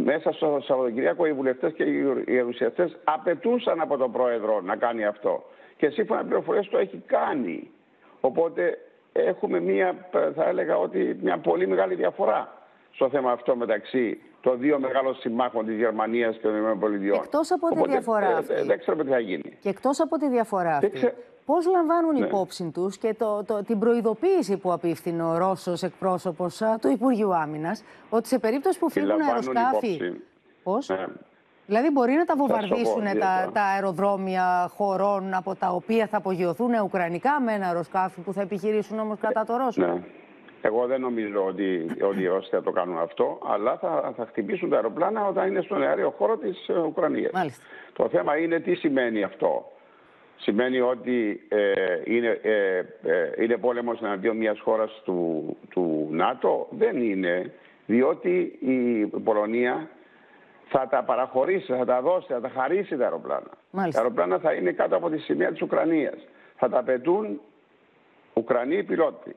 μέσα 0.03 0.31
στο 0.31 0.59
Σαββατοκυριακό 0.63 1.25
οι 1.25 1.33
βουλευτές 1.33 1.73
και 1.73 1.83
οι 1.83 2.23
γερουσιαστέ 2.27 2.91
απαιτούσαν 3.03 3.81
από 3.81 3.97
τον 3.97 4.11
πρόεδρο 4.11 4.61
να 4.61 4.75
κάνει 4.75 5.05
αυτό. 5.05 5.43
Και 5.79 5.89
σύμφωνα 5.89 6.21
με 6.21 6.27
πληροφορίες 6.27 6.69
το 6.69 6.77
έχει 6.77 7.03
κάνει. 7.05 7.71
Οπότε 8.21 8.77
έχουμε 9.13 9.59
μια, 9.59 10.09
θα 10.35 10.45
έλεγα 10.47 10.77
ότι 10.77 11.17
μια 11.21 11.37
πολύ 11.37 11.67
μεγάλη 11.67 11.95
διαφορά 11.95 12.53
στο 12.91 13.09
θέμα 13.09 13.31
αυτό 13.31 13.55
μεταξύ 13.55 14.21
των 14.41 14.59
δύο 14.59 14.79
μεγάλων 14.79 15.15
συμμάχων 15.15 15.65
της 15.65 15.75
Γερμανίας 15.75 16.35
και 16.35 16.41
των 16.41 16.55
ΗΠΑ. 16.55 17.15
Εκτός 17.15 17.51
από 17.51 17.69
τη 17.69 17.89
διαφορά 17.89 18.29
ε, 18.29 18.33
αυτή. 18.33 18.61
δεν 18.61 18.79
ξέρω 18.79 19.03
τι 19.03 19.09
θα 19.09 19.19
γίνει. 19.19 19.57
Και 19.61 19.69
εκτός 19.69 19.99
από 19.99 20.17
τη 20.17 20.29
διαφορά 20.29 20.75
αυτή. 20.75 20.89
Ξε... 20.89 21.15
Πώς 21.45 21.65
λαμβάνουν 21.65 22.19
ναι. 22.19 22.25
υπόψη 22.25 22.71
τους 22.73 22.97
και 22.97 23.13
το, 23.13 23.43
το, 23.43 23.63
την 23.63 23.79
προειδοποίηση 23.79 24.57
που 24.57 24.71
απίφθηνε 24.71 25.23
ο 25.23 25.37
Ρώσος 25.37 25.83
εκπρόσωπος 25.83 26.61
του 26.81 26.89
Υπουργείου 26.89 27.35
Άμυνας 27.35 27.83
ότι 28.09 28.27
σε 28.27 28.39
περίπτωση 28.39 28.79
που 28.79 28.89
φύγουν 28.89 29.21
αεροσκάφη... 29.21 30.13
Πώς; 30.63 30.89
Ναι. 30.89 31.05
Δηλαδή 31.69 31.89
μπορεί 31.89 32.13
να 32.13 32.25
τα 32.25 32.35
βομβαρδίσουν 32.35 33.03
τα, 33.19 33.49
τα 33.53 33.61
αεροδρόμια 33.61 34.71
χωρών 34.75 35.33
από 35.33 35.55
τα 35.55 35.69
οποία 35.69 36.07
θα 36.07 36.17
απογειωθούν 36.17 36.73
ουκρανικά 36.83 37.41
με 37.41 37.53
ένα 37.53 37.65
αεροσκάφη 37.65 38.21
που 38.21 38.33
θα 38.33 38.41
επιχειρήσουν 38.41 38.99
όμως 38.99 39.19
κατά 39.19 39.45
το 39.45 39.57
Ρώσο. 39.57 39.81
Ναι. 39.81 40.01
Εγώ 40.61 40.87
δεν 40.87 41.01
νομίζω 41.01 41.45
ότι, 41.45 41.85
ότι 42.01 42.21
οι 42.21 42.27
Ρώσοι 42.27 42.49
θα 42.49 42.61
το 42.61 42.71
κάνουν 42.71 42.97
αυτό, 42.97 43.39
αλλά 43.45 43.77
θα, 43.77 44.13
θα 44.17 44.25
χτυπήσουν 44.25 44.69
τα 44.69 44.75
αεροπλάνα 44.75 45.27
όταν 45.27 45.47
είναι 45.47 45.61
στον 45.61 45.83
αέριο 45.83 46.13
χώρο 46.17 46.37
της 46.37 46.67
ε, 46.67 46.79
Ουκρανίας. 46.79 47.31
Μάλιστα. 47.31 47.63
Το 47.93 48.09
θέμα 48.09 48.37
είναι 48.37 48.59
τι 48.59 48.75
σημαίνει 48.75 49.23
αυτό. 49.23 49.71
Σημαίνει 50.37 50.79
ότι 50.79 51.41
ε, 51.47 51.57
είναι, 52.05 52.39
ε, 52.41 52.77
ε, 52.77 53.43
είναι 53.43 53.57
πόλεμος 53.57 54.01
εναντίον 54.01 54.37
μιας 54.37 54.59
χώρας 54.59 55.01
του, 55.05 55.57
του 55.69 56.07
ΝΑΤΟ; 56.11 56.67
Δεν 56.69 57.01
είναι, 57.01 57.53
διότι 57.85 58.57
η 58.59 59.05
Πολωνία 59.23 59.89
θα 60.69 60.87
τα 60.87 61.03
παραχωρήσει, 61.03 61.73
θα 61.73 61.85
τα 61.85 62.01
δώσει, 62.01 62.27
θα 62.33 62.41
τα 62.41 62.49
χαρίσει 62.49 62.97
τα 62.97 63.03
αεροπλάνα. 63.03 63.51
Μάλιστα. 63.71 64.01
Τα 64.01 64.05
αεροπλάνα 64.05 64.39
θα 64.39 64.53
είναι 64.53 64.71
κάτω 64.71 64.95
από 64.95 65.09
τη 65.09 65.17
σημαία 65.17 65.51
της 65.51 65.61
Ουκρανίας. 65.61 66.27
Θα 66.55 66.69
τα 66.69 66.83
πετούν 66.83 67.41
Ουκρανοί 68.33 68.83
πιλότοι. 68.83 69.35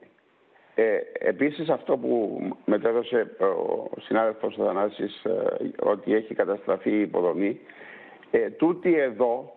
Ε, 0.74 0.98
επίσης 1.12 1.68
αυτό 1.68 1.96
που 1.96 2.40
μετέδωσε 2.64 3.36
ο 3.40 4.00
συνάδελφος 4.00 4.54
Θανάσης 4.56 5.24
ε, 5.24 5.32
ότι 5.82 6.14
έχει 6.14 6.34
καταστραφεί 6.34 6.90
η 6.90 7.00
υποδομή, 7.00 7.60
ε, 8.30 8.50
τούτοι 8.50 8.98
εδώ 8.98 9.56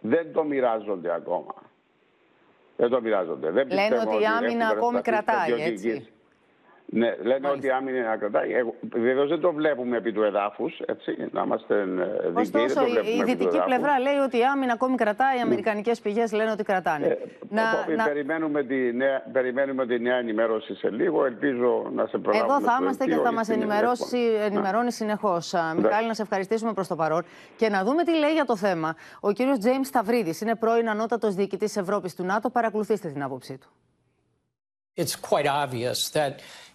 δεν 0.00 0.32
το 0.32 0.44
μοιράζονται 0.44 1.14
ακόμα. 1.14 1.54
Δεν 2.76 2.90
το 2.90 3.00
μοιράζονται. 3.00 3.50
Δεν 3.50 3.68
Λένε 3.70 3.98
ότι 4.06 4.22
η 4.22 4.26
άμυνα 4.26 4.68
ακόμη 4.68 5.00
κρατάει, 5.00 5.62
έτσι. 5.62 6.12
Ναι, 6.94 7.06
λένε 7.06 7.40
Μάλιστα. 7.40 7.50
ότι 7.50 7.66
η 7.66 7.70
άμυνα 7.70 8.08
να 8.08 8.16
κρατάει. 8.16 8.48
Βεβαίως 8.92 9.28
δεν 9.28 9.40
το 9.40 9.52
βλέπουμε 9.52 9.96
επί 9.96 10.12
του 10.12 10.22
εδάφους, 10.22 10.80
έτσι, 10.86 11.16
να 11.30 11.42
είμαστε 11.42 11.74
ε, 11.80 11.84
δίκαιοι. 11.84 12.62
Ωστόσο, 12.64 12.86
η 13.18 13.22
δυτική 13.24 13.58
πλευρά 13.64 13.98
λέει 13.98 14.16
ότι 14.16 14.38
η 14.38 14.44
άμυνα 14.44 14.72
ακόμη 14.72 14.96
κρατάει, 14.96 15.38
οι 15.38 15.40
αμερικανικές 15.40 16.00
πηγές 16.00 16.32
λένε 16.32 16.50
ότι 16.50 16.62
κρατάνε. 16.62 17.06
Ε, 17.06 17.18
να, 17.48 17.62
να... 17.96 18.04
Περιμένουμε, 18.04 18.62
τη 18.62 18.92
νέα, 18.92 19.22
περιμένουμε 19.32 19.86
τη 19.86 19.98
νέα 19.98 20.16
ενημέρωση 20.16 20.74
σε 20.74 20.90
λίγο. 20.90 21.24
Ελπίζω 21.24 21.90
να 21.94 22.06
σε 22.06 22.18
προλάβουμε. 22.18 22.54
Εδώ 22.54 22.64
θα 22.64 22.78
είμαστε 22.80 23.04
και 23.04 23.16
θα 23.16 23.32
μας 23.32 23.48
ενημερώνει 24.44 24.92
συνεχώς. 24.92 25.52
Μιχάλη, 25.76 26.06
να 26.06 26.14
σε 26.14 26.22
ευχαριστήσουμε 26.22 26.72
προς 26.72 26.88
το 26.88 26.96
παρόν 26.96 27.24
και 27.56 27.68
να 27.68 27.84
δούμε 27.84 28.02
τι 28.04 28.18
λέει 28.18 28.32
για 28.32 28.44
το 28.44 28.56
θέμα. 28.56 28.96
Ο 29.20 29.32
κύριος 29.32 29.58
Τζέιμς 29.58 29.86
Σταυρίδης 29.86 30.40
είναι 30.40 30.54
πρώην 30.56 30.88
ανώτατος 30.88 31.34
διοικητής 31.34 31.76
Ευρώπης 31.76 32.14
του 32.14 32.24
ΝΑΤΟ. 32.24 32.50
Παρακολουθήστε 32.50 33.08
την 33.08 33.22
άποψή 33.22 33.58
του. 33.58 33.68
It's 34.94 35.16
quite 35.30 35.46
obvious 35.46 36.10
that 36.18 36.32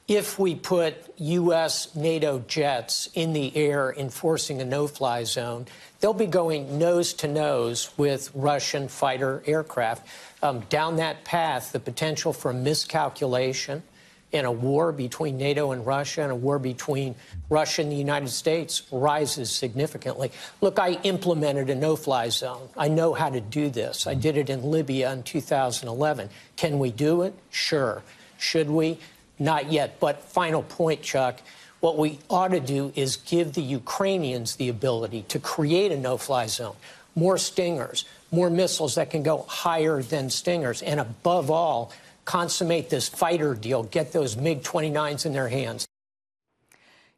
if 0.08 0.40
we 0.40 0.56
put 0.56 0.96
U.S. 1.18 1.94
NATO 1.94 2.40
jets 2.48 3.10
in 3.14 3.34
the 3.34 3.56
air 3.58 3.94
enforcing 3.98 4.62
a 4.62 4.66
no 4.66 4.88
fly 4.88 5.26
zone, 5.26 5.66
they'll 6.00 6.14
be 6.14 6.28
going 6.28 6.80
nose 6.80 7.14
to 7.16 7.28
nose 7.28 7.92
with 7.98 8.32
Russian 8.34 8.88
fighter 8.88 9.44
aircraft. 9.46 10.08
Um, 10.42 10.62
down 10.70 10.96
that 10.98 11.26
path, 11.26 11.74
the 11.74 11.80
potential 11.80 12.32
for 12.32 12.54
miscalculation 12.54 13.84
in 14.32 14.46
a 14.46 14.52
war 14.52 14.92
between 14.92 15.38
NATO 15.38 15.72
and 15.72 15.86
Russia 15.86 16.22
and 16.22 16.32
a 16.32 16.36
war 16.36 16.60
between 16.60 17.16
Russia 17.50 17.82
and 17.82 17.92
the 17.92 17.96
United 17.96 18.30
States 18.30 18.84
rises 18.92 19.50
significantly. 19.50 20.32
Look, 20.62 20.80
I 20.80 20.94
implemented 21.04 21.70
a 21.70 21.76
no 21.76 21.96
fly 21.96 22.30
zone. 22.30 22.70
I 22.78 22.90
know 22.90 23.14
how 23.14 23.30
to 23.30 23.40
do 23.42 23.70
this. 23.70 24.06
I 24.06 24.14
did 24.14 24.38
it 24.38 24.50
in 24.50 24.64
Libya 24.64 25.12
in 25.12 25.24
2011. 25.24 26.30
Can 26.56 26.80
we 26.80 26.92
do 26.92 27.22
it? 27.22 27.34
Sure. 27.52 28.04
Should 28.38 28.70
we? 28.70 29.00
Not 29.40 29.72
yet. 29.72 30.00
But 30.00 30.24
final 30.24 30.64
point, 30.64 31.02
Chuck. 31.02 31.42
What 31.80 31.98
we 31.98 32.20
ought 32.30 32.52
to 32.52 32.60
do 32.60 32.92
is 32.96 33.18
give 33.18 33.54
the 33.54 33.62
Ukrainians 33.62 34.56
the 34.56 34.70
ability 34.70 35.22
to 35.34 35.38
create 35.40 35.92
a 35.92 36.00
no 36.10 36.18
fly 36.18 36.48
zone, 36.48 36.76
more 37.16 37.38
stingers, 37.38 38.06
more 38.32 38.50
missiles 38.50 38.96
that 38.96 39.12
can 39.12 39.22
go 39.22 39.46
higher 39.48 40.02
than 40.02 40.30
stingers, 40.30 40.82
and 40.82 41.00
above 41.00 41.52
all, 41.52 41.92
consummate 42.26 42.90
this 42.90 43.08
fighter 43.08 43.54
deal, 43.54 43.84
get 43.84 44.12
those 44.12 44.36
MiG 44.36 44.64
29s 44.64 45.26
in 45.26 45.34
their 45.34 45.50
hands. 45.50 45.86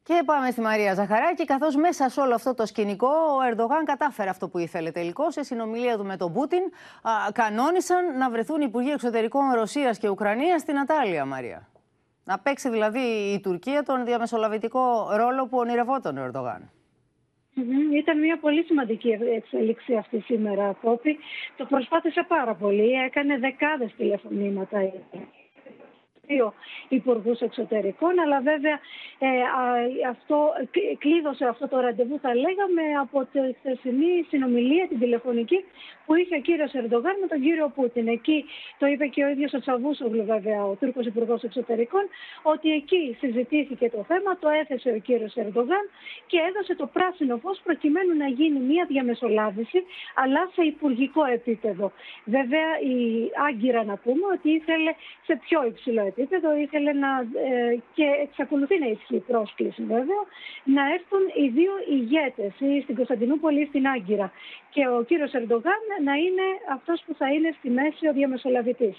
Και 0.04 0.24
πάμε 0.26 0.52
στη 0.52 0.62
Μαρία 0.62 0.94
Ζαχαράκη. 0.94 1.46
Καθώ 1.46 1.80
μέσα 1.80 2.10
σε 2.10 2.20
όλο 2.20 2.36
αυτό 2.36 2.54
το 2.54 2.66
σκηνικό, 2.66 3.08
ο 3.08 3.42
Ερντογάν 3.52 3.86
κατάφερε 3.86 4.30
αυτό 4.30 4.48
που 4.48 4.58
ήθελε 4.58 4.92
τελικώ. 4.92 5.32
Σε 5.32 5.44
συνομιλία 5.44 5.98
του 5.98 6.06
με 6.06 6.18
τον 6.18 6.34
Πούτιν, 6.34 6.62
α, 7.02 7.12
κανόνισαν 7.32 8.18
να 8.18 8.30
βρεθούν 8.30 8.62
Υπουργοί 8.62 8.92
Εξωτερικών 8.92 9.54
Ρωσία 9.54 9.94
και 9.94 10.10
Ουκρανία 10.10 10.60
στην 10.60 10.80
Ατάλια, 10.80 11.26
Μαρία. 11.26 11.68
Να 12.24 12.40
παίξει 12.40 12.70
δηλαδή 12.70 13.00
η 13.34 13.40
Τουρκία 13.40 13.84
τον 13.84 14.06
διαμεσολαβητικό 14.06 15.10
ρόλο 15.16 15.48
που 15.48 15.58
ονειρευόταν 15.58 16.18
ο 16.18 16.24
Ερντογάν. 16.24 16.72
Ήταν 17.94 18.20
μια 18.20 18.40
πολύ 18.40 18.64
σημαντική 18.64 19.10
εξέλιξη 19.10 19.96
αυτή 19.96 20.20
σήμερα, 20.20 20.78
Κόπη. 20.82 21.18
Το 21.58 21.66
προσπάθησε 21.66 22.26
πάρα 22.28 22.56
πολύ. 22.56 22.92
Έκανε 22.92 23.38
δεκάδες 23.38 23.94
τηλεφωνήματα 23.98 24.78
δύο 26.30 26.54
υπουργούς 26.90 27.40
εξωτερικών, 27.40 28.20
αλλά 28.20 28.42
βέβαια 28.42 28.78
ε, 29.20 29.30
αυτό, 30.10 30.38
κλείδωσε 30.98 31.46
αυτό 31.46 31.68
το 31.68 31.80
ραντεβού, 31.80 32.20
θα 32.20 32.32
λέγαμε, 32.36 32.84
από 33.02 33.18
τη 33.32 33.40
χθεσινή 33.60 34.26
συνομιλία, 34.30 34.88
την 34.88 35.00
τηλεφωνική, 35.00 35.60
που 36.06 36.16
είχε 36.16 36.36
ο 36.36 36.42
κύριος 36.42 36.74
Ερντογάν 36.74 37.16
με 37.22 37.28
τον 37.28 37.42
κύριο 37.42 37.72
Πούτιν. 37.76 38.08
Εκεί 38.08 38.46
το 38.80 38.86
είπε 38.88 39.06
και 39.06 39.24
ο 39.24 39.30
ίδιος 39.30 39.54
ο 39.54 39.60
Τσαβούσογλου, 39.60 40.26
βέβαια, 40.26 40.64
ο 40.66 40.74
Τούρκος 40.80 41.06
Υπουργός 41.06 41.44
Εξωτερικών, 41.44 42.06
ότι 42.42 42.72
εκεί 42.72 43.18
συζητήθηκε 43.20 43.90
το 43.90 44.04
θέμα, 44.10 44.38
το 44.40 44.50
έθεσε 44.50 44.90
ο 44.90 45.00
κύριος 45.00 45.34
Ερντογάν 45.36 45.86
και 46.28 46.40
έδωσε 46.50 46.76
το 46.76 46.86
πράσινο 46.96 47.38
φως 47.38 47.60
προκειμένου 47.64 48.14
να 48.18 48.28
γίνει 48.28 48.60
μια 48.60 48.86
διαμεσολάβηση, 48.88 49.80
αλλά 50.16 50.50
σε 50.54 50.62
υπουργικό 50.74 51.24
επίπεδο. 51.26 51.92
Βέβαια, 52.26 52.70
η 52.94 52.96
Άγκυρα 53.48 53.84
να 53.84 53.96
πούμε 54.04 54.26
ότι 54.34 54.50
ήθελε 54.50 54.92
σε 55.26 55.40
πιο 55.46 55.66
υψηλό 55.66 56.02
επίπεδο, 56.02 56.18
ήθελε 56.66 56.94
να. 56.94 57.12
Ε, 57.20 57.78
και 57.94 58.06
εξακολουθεί 58.24 58.80
να 58.80 58.86
υπάρχει 58.86 59.18
πρόσκληση 59.32 59.84
βέβαια, 59.84 60.22
να 60.64 60.84
έρθουν 60.96 61.24
οι 61.40 61.48
δύο 61.48 61.74
ηγέτες 61.90 62.54
ή 62.60 62.82
στην 62.82 62.96
Κωνσταντινούπολη 62.96 63.62
ή 63.62 63.66
στην 63.66 63.88
Άγκυρα 63.88 64.32
και 64.70 64.88
ο 64.88 65.04
κύριος 65.04 65.32
Ερντογάν 65.34 65.82
να 66.04 66.14
είναι 66.14 66.46
αυτός 66.76 67.04
που 67.06 67.14
θα 67.20 67.28
είναι 67.34 67.56
στη 67.58 67.70
μέση 67.70 68.08
ο 68.08 68.14
διαμεσολαβητής. 68.14 68.96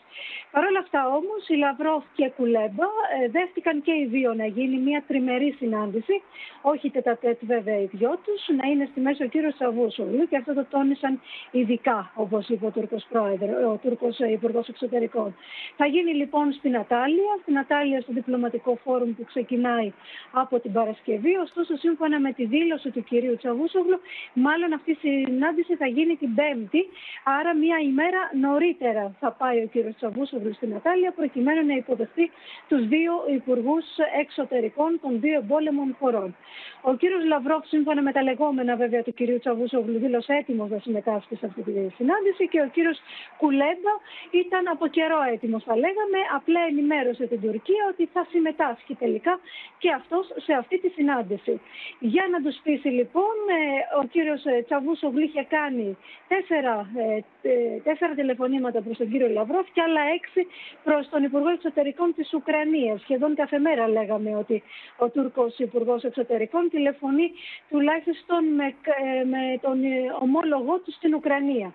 Παρ' 0.51 0.65
όλα 0.65 0.79
αυτά 0.79 1.01
όμως 1.07 1.41
η 1.49 1.55
Λαυρόφ 1.55 2.05
και 2.15 2.33
Κουλέμπα 2.37 2.89
ε, 3.23 3.29
δέχτηκαν 3.29 3.83
και 3.83 3.93
οι 3.93 4.07
δύο 4.15 4.35
να 4.35 4.47
γίνει 4.47 4.77
μια 4.77 5.05
τριμερή 5.07 5.51
συνάντηση, 5.59 6.23
όχι 6.63 6.91
τετατέτ 6.91 7.39
βέβαια 7.43 7.79
οι 7.81 7.89
δυο 7.93 8.19
τους, 8.25 8.41
να 8.59 8.69
είναι 8.71 8.89
στη 8.91 9.01
μέση 9.01 9.23
ο 9.23 9.27
κύριος 9.27 9.57
Σαβούσογλου 9.57 10.29
και 10.29 10.37
αυτό 10.37 10.55
το 10.55 10.65
τόνισαν 10.71 11.21
ειδικά 11.51 12.13
όπως 12.15 12.49
είπε 12.49 12.67
ο 12.67 12.71
Τούρκος, 12.71 13.07
πρόεδρο, 13.11 13.73
ο 13.73 13.77
Τούρκος 13.83 14.19
Υπουργός 14.19 14.69
Εξωτερικών. 14.69 15.37
Θα 15.77 15.87
γίνει 15.87 16.15
λοιπόν 16.15 16.53
στην 16.53 16.77
Ατάλια, 17.11 17.39
στην 17.43 17.59
Ατάλια 17.59 18.01
στο 18.01 18.13
διπλωματικό 18.13 18.79
φόρουμ 18.85 19.15
που 19.15 19.25
ξεκινάει 19.25 19.93
από 20.33 20.61
την 20.61 20.73
Παρασκευή, 20.73 21.37
ωστόσο 21.37 21.77
σύμφωνα 21.77 22.21
με 22.21 22.33
τη 22.33 22.45
δήλωση 22.45 22.91
του 22.91 23.03
κυρίου 23.03 23.37
Τσαβούσογλου, 23.37 24.01
μάλλον 24.33 24.73
αυτή 24.73 24.91
η 24.91 24.99
συνάντηση 25.01 25.77
θα 25.77 25.87
γίνει 25.87 26.17
την 26.17 26.35
Πέμπτη, 26.35 26.83
άρα 27.25 27.55
μία 27.57 27.79
ημέρα 27.79 28.21
νωρίτερα 28.41 29.15
θα 29.21 29.31
πάει 29.33 29.59
ο 29.63 29.67
κύριος 29.73 29.95
Τσαβούσογλου 29.97 30.55
στην 30.55 30.75
Ατάλια 30.75 31.11
προκειμένου 31.13 31.67
να 31.67 31.75
υποδεχθεί 31.75 32.31
τους 32.69 32.87
δύο 32.89 33.13
υπουργούς 33.35 33.85
εξωτερικών 34.21 34.99
των 35.03 35.21
δύο 35.21 35.37
εμπόλεμων 35.39 35.97
χωρών. 35.99 36.37
Ο 36.83 36.95
κύριος 36.95 37.25
Λαυρόφ, 37.25 37.67
σύμφωνα 37.67 38.03
με 38.03 38.13
τα 38.13 38.23
λεγόμενα 38.23 38.77
βέβαια 38.77 39.03
του 39.03 39.15
κυρίου 39.15 39.39
Τσαβούσογλου, 39.39 39.99
δήλωσε 39.99 40.33
έτοιμο 40.33 40.67
να 40.67 40.79
συμμετάσχει 40.79 41.35
σε 41.37 41.47
αυτή 41.47 41.63
τη 41.63 41.73
συνάντηση 41.97 42.49
και 42.49 42.61
ο 42.61 42.69
κύριος 42.75 42.99
Κουλέμπα 43.37 43.95
ήταν 44.31 44.69
από 44.69 44.87
καιρό 44.87 45.21
έτοιμος, 45.33 45.63
θα 45.65 45.75
λέγαμε. 45.77 46.19
Απλά 46.37 46.61
ενημέρωσε 46.91 47.27
την 47.27 47.41
Τουρκία 47.41 47.83
ότι 47.93 48.09
θα 48.13 48.27
συμμετάσχει 48.31 48.95
τελικά 48.95 49.41
και 49.79 49.91
αυτός 49.93 50.25
σε 50.37 50.53
αυτή 50.53 50.79
τη 50.81 50.89
συνάντηση. 50.89 51.61
Για 51.99 52.25
να 52.33 52.43
τους 52.43 52.57
πείσει 52.63 52.89
λοιπόν, 52.89 53.35
ε, 53.59 53.97
ο 54.01 54.07
κύριος 54.13 54.43
Τσαβούσογλου 54.67 55.21
είχε 55.21 55.47
κάνει 55.49 55.97
τέσσερα, 56.29 56.91
ε, 56.97 57.49
ε, 57.49 57.81
τέσσερα 57.85 58.15
τηλεφωνήματα 58.15 58.81
προς 58.81 58.97
τον 58.97 59.11
κύριο 59.11 59.29
Λαυρόφ 59.29 59.67
και 59.73 59.83
άλλα 59.83 60.03
έξι 60.17 60.47
προς 60.85 61.09
τον 61.09 61.23
Υπουργό 61.23 61.49
Εξωτερικών 61.49 62.15
της 62.17 62.33
Ουκρανίας. 62.33 63.01
Σχεδόν 63.01 63.35
κάθε 63.35 63.59
μέρα 63.59 63.89
λέγαμε 63.89 64.37
ότι 64.37 64.63
ο 64.97 65.09
Τούρκος 65.09 65.59
Υπουργός 65.59 66.03
Εξωτερικών 66.05 66.69
τηλεφωνεί 66.71 67.33
τουλάχιστον 67.71 68.45
με, 68.45 68.67
ε, 68.67 69.25
με 69.25 69.59
τον 69.61 69.79
ομόλογό 70.21 70.79
του 70.79 70.93
στην 70.93 71.15
Ουκρανία. 71.15 71.73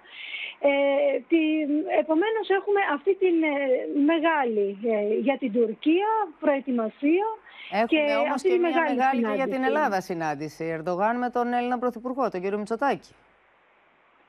Ε, 0.60 1.20
τη, 1.28 1.42
επομένως 2.00 2.48
έχουμε 2.50 2.82
αυτή 2.94 3.16
την 3.16 3.36
μεγάλη 4.12 4.78
για 5.22 5.38
την 5.38 5.52
Τουρκία 5.52 6.08
προετοιμασία 6.40 7.26
Έχουμε 7.72 7.88
και 7.88 8.16
όμως 8.16 8.34
αυτή 8.34 8.48
και 8.48 8.54
τη 8.54 8.60
μια 8.60 8.70
μεγάλη, 8.70 8.96
μεγάλη 8.96 9.22
και 9.22 9.28
για 9.28 9.34
συνάντηση. 9.34 9.58
την 9.58 9.64
Ελλάδα 9.64 10.02
συνάντηση. 10.02 10.64
Ερντογάν 10.78 11.18
με 11.18 11.30
τον 11.30 11.54
Έλληνα 11.54 11.78
Πρωθυπουργό, 11.78 12.30
τον 12.30 12.42
κύριο 12.42 12.58
Μητσοτάκη. 12.58 13.14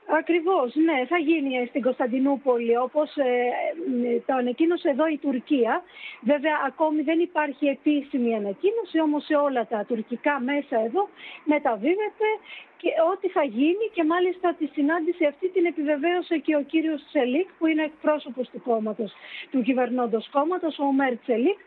Ακριβώς, 0.09 0.75
ναι, 0.75 1.05
θα 1.05 1.17
γίνει 1.17 1.65
στην 1.67 1.81
Κωνσταντινούπολη 1.81 2.77
όπως 2.77 3.15
ε, 3.15 3.31
ε, 4.13 4.19
το 4.25 4.33
ανακοίνωσε 4.33 4.89
εδώ 4.89 5.07
η 5.07 5.17
Τουρκία. 5.17 5.83
Βέβαια 6.21 6.55
ακόμη 6.67 7.01
δεν 7.01 7.19
υπάρχει 7.19 7.65
επίσημη 7.65 8.35
ανακοίνωση, 8.35 8.99
όμως 8.99 9.23
σε 9.25 9.35
όλα 9.35 9.67
τα 9.67 9.85
τουρκικά 9.87 10.39
μέσα 10.39 10.75
εδώ 10.85 11.09
μεταβίβεται 11.43 12.27
και 12.81 12.89
ό,τι 13.11 13.27
θα 13.29 13.43
γίνει 13.43 13.85
και 13.95 14.03
μάλιστα 14.03 14.47
τη 14.59 14.65
συνάντηση 14.65 15.25
αυτή 15.25 15.47
την 15.49 15.65
επιβεβαίωσε 15.65 16.37
και 16.45 16.55
ο 16.55 16.61
κύριος 16.71 17.01
Τσελίκ 17.07 17.47
που 17.57 17.65
είναι 17.67 17.83
εκπρόσωπος 17.83 18.49
του 18.49 18.61
κόμματος, 18.69 19.11
του 19.51 19.61
κυβερνώντος 19.61 20.29
κόμματος, 20.29 20.79
ο 20.79 20.83
Ομέρ 20.83 21.13
Τσελίκ, 21.23 21.59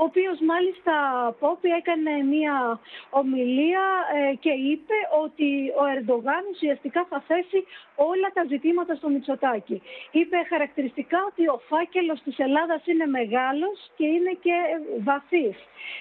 ο 0.00 0.04
οποίος 0.10 0.38
μάλιστα 0.50 0.94
Πόπη 1.40 1.68
έκανε 1.80 2.12
μια 2.34 2.80
ομιλία 3.10 3.86
ε, 4.16 4.34
και 4.34 4.52
είπε 4.70 4.96
ότι 5.24 5.48
ο 5.80 5.84
Ερντογάν 5.94 6.42
ουσιαστικά 6.52 7.06
θα 7.10 7.18
θέσει 7.28 7.60
όλα 7.94 8.28
τα 8.34 8.44
ζητήματα 8.48 8.94
στο 8.94 9.08
Μητσοτάκι. 9.08 9.82
Είπε 10.10 10.36
χαρακτηριστικά 10.48 11.18
ότι 11.30 11.48
ο 11.48 11.60
φάκελος 11.68 12.20
της 12.22 12.38
Ελλάδας 12.38 12.86
είναι 12.86 13.06
μεγάλος 13.06 13.76
και 13.96 14.06
είναι 14.06 14.32
και 14.44 14.54
βαθύς. 15.08 15.56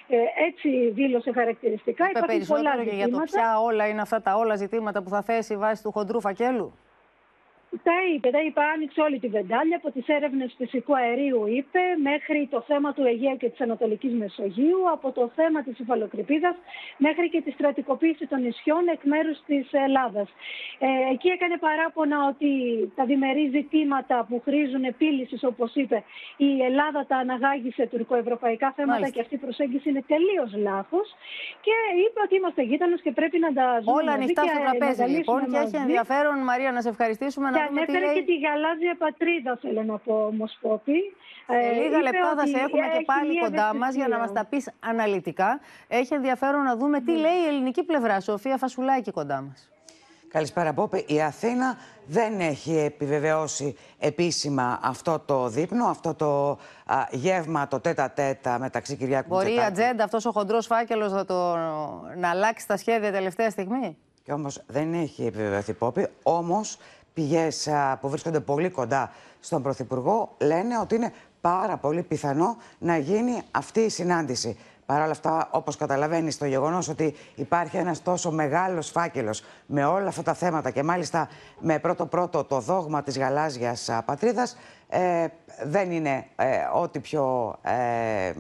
Ε, 0.08 0.18
έτσι 0.48 0.70
δήλωσε 0.98 1.32
χαρακτηριστικά. 1.32 2.04
Είπε 2.10 2.20
Υπάρχουν 2.20 2.48
πολλά 2.48 2.72
περισσότερο 2.72 2.90
και 2.90 2.96
για 2.96 3.10
το 3.10 3.20
ζητήματα. 3.26 3.38
ποια 3.38 3.60
όλα 3.60 3.88
είναι 3.88 4.02
αυτά 4.02 4.22
τα 4.22 4.36
όλα 4.36 4.56
ζητήματα 4.58 5.02
που 5.04 5.10
θα 5.10 5.22
θέσει 5.22 5.58
βάσει 5.58 5.84
του 5.84 5.92
χοντρού 5.92 6.22
φακέλου; 6.22 6.74
Τα 7.84 7.98
είπε, 8.14 8.30
τα 8.30 8.42
είπε, 8.42 8.62
άνοιξε 8.74 9.02
όλη 9.02 9.20
τη 9.20 9.28
βεντάλια 9.28 9.78
από 9.78 9.92
τις 9.92 10.08
έρευνες 10.08 10.54
φυσικού 10.58 10.96
αερίου, 10.96 11.48
είπε, 11.48 11.80
μέχρι 12.10 12.48
το 12.52 12.62
θέμα 12.62 12.94
του 12.94 13.04
Αιγαίου 13.06 13.38
και 13.38 13.50
της 13.50 13.62
Ανατολικής 13.62 14.14
Μεσογείου, 14.14 14.82
από 14.92 15.12
το 15.12 15.32
θέμα 15.36 15.64
της 15.64 15.80
υφαλοκρηπίδας 15.80 16.56
μέχρι 16.98 17.30
και 17.30 17.42
τη 17.42 17.52
στρατικοποίηση 17.52 18.28
των 18.28 18.42
νησιών 18.42 18.88
εκ 18.88 19.04
μέρους 19.04 19.38
της 19.46 19.68
Ελλάδας. 19.72 20.28
Ε, 20.80 20.88
εκεί 21.14 21.28
έκανε 21.28 21.58
παράπονα 21.58 22.18
ότι 22.32 22.52
τα 22.96 23.06
διμερεί 23.06 23.50
ζητήματα 23.58 24.26
που 24.30 24.42
χρήζουν 24.46 24.84
επίλυσης, 24.84 25.44
όπως 25.44 25.76
είπε, 25.76 26.04
η 26.38 26.50
Ελλάδα 26.70 27.06
τα 27.06 27.18
αναγάγει 27.18 27.72
σε 27.72 27.88
τουρκοευρωπαϊκά 27.88 28.74
θέματα 28.76 28.94
Μάλιστα. 28.94 29.16
και 29.16 29.22
αυτή 29.22 29.36
η 29.36 29.38
προσέγγιση 29.46 29.90
είναι 29.90 30.04
τελείως 30.14 30.50
λάθος. 30.68 31.08
Και 31.66 31.76
είπε 32.04 32.20
ότι 32.26 32.36
είμαστε 32.36 32.62
γείτονες 32.62 33.02
και 33.02 33.12
πρέπει 33.12 33.40
να 33.40 33.54
τα 33.54 33.66
ζούμε. 33.80 33.92
Όλα 34.00 34.12
μαζί 34.12 34.24
ανοιχτά 34.24 34.42
και 34.42 34.50
στο 34.54 34.60
να 34.60 34.70
τραπέζι 34.70 35.00
τα 35.02 35.08
λοιπόν 35.08 35.40
λύσουμε 35.40 35.52
και 35.52 35.64
έχει 35.64 35.74
μαζί. 35.74 35.86
ενδιαφέρον, 35.86 36.38
Μαρία, 36.50 36.72
να 36.72 36.82
σε 36.82 36.90
ευχαριστήσουμε 36.90 37.48
Και 37.58 37.64
να 37.64 37.68
δούμε 37.70 37.86
τι 37.86 37.92
ανέφερε 37.92 38.06
λέει. 38.06 38.16
και 38.18 38.24
τη 38.32 38.36
γαλάζια 38.46 38.96
πατρίδα, 39.04 39.58
θέλω 39.62 39.84
να 39.84 39.98
πω 39.98 40.14
όμω, 40.32 40.46
Πόπη. 40.62 41.00
Σε 41.50 41.56
Ε, 41.58 41.72
λίγα 41.72 41.86
είπε 41.88 41.98
λεπτά 42.08 42.30
θα 42.36 42.42
ότι 42.42 42.50
σε 42.50 42.58
έχουμε 42.66 42.82
και 42.88 42.96
έχει 42.96 43.06
πάλι 43.06 43.32
μια 43.32 43.42
κοντά 43.42 43.74
μας 43.76 43.96
για 43.96 44.08
να 44.08 44.18
μας 44.18 44.32
τα 44.34 44.46
πεις 44.46 44.72
αναλυτικά. 44.80 45.60
Έχει 45.88 46.14
ενδιαφέρον 46.14 46.64
να 46.64 46.76
δούμε 46.76 46.98
Ναι. 47.00 47.06
τι 47.06 47.12
λέει 47.12 47.40
η 47.46 47.48
ελληνική 47.48 47.84
πλευρά. 47.84 48.20
Σοφία 48.20 48.58
Φασουλάκη 48.58 49.12
κοντά 49.12 49.42
μας. 49.42 49.70
Καλησπέρα, 50.32 50.74
Πόπε. 50.74 51.04
Η 51.08 51.22
Αθήνα 51.22 51.78
δεν 52.06 52.40
έχει 52.40 52.78
επιβεβαιώσει 52.78 53.76
επίσημα 54.00 54.80
αυτό 54.84 55.20
το 55.26 55.48
δείπνο, 55.48 55.86
αυτό 55.86 56.14
το 56.14 56.50
α, 56.86 57.08
γεύμα, 57.12 57.68
το 57.68 57.80
τέτα 57.80 58.12
τέτα 58.12 58.60
μεταξύ 58.60 58.96
Κυριάκου 58.96 59.28
Μπορεί 59.28 59.46
η 59.46 59.50
Μητσοτάκη. 59.50 59.82
ατζέντα, 59.82 60.04
αυτός 60.04 60.26
ο 60.26 60.32
χοντρός 60.32 60.66
φάκελος 60.66 61.12
να, 61.12 61.26
το, 61.26 61.56
να 62.18 62.30
αλλάξει 62.30 62.68
τα 62.68 62.78
σχέδια 62.78 63.12
τελευταία 63.12 63.50
στιγμή; 63.50 63.98
Και 64.24 64.32
όμως 64.34 64.62
δεν 64.68 64.94
έχει 64.94 65.26
επιβεβαιωθεί 65.26 65.74
Πόπη. 65.74 66.08
Όμως 66.24 66.78
πηγές 67.22 67.68
α, 67.68 67.98
που 68.02 68.10
βρίσκονται 68.10 68.40
πολύ 68.40 68.70
κοντά 68.70 69.12
στον 69.40 69.62
Πρωθυπουργό 69.62 70.36
λένε 70.38 70.80
ότι 70.82 70.96
είναι 70.96 71.14
πάρα 71.42 71.78
πολύ 71.78 72.04
πιθανό 72.04 72.58
να 72.80 72.98
γίνει 72.98 73.42
αυτή 73.52 73.80
η 73.80 73.90
συνάντηση. 73.90 74.58
Παρ' 74.86 75.02
όλα 75.02 75.12
αυτά, 75.12 75.48
όπως 75.52 75.76
καταλαβαίνεις, 75.76 76.38
το 76.38 76.46
γεγονός 76.46 76.90
ότι 76.90 77.16
υπάρχει 77.36 77.78
ένας 77.78 78.02
τόσο 78.04 78.32
μεγάλος 78.32 78.90
φάκελος 78.90 79.44
με 79.66 79.86
όλα 79.86 80.08
αυτά 80.08 80.22
τα 80.24 80.34
θέματα 80.34 80.70
και 80.72 80.84
μάλιστα 80.84 81.30
με 81.60 81.80
πρώτο-πρώτο 81.80 82.44
το 82.44 82.60
δόγμα 82.60 83.04
της 83.04 83.18
γαλάζιας 83.18 83.90
α, 83.90 84.04
πατρίδας 84.04 84.58
ε, 84.90 85.28
δεν 85.64 85.92
είναι 85.92 86.26
ε, 86.36 86.48
ό,τι 86.74 87.00
πιο 87.00 87.56
ε, 87.62 87.72
ε, 88.28 88.34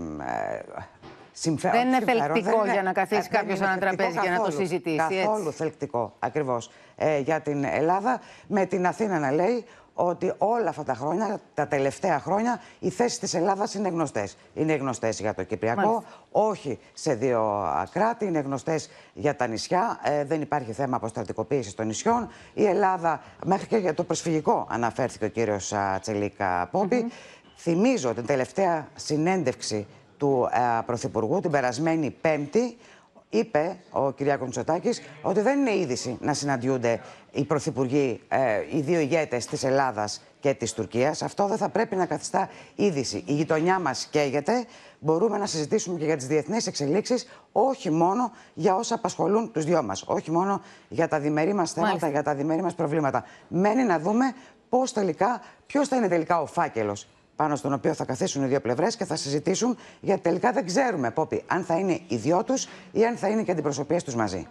συμφε- 1.32 1.72
Δεν 1.74 1.88
είναι 1.88 1.96
συμφέρον. 1.98 2.22
θελκτικό 2.34 2.62
Δεν 2.64 2.72
για 2.74 2.84
να 2.84 2.92
καθίσει 2.94 3.20
ε, 3.20 3.22
δεν 3.22 3.32
κάποιος 3.40 3.58
είναι 3.58 3.68
σε 3.68 3.74
ένα 3.74 3.80
θελκτικό 3.82 4.04
τραπέζι 4.12 4.20
και 4.28 4.30
να 4.30 4.36
το 4.36 4.42
καθόλου. 4.44 4.62
συζητήσει, 4.68 4.96
έτσι. 5.02 5.18
Καθόλου 5.18 5.52
θελκτικό, 5.52 6.14
ακριβώς, 6.20 6.72
ε, 6.98 7.20
για 7.20 7.42
την 7.42 7.64
Ελλάδα. 7.64 8.22
Με 8.48 8.66
την 8.66 8.88
Αθήνα 8.88 9.20
να 9.20 9.32
λέει 9.32 9.66
ότι 10.00 10.34
όλα 10.38 10.70
αυτά 10.70 10.84
τα 10.84 10.94
χρόνια, 10.94 11.40
τα 11.54 11.68
τελευταία 11.68 12.20
χρόνια, 12.20 12.62
οι 12.80 12.90
θέσεις 12.90 13.20
της 13.20 13.34
Ελλάδας 13.34 13.74
είναι 13.74 13.90
γνωστές. 13.90 14.38
Είναι 14.54 14.74
γνωστές 14.76 15.20
για 15.20 15.34
το 15.34 15.44
Κυπριακό, 15.44 15.82
Μάλιστα. 15.82 16.04
όχι 16.32 16.80
σε 16.94 17.14
δύο 17.14 17.42
α, 17.42 17.88
κράτη, 17.92 18.26
είναι 18.26 18.40
γνωστές 18.40 18.90
για 19.14 19.36
τα 19.36 19.48
νησιά. 19.48 20.00
Ε, 20.04 20.24
δεν 20.24 20.42
υπάρχει 20.42 20.72
θέμα 20.72 20.96
αποστρατικοποίησης 20.96 21.74
των 21.74 21.86
νησιών. 21.86 22.28
Η 22.54 22.66
Ελλάδα, 22.66 23.22
μέχρι 23.46 23.68
και 23.68 23.78
για 23.78 23.94
το 23.94 24.04
προσφυγικό 24.04 24.68
αναφέρθηκε 24.70 25.26
ο 25.26 25.30
κύριος 25.30 25.74
α, 25.74 26.00
Τσελίκα 26.02 26.68
Πόμπη. 26.72 27.06
Θυμίζω 27.58 28.14
την 28.14 28.26
τελευταία 28.26 28.88
συνέντευξη 28.96 29.88
του 30.18 30.48
α, 30.48 30.84
Πρωθυπουργού 30.84 31.40
την 31.40 31.52
περασμένη 31.52 32.12
Πέμπτη 32.22 32.78
είπε 33.30 33.78
ο 33.90 34.12
Κυριάκος 34.12 34.46
Μητσοτάκης 34.46 35.02
ότι 35.22 35.42
δεν 35.42 35.60
είναι 35.60 35.76
είδηση 35.76 36.18
να 36.22 36.34
συναντιούνται 36.34 37.02
οι 37.32 37.44
πρωθυπουργοί, 37.44 38.22
ε, 38.28 38.62
οι 38.72 38.80
δύο 38.82 39.00
ηγέτες 39.00 39.46
της 39.46 39.64
Ελλάδας 39.64 40.22
και 40.40 40.54
της 40.54 40.74
Τουρκίας. 40.74 41.22
Αυτό 41.22 41.48
δεν 41.48 41.58
θα 41.58 41.70
πρέπει 41.70 41.96
να 41.96 42.06
καθιστά 42.06 42.50
είδηση. 42.76 43.24
Η 43.26 43.34
γειτονιά 43.34 43.80
μας 43.80 44.08
καίγεται. 44.12 44.66
Μπορούμε 45.00 45.38
να 45.38 45.46
συζητήσουμε 45.46 46.00
και 46.00 46.06
για 46.06 46.18
τις 46.18 46.28
διεθνείς 46.28 46.68
εξελίξεις, 46.68 47.28
όχι 47.52 47.92
μόνο 47.92 48.32
για 48.54 48.76
όσα 48.76 48.96
απασχολούν 48.96 49.52
τους 49.52 49.66
δυο 49.66 49.84
μας. 49.84 50.04
Όχι 50.08 50.32
μόνο 50.32 50.62
για 50.90 51.08
τα 51.08 51.20
διμερεί 51.20 51.54
μας 51.54 51.72
θέματα, 51.72 51.88
Μάλιστα. 51.88 52.10
για 52.10 52.24
τα 52.24 52.36
διμερεί 52.36 52.62
μας 52.62 52.76
προβλήματα. 52.76 53.24
Μένει 53.48 53.84
να 53.84 54.00
δούμε 54.00 54.26
πώς 54.70 54.94
τελικά, 54.94 55.42
ποιος 55.66 55.88
θα 55.88 55.96
είναι 55.96 56.08
τελικά 56.08 56.42
ο 56.42 56.46
φάκελος 56.46 57.08
πάνω 57.38 57.56
στον 57.56 57.74
οποίο 57.74 57.94
θα 57.94 58.06
καθίσουν 58.06 58.44
οι 58.44 58.48
δύο 58.48 58.62
πλευρές 58.62 58.96
και 58.96 59.06
θα 59.06 59.16
συζητήσουν, 59.16 59.78
γιατί 60.00 60.22
τελικά 60.22 60.52
δεν 60.52 60.66
ξέρουμε, 60.66 61.12
Πόπι, 61.12 61.44
αν 61.48 61.64
θα 61.64 61.80
είναι 61.80 62.00
οι 62.08 62.16
δυο 62.16 62.44
τους 62.44 62.68
ή 62.92 63.06
αν 63.06 63.16
θα 63.16 63.28
είναι 63.28 63.44
και 63.44 63.52
αντιπροσωπείες 63.52 64.04
τους 64.04 64.16
μαζί. 64.16 64.48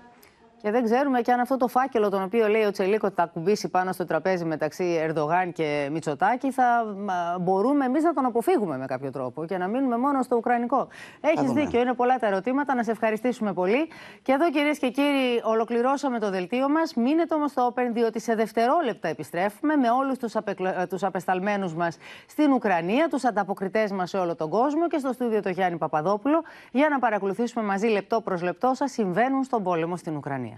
Και 0.62 0.70
δεν 0.70 0.85
ξέρουμε 0.85 1.20
και 1.20 1.33
αν 1.33 1.41
αυτό 1.41 1.57
το 1.57 1.69
φάκελο, 1.69 2.11
τον 2.11 2.23
οποίο 2.23 2.49
λέει 2.49 2.62
ο 2.65 2.70
Τσελίκο 2.70 3.11
θα 3.11 3.27
κουμπίσει 3.27 3.69
πάνω 3.69 3.93
στο 3.93 4.05
τραπέζι 4.05 4.45
μεταξύ 4.45 4.99
Ερντογάν 5.03 5.53
και 5.53 5.89
Μητσοτάκη, 5.93 6.51
θα 6.51 6.85
μπορούμε 7.41 7.85
εμείς 7.85 8.05
να 8.05 8.12
τον 8.12 8.24
αποφύγουμε 8.24 8.78
με 8.78 8.87
κάποιο 8.87 9.11
τρόπο 9.11 9.45
και 9.45 9.59
να 9.59 9.66
μείνουμε 9.69 9.99
μόνο 9.99 10.23
στο 10.23 10.37
Ουκρανικό. 10.37 10.89
Έχεις 11.20 11.51
δίκιο, 11.51 11.81
είναι 11.81 11.95
πολλά 11.95 12.16
τα 12.19 12.27
ερωτήματα. 12.27 12.74
Να 12.74 12.83
σε 12.83 12.91
ευχαριστήσουμε 12.91 13.53
πολύ. 13.53 13.89
Και 14.23 14.33
εδώ, 14.33 14.51
κυρίες 14.51 14.78
και 14.78 14.91
κύριοι, 14.91 15.41
ολοκληρώσαμε 15.45 16.19
το 16.19 16.31
δελτίο 16.31 16.69
μας. 16.69 16.95
Μείνετε 16.95 17.35
όμως 17.35 17.51
στο 17.51 17.73
Open, 17.74 17.91
διότι 17.93 18.20
σε 18.20 18.35
δευτερόλεπτα 18.35 19.09
επιστρέφουμε 19.09 19.77
με 19.77 19.91
όλους 19.91 20.19
τους 20.19 20.37
απεκλα... 20.37 20.89
απεσταλμένους 21.01 21.74
μας 21.74 21.97
στην 22.28 22.53
Ουκρανία, 22.53 23.09
τους 23.09 23.24
ανταποκριτές 23.24 23.91
μας 23.91 24.11
σε 24.11 24.19
όλο 24.19 24.35
τον 24.35 24.51
κόσμο 24.51 24.89
και 24.89 24.99
στο 24.99 25.12
στούδιο 25.12 25.43
το 25.43 25.49
Γιάννη 25.49 25.78
Παπαδόπουλο 25.78 26.43
για 26.73 26.89
να 26.89 26.99
παρακολουθήσουμε 26.99 27.65
μαζί 27.65 27.87
λεπτό 27.87 28.20
προς 28.20 28.43
λεπτό 28.43 28.74
σα 28.74 28.87
συμβαίνουν 28.87 29.45
στον 29.45 29.62
πόλεμο 29.62 29.97
στην 29.97 30.16
Ουκρανία. 30.16 30.56